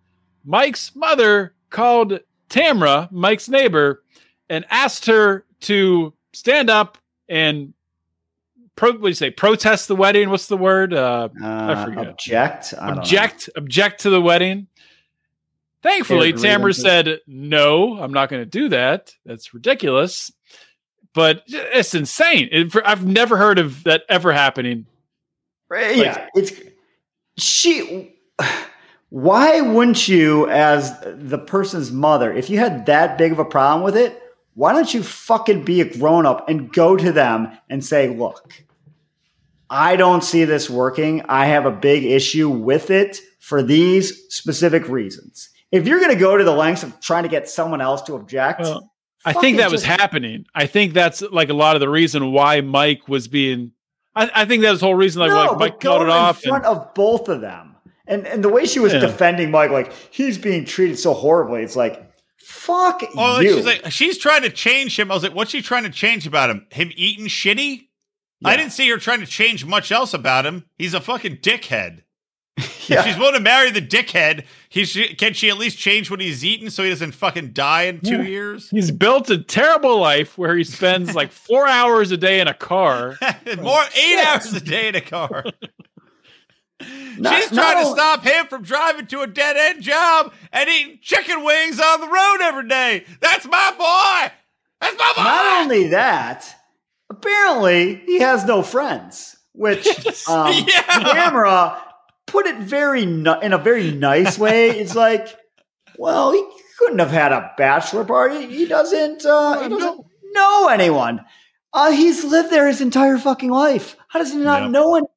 Mike's 0.45 0.95
mother 0.95 1.55
called 1.69 2.21
Tamra, 2.49 3.11
Mike's 3.13 3.49
neighbor, 3.49 4.03
and 4.51 4.67
asked 4.69 5.07
her 5.07 5.47
to 5.61 6.13
stand 6.35 6.69
up 6.69 6.99
and 7.29 7.73
pro- 8.77 8.93
what 8.93 9.01
do 9.03 9.09
you 9.09 9.15
say? 9.15 9.31
Protest 9.31 9.89
the 9.89 9.97
wedding. 9.97 10.29
What's 10.29 10.49
the 10.49 10.57
word? 10.59 10.93
Uh, 10.93 11.31
Uh, 11.43 11.85
forget. 11.87 12.07
object. 12.09 12.75
I 12.79 12.87
don't 12.89 12.97
know. 12.97 13.01
object 13.03 13.49
object 13.57 14.01
to 14.03 14.11
the 14.11 14.21
wedding. 14.21 14.67
Thankfully, 15.83 16.33
Fair 16.33 16.41
Tamara 16.57 16.75
said, 16.75 17.21
"No, 17.27 17.99
I'm 17.99 18.13
not 18.13 18.29
going 18.29 18.43
to 18.43 18.47
do 18.51 18.69
that. 18.69 19.15
That's 19.25 19.55
ridiculous." 19.55 20.31
But 21.15 21.43
it's 21.47 21.95
insane. 21.95 22.49
It- 22.53 22.71
for- 22.71 22.87
I've 22.87 23.05
never 23.07 23.37
heard 23.37 23.59
of 23.59 23.83
that 23.85 24.03
ever 24.09 24.33
happening. 24.33 24.87
Right, 25.71 25.97
yeah, 25.97 26.27
it's 26.35 26.53
she. 27.39 28.15
Why 29.09 29.61
wouldn't 29.61 30.07
you, 30.07 30.49
as 30.51 30.95
the 31.05 31.39
person's 31.39 31.91
mother, 31.91 32.33
if 32.33 32.49
you 32.51 32.59
had 32.59 32.87
that 32.87 33.19
big 33.19 33.33
of 33.33 33.39
a 33.41 33.45
problem 33.45 33.83
with 33.83 33.97
it, 33.97 34.21
why 34.61 34.75
don't 34.75 34.93
you 34.93 35.03
fucking 35.03 35.65
be 35.65 35.81
a 35.81 35.87
grown 35.87 36.27
up 36.27 36.47
and 36.51 36.71
go 36.71 36.95
to 36.95 37.11
them 37.13 37.49
and 37.71 37.83
say, 37.83 38.09
"Look, 38.09 38.63
I 39.71 39.97
don't 39.97 40.23
see 40.23 40.45
this 40.45 40.69
working. 40.69 41.23
I 41.29 41.47
have 41.47 41.65
a 41.65 41.71
big 41.71 42.05
issue 42.05 42.51
with 42.51 42.91
it 42.91 43.19
for 43.39 43.63
these 43.63 44.23
specific 44.29 44.87
reasons." 44.89 45.49
If 45.73 45.87
you're 45.87 45.99
going 46.01 46.11
to 46.13 46.19
go 46.19 46.37
to 46.37 46.45
the 46.45 46.53
lengths 46.53 46.83
of 46.83 47.01
trying 47.01 47.23
to 47.23 47.29
get 47.31 47.49
someone 47.49 47.81
else 47.81 48.03
to 48.03 48.17
object, 48.17 48.61
Well, 48.61 48.93
I 49.25 49.33
think 49.33 49.57
that 49.59 49.71
was 49.71 49.83
happening. 49.85 50.45
I 50.55 50.67
think 50.67 50.93
that's 50.93 51.23
like 51.23 51.49
a 51.49 51.55
lot 51.55 51.75
of 51.77 51.81
the 51.81 51.89
reason 51.89 52.33
why 52.33 52.61
Mike 52.61 53.09
was 53.09 53.29
being. 53.29 53.73
I, 54.15 54.31
I 54.35 54.45
think 54.45 54.63
that 54.63 54.73
was 54.73 54.81
the 54.81 54.87
whole 54.87 54.95
reason. 54.95 55.21
Like, 55.21 55.31
no, 55.31 55.53
like 55.53 55.59
Mike 55.59 55.81
called 55.81 56.03
it 56.03 56.05
in 56.11 56.51
front 56.51 56.67
and- 56.67 56.77
of 56.77 56.93
both 56.95 57.29
of 57.31 57.41
them. 57.41 57.77
And 58.07 58.27
and 58.27 58.43
the 58.45 58.49
way 58.51 58.67
she 58.67 58.81
was 58.81 58.93
Yeah. 58.93 58.99
defending 58.99 59.51
Mike, 59.53 59.71
like 59.71 59.93
he's 60.11 60.37
being 60.37 60.67
treated 60.67 60.99
so 60.99 61.15
horribly, 61.15 61.63
it's 61.63 61.77
like, 61.77 62.10
fuck 62.41 63.03
Oh, 63.17 63.41
you. 63.41 63.55
she's 63.57 63.67
like, 63.67 63.91
she's 63.93 64.19
trying 64.19 64.43
to 64.43 64.51
change 64.51 64.99
him. 64.99 65.11
I 65.11 65.15
was 65.15 65.23
like, 65.23 65.35
what's 65.35 65.51
she 65.51 65.63
trying 65.63 65.85
to 65.85 65.91
change 65.91 66.27
about 66.27 66.51
him? 66.51 66.67
Him 66.71 66.91
eating 66.97 67.27
shitty? 67.27 67.87
I 68.45 68.57
didn't 68.57 68.73
see 68.73 68.89
her 68.89 68.97
trying 68.97 69.21
to 69.21 69.27
change 69.27 69.65
much 69.67 69.93
else 69.93 70.15
about 70.15 70.47
him. 70.47 70.65
He's 70.79 70.95
a 70.95 71.01
fucking 71.01 71.39
dickhead. 71.39 72.03
If 72.93 73.05
she's 73.05 73.17
willing 73.17 73.35
to 73.35 73.41
marry 73.41 73.71
the 73.71 73.81
dickhead, 73.81 74.45
he 74.69 74.85
sh- 74.85 75.15
can 75.17 75.33
she 75.33 75.49
at 75.49 75.59
least 75.59 75.79
change 75.79 76.11
what 76.11 76.21
he's 76.21 76.45
eating 76.45 76.71
so 76.71 76.83
he 76.83 76.91
doesn't 76.91 77.13
fucking 77.13 77.53
die 77.53 77.83
in 77.83 78.01
two 78.01 78.17
Yeah. 78.17 78.23
years? 78.23 78.69
He's 78.69 78.91
built 78.91 79.31
a 79.31 79.39
terrible 79.39 79.99
life 80.01 80.37
where 80.37 80.57
he 80.57 80.65
spends 80.65 81.15
like 81.15 81.31
four 81.31 81.69
hours 81.69 82.11
a 82.11 82.17
day 82.17 82.41
in 82.41 82.49
a 82.49 82.55
car. 82.55 83.17
More 83.63 83.83
eight 83.95 84.19
hours 84.27 84.53
a 84.53 84.61
day 84.61 84.89
in 84.89 84.97
a 84.97 85.01
car. 85.01 85.45
Not- 87.21 87.35
She's 87.41 87.51
trying 87.51 87.77
to 87.79 87.85
only- 87.89 87.99
stop 87.99 88.23
him 88.25 88.47
from 88.47 88.63
driving 88.63 89.07
to 89.09 89.21
a 89.21 89.27
dead 89.27 89.57
end 89.57 89.83
job 89.83 90.33
and 90.53 90.69
eating 90.69 90.99
chicken 91.03 91.45
wings 91.45 91.79
on 91.81 92.01
the 92.01 92.09
road 92.09 92.39
every 92.43 92.67
day. 92.69 93.05
That's 93.21 93.47
my 93.47 93.71
boy. 93.77 94.33
That's 94.81 94.97
my 94.99 95.13
boy. 95.17 95.23
Not 95.23 95.63
only 95.63 95.89
that, 95.89 96.55
apparently 97.11 97.97
he 98.07 98.21
has 98.21 98.45
no 98.45 98.63
friends, 98.63 99.37
which 99.53 99.87
um, 100.29 100.53
Yeah. 100.67 100.83
camera 101.13 101.83
put 102.27 102.47
it 102.47 102.57
very 102.59 103.03
in 103.03 103.27
a 103.27 103.59
very 103.59 103.91
nice 103.91 104.39
way. 104.39 104.71
It's 104.71 104.95
like, 104.95 105.37
well, 105.99 106.33
he 106.33 106.43
couldn't 106.79 106.99
have 107.01 107.11
had 107.11 107.33
a 107.33 107.53
bachelor 107.59 108.05
party. 108.05 108.47
He 108.47 108.67
doesn't. 108.67 109.25
Uh, 109.27 109.61
he 109.63 109.69
doesn't 109.69 110.01
know 110.33 110.69
anyone. 110.69 111.21
Uh, 111.73 111.91
he's 111.93 112.25
lived 112.25 112.51
there 112.51 112.67
his 112.69 112.81
entire 112.81 113.19
fucking 113.19 113.51
life. 113.51 113.97
How 114.09 114.19
does 114.19 114.33
he 114.33 114.39
not 114.39 114.63
Yep. 114.63 114.71
know 114.71 114.95
anyone? 114.95 115.11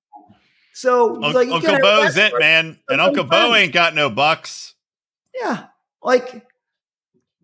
So 0.73 1.15
Un- 1.23 1.33
like, 1.33 1.49
Uncle 1.49 1.79
Bo's 1.79 2.17
it, 2.17 2.33
man. 2.39 2.79
And 2.89 2.99
Uncle 2.99 3.23
Bo 3.23 3.53
ain't 3.55 3.73
got 3.73 3.93
no 3.95 4.09
bucks. 4.09 4.73
Yeah. 5.35 5.65
Like 6.01 6.45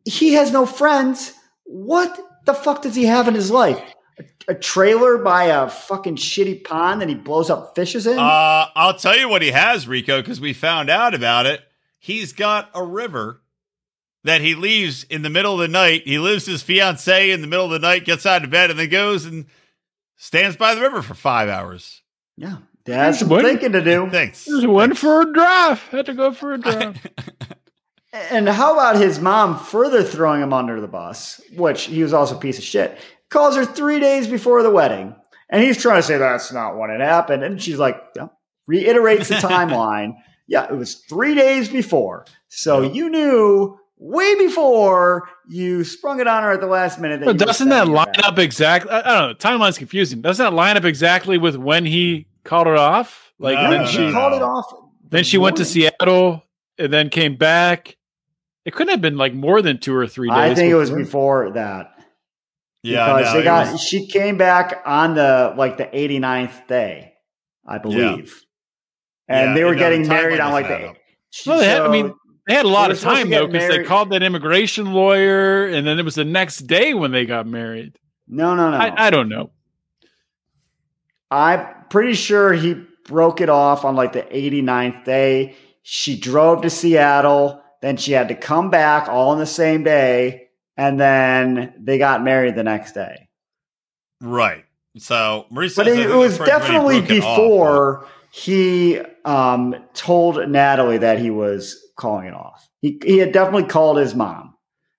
he 0.06 0.34
has 0.34 0.52
no 0.52 0.66
friends. 0.66 1.34
What 1.66 2.20
the 2.46 2.54
fuck 2.54 2.82
does 2.82 2.96
he 2.96 3.06
have 3.06 3.28
in 3.28 3.36
his 3.36 3.52
life? 3.52 3.80
A, 4.20 4.52
a 4.54 4.56
trailer 4.56 5.18
by 5.20 5.46
a 5.46 5.70
fucking 5.70 6.16
shitty 6.16 6.64
pond 6.64 7.02
that 7.02 7.10
he 7.10 7.16
blows 7.16 7.50
up 7.50 7.76
fishes 7.76 8.08
in? 8.08 8.18
Uh, 8.18 8.66
I'll 8.76 8.96
tell 8.98 9.18
you 9.18 9.30
what 9.30 9.42
he 9.42 9.52
has, 9.52 9.88
Rico, 9.88 10.22
because 10.22 10.42
we 10.42 10.54
found 10.54 10.90
out 10.90 11.14
about 11.14 11.46
it. 11.46 11.62
He's 12.00 12.34
got 12.34 12.70
a 12.74 12.84
river 12.84 13.42
that 14.24 14.42
he 14.42 14.56
leaves 14.56 15.04
in 15.06 15.22
the 15.22 15.30
middle 15.30 15.54
of 15.54 15.60
the 15.60 15.68
night. 15.68 16.04
He 16.06 16.18
leaves 16.18 16.46
his 16.46 16.64
fiancee 16.64 17.32
in 17.32 17.42
the 17.42 17.48
middle 17.48 17.66
of 17.66 17.72
the 17.72 17.80
night, 17.80 18.04
gets 18.06 18.26
out 18.26 18.44
of 18.44 18.50
bed, 18.50 18.70
and 18.72 18.80
then 18.80 18.90
goes 18.90 19.26
and 19.26 19.46
stands 20.18 20.58
by 20.58 20.76
the 20.76 20.82
river 20.82 21.02
for 21.02 21.14
five 21.14 21.48
hours. 21.48 22.02
yeah. 22.36 22.58
That's 22.96 23.20
some 23.20 23.30
What? 23.30 23.46
thinking 23.46 23.72
to 23.74 23.82
do. 23.84 24.10
Thanks. 24.10 24.46
Just 24.46 24.68
went 24.68 24.98
for 24.98 25.22
a 25.22 25.34
drive. 25.34 25.82
Had 25.90 26.06
to 26.08 26.14
go 26.14 26.32
for 26.34 26.54
a 26.54 26.58
drive. 26.60 26.98
And 28.12 28.50
how 28.50 28.74
about 28.74 28.96
his 28.96 29.20
mom 29.20 29.60
further 29.60 30.04
throwing 30.04 30.42
him 30.42 30.52
under 30.54 30.82
the 30.82 30.88
bus, 30.88 31.40
which 31.56 31.84
he 31.84 32.02
was 32.02 32.14
also 32.14 32.36
a 32.36 32.40
piece 32.40 32.58
of 32.58 32.64
shit, 32.64 32.98
calls 33.30 33.56
her 33.56 33.66
three 33.66 34.00
days 34.00 34.28
before 34.28 34.64
the 34.64 34.72
wedding. 34.72 35.16
And 35.52 35.64
he's 35.64 35.80
trying 35.82 36.00
to 36.00 36.04
say 36.04 36.18
that's 36.18 36.52
not 36.52 36.78
when 36.78 36.90
it 36.90 37.02
happened. 37.02 37.44
And 37.44 37.62
she's 37.62 37.78
like, 37.78 37.98
"No." 38.16 38.32
reiterates 38.68 39.30
the 39.30 39.36
timeline. 39.36 40.14
Yeah, 40.48 40.66
it 40.66 40.76
was 40.76 40.96
three 41.10 41.36
days 41.36 41.70
before. 41.70 42.26
So 42.48 42.82
Yep. 42.82 42.94
you 42.96 43.10
knew 43.10 43.80
way 43.98 44.36
before 44.36 45.28
you 45.48 45.84
sprung 45.84 46.20
it 46.20 46.28
on 46.28 46.42
her 46.44 46.52
at 46.54 46.62
the 46.62 46.68
last 46.68 47.00
minute. 47.00 47.20
That 47.20 47.26
But 47.26 47.38
doesn't 47.38 47.70
that 47.70 47.88
line 47.88 48.08
up 48.24 48.40
exactly? 48.40 48.90
I, 48.92 49.00
I 49.00 49.02
don't 49.04 49.22
know. 49.22 49.28
The 49.30 49.36
timeline's 49.36 49.78
confusing. 49.78 50.22
Doesn't 50.22 50.44
that 50.44 50.54
line 50.54 50.78
up 50.78 50.86
exactly 50.86 51.38
with 51.38 51.56
when 51.58 51.86
he 51.86 52.26
called 52.44 52.68
it 52.68 52.76
off? 52.78 53.32
Like 53.40 53.56
No, 53.58 53.70
then 53.72 53.82
no, 53.82 53.88
she 53.88 54.12
called 54.12 54.34
it 54.34 54.42
off. 54.42 54.66
then 55.10 55.24
she 55.24 55.38
went 55.38 55.58
to. 55.58 55.66
Seattle 55.66 56.44
and 56.78 56.92
then 56.92 57.10
came 57.10 57.36
back. 57.36 57.96
It 58.66 58.74
couldn't 58.74 58.92
have 58.92 59.02
been 59.02 59.18
like 59.18 59.34
more 59.34 59.62
than 59.62 59.80
two 59.80 59.96
or 59.96 60.08
three 60.08 60.30
days. 60.30 60.38
I 60.38 60.54
think 60.56 60.72
it 60.72 60.76
was 60.76 60.90
before. 60.90 61.04
before 61.46 61.52
that. 61.52 61.92
Yeah, 62.84 63.18
because 63.18 63.34
no, 63.34 63.40
they 63.40 63.44
got 63.44 63.72
was- 63.74 63.82
she 63.82 64.08
came 64.08 64.38
back 64.38 64.82
on 64.86 65.16
the 65.16 65.54
like 65.58 65.78
the 65.78 65.86
89th 65.86 66.68
day, 66.68 67.14
I 67.68 67.78
believe. 67.78 68.42
And 69.28 69.50
Yeah, 69.50 69.54
they 69.54 69.64
were 69.64 69.74
no, 69.74 69.80
getting 69.80 70.04
the 70.04 70.10
married 70.10 70.40
on 70.40 70.52
like 70.54 70.68
doesn't 70.68 70.82
the 70.82 70.90
add. 70.90 70.98
Well, 71.46 71.58
they 71.60 71.68
had- 71.68 71.82
I 71.82 71.88
mean, 71.90 72.14
They 72.48 72.54
had 72.56 72.66
a 72.66 72.70
lot 72.70 72.90
of 72.90 73.00
time 73.00 73.30
though 73.30 73.48
because 73.48 73.68
they 73.70 73.84
called 73.84 74.10
that 74.12 74.24
immigration 74.24 74.92
lawyer, 74.94 75.68
and 75.68 75.86
then 75.86 76.00
it 76.00 76.04
was 76.06 76.16
the 76.16 76.26
next 76.26 76.60
day 76.68 76.94
when 76.94 77.12
they 77.12 77.26
got 77.26 77.46
married. 77.48 77.98
no, 78.28 78.56
no, 78.56 78.72
no. 78.72 78.78
I, 78.78 79.08
I 79.08 79.10
don't 79.10 79.30
know. 79.30 79.52
I'm 81.32 81.68
pretty 81.90 82.14
sure 82.14 82.54
he 82.54 82.86
broke 83.06 83.42
it 83.42 83.50
off 83.50 83.86
on 83.86 83.96
like 83.96 84.14
the 84.14 84.24
89th 84.24 85.04
day. 85.06 85.56
She 85.84 86.20
drove 86.20 86.62
to 86.62 86.70
Seattle, 86.70 87.62
then 87.82 87.98
she 87.98 88.12
had 88.12 88.28
to 88.28 88.36
come 88.36 88.70
back 88.70 89.08
all 89.08 89.34
in 89.34 89.40
the 89.40 89.46
same 89.46 89.84
day, 89.84 90.50
and 90.78 91.00
then 91.00 91.74
they 91.80 91.98
got 91.98 92.24
married 92.24 92.56
the 92.56 92.64
next 92.64 92.94
day. 92.94 93.30
Right. 94.22 94.66
So 94.98 95.46
Maurice 95.50 95.76
But 95.76 95.88
it, 95.88 96.00
it 96.00 96.14
was 96.14 96.38
the 96.38 96.46
first 96.46 96.52
when 96.52 96.62
he 96.62 96.68
definitely 96.68 97.00
broke 97.00 97.12
it 97.12 97.24
off, 97.24 97.38
before 97.38 98.08
he 98.32 99.00
um, 99.26 99.76
told 99.94 100.50
Natalie 100.50 101.00
that 101.00 101.20
he 101.20 101.30
was 101.30 101.78
calling 101.96 102.28
it 102.28 102.34
off. 102.34 102.68
He, 102.82 103.00
he 103.04 103.18
had 103.18 103.32
definitely 103.32 103.68
called 103.68 103.98
his 103.98 104.16
mom 104.16 104.56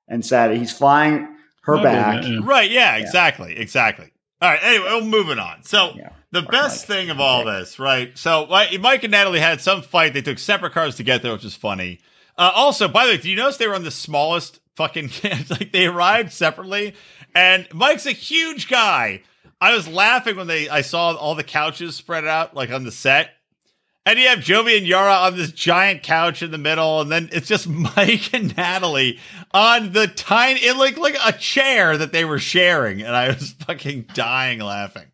and 0.09 0.25
said 0.25 0.57
he's 0.57 0.73
flying 0.73 1.37
her 1.63 1.83
back. 1.83 2.25
yeah, 2.25 2.31
yeah. 2.31 2.41
Right. 2.43 2.71
Yeah, 2.71 2.97
exactly. 2.97 3.57
Exactly. 3.57 4.11
All 4.41 4.51
right. 4.51 4.61
Anyway, 4.63 4.85
well, 4.87 5.05
moving 5.05 5.39
on. 5.39 5.63
So 5.63 5.93
Yeah. 5.97 6.11
The 6.33 6.43
best 6.43 6.89
Mike. 6.89 6.97
thing 6.97 7.11
of 7.11 7.21
all 7.21 7.45
this, 7.45 7.79
right? 7.79 8.17
So 8.17 8.47
Mike 8.49 8.79
Mike 8.81 9.05
and 9.05 9.11
Natalie 9.11 9.41
had 9.41 9.61
some 9.61 9.83
fight. 9.83 10.13
They 10.15 10.23
took 10.23 10.39
separate 10.39 10.73
cars 10.73 10.97
to 10.97 11.03
get 11.03 11.23
there, 11.23 11.33
which 11.33 11.45
is 11.45 11.57
funny. 11.57 12.01
Uh, 12.39 12.53
also, 12.55 12.89
by 12.89 13.07
the 13.07 13.13
way, 13.13 13.19
do 13.19 13.31
you 13.31 13.37
notice 13.37 13.57
they 13.57 13.67
were 13.67 13.75
on 13.75 13.85
the 13.85 13.91
smallest 13.91 14.61
fucking? 14.77 15.09
cans? 15.11 15.51
like 15.51 15.73
they 15.73 15.87
arrived 15.87 16.33
separately, 16.33 16.95
and 17.35 17.67
Mike's 17.75 18.07
a 18.07 18.13
huge 18.13 18.69
guy. 18.69 19.23
I 19.61 19.75
was 19.75 19.87
laughing 19.87 20.37
when 20.37 20.47
they 20.47 20.69
I 20.69 20.81
saw 20.81 21.15
all 21.15 21.35
the 21.35 21.45
couches 21.45 21.97
spread 21.97 22.27
out 22.27 22.55
like 22.55 22.71
on 22.71 22.85
the 22.85 22.93
set. 22.93 23.31
And 24.07 24.19
you 24.19 24.29
have 24.29 24.39
Jovi 24.39 24.79
and 24.79 24.87
Yara 24.87 25.13
on 25.13 25.37
this 25.37 25.53
giant 25.53 26.03
couch 26.03 26.43
in 26.43 26.51
the 26.51 26.59
middle, 26.59 27.03
and 27.03 27.13
then 27.13 27.29
it's 27.33 27.47
just 27.47 27.69
Mike 27.97 28.33
and 28.33 28.57
Natalie 28.57 29.21
on 29.53 29.93
the 29.93 30.07
tiny, 30.07 30.61
it 30.61 30.77
looked 30.77 30.97
like 30.97 31.17
a 31.25 31.33
chair 31.33 31.99
that 31.99 32.11
they 32.11 32.25
were 32.25 32.39
sharing, 32.39 33.03
and 33.03 33.15
I 33.15 33.29
was 33.29 33.51
fucking 33.67 34.07
dying 34.15 34.61
laughing. 34.61 35.10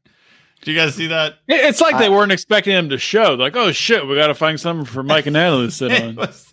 Do 0.66 0.72
you 0.72 0.78
guys 0.78 0.96
see 0.96 1.06
that? 1.06 1.34
It- 1.46 1.64
It's 1.64 1.80
like 1.80 1.96
they 1.96 2.08
weren't 2.08 2.32
expecting 2.32 2.72
him 2.72 2.88
to 2.88 2.98
show. 2.98 3.34
Like, 3.34 3.54
oh 3.54 3.70
shit, 3.70 4.04
we 4.04 4.16
got 4.16 4.26
to 4.26 4.34
find 4.34 4.58
something 4.58 4.84
for 4.84 5.04
Mike 5.04 5.26
and 5.26 5.34
Natalie 5.34 5.66
to 5.66 5.70
sit 5.70 5.92
It 5.92 6.02
on. 6.02 6.16
was, 6.16 6.52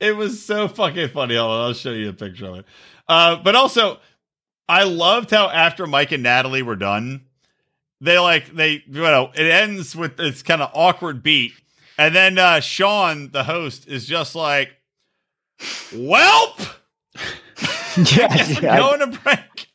it 0.00 0.16
was 0.16 0.44
so 0.44 0.66
fucking 0.66 1.10
funny. 1.10 1.36
Hold 1.36 1.50
on, 1.52 1.60
I'll 1.68 1.72
show 1.72 1.92
you 1.92 2.08
a 2.08 2.12
picture 2.12 2.46
of 2.46 2.56
it. 2.56 2.64
Uh, 3.08 3.36
but 3.36 3.54
also, 3.54 4.00
I 4.68 4.82
loved 4.82 5.30
how 5.30 5.48
after 5.48 5.86
Mike 5.86 6.10
and 6.10 6.24
Natalie 6.24 6.62
were 6.62 6.74
done, 6.74 7.22
they 8.00 8.18
like 8.18 8.52
they 8.52 8.82
you 8.88 9.00
know 9.02 9.30
it 9.32 9.46
ends 9.48 9.94
with 9.94 10.16
this 10.16 10.42
kind 10.42 10.60
of 10.60 10.70
awkward 10.74 11.22
beat, 11.22 11.52
and 11.96 12.12
then 12.16 12.38
uh, 12.38 12.58
Shaun, 12.58 13.30
the 13.30 13.44
host, 13.44 13.86
is 13.86 14.06
just 14.06 14.34
like, 14.34 14.70
"Welp." 15.92 16.68
yeah, 18.16 18.46
yeah. 18.60 18.76
going 18.78 18.98
to 19.12 19.18
break. 19.20 19.68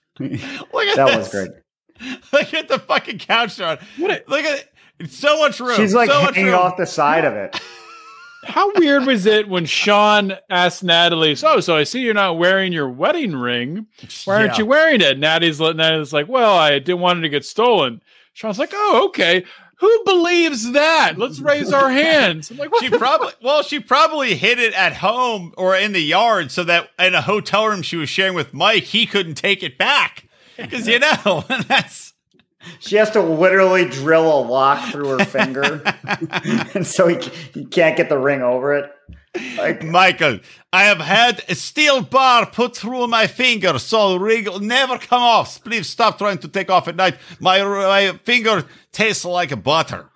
Look 0.74 0.88
at 0.88 0.96
that 0.98 1.08
this. 1.08 1.18
was 1.18 1.30
great. 1.30 1.52
Look 2.34 2.53
at 2.53 2.68
the 2.68 2.80
fucking 2.80 3.19
couch 3.19 3.56
they're 3.57 3.68
on. 3.68 3.78
What 3.98 4.11
a- 4.11 4.24
Look 4.28 4.44
at 4.45 4.60
it. 4.99 5.10
So 5.11 5.38
much 5.40 5.60
room. 5.60 5.76
She's 5.76 5.94
like 5.94 6.10
so 6.10 6.22
much 6.24 6.36
hanging 6.36 6.53
off 6.53 6.78
the 6.78 6.86
side 6.86 7.24
of 7.26 7.34
it. 7.34 7.60
How 8.44 8.72
weird 8.76 9.06
was 9.06 9.26
it 9.26 9.49
when 9.49 9.65
Shaun 9.65 10.34
asked 10.49 10.84
Natalie, 10.84 11.36
"So, 11.36 11.60
so 11.60 11.76
I 11.76 11.84
see 11.84 12.02
you're 12.02 12.14
not 12.14 12.38
wearing 12.38 12.72
your 12.72 12.88
wedding 12.90 13.36
ring. 13.36 13.88
Why 14.26 14.36
aren't 14.38 14.53
Yeah. 14.53 14.57
you 14.60 14.65
wearing 14.65 15.02
it?" 15.02 15.19
Natalie's 15.19 15.60
Natalie's 15.60 16.14
like, 16.14 16.28
"Well, 16.30 16.56
I 16.57 16.80
didn't 16.80 16.99
want 17.02 17.19
it 17.19 17.22
to 17.24 17.30
get 17.30 17.44
stolen." 17.45 18.02
Shaun's 18.34 18.57
like, 18.60 18.72
"Oh, 18.74 19.06
okay. 19.07 19.44
Who 19.80 20.03
believes 20.06 20.72
that? 20.72 21.15
Let's 21.18 21.40
raise 21.40 21.74
our 21.74 21.90
hands." 21.90 22.49
I'm 22.49 22.57
like, 22.57 22.72
"What 22.72 22.84
She 22.84 22.90
the 22.90 22.98
probably 22.98 23.34
well, 23.41 23.64
she 23.64 23.80
probably 23.82 24.36
hid 24.36 24.60
it 24.60 24.74
at 24.74 24.94
home 24.94 25.53
or 25.57 25.76
in 25.76 25.91
the 25.91 26.02
yard 26.02 26.49
so 26.52 26.64
that 26.64 26.90
in 26.98 27.15
a 27.15 27.22
hotel 27.22 27.68
room 27.68 27.82
she 27.82 27.98
was 27.98 28.07
sharing 28.10 28.34
with 28.34 28.53
Mike, 28.53 28.84
he 28.84 29.06
couldn't 29.06 29.36
take 29.36 29.61
it 29.61 29.78
back. 29.78 30.24
Because 30.58 30.88
you 30.88 31.00
know, 31.00 31.46
that's 31.68 32.14
She 32.80 32.96
has 32.98 33.12
to 33.12 33.22
literally 33.22 33.88
drill 33.88 34.40
a 34.40 34.42
lock 34.42 34.92
through 34.92 35.18
her 35.18 35.26
finger, 35.26 35.82
and 36.74 36.86
so 36.86 37.08
he, 37.08 37.18
he 37.54 37.66
can't 37.66 37.96
get 37.96 38.10
the 38.10 38.18
ring 38.18 38.42
over 38.42 38.74
it. 38.74 38.92
Like, 39.58 39.84
Michael. 39.84 40.40
I 40.74 40.84
have 40.84 41.00
had 41.00 41.44
a 41.50 41.56
steel 41.56 42.02
bar 42.02 42.46
put 42.46 42.76
through 42.76 43.08
my 43.08 43.28
finger, 43.28 43.80
so 43.80 44.16
ring 44.16 44.46
will 44.46 44.60
never 44.60 44.98
come 44.98 45.22
off. 45.22 45.64
Please 45.64 45.88
stop 45.88 46.18
trying 46.18 46.40
to 46.40 46.48
take 46.48 46.70
off 46.70 46.88
at 46.88 46.96
night. 46.96 47.18
My, 47.40 47.64
my 47.64 48.20
finger 48.24 48.64
tastes 48.92 49.26
like 49.26 49.64
butter. 49.64 50.10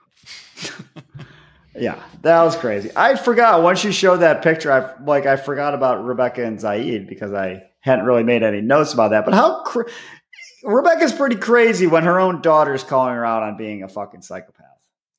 yeah, 1.76 2.02
that 2.22 2.44
was 2.44 2.56
crazy. 2.56 2.92
I 2.96 3.16
forgot 3.16 3.64
once 3.64 3.84
you 3.84 3.92
showed 3.92 4.18
that 4.18 4.44
picture. 4.44 4.72
I 4.72 5.04
like 5.04 5.26
I 5.26 5.36
forgot 5.36 5.74
about 5.74 6.04
Rebecca 6.04 6.44
and 6.44 6.60
Zied 6.60 7.08
because 7.08 7.34
I 7.34 7.64
hadn't 7.80 8.06
really 8.06 8.24
made 8.24 8.44
any 8.44 8.62
notes 8.62 8.94
about 8.94 9.12
that. 9.12 9.26
But 9.26 9.34
how 9.34 9.64
Rebecca's 10.64 11.14
pretty 11.14 11.36
crazy 11.38 11.88
when 11.88 12.04
her 12.04 12.20
own 12.20 12.42
daughter's 12.42 12.84
calling 12.84 13.14
her 13.16 13.26
out 13.26 13.44
on 13.44 13.58
being 13.58 13.84
a 13.84 13.88
fucking 13.88 14.22
psychopath. 14.22 14.66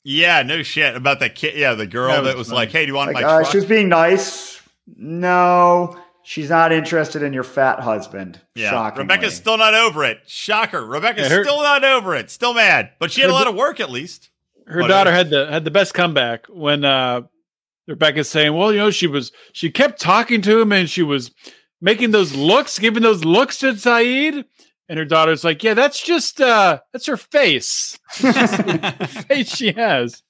Yeah, 0.05 0.43
no 0.43 0.63
shit 0.63 0.97
about 0.97 1.21
that 1.21 1.35
kid. 1.35 1.57
Yeah, 1.57 1.75
the 1.75 1.87
girl 1.87 2.11
That 2.13 2.23
that 2.23 2.37
was 2.37 2.49
was, 2.49 2.53
like, 2.53 2.71
"Hey, 2.73 2.85
do 2.87 2.89
you 2.93 2.97
want 2.97 3.13
Like, 3.13 3.23
my 3.23 3.29
uh, 3.29 3.39
truck?" 3.41 3.51
she 3.53 3.59
was 3.59 3.67
being 3.67 3.89
nice. 3.89 4.61
No, 4.97 5.97
she's 6.23 6.51
not 6.51 6.73
interested 6.73 7.23
in 7.23 7.33
your 7.33 7.45
fat 7.45 7.81
husband. 7.81 8.41
Yeah, 8.55 8.71
Shockingly. 8.71 9.05
Rebecca's 9.05 9.35
still 9.37 9.59
not 9.59 9.75
over 9.75 10.05
it. 10.05 10.19
Shocker, 10.27 10.85
Rebecca's 10.85 11.29
Yeah, 11.31 11.37
her- 11.37 11.45
still 11.45 11.63
not 11.63 11.85
over 11.85 12.15
it. 12.17 12.31
Still 12.31 12.55
mad, 12.55 12.91
but 12.99 13.13
she 13.13 13.21
had 13.21 13.31
a 13.31 13.35
lot 13.35 13.47
of 13.47 13.55
work 13.55 13.79
at 13.81 13.91
least. 13.91 14.31
her 14.67 14.81
Whatever. 14.83 14.89
daughter 14.89 15.13
had 15.13 15.31
the 15.31 15.47
had 15.51 15.65
the 15.65 15.71
best 15.71 15.95
comeback 15.95 16.47
when 16.47 16.85
uh 16.85 17.23
Rebecca's 17.89 18.29
saying, 18.29 18.55
"Well, 18.55 18.73
you 18.73 18.79
know, 18.79 18.91
she 18.91 19.07
was 19.07 19.33
she 19.53 19.71
kept 19.71 20.01
talking 20.01 20.41
to 20.43 20.61
him 20.61 20.73
and 20.73 20.89
she 20.89 21.03
was 21.03 21.31
making 21.81 22.11
those 22.13 22.33
looks, 22.35 22.79
giving 22.79 23.03
those 23.03 23.25
looks 23.25 23.59
to 23.59 23.73
Sayid." 23.73 24.45
And 24.89 24.99
her 24.99 25.05
daughter's 25.05 25.45
like, 25.45 25.63
"Yeah, 25.63 25.75
that's 25.75 26.03
just 26.03 26.41
uh 26.41 26.81
that's 26.93 27.07
her 27.07 27.17
face. 27.17 27.99
face 28.11 29.55
she 29.55 29.73
has." 29.73 30.23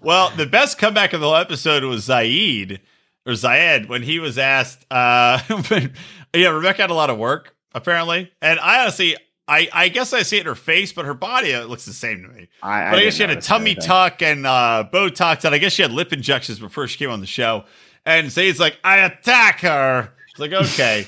Well, 0.00 0.30
the 0.36 0.46
best 0.46 0.78
comeback 0.78 1.12
of 1.12 1.20
the 1.20 1.26
whole 1.26 1.36
episode 1.36 1.84
was 1.84 2.04
Zaid 2.04 2.80
or 3.26 3.34
Zayed 3.34 3.88
when 3.88 4.02
he 4.02 4.18
was 4.18 4.38
asked. 4.38 4.84
Uh, 4.90 5.38
yeah, 6.34 6.48
Rebecca 6.48 6.82
had 6.82 6.90
a 6.90 6.94
lot 6.94 7.10
of 7.10 7.18
work 7.18 7.54
apparently, 7.74 8.32
and 8.40 8.58
I 8.58 8.82
honestly, 8.82 9.16
I, 9.48 9.68
I 9.72 9.88
guess 9.88 10.12
I 10.12 10.22
see 10.22 10.38
it 10.38 10.40
in 10.40 10.46
her 10.46 10.54
face, 10.54 10.92
but 10.92 11.04
her 11.04 11.14
body 11.14 11.54
uh, 11.54 11.64
looks 11.64 11.84
the 11.84 11.92
same 11.92 12.22
to 12.22 12.28
me. 12.28 12.48
I, 12.62 12.90
But 12.90 12.98
I, 12.98 13.04
guess 13.04 13.14
she 13.14 13.22
had 13.22 13.30
a 13.30 13.40
tummy 13.40 13.72
anything. 13.72 13.88
tuck 13.88 14.22
and 14.22 14.46
uh, 14.46 14.88
Botox, 14.92 15.44
and 15.44 15.54
I 15.54 15.58
guess 15.58 15.72
she 15.72 15.82
had 15.82 15.92
lip 15.92 16.12
injections 16.12 16.58
before 16.58 16.86
she 16.88 16.98
came 16.98 17.10
on 17.10 17.20
the 17.20 17.26
show. 17.26 17.64
And 18.04 18.30
Zayd's 18.30 18.58
like, 18.60 18.78
I 18.82 18.98
attack 18.98 19.60
her. 19.60 20.12
It's 20.30 20.40
like, 20.40 20.52
okay. 20.52 21.06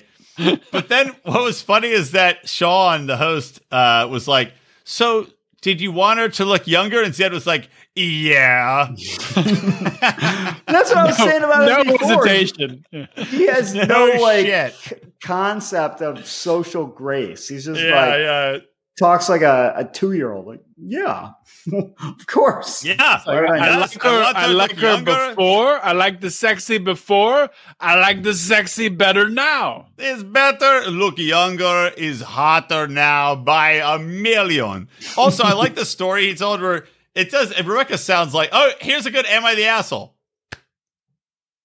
But 0.72 0.88
then 0.88 1.14
what 1.22 1.42
was 1.42 1.62
funny 1.62 1.88
is 1.88 2.12
that 2.12 2.48
Shaun, 2.48 3.06
the 3.06 3.16
host, 3.16 3.60
uh, 3.70 4.08
was 4.10 4.26
like, 4.26 4.52
So 4.84 5.26
did 5.62 5.80
you 5.80 5.92
want 5.92 6.18
her 6.18 6.28
to 6.28 6.44
look 6.44 6.66
younger? 6.66 7.02
And 7.02 7.14
Zed 7.14 7.32
was 7.32 7.46
like, 7.46 7.68
Yeah. 7.94 8.88
That's 9.36 10.90
what 10.90 10.96
I 10.98 11.06
was 11.06 11.16
saying 11.16 11.42
about 11.42 11.68
no 11.68 11.80
it 11.80 11.98
before. 11.98 12.26
hesitation. 12.26 12.84
He 13.16 13.46
has 13.46 13.74
no, 13.74 13.84
No 13.84 14.06
like 14.20 14.72
c- 14.74 14.96
concept 15.22 16.00
of 16.02 16.26
social 16.26 16.86
grace. 16.86 17.48
He's 17.48 17.64
just 17.66 17.80
yeah, 17.80 17.94
like 17.94 18.18
yeah. 18.20 18.58
talks 18.98 19.28
like 19.28 19.42
a, 19.42 19.72
a 19.76 19.84
two 19.84 20.12
year 20.12 20.32
old. 20.32 20.46
Like, 20.46 20.63
yeah, 20.76 21.32
of 21.72 22.26
course. 22.26 22.84
Yeah. 22.84 23.22
All 23.26 23.40
right. 23.42 23.60
I 23.60 23.78
Yes, 23.78 23.94
like 23.94 24.02
her. 24.02 24.32
I 24.34 24.46
like 24.46 24.72
her 24.76 24.80
younger. 24.94 25.28
before. 25.30 25.78
I 25.84 25.92
like 25.92 26.20
the 26.20 26.30
sexy 26.30 26.78
before. 26.78 27.50
I 27.80 27.98
like 27.98 28.22
the 28.22 28.34
sexy 28.34 28.88
better 28.88 29.28
now. 29.28 29.86
is 29.98 30.22
better, 30.24 30.90
look 30.90 31.18
younger, 31.18 31.92
is 31.96 32.20
hotter 32.20 32.86
now 32.88 33.34
by 33.36 33.72
a 33.72 33.98
million. 33.98 34.88
Also, 35.16 35.44
I 35.44 35.52
like 35.52 35.74
the 35.74 35.84
story 35.84 36.26
he 36.28 36.34
told 36.34 36.60
where 36.60 36.86
it 37.14 37.30
does. 37.30 37.56
Rebecca 37.56 37.96
sounds 37.98 38.34
like, 38.34 38.48
oh, 38.52 38.70
here's 38.80 39.06
a 39.06 39.10
good 39.10 39.26
"Am 39.26 39.44
I 39.44 39.54
the 39.54 39.66
asshole?" 39.66 40.16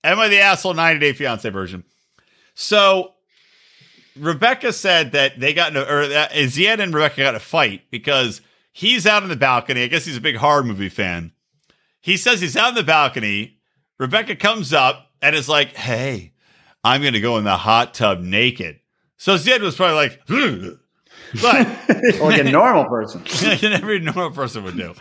"Am 0.03 0.19
I 0.19 0.27
the 0.27 0.40
asshole?" 0.40 0.73
90 0.76 0.99
Day 0.99 1.14
Fiance 1.14 1.49
version. 1.49 1.84
So 2.53 3.14
Rebecca 4.15 4.73
said 4.73 5.14
that 5.14 5.40
they 5.40 5.53
got 5.53 5.72
in 5.72 5.77
a, 5.77 5.81
or 5.81 6.07
that 6.07 6.31
Zied 6.34 6.80
and 6.80 6.94
Rebecca 6.94 7.22
got 7.22 7.36
a 7.36 7.40
fight 7.40 7.90
because 7.90 8.41
he's 8.71 9.05
out 9.05 9.23
on 9.23 9.29
the 9.29 9.35
balcony. 9.35 9.83
I 9.83 9.87
guess 9.87 10.05
he's 10.05 10.17
a 10.17 10.21
big 10.21 10.37
horror 10.37 10.63
movie 10.63 10.89
fan. 10.89 11.31
He 12.01 12.17
says 12.17 12.41
he's 12.41 12.55
out 12.55 12.69
on 12.69 12.75
the 12.75 12.83
balcony. 12.83 13.57
Rebecca 13.97 14.35
comes 14.35 14.73
up 14.73 15.11
and 15.21 15.35
is 15.35 15.49
like, 15.49 15.75
"Hey, 15.75 16.33
I'm 16.83 17.01
going 17.01 17.13
to 17.13 17.21
go 17.21 17.37
in 17.37 17.43
the 17.43 17.57
hot 17.57 17.93
tub 17.93 18.21
naked." 18.21 18.79
So 19.17 19.35
Zied 19.35 19.61
was 19.61 19.75
probably 19.75 19.95
like, 19.95 20.21
but 21.41 21.67
like 22.21 22.39
a 22.39 22.43
normal 22.49 22.85
person. 22.85 23.21
like 23.43 23.63
every 23.63 23.99
normal 23.99 24.31
person 24.31 24.63
would 24.63 24.77
do. 24.77 24.93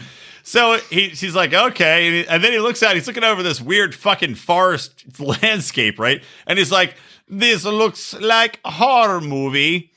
So 0.43 0.79
he, 0.91 1.11
she's 1.11 1.35
like, 1.35 1.53
okay. 1.53 2.25
And 2.27 2.43
then 2.43 2.53
he 2.53 2.59
looks 2.59 2.83
out, 2.83 2.95
he's 2.95 3.07
looking 3.07 3.25
over 3.25 3.43
this 3.43 3.61
weird 3.61 3.95
fucking 3.95 4.35
forest 4.35 5.21
landscape, 5.21 5.99
right? 5.99 6.23
And 6.47 6.59
he's 6.59 6.73
like, 6.73 6.97
this 7.29 7.65
looks 7.65 8.15
like 8.15 8.59
a 8.65 8.71
horror 8.71 9.21
movie. 9.21 9.93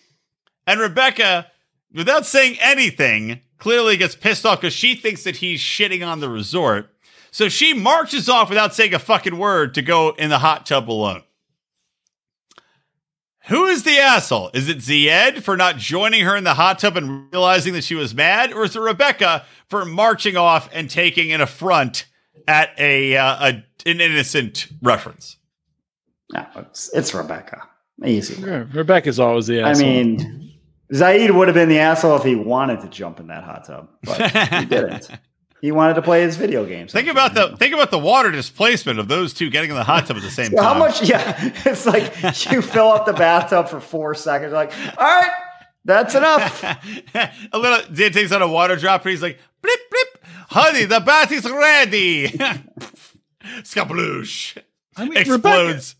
And 0.68 0.80
Rebecca, 0.80 1.48
without 1.94 2.26
saying 2.26 2.58
anything, 2.62 3.42
clearly 3.62 3.96
gets 3.96 4.16
pissed 4.16 4.44
off 4.44 4.60
because 4.60 4.74
she 4.74 4.96
thinks 4.96 5.24
that 5.24 5.38
he's 5.38 5.62
shitting 5.62 6.06
on 6.06 6.20
the 6.20 6.28
resort. 6.28 6.90
So 7.30 7.48
she 7.48 7.74
marches 7.74 8.28
off 8.28 8.50
without 8.50 8.74
saying 8.74 8.96
a 8.96 9.00
fucking 9.00 9.38
word 9.38 9.76
to 9.76 9.84
go 9.84 10.10
in 10.18 10.32
the 10.32 10.40
hot 10.40 10.66
tub 10.66 10.90
alone. 10.90 11.22
Who 13.48 13.68
is 13.68 13.84
the 13.84 14.00
asshole? 14.00 14.50
Is 14.56 14.68
it 14.68 14.80
Zied 14.80 15.44
for 15.44 15.56
not 15.56 15.78
joining 15.78 16.26
her 16.26 16.36
in 16.36 16.44
the 16.44 16.56
hot 16.56 16.80
tub 16.80 16.98
and 16.98 17.32
realizing 17.32 17.74
that 17.74 17.84
she 17.84 17.96
was 17.96 18.16
mad, 18.16 18.52
or 18.52 18.66
is 18.66 18.76
it 18.76 18.80
Rebecca 18.80 19.46
for 19.70 19.86
marching 19.86 20.38
off 20.38 20.68
and 20.74 20.90
taking 20.90 21.32
an 21.32 21.42
affront 21.42 22.06
at 22.48 22.72
a, 22.80 23.16
uh, 23.16 23.48
a 23.48 23.66
an 23.86 24.02
innocent 24.02 24.68
reference? 24.82 25.38
No, 26.34 26.46
it's, 26.56 26.92
it's 26.94 27.14
Rebecca. 27.14 27.68
Easy. 28.04 28.42
Yeah, 28.42 28.66
Rebecca's 28.74 29.20
always 29.20 29.48
the 29.48 29.64
I 29.64 29.74
mean, 29.76 30.41
Zied 30.94 31.32
would 31.34 31.48
have 31.48 31.56
been 31.56 31.70
the 31.70 31.80
asshole 31.80 32.18
if 32.18 32.24
he 32.24 32.36
wanted 32.36 32.82
to 32.82 32.88
jump 32.88 33.20
in 33.20 33.28
that 33.28 33.44
hot 33.44 33.66
tub, 33.66 33.90
but 34.04 34.32
he 34.60 34.66
didn't. 34.66 35.10
He 35.62 35.72
wanted 35.72 35.94
to 35.94 36.02
play 36.02 36.24
his 36.24 36.38
video 36.38 36.66
games. 36.66 36.92
Think 36.92 37.08
about 37.08 37.36
the 37.36 37.56
think 37.56 37.74
about 37.74 37.92
the 37.92 38.00
water 38.00 38.32
displacement 38.32 39.00
of 39.00 39.08
those 39.08 39.32
two 39.34 39.50
getting 39.52 39.70
in 39.70 39.76
the 39.76 39.84
hot 39.84 40.08
tub 40.08 40.18
at 40.18 40.24
the 40.24 40.32
same 40.32 40.52
How 40.58 40.64
time. 40.64 40.74
How 40.74 40.80
much? 40.80 41.04
Yeah, 41.04 41.36
it's 41.66 41.86
like 41.86 42.12
you 42.52 42.62
fill 42.62 42.88
up 42.88 43.06
the 43.06 43.14
bathtub 43.14 43.70
for 43.70 43.80
four 43.80 44.16
seconds. 44.16 44.54
Like, 44.54 44.74
all 44.98 45.06
right, 45.06 45.32
that's 45.86 46.16
enough. 46.16 46.64
a 47.14 47.58
little 47.58 47.80
Zied 47.94 48.14
takes 48.14 48.32
out 48.32 48.42
a 48.42 48.48
water 48.48 48.76
drop 48.76 49.04
and 49.04 49.12
He's 49.12 49.22
like, 49.22 49.40
blip 49.62 49.80
blip, 49.90 50.26
honey, 50.50 50.86
the 50.86 51.00
bath 51.00 51.32
is 51.32 51.50
ready. 51.50 52.28
Skabloosh 53.62 54.58
I 54.98 55.06
mean, 55.06 55.12
Rebecca, 55.12 55.30
explodes. 55.36 55.96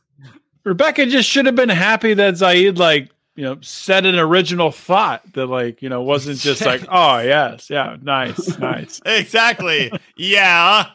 Rebecca 0.64 1.06
just 1.06 1.30
should 1.30 1.46
have 1.46 1.56
been 1.56 1.70
happy 1.70 2.14
that 2.16 2.34
Zied 2.34 2.78
like 2.78 3.10
you 3.36 3.44
know 3.44 3.58
said 3.62 4.06
an 4.06 4.18
original 4.20 4.72
thought 4.72 5.22
that 5.34 5.48
like 5.48 5.82
you 5.82 5.90
know 5.90 6.02
wasn't 6.02 6.38
just 6.40 6.66
like 6.66 6.84
oh 6.90 7.20
yes 7.20 7.70
yeah 7.70 7.98
nice 8.02 8.58
nice. 8.60 9.02
Exactly. 9.06 9.92
yeah. 10.16 10.88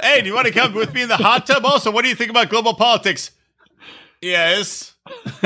Hey, 0.00 0.20
do 0.20 0.26
you 0.28 0.34
want 0.34 0.46
to 0.46 0.52
come 0.52 0.74
with 0.74 0.92
me 0.92 1.02
in 1.02 1.08
the 1.08 1.16
hot 1.16 1.46
tub? 1.46 1.64
Also, 1.64 1.90
what 1.90 2.02
do 2.02 2.08
you 2.08 2.14
think 2.14 2.30
about 2.30 2.50
global 2.50 2.74
politics? 2.74 3.30
Yes. 4.20 4.94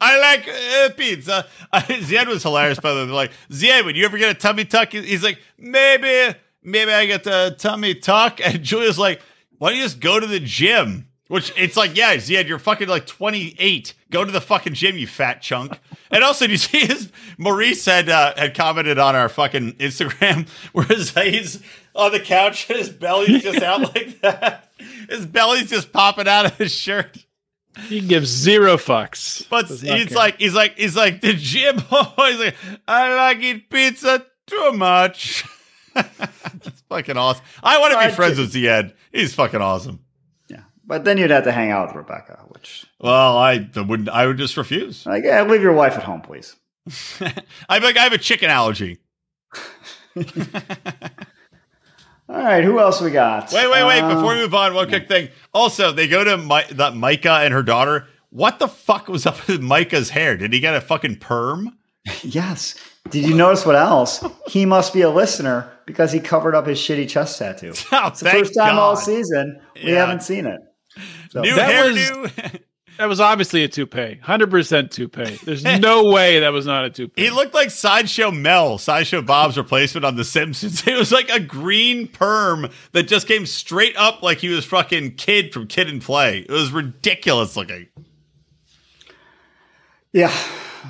I 0.00 0.18
like 0.18 0.48
uh, 0.48 0.90
pizza. 0.96 1.46
Zied 1.72 2.26
was 2.26 2.42
hilarious, 2.42 2.78
by 2.78 2.90
the 2.90 3.00
way. 3.00 3.06
They're 3.06 3.14
like, 3.14 3.32
Zied, 3.50 3.84
would 3.84 3.96
you 3.96 4.04
ever 4.04 4.18
get 4.18 4.30
a 4.30 4.38
tummy 4.38 4.64
tuck? 4.64 4.92
He's 4.92 5.24
like, 5.24 5.38
maybe, 5.58 6.36
maybe 6.62 6.92
I 6.92 7.06
get 7.06 7.26
a 7.26 7.54
tummy 7.58 7.94
tuck. 7.94 8.40
And 8.44 8.62
Julia's 8.62 8.98
like, 8.98 9.20
why 9.58 9.70
don't 9.70 9.78
you 9.78 9.84
just 9.84 10.00
go 10.00 10.20
to 10.20 10.26
the 10.26 10.40
gym? 10.40 11.08
Which 11.32 11.50
it's 11.56 11.78
like, 11.78 11.96
yeah, 11.96 12.14
Zied, 12.16 12.46
you're 12.46 12.58
fucking 12.58 12.88
like 12.88 13.06
28. 13.06 13.94
Go 14.10 14.22
to 14.22 14.30
the 14.30 14.38
fucking 14.42 14.74
gym, 14.74 14.98
you 14.98 15.06
fat 15.06 15.40
chunk. 15.40 15.80
And 16.10 16.22
also, 16.22 16.44
do 16.44 16.52
you 16.52 16.58
see 16.58 16.84
his 16.84 17.10
Maurice 17.38 17.86
had 17.86 18.10
uh, 18.10 18.34
had 18.36 18.54
commented 18.54 18.98
on 18.98 19.16
our 19.16 19.30
fucking 19.30 19.72
Instagram 19.76 20.46
where 20.72 20.84
he's 20.84 21.62
on 21.94 22.12
the 22.12 22.20
couch 22.20 22.68
and 22.68 22.78
his 22.78 22.90
belly's 22.90 23.42
just 23.42 23.62
out 23.62 23.80
like 23.94 24.20
that. 24.20 24.68
His 25.08 25.24
belly's 25.24 25.70
just 25.70 25.90
popping 25.90 26.28
out 26.28 26.44
of 26.44 26.58
his 26.58 26.70
shirt. 26.70 27.24
He 27.86 28.02
gives 28.02 28.28
zero 28.28 28.76
fucks. 28.76 29.48
But 29.48 29.68
he's 29.68 29.80
care. 29.80 30.06
like, 30.14 30.38
he's 30.38 30.52
like, 30.52 30.76
he's 30.76 30.96
like 30.96 31.22
the 31.22 31.32
gym. 31.32 31.78
he's 32.16 32.40
like, 32.40 32.56
I 32.86 33.14
like 33.14 33.38
eat 33.38 33.70
pizza 33.70 34.26
too 34.46 34.72
much. 34.72 35.46
That's 35.94 36.82
fucking 36.90 37.16
awesome. 37.16 37.42
I 37.62 37.78
want 37.78 37.94
to 37.94 38.06
be 38.06 38.14
friends 38.14 38.36
with 38.36 38.52
Zied. 38.52 38.92
He's 39.10 39.34
fucking 39.34 39.62
awesome. 39.62 40.00
But 40.92 41.04
then 41.06 41.16
you'd 41.16 41.30
have 41.30 41.44
to 41.44 41.52
hang 41.52 41.70
out 41.70 41.86
with 41.88 41.96
Rebecca, 41.96 42.44
which 42.48 42.84
Well, 43.00 43.38
I 43.38 43.66
wouldn't. 43.74 44.10
I 44.10 44.26
would 44.26 44.36
just 44.36 44.58
refuse. 44.58 45.06
like, 45.06 45.24
yeah, 45.24 45.42
leave 45.42 45.62
your 45.62 45.72
wife 45.72 45.94
at 45.94 46.02
home, 46.02 46.20
please. 46.20 46.54
I'm 47.66 47.82
like, 47.82 47.96
I 47.96 48.02
have 48.02 48.12
a 48.12 48.18
chicken 48.18 48.50
allergy. 48.50 48.98
All 52.28 52.36
right, 52.36 52.62
who 52.62 52.78
else 52.78 53.00
we 53.00 53.10
got? 53.10 53.50
Wait, 53.54 53.70
wait, 53.70 53.84
wait! 53.86 54.02
Before 54.02 54.24
we 54.24 54.34
um, 54.34 54.38
move 54.40 54.54
on, 54.54 54.74
one 54.74 54.86
quick 54.86 55.08
thing. 55.08 55.30
Also, 55.54 55.92
they 55.92 56.08
go 56.08 56.24
to 56.24 56.36
Mi- 56.36 56.70
the 56.70 56.90
Micah 56.90 57.40
and 57.42 57.54
her 57.54 57.62
daughter. 57.62 58.06
What 58.28 58.58
the 58.58 58.68
fuck 58.68 59.08
was 59.08 59.24
up 59.24 59.48
with 59.48 59.62
Micah's 59.62 60.10
hair? 60.10 60.36
Did 60.36 60.52
he 60.52 60.60
get 60.60 60.74
a 60.74 60.82
fucking 60.82 61.20
perm? 61.20 61.78
yes. 62.22 62.74
Did 63.08 63.26
you 63.26 63.34
notice 63.34 63.64
what 63.64 63.76
else? 63.76 64.22
He 64.46 64.66
must 64.66 64.92
be 64.92 65.00
a 65.00 65.08
listener 65.10 65.72
because 65.86 66.12
he 66.12 66.20
covered 66.20 66.54
up 66.54 66.66
his 66.66 66.78
shitty 66.78 67.08
chest 67.08 67.38
tattoo. 67.38 67.72
Oh, 67.92 68.08
It's 68.08 68.20
the 68.20 68.28
first 68.28 68.54
time 68.54 68.78
all 68.78 68.94
season 68.96 69.58
we 69.74 69.92
Yeah. 69.92 70.00
haven't 70.04 70.22
seen 70.22 70.44
it. 70.44 70.60
So, 71.32 71.40
New 71.40 71.54
That 71.54 71.70
hairdo. 71.86 72.60
That 72.98 73.06
was 73.08 73.20
obviously 73.20 73.64
a 73.64 73.68
toupee, 73.68 74.20
hundred 74.22 74.50
percent 74.50 74.90
toupee. 74.90 75.38
There's 75.44 75.64
no 75.80 76.10
way 76.10 76.40
that 76.40 76.52
was 76.52 76.66
not 76.66 76.84
a 76.84 76.90
toupee. 76.90 77.22
he 77.22 77.30
looked 77.30 77.54
like 77.54 77.70
Sideshow 77.70 78.30
Mel, 78.30 78.76
Sideshow 78.76 79.22
Bob's 79.22 79.56
replacement 79.56 80.04
on 80.04 80.14
The 80.16 80.24
Simpsons. 80.24 80.86
It 80.86 80.98
was 80.98 81.10
like 81.10 81.30
a 81.30 81.40
green 81.40 82.06
perm 82.06 82.68
that 82.92 83.04
just 83.04 83.26
came 83.26 83.46
straight 83.46 83.96
up 83.96 84.22
like 84.22 84.38
he 84.38 84.50
was 84.50 84.66
fucking 84.66 85.14
kid 85.14 85.54
from 85.54 85.68
Kid 85.68 85.88
and 85.88 86.02
Play. 86.02 86.40
It 86.40 86.50
was 86.50 86.70
ridiculous 86.70 87.56
looking. 87.56 87.86
yeah. 90.12 90.32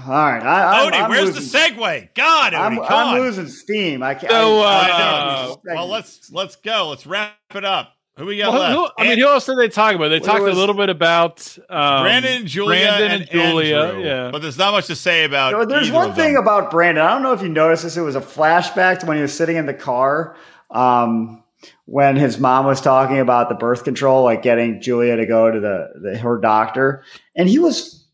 All 0.05 0.11
right. 0.13 0.43
I, 0.43 0.83
I'm, 0.87 0.93
Odie, 0.93 1.03
I'm 1.05 1.09
where's 1.11 1.37
losing, 1.37 1.53
the 1.77 1.81
segue? 1.85 2.15
God, 2.15 2.53
Odie, 2.53 2.59
I'm, 2.59 2.77
come 2.77 2.87
I'm 2.91 3.15
on. 3.15 3.21
losing 3.21 3.47
steam. 3.47 4.03
I 4.03 4.15
can't. 4.15 4.33
So, 4.33 4.59
I- 4.61 4.89
I 4.89 5.51
uh, 5.53 5.57
well, 5.67 5.87
let's 5.89 6.33
let's 6.33 6.57
go. 6.57 6.89
Let's 6.91 7.07
wrap 7.07 7.37
it 7.55 7.65
up. 7.65 7.95
Who 8.19 8.27
we 8.27 8.37
got 8.37 8.53
Well, 8.53 8.61
left? 8.61 8.75
who, 8.99 9.05
I 9.05 9.09
mean, 9.09 9.19
who 9.19 9.27
else 9.27 9.47
did 9.47 9.57
they 9.57 9.69
talk 9.69 9.95
about? 9.95 10.09
They 10.09 10.19
Well, 10.19 10.29
talked 10.29 10.43
was- 10.43 10.55
a 10.57 10.61
little 10.61 10.75
bit 10.75 10.91
about 10.91 11.57
um, 11.71 12.03
Brandon 12.03 12.33
and 12.43 12.47
Julia 12.47 12.81
Brandon 12.89 13.11
and, 13.11 13.23
and 13.23 13.31
Julia, 13.31 13.79
Andrew. 13.81 14.05
yeah. 14.05 14.31
But 14.31 14.43
there's 14.43 14.59
not 14.59 14.73
much 14.73 14.87
to 14.89 14.97
say 14.97 15.25
about. 15.25 15.53
So 15.53 15.65
there's 15.65 15.91
one 15.91 16.11
of 16.11 16.17
thing 16.17 16.35
them. 16.35 16.43
about 16.43 16.71
Brandon. 16.71 17.03
I 17.05 17.11
don't 17.15 17.23
know 17.23 17.33
if 17.33 17.41
you 17.41 17.49
noticed 17.49 17.85
this. 17.85 17.97
It 17.97 18.03
was 18.03 18.15
a 18.17 18.21
flashback 18.21 18.99
to 19.01 19.07
when 19.07 19.17
he 19.17 19.23
was 19.23 19.33
sitting 19.33 19.57
in 19.57 19.65
the 19.67 19.75
car. 19.75 20.37
Um, 20.71 21.43
when 21.87 22.17
his 22.17 22.39
mom 22.39 22.67
was 22.67 22.81
talking 22.81 23.19
about 23.19 23.49
the 23.49 23.55
birth 23.55 23.85
control, 23.85 24.25
like 24.25 24.43
getting 24.43 24.81
Julia 24.81 25.17
to 25.17 25.27
go 25.27 25.51
to 25.51 25.61
the, 25.61 25.89
the 26.03 26.19
her 26.19 26.39
doctor, 26.39 27.05
and 27.37 27.49
he 27.49 27.59
was 27.59 28.07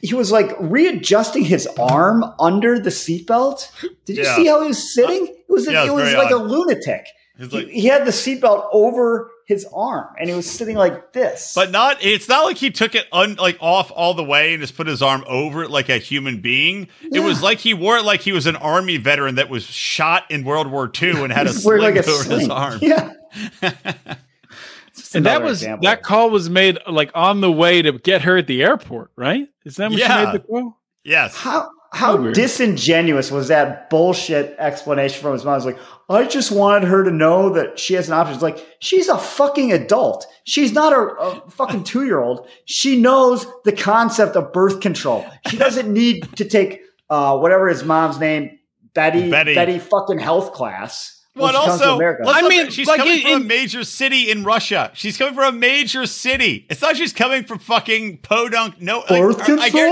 he 0.00 0.14
was 0.14 0.30
like 0.30 0.50
readjusting 0.60 1.44
his 1.44 1.66
arm 1.78 2.24
under 2.38 2.78
the 2.78 2.90
seatbelt. 2.90 3.70
Did 4.04 4.16
you 4.18 4.22
Yeah. 4.24 4.36
see 4.36 4.46
how 4.46 4.60
he 4.62 4.68
was 4.68 4.94
sitting? 4.94 5.26
It 5.26 5.44
was 5.48 5.66
Yeah, 5.66 5.82
it 5.82 5.84
it's 5.86 5.92
was 5.94 6.04
very 6.04 6.16
like 6.22 6.30
a 6.32 6.36
lunatic. 6.36 7.06
He's 7.38 7.50
He, 7.50 7.56
like, 7.56 7.68
he 7.68 7.86
had 7.86 8.04
the 8.06 8.10
seatbelt 8.10 8.68
over 8.72 9.30
his 9.46 9.66
arm, 9.74 10.06
and 10.20 10.28
he 10.28 10.34
was 10.36 10.48
sitting 10.50 10.76
like 10.76 11.12
this. 11.12 11.52
but 11.54 11.70
not. 11.70 11.98
It's 12.00 12.28
not 12.28 12.44
like 12.44 12.56
he 12.56 12.70
took 12.70 12.94
it 12.94 13.06
un, 13.12 13.34
like 13.36 13.56
off 13.60 13.90
all 13.94 14.14
the 14.14 14.22
way 14.24 14.52
and 14.54 14.60
just 14.62 14.76
put 14.76 14.86
his 14.86 15.02
arm 15.02 15.24
over 15.26 15.62
it 15.64 15.70
like 15.70 15.88
a 15.88 15.98
human 15.98 16.40
being. 16.40 16.88
It 17.12 17.20
was 17.20 17.42
like 17.42 17.58
he 17.58 17.74
wore 17.74 17.96
it 17.96 18.04
like 18.04 18.20
he 18.20 18.32
was 18.32 18.46
an 18.46 18.56
army 18.56 18.98
veteran 18.98 19.34
that 19.36 19.48
was 19.48 19.64
shot 19.64 20.30
in 20.30 20.44
World 20.44 20.68
War 20.70 20.90
II 21.00 21.22
and 21.24 21.32
had 21.32 21.46
a 21.46 21.50
He 21.50 21.54
was 21.54 21.62
sling 21.62 21.80
like, 21.80 21.96
a 21.96 22.10
over 22.10 22.34
his 22.38 22.48
arm. 22.48 22.78
Yeah. 22.82 23.12
And 25.14 25.24
that 25.26 25.42
was 25.42 25.62
example. 25.62 25.84
that 25.84 26.02
call 26.02 26.28
was 26.30 26.50
made 26.50 26.78
like 26.86 27.10
on 27.14 27.40
the 27.40 27.50
way 27.50 27.80
to 27.82 27.92
get 27.92 28.22
her 28.22 28.36
at 28.36 28.46
the 28.46 28.62
airport, 28.62 29.10
right? 29.16 29.48
Is 29.64 29.76
that 29.76 29.90
when 29.90 29.98
Yeah. 29.98 30.20
she 30.20 30.26
made 30.26 30.34
the 30.34 30.38
call? 30.46 30.78
Yes. 31.02 31.34
How 31.34 31.70
how 31.92 32.16
weird. 32.16 32.34
disingenuous 32.34 33.30
was 33.30 33.48
that 33.48 33.90
bullshit 33.90 34.56
explanation 34.58 35.20
from 35.20 35.34
his 35.34 35.44
mom? 35.44 35.56
It's 35.56 35.66
like, 35.66 35.78
I 36.08 36.24
just 36.24 36.50
wanted 36.50 36.88
her 36.88 37.04
to 37.04 37.10
know 37.10 37.50
that 37.50 37.78
she 37.78 37.94
has 37.94 38.08
an 38.08 38.14
option. 38.14 38.34
It's 38.34 38.42
like, 38.42 38.66
she's 38.80 39.08
a 39.08 39.18
fucking 39.18 39.72
adult. 39.72 40.26
She's 40.44 40.72
not 40.72 40.92
a, 40.92 41.00
a 41.00 41.50
fucking 41.50 41.84
two 41.84 42.04
year 42.04 42.20
old. 42.20 42.48
She 42.64 43.00
knows 43.00 43.46
the 43.64 43.72
concept 43.72 44.36
of 44.36 44.52
birth 44.52 44.80
control. 44.80 45.26
She 45.48 45.56
doesn't 45.58 45.92
need 45.92 46.36
to 46.36 46.44
take 46.46 46.80
uh, 47.10 47.36
whatever 47.38 47.68
his 47.68 47.84
mom's 47.84 48.18
name, 48.18 48.58
Betty, 48.94 49.30
Betty. 49.30 49.54
Betty, 49.54 49.78
fucking 49.78 50.18
health 50.18 50.52
class. 50.54 51.11
When 51.34 51.44
Well, 51.52 51.62
she 51.62 51.68
comes 51.68 51.80
to 51.80 51.88
also, 51.88 52.30
I 52.30 52.48
mean, 52.48 52.70
she's 52.70 52.86
like, 52.86 52.98
coming 52.98 53.20
in- 53.20 53.32
from 53.32 53.42
a 53.42 53.44
major 53.44 53.84
city 53.84 54.30
in 54.30 54.44
Russia. 54.44 54.90
She's 54.94 55.16
coming 55.16 55.34
from 55.34 55.54
a 55.54 55.58
major 55.58 56.04
city. 56.06 56.66
It's 56.68 56.82
not 56.82 56.96
she's 56.96 57.12
coming 57.14 57.44
from 57.44 57.58
fucking 57.58 58.18
Podunk. 58.18 58.80
No, 58.82 58.98
like, 59.08 59.22
birth 59.22 59.48
I- 59.48 59.54
I 59.62 59.68
get- 59.70 59.90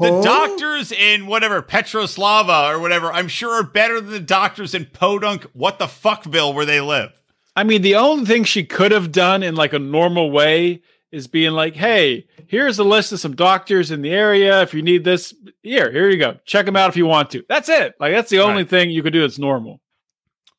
the 0.00 0.12
Huh? 0.12 0.22
doctors 0.22 0.90
in 0.92 1.26
whatever 1.26 1.62
Petroslava 1.62 2.72
or 2.74 2.78
whatever, 2.80 3.12
I'm 3.12 3.28
sure 3.28 3.54
are 3.54 3.62
better 3.62 4.00
than 4.00 4.10
the 4.10 4.20
doctors 4.20 4.74
in 4.74 4.86
Podunk. 4.86 5.46
What 5.52 5.78
the 5.78 5.86
fuckville 5.86 6.54
where 6.54 6.64
they 6.66 6.80
live? 6.80 7.12
I 7.54 7.64
mean, 7.64 7.82
the 7.82 7.94
only 7.96 8.24
thing 8.26 8.44
she 8.44 8.64
could 8.64 8.90
have 8.92 9.12
done 9.12 9.42
in 9.42 9.54
like 9.54 9.72
a 9.72 9.78
normal 9.78 10.30
way 10.30 10.80
is 11.12 11.26
being 11.26 11.50
like, 11.52 11.74
"Hey, 11.74 12.26
here's 12.46 12.78
a 12.78 12.84
list 12.84 13.12
of 13.12 13.18
some 13.20 13.34
doctors 13.34 13.90
in 13.90 14.02
the 14.02 14.10
area. 14.10 14.62
If 14.62 14.72
you 14.74 14.82
need 14.82 15.02
this, 15.04 15.34
here, 15.62 15.90
here 15.90 16.08
you 16.08 16.16
go. 16.16 16.36
Check 16.46 16.66
them 16.66 16.76
out 16.76 16.88
if 16.88 16.96
you 16.96 17.06
want 17.06 17.30
to." 17.30 17.44
That's 17.48 17.68
it. 17.68 17.94
Like 18.00 18.12
that's 18.12 18.30
the 18.30 18.38
only 18.40 18.62
Right. 18.62 18.68
thing 18.70 18.90
you 18.90 19.02
could 19.02 19.12
do 19.12 19.20
that's 19.20 19.38
normal. 19.38 19.80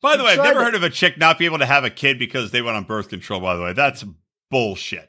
By 0.02 0.18
the 0.18 0.24
way, 0.24 0.32
I've 0.32 0.38
never 0.40 0.60
to- 0.60 0.66
heard 0.66 0.76
of 0.76 0.84
a 0.84 0.90
chick 0.90 1.18
not 1.18 1.38
be 1.38 1.46
able 1.46 1.60
to 1.60 1.66
have 1.66 1.84
a 1.84 1.90
kid 1.90 2.18
because 2.20 2.52
they 2.52 2.62
went 2.62 2.76
on 2.78 2.84
birth 2.84 3.10
control. 3.10 3.40
By 3.40 3.56
the 3.56 3.62
way, 3.64 3.74
that's 3.74 4.04
bullshit. 4.50 5.08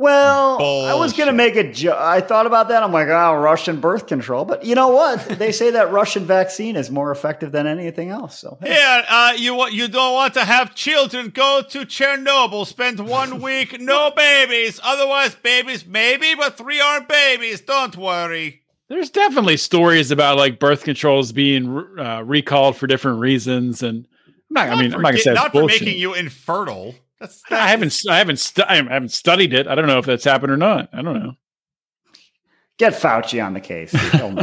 Well, 0.00 0.62
I 0.86 0.94
was 0.94 1.12
going 1.12 1.26
to 1.26 1.32
make 1.32 1.56
a 1.56 1.72
joke. 1.72 1.98
I 1.98 2.20
thought 2.20 2.46
about 2.46 2.68
that. 2.68 2.84
I'm 2.84 2.92
like, 2.92 3.08
oh, 3.08 3.34
Russian 3.34 3.80
birth 3.80 4.06
control. 4.06 4.44
But 4.44 4.64
you 4.64 4.76
know 4.76 4.90
what? 4.90 5.28
they 5.28 5.50
say 5.50 5.72
that 5.72 5.90
Russian 5.90 6.24
vaccine 6.24 6.76
is 6.76 6.88
more 6.88 7.10
effective 7.10 7.50
than 7.50 7.66
anything 7.66 8.10
else. 8.10 8.38
So 8.38 8.58
hey, 8.62 8.76
Yeah, 8.76 9.04
uh, 9.08 9.32
you 9.36 9.56
wa- 9.56 9.66
you 9.66 9.88
don't 9.88 10.14
want 10.14 10.34
to 10.34 10.44
have 10.44 10.76
children? 10.76 11.30
Go 11.30 11.62
to 11.70 11.80
Chernobyl. 11.80 12.64
Spend 12.64 13.00
one 13.08 13.42
week, 13.42 13.80
no 13.80 14.12
babies. 14.12 14.78
Otherwise, 14.84 15.34
babies 15.34 15.84
maybe, 15.84 16.36
but 16.36 16.56
three 16.56 16.80
aren't 16.80 17.08
babies. 17.08 17.60
Don't 17.60 17.96
worry. 17.96 18.62
There's 18.86 19.10
definitely 19.10 19.56
stories 19.56 20.12
about 20.12 20.36
like 20.38 20.60
birth 20.60 20.84
controls 20.84 21.32
being 21.32 21.76
uh, 21.98 22.22
recalled 22.24 22.76
for 22.76 22.86
different 22.86 23.18
reasons, 23.18 23.82
and 23.82 24.06
I'm 24.62 24.68
not, 24.70 24.78
I 24.78 24.82
mean, 24.82 24.90
for 24.90 24.96
I'm 24.96 25.02
not 25.02 25.08
gonna 25.08 25.16
get- 25.18 25.24
say 25.24 25.30
it's 25.32 25.40
not 25.40 25.52
for 25.52 25.60
bullshit. 25.60 25.82
making 25.82 26.00
you 26.00 26.14
infertile. 26.14 26.94
That's, 27.20 27.42
I 27.50 27.68
haven't, 27.68 27.96
I 28.08 28.18
haven't, 28.18 28.38
stu- 28.38 28.62
I 28.68 28.76
haven't 28.76 29.10
studied 29.10 29.52
it. 29.52 29.66
I 29.66 29.74
don't 29.74 29.86
know 29.88 29.98
if 29.98 30.06
that's 30.06 30.24
happened 30.24 30.52
or 30.52 30.56
not. 30.56 30.88
I 30.92 31.02
don't 31.02 31.14
know. 31.20 31.32
get 32.78 32.92
Fauci 32.92 33.44
on 33.44 33.54
the 33.54 33.60
case. 33.60 33.90
He'll 34.12 34.30
know. 34.32 34.42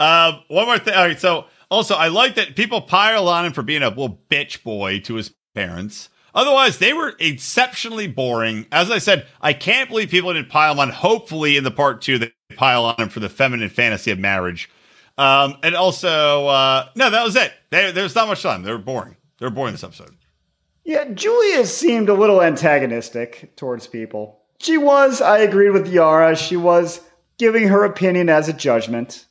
Um, 0.00 0.40
one 0.48 0.66
more 0.66 0.78
thing. 0.78 0.94
All 0.94 1.06
right, 1.06 1.18
so 1.18 1.46
also 1.70 1.94
I 1.94 2.08
like 2.08 2.34
that 2.34 2.54
people 2.56 2.82
pile 2.82 3.28
on 3.28 3.46
him 3.46 3.52
for 3.52 3.62
being 3.62 3.82
a 3.82 3.88
little 3.88 4.20
bitch 4.30 4.62
boy 4.62 5.00
to 5.00 5.14
his 5.14 5.32
parents. 5.54 6.08
Otherwise, 6.34 6.78
they 6.78 6.92
were 6.94 7.14
exceptionally 7.20 8.06
boring. 8.06 8.66
As 8.72 8.90
I 8.90 8.98
said, 8.98 9.26
I 9.42 9.52
can't 9.52 9.90
believe 9.90 10.08
people 10.10 10.32
didn't 10.32 10.48
pile 10.48 10.80
on. 10.80 10.88
Hopefully, 10.88 11.56
in 11.58 11.64
the 11.64 11.70
part 11.70 12.00
two, 12.00 12.18
they 12.18 12.32
pile 12.56 12.84
on 12.86 12.96
him 12.96 13.08
for 13.10 13.20
the 13.20 13.28
feminine 13.28 13.68
fantasy 13.68 14.10
of 14.10 14.18
marriage. 14.18 14.70
Um, 15.18 15.56
and 15.62 15.74
also, 15.74 16.46
uh, 16.46 16.88
no, 16.96 17.10
that 17.10 17.24
was 17.24 17.36
it. 17.36 17.52
They, 17.70 17.92
there's 17.92 18.14
not 18.14 18.28
much 18.28 18.42
time. 18.42 18.62
They 18.62 18.72
were 18.72 18.78
boring. 18.78 19.16
They 19.38 19.46
were 19.46 19.50
boring 19.50 19.72
this 19.72 19.84
episode. 19.84 20.16
yeah, 20.84 21.04
Julia 21.12 21.66
seemed 21.66 22.08
a 22.08 22.14
little 22.14 22.42
antagonistic 22.42 23.54
towards 23.56 23.86
people. 23.86 24.40
She 24.58 24.78
was. 24.78 25.20
I 25.20 25.38
agreed 25.38 25.70
with 25.70 25.88
Yara. 25.88 26.36
She 26.36 26.56
was 26.56 27.00
giving 27.38 27.68
her 27.68 27.84
opinion 27.84 28.28
as 28.28 28.48
a 28.48 28.52
judgment. 28.52 29.26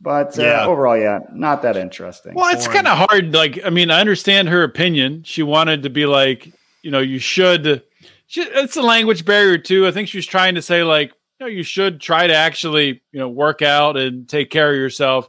But 0.00 0.38
uh, 0.38 0.42
Yeah. 0.42 0.66
overall, 0.66 0.98
yeah, 0.98 1.20
not 1.32 1.62
that 1.62 1.76
interesting. 1.76 2.34
Well, 2.34 2.52
it's 2.54 2.68
kind 2.68 2.86
of 2.86 2.98
hard. 3.08 3.32
Like, 3.32 3.60
I 3.64 3.70
mean, 3.70 3.90
I 3.90 4.00
understand 4.00 4.48
her 4.48 4.62
opinion. 4.62 5.22
She 5.24 5.42
wanted 5.42 5.84
to 5.84 5.90
be 5.90 6.04
like, 6.06 6.52
you 6.82 6.90
know, 6.90 6.98
you 7.00 7.18
should. 7.18 7.82
She, 8.26 8.42
it's 8.42 8.76
a 8.76 8.82
language 8.82 9.24
barrier 9.24 9.56
too. 9.56 9.86
I 9.86 9.92
think 9.92 10.08
she 10.08 10.18
was 10.18 10.26
trying 10.26 10.56
to 10.56 10.62
say 10.62 10.82
like, 10.82 11.12
you 11.44 11.50
know, 11.50 11.56
you 11.56 11.62
should 11.62 12.00
try 12.00 12.26
to 12.26 12.34
actually, 12.34 13.02
you 13.12 13.20
know, 13.20 13.28
work 13.28 13.62
out 13.62 13.96
and 13.96 14.28
take 14.28 14.50
care 14.50 14.70
of 14.70 14.76
yourself. 14.76 15.28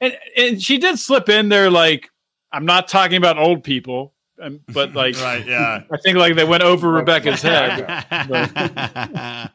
And 0.00 0.16
and 0.36 0.62
she 0.62 0.78
did 0.78 0.98
slip 0.98 1.28
in 1.28 1.48
there 1.48 1.70
like, 1.70 2.10
I'm 2.50 2.66
not 2.66 2.88
talking 2.88 3.16
about 3.16 3.38
old 3.38 3.62
people, 3.64 4.12
um, 4.40 4.60
but 4.68 4.94
like, 4.94 5.20
Right? 5.20 5.46
Yeah. 5.46 5.82
I 5.90 5.96
think 5.98 6.18
like 6.18 6.34
they 6.34 6.44
went 6.44 6.62
over 6.62 6.90
Rebecca's 6.90 7.42
head. 7.42 8.06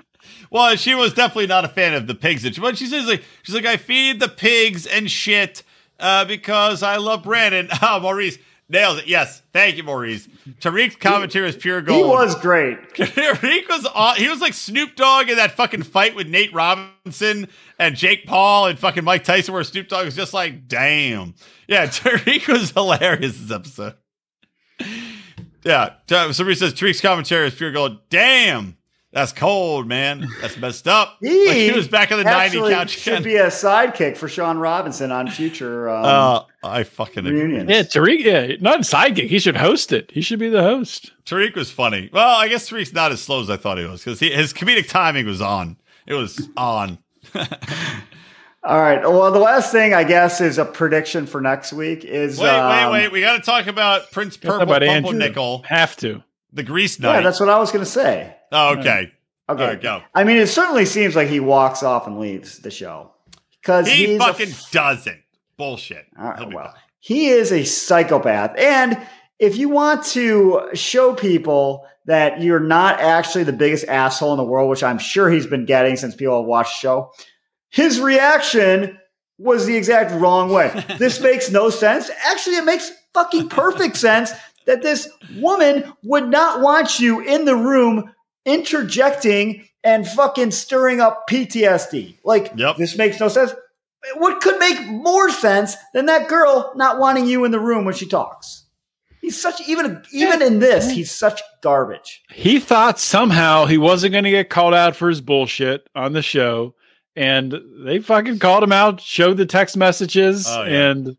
well, 0.49 0.75
she 0.75 0.95
was 0.95 1.13
definitely 1.13 1.47
not 1.47 1.65
a 1.65 1.69
fan 1.69 1.93
of 1.93 2.07
the 2.07 2.15
pigs. 2.15 2.57
But 2.57 2.77
she 2.77 2.87
says 2.87 3.05
like 3.07 3.23
she's 3.43 3.55
like 3.55 3.65
I 3.65 3.77
feed 3.77 4.19
the 4.19 4.29
pigs 4.29 4.85
and 4.85 5.11
shit 5.11 5.63
uh, 5.99 6.25
because 6.25 6.83
I 6.83 6.97
love 6.97 7.23
Brandon. 7.23 7.67
Oh, 7.81 7.99
Maurice 7.99 8.37
nails 8.69 8.99
it. 8.99 9.07
Yes, 9.07 9.41
thank 9.53 9.77
you, 9.77 9.83
Maurice. 9.83 10.27
Tarik's 10.59 10.95
commentary 10.95 11.49
is 11.49 11.55
pure 11.55 11.81
gold. 11.81 12.05
he 12.05 12.09
was 12.09 12.35
great. 12.35 12.77
Tarik 12.95 13.67
was 13.69 13.85
aw- 13.93 14.15
he 14.15 14.27
was 14.29 14.41
like 14.41 14.53
Snoop 14.53 14.95
Dogg 14.95 15.29
in 15.29 15.37
that 15.37 15.51
fucking 15.53 15.83
fight 15.83 16.15
with 16.15 16.27
Nate 16.27 16.53
Robinson 16.53 17.47
and 17.79 17.95
Jake 17.95 18.25
Paul 18.25 18.67
and 18.67 18.77
fucking 18.79 19.03
Mike 19.03 19.23
Tyson, 19.23 19.53
where 19.53 19.63
Snoop 19.63 19.87
Dogg 19.87 20.05
was 20.05 20.15
just 20.15 20.33
like, 20.33 20.67
damn. 20.67 21.35
Yeah, 21.67 21.85
Tarik 21.91 22.47
was 22.47 22.71
hilarious 22.71 23.39
this 23.39 23.51
episode. 23.51 23.95
Yeah, 25.63 25.93
somebody 26.07 26.55
says 26.55 26.73
Tarik's 26.73 27.01
commentary 27.01 27.47
is 27.47 27.55
pure 27.55 27.71
gold. 27.71 27.97
Damn, 28.09 28.76
that's 29.17 29.33
cold, 29.33 29.87
man. 29.87 30.27
That's 30.41 30.57
messed 30.57 30.87
up. 30.87 31.17
He, 31.21 31.47
like 31.47 31.57
he 31.57 31.71
was 31.71 31.87
back 31.87 32.11
on 32.11 32.19
the 32.19 32.23
90 32.23 32.59
couch 32.69 32.91
should 32.91 33.13
again. 33.13 33.23
be 33.23 33.35
a 33.37 33.47
sidekick 33.47 34.15
for 34.15 34.29
Shaun 34.29 34.59
Robinson 34.59 35.11
on 35.11 35.27
future 35.27 35.89
um, 35.89 36.05
uh, 36.05 36.43
I 36.63 36.83
fucking 36.83 37.25
agree. 37.25 37.41
reunions. 37.41 37.67
Yeah, 37.67 37.81
Tarik. 37.81 38.19
Yeah, 38.19 38.57
not 38.61 38.81
a 38.81 38.83
sidekick. 38.83 39.27
He 39.27 39.39
should 39.39 39.57
host 39.57 39.91
it. 39.91 40.11
He 40.11 40.21
should 40.21 40.37
be 40.37 40.49
the 40.49 40.61
host. 40.61 41.13
Tarik 41.25 41.55
was 41.55 41.71
funny. 41.71 42.11
Well, 42.13 42.37
I 42.37 42.47
guess 42.47 42.69
Tarik's 42.69 42.93
not 42.93 43.11
as 43.11 43.19
slow 43.19 43.41
as 43.41 43.49
I 43.49 43.57
thought 43.57 43.79
he 43.79 43.85
was 43.85 44.03
because 44.03 44.19
his 44.19 44.53
comedic 44.53 44.87
timing 44.87 45.25
was 45.25 45.41
on. 45.41 45.77
It 46.05 46.13
was 46.13 46.47
on. 46.55 46.99
All 48.63 48.79
right. 48.79 49.01
Well, 49.01 49.31
the 49.31 49.39
last 49.39 49.71
thing 49.71 49.95
I 49.95 50.03
guess 50.03 50.41
is 50.41 50.59
a 50.59 50.65
prediction 50.65 51.25
for 51.25 51.41
next 51.41 51.73
week 51.73 52.05
is 52.05 52.39
Wait, 52.39 52.49
um, 52.49 52.91
wait, 52.91 53.03
wait. 53.03 53.11
We 53.11 53.21
got 53.21 53.37
to 53.37 53.41
talk 53.41 53.65
about 53.65 54.11
Prince 54.11 54.37
Purple 54.37 54.61
about 54.61 54.83
Andrew. 54.83 55.11
Pumpernickel, 55.11 55.63
Have 55.63 55.95
to. 55.97 56.21
The 56.57 56.63
Grease 56.63 56.99
Yeah, 56.99 57.21
that's 57.21 57.39
what 57.39 57.49
I 57.49 57.57
was 57.59 57.71
going 57.71 57.85
to 57.85 57.89
say. 57.89 58.35
oh, 58.51 58.77
okay. 58.79 59.11
Okay, 59.49 59.63
right, 59.63 59.81
go. 59.81 60.01
I 60.13 60.25
mean, 60.25 60.35
it 60.37 60.47
certainly 60.47 60.83
seems 60.85 61.15
like 61.15 61.29
he 61.29 61.39
walks 61.39 61.81
off 61.81 62.05
and 62.05 62.19
leaves 62.19 62.59
the 62.59 62.69
show 62.71 63.11
because 63.61 63.87
He 63.89 64.17
fucking 64.17 64.49
doesn't. 64.71 65.21
Bullshit. 65.55 66.05
Ah, 66.17 66.21
All 66.23 66.45
right, 66.47 66.53
well, 66.53 66.65
back. 66.65 66.75
he 66.99 67.27
is 67.29 67.53
a 67.53 67.63
psychopath. 67.63 68.57
And 68.59 68.97
if 69.39 69.55
you 69.55 69.69
want 69.69 70.03
to 70.07 70.69
show 70.73 71.13
people 71.13 71.85
that 72.05 72.41
you're 72.41 72.59
not 72.59 72.99
actually 72.99 73.45
the 73.45 73.53
biggest 73.53 73.85
asshole 73.87 74.33
in 74.33 74.37
the 74.37 74.43
world, 74.43 74.69
which 74.69 74.83
I'm 74.83 74.99
sure 74.99 75.29
he's 75.29 75.47
been 75.47 75.65
getting 75.65 75.95
since 75.95 76.13
people 76.13 76.39
have 76.41 76.45
watched 76.47 76.81
the 76.81 76.87
show, 76.87 77.13
his 77.69 78.01
reaction 78.01 78.97
was 79.37 79.65
the 79.65 79.77
exact 79.77 80.11
wrong 80.11 80.49
way. 80.51 80.71
this 80.97 81.21
makes 81.21 81.49
no 81.49 81.69
sense. 81.69 82.09
Actually, 82.25 82.57
it 82.57 82.65
makes 82.65 82.91
fucking 83.13 83.47
perfect 83.49 83.95
sense 83.97 84.31
that 84.67 84.83
this 84.83 85.09
woman 85.37 85.91
would 86.03 86.29
not 86.29 86.61
want 86.61 86.99
you 86.99 87.19
in 87.21 87.45
the 87.45 87.55
room 87.55 88.13
interjecting 88.45 89.65
and 89.83 90.07
fucking 90.07 90.51
stirring 90.51 90.99
up 90.99 91.27
PTSD. 91.29 92.19
Like, 92.23 92.51
Yep. 92.55 92.75
this 92.77 92.97
makes 92.97 93.19
no 93.19 93.27
sense. 93.27 93.53
What 94.17 94.41
could 94.41 94.59
make 94.59 94.85
more 94.87 95.29
sense 95.29 95.75
than 95.93 96.05
that 96.05 96.27
girl 96.27 96.71
not 96.75 96.99
wanting 96.99 97.25
you 97.27 97.45
in 97.45 97.51
the 97.51 97.59
room 97.59 97.85
when 97.85 97.93
she 97.95 98.05
talks? 98.05 98.65
He's 99.21 99.39
such 99.41 99.59
even 99.67 100.03
even 100.13 100.41
in 100.41 100.59
this, 100.59 100.89
he's 100.91 101.11
such 101.11 101.41
garbage. 101.61 102.21
He 102.31 102.59
thought 102.59 102.99
somehow 102.99 103.65
he 103.65 103.77
wasn't 103.77 104.11
going 104.13 104.23
to 104.23 104.29
get 104.29 104.49
called 104.49 104.73
out 104.73 104.95
for 104.95 105.09
his 105.09 105.19
bullshit 105.19 105.85
on 105.95 106.13
the 106.13 106.21
show, 106.21 106.75
and 107.15 107.53
they 107.83 107.99
fucking 107.99 108.39
called 108.39 108.63
him 108.63 108.71
out, 108.71 109.01
showed 109.01 109.35
the 109.37 109.45
text 109.45 109.75
messages, 109.75 110.45
Oh, 110.47 110.63
yeah. 110.63 110.91
and 110.91 111.17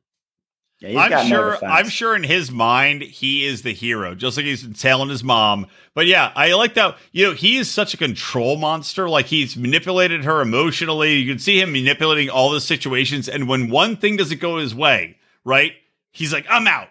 Yeah, 0.80 1.00
I'm 1.00 1.26
sure. 1.26 1.64
I'm 1.64 1.88
sure 1.88 2.14
in 2.14 2.22
his 2.22 2.52
mind 2.52 3.02
he 3.02 3.44
is 3.44 3.62
the 3.62 3.72
hero, 3.72 4.14
just 4.14 4.36
like 4.36 4.46
he's 4.46 4.66
telling 4.80 5.08
his 5.08 5.24
mom. 5.24 5.66
But 5.92 6.06
yeah, 6.06 6.32
I 6.36 6.52
like 6.54 6.74
that. 6.74 6.96
You 7.10 7.26
know, 7.26 7.34
he 7.34 7.56
is 7.56 7.68
such 7.68 7.94
a 7.94 7.96
control 7.96 8.56
monster. 8.56 9.08
Like 9.08 9.26
he's 9.26 9.56
manipulated 9.56 10.24
her 10.24 10.40
emotionally. 10.40 11.16
You 11.16 11.32
can 11.32 11.40
see 11.40 11.60
him 11.60 11.72
manipulating 11.72 12.30
all 12.30 12.50
the 12.50 12.60
situations. 12.60 13.28
And 13.28 13.48
when 13.48 13.70
one 13.70 13.96
thing 13.96 14.16
doesn't 14.16 14.40
go 14.40 14.58
his 14.58 14.74
way, 14.74 15.16
right? 15.44 15.72
He's 16.12 16.32
like, 16.32 16.46
"I'm 16.48 16.68
out. 16.68 16.88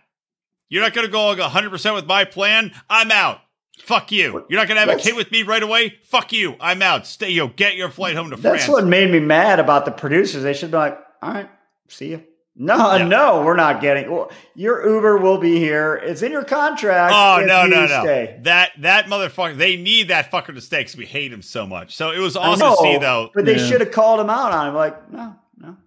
You're 0.67 0.83
not 0.83 0.93
going 0.93 1.07
to 1.07 1.11
go 1.11 1.27
100 1.27 1.69
percent 1.69 1.95
with 1.95 2.05
my 2.05 2.25
plan. 2.25 2.73
I'm 2.89 3.11
out. 3.11 3.39
Fuck 3.79 4.11
you. 4.11 4.45
You're 4.49 4.59
not 4.59 4.67
going 4.67 4.75
to 4.75 4.85
have 4.85 4.99
a 4.99 5.01
kid 5.01 5.15
with 5.15 5.31
me 5.31 5.43
right 5.43 5.63
away. 5.63 5.95
Fuck 6.03 6.33
you. 6.33 6.55
I'm 6.59 6.81
out. 6.81 7.07
Stay. 7.07 7.29
Yo, 7.29 7.47
get 7.47 7.75
your 7.75 7.89
flight 7.89 8.15
home 8.15 8.31
to 8.31 8.35
That's 8.35 8.41
France. 8.41 8.61
That's 8.63 8.69
what 8.69 8.85
made 8.85 9.11
me 9.11 9.19
mad 9.19 9.59
about 9.59 9.85
the 9.85 9.91
producers. 9.91 10.43
They 10.43 10.53
should 10.53 10.71
be 10.71 10.77
like, 10.77 10.99
all 11.21 11.33
right, 11.33 11.49
see 11.87 12.09
you. 12.09 12.23
No, 12.59 12.75
Yeah. 12.97 13.07
no, 13.07 13.43
we're 13.43 13.55
not 13.55 13.81
getting. 13.81 14.09
Well, 14.11 14.31
your 14.55 14.83
Uber 14.87 15.17
will 15.17 15.37
be 15.37 15.59
here. 15.59 15.95
It's 15.95 16.21
in 16.23 16.31
your 16.31 16.43
contract. 16.43 17.13
Oh 17.15 17.41
if 17.41 17.47
no 17.47 17.63
you 17.63 17.69
no 17.69 17.85
no! 17.85 18.01
Stay. 18.03 18.39
That 18.41 18.71
that 18.79 19.05
motherfucker. 19.05 19.55
They 19.55 19.75
need 19.77 20.07
that 20.07 20.31
fucker 20.31 20.53
to 20.55 20.61
stay 20.61 20.79
because 20.79 20.97
we 20.97 21.05
hate 21.05 21.31
him 21.31 21.41
so 21.43 21.67
much. 21.67 21.95
So 21.95 22.11
it 22.11 22.19
was 22.19 22.35
I 22.35 22.41
awesome 22.47 22.71
to 22.71 22.77
see 22.77 22.97
though. 22.97 23.29
But 23.35 23.45
they 23.45 23.57
Yeah. 23.57 23.67
should 23.67 23.81
have 23.81 23.91
called 23.91 24.19
him 24.19 24.29
out 24.29 24.51
on 24.51 24.69
him. 24.69 24.73
Like, 24.75 25.11
no, 25.11 25.35
no. 25.59 25.77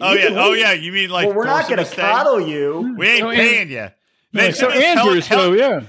Oh 0.00 0.12
You 0.12 0.18
yeah, 0.18 0.26
can 0.28 0.38
oh 0.38 0.52
yeah. 0.52 0.72
You 0.72 0.92
mean 0.92 1.08
like 1.10 1.28
well, 1.28 1.36
we're 1.36 1.44
not 1.46 1.64
going 1.68 1.76
going 1.76 1.88
to 1.88 1.96
coddle 1.96 2.40
you. 2.40 2.94
We 2.98 3.08
ain't 3.08 3.22
oh, 3.22 3.26
So 3.26 3.30
An- 3.30 3.36
paying 3.36 3.70
you. 3.70 3.88
Yeah, 4.32 4.52
so 4.52 4.70
Andrew, 4.70 5.20
so 5.22 5.54
yeah, 5.54 5.80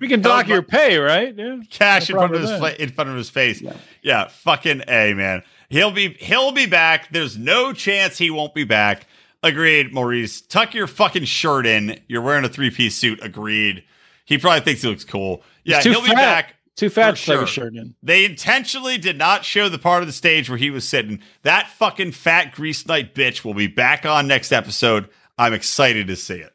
we 0.00 0.06
can 0.06 0.20
dock 0.20 0.46
your 0.46 0.62
pay, 0.62 0.98
right? 0.98 1.34
Yeah. 1.36 1.58
cash 1.68 2.08
No 2.08 2.14
in 2.14 2.18
front 2.28 2.34
of 2.36 2.42
his 2.42 2.50
with 2.60 2.60
fa- 2.76 2.82
in 2.82 2.90
front 2.90 3.10
of 3.10 3.16
his 3.16 3.28
face. 3.28 3.60
Yeah. 3.60 3.72
Yeah. 4.02 4.28
fucking 4.28 4.82
a 4.86 5.14
man. 5.14 5.42
He'll 5.68 5.90
be 5.90 6.10
he'll 6.20 6.52
be 6.52 6.66
back. 6.66 7.08
There's 7.10 7.36
no 7.36 7.72
chance 7.72 8.16
he 8.16 8.30
won't 8.30 8.54
be 8.54 8.62
back. 8.64 9.06
Agreed, 9.42 9.92
Maurice. 9.94 10.40
Tuck 10.40 10.74
your 10.74 10.86
fucking 10.86 11.24
shirt 11.24 11.66
in. 11.66 12.00
You're 12.08 12.22
wearing 12.22 12.44
a 12.44 12.48
three 12.48 12.70
piece 12.70 12.96
suit. 12.96 13.20
Agreed. 13.22 13.84
He 14.24 14.36
probably 14.36 14.60
thinks 14.60 14.82
he 14.82 14.88
looks 14.88 15.04
cool. 15.04 15.42
Yeah, 15.64 15.80
too 15.80 15.92
he'll 15.92 16.02
be 16.02 16.08
back. 16.08 16.56
Too 16.76 16.90
fat 16.90 17.12
to 17.12 17.16
sure. 17.16 17.46
shirt 17.46 17.74
in. 17.74 17.94
They 18.04 18.24
intentionally 18.24 18.98
did 18.98 19.18
not 19.18 19.44
show 19.44 19.68
the 19.68 19.78
part 19.78 20.02
of 20.02 20.06
the 20.06 20.12
stage 20.12 20.48
where 20.48 20.58
he 20.58 20.70
was 20.70 20.88
sitting. 20.88 21.20
That 21.42 21.68
fucking 21.70 22.12
fat 22.12 22.52
grease 22.52 22.86
night 22.86 23.16
bitch 23.16 23.44
will 23.44 23.54
be 23.54 23.66
back 23.66 24.06
on 24.06 24.28
next 24.28 24.52
episode. 24.52 25.08
I'm 25.36 25.54
excited 25.54 26.06
to 26.06 26.14
see 26.14 26.36
it. 26.36 26.52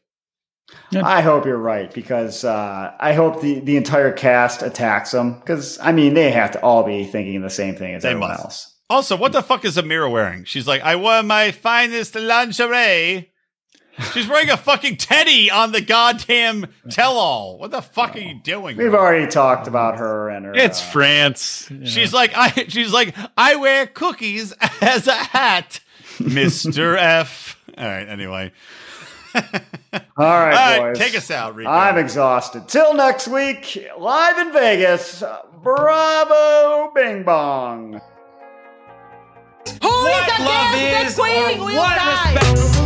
I 0.96 1.22
hope 1.22 1.46
you're 1.46 1.58
right 1.58 1.94
because 1.94 2.44
uh, 2.44 2.94
I 3.00 3.14
hope 3.14 3.42
the, 3.42 3.60
the 3.60 3.76
entire 3.78 4.12
cast 4.12 4.62
attacks 4.62 5.14
him 5.14 5.40
because 5.40 5.78
I 5.80 5.92
mean 5.92 6.14
they 6.14 6.32
have 6.32 6.52
to 6.52 6.62
all 6.62 6.84
be 6.84 7.04
thinking 7.04 7.42
the 7.42 7.50
same 7.50 7.76
thing 7.76 7.96
as 7.96 8.04
They 8.04 8.10
everyone 8.10 8.30
must. 8.30 8.44
else. 8.44 8.73
Also, 8.94 9.18
what 9.18 9.32
the 9.32 9.42
fuck 9.42 9.66
is 9.66 9.76
Amira 9.76 10.10
wearing? 10.12 10.44
She's 10.44 10.68
like, 10.68 10.84
I 10.84 10.96
wore 10.98 11.24
my 11.24 11.50
finest 11.50 12.14
lingerie. 12.14 13.32
She's 14.12 14.28
wearing 14.28 14.52
a 14.52 14.58
fucking 14.58 14.98
teddy 14.98 15.50
on 15.50 15.72
the 15.72 15.82
goddamn 15.82 16.68
tell 16.92 17.14
all. 17.14 17.58
What 17.58 17.72
the 17.72 17.82
fuck 17.82 18.16
are 18.16 18.20
you 18.20 18.40
doing? 18.44 18.78
We've 18.78 18.92
bro? 18.92 19.00
already 19.00 19.26
talked 19.26 19.68
about 19.68 19.98
her 19.98 20.30
and 20.30 20.46
her. 20.46 20.54
It's 20.54 20.80
uh, 20.80 20.92
France. 20.92 21.68
you 21.72 21.78
know. 21.80 21.86
She's 21.88 22.14
like, 22.14 22.34
I 22.36 22.50
she's 22.68 22.94
like, 22.94 23.16
I 23.36 23.56
wear 23.56 23.88
cookies 23.88 24.54
as 24.82 25.08
a 25.08 25.16
hat. 25.16 25.80
Mr. 26.20 26.96
F. 27.00 27.60
All 27.76 27.86
right, 27.88 28.08
anyway. 28.08 28.52
all 29.36 29.42
right, 29.42 30.04
All 30.18 30.34
right, 30.46 30.80
boys. 30.94 31.00
take 31.00 31.18
us 31.18 31.32
out, 31.32 31.56
Rico. 31.56 31.68
I'm 31.68 31.98
exhausted. 31.98 32.68
Till 32.68 32.94
next 32.94 33.28
week, 33.28 33.76
live 33.98 34.38
in 34.38 34.54
Vegas. 34.54 35.24
Bravo, 35.64 36.92
Bing 36.94 37.24
Bong. 37.24 38.00
Who 39.82 40.06
is 40.08 40.24
against 40.24 40.40
love 40.40 40.74
the 40.74 41.06
is 41.08 41.16
queen 41.16 41.60
will 41.60 41.76
what 41.76 41.96
die. 41.96 42.34
respect 42.34 42.83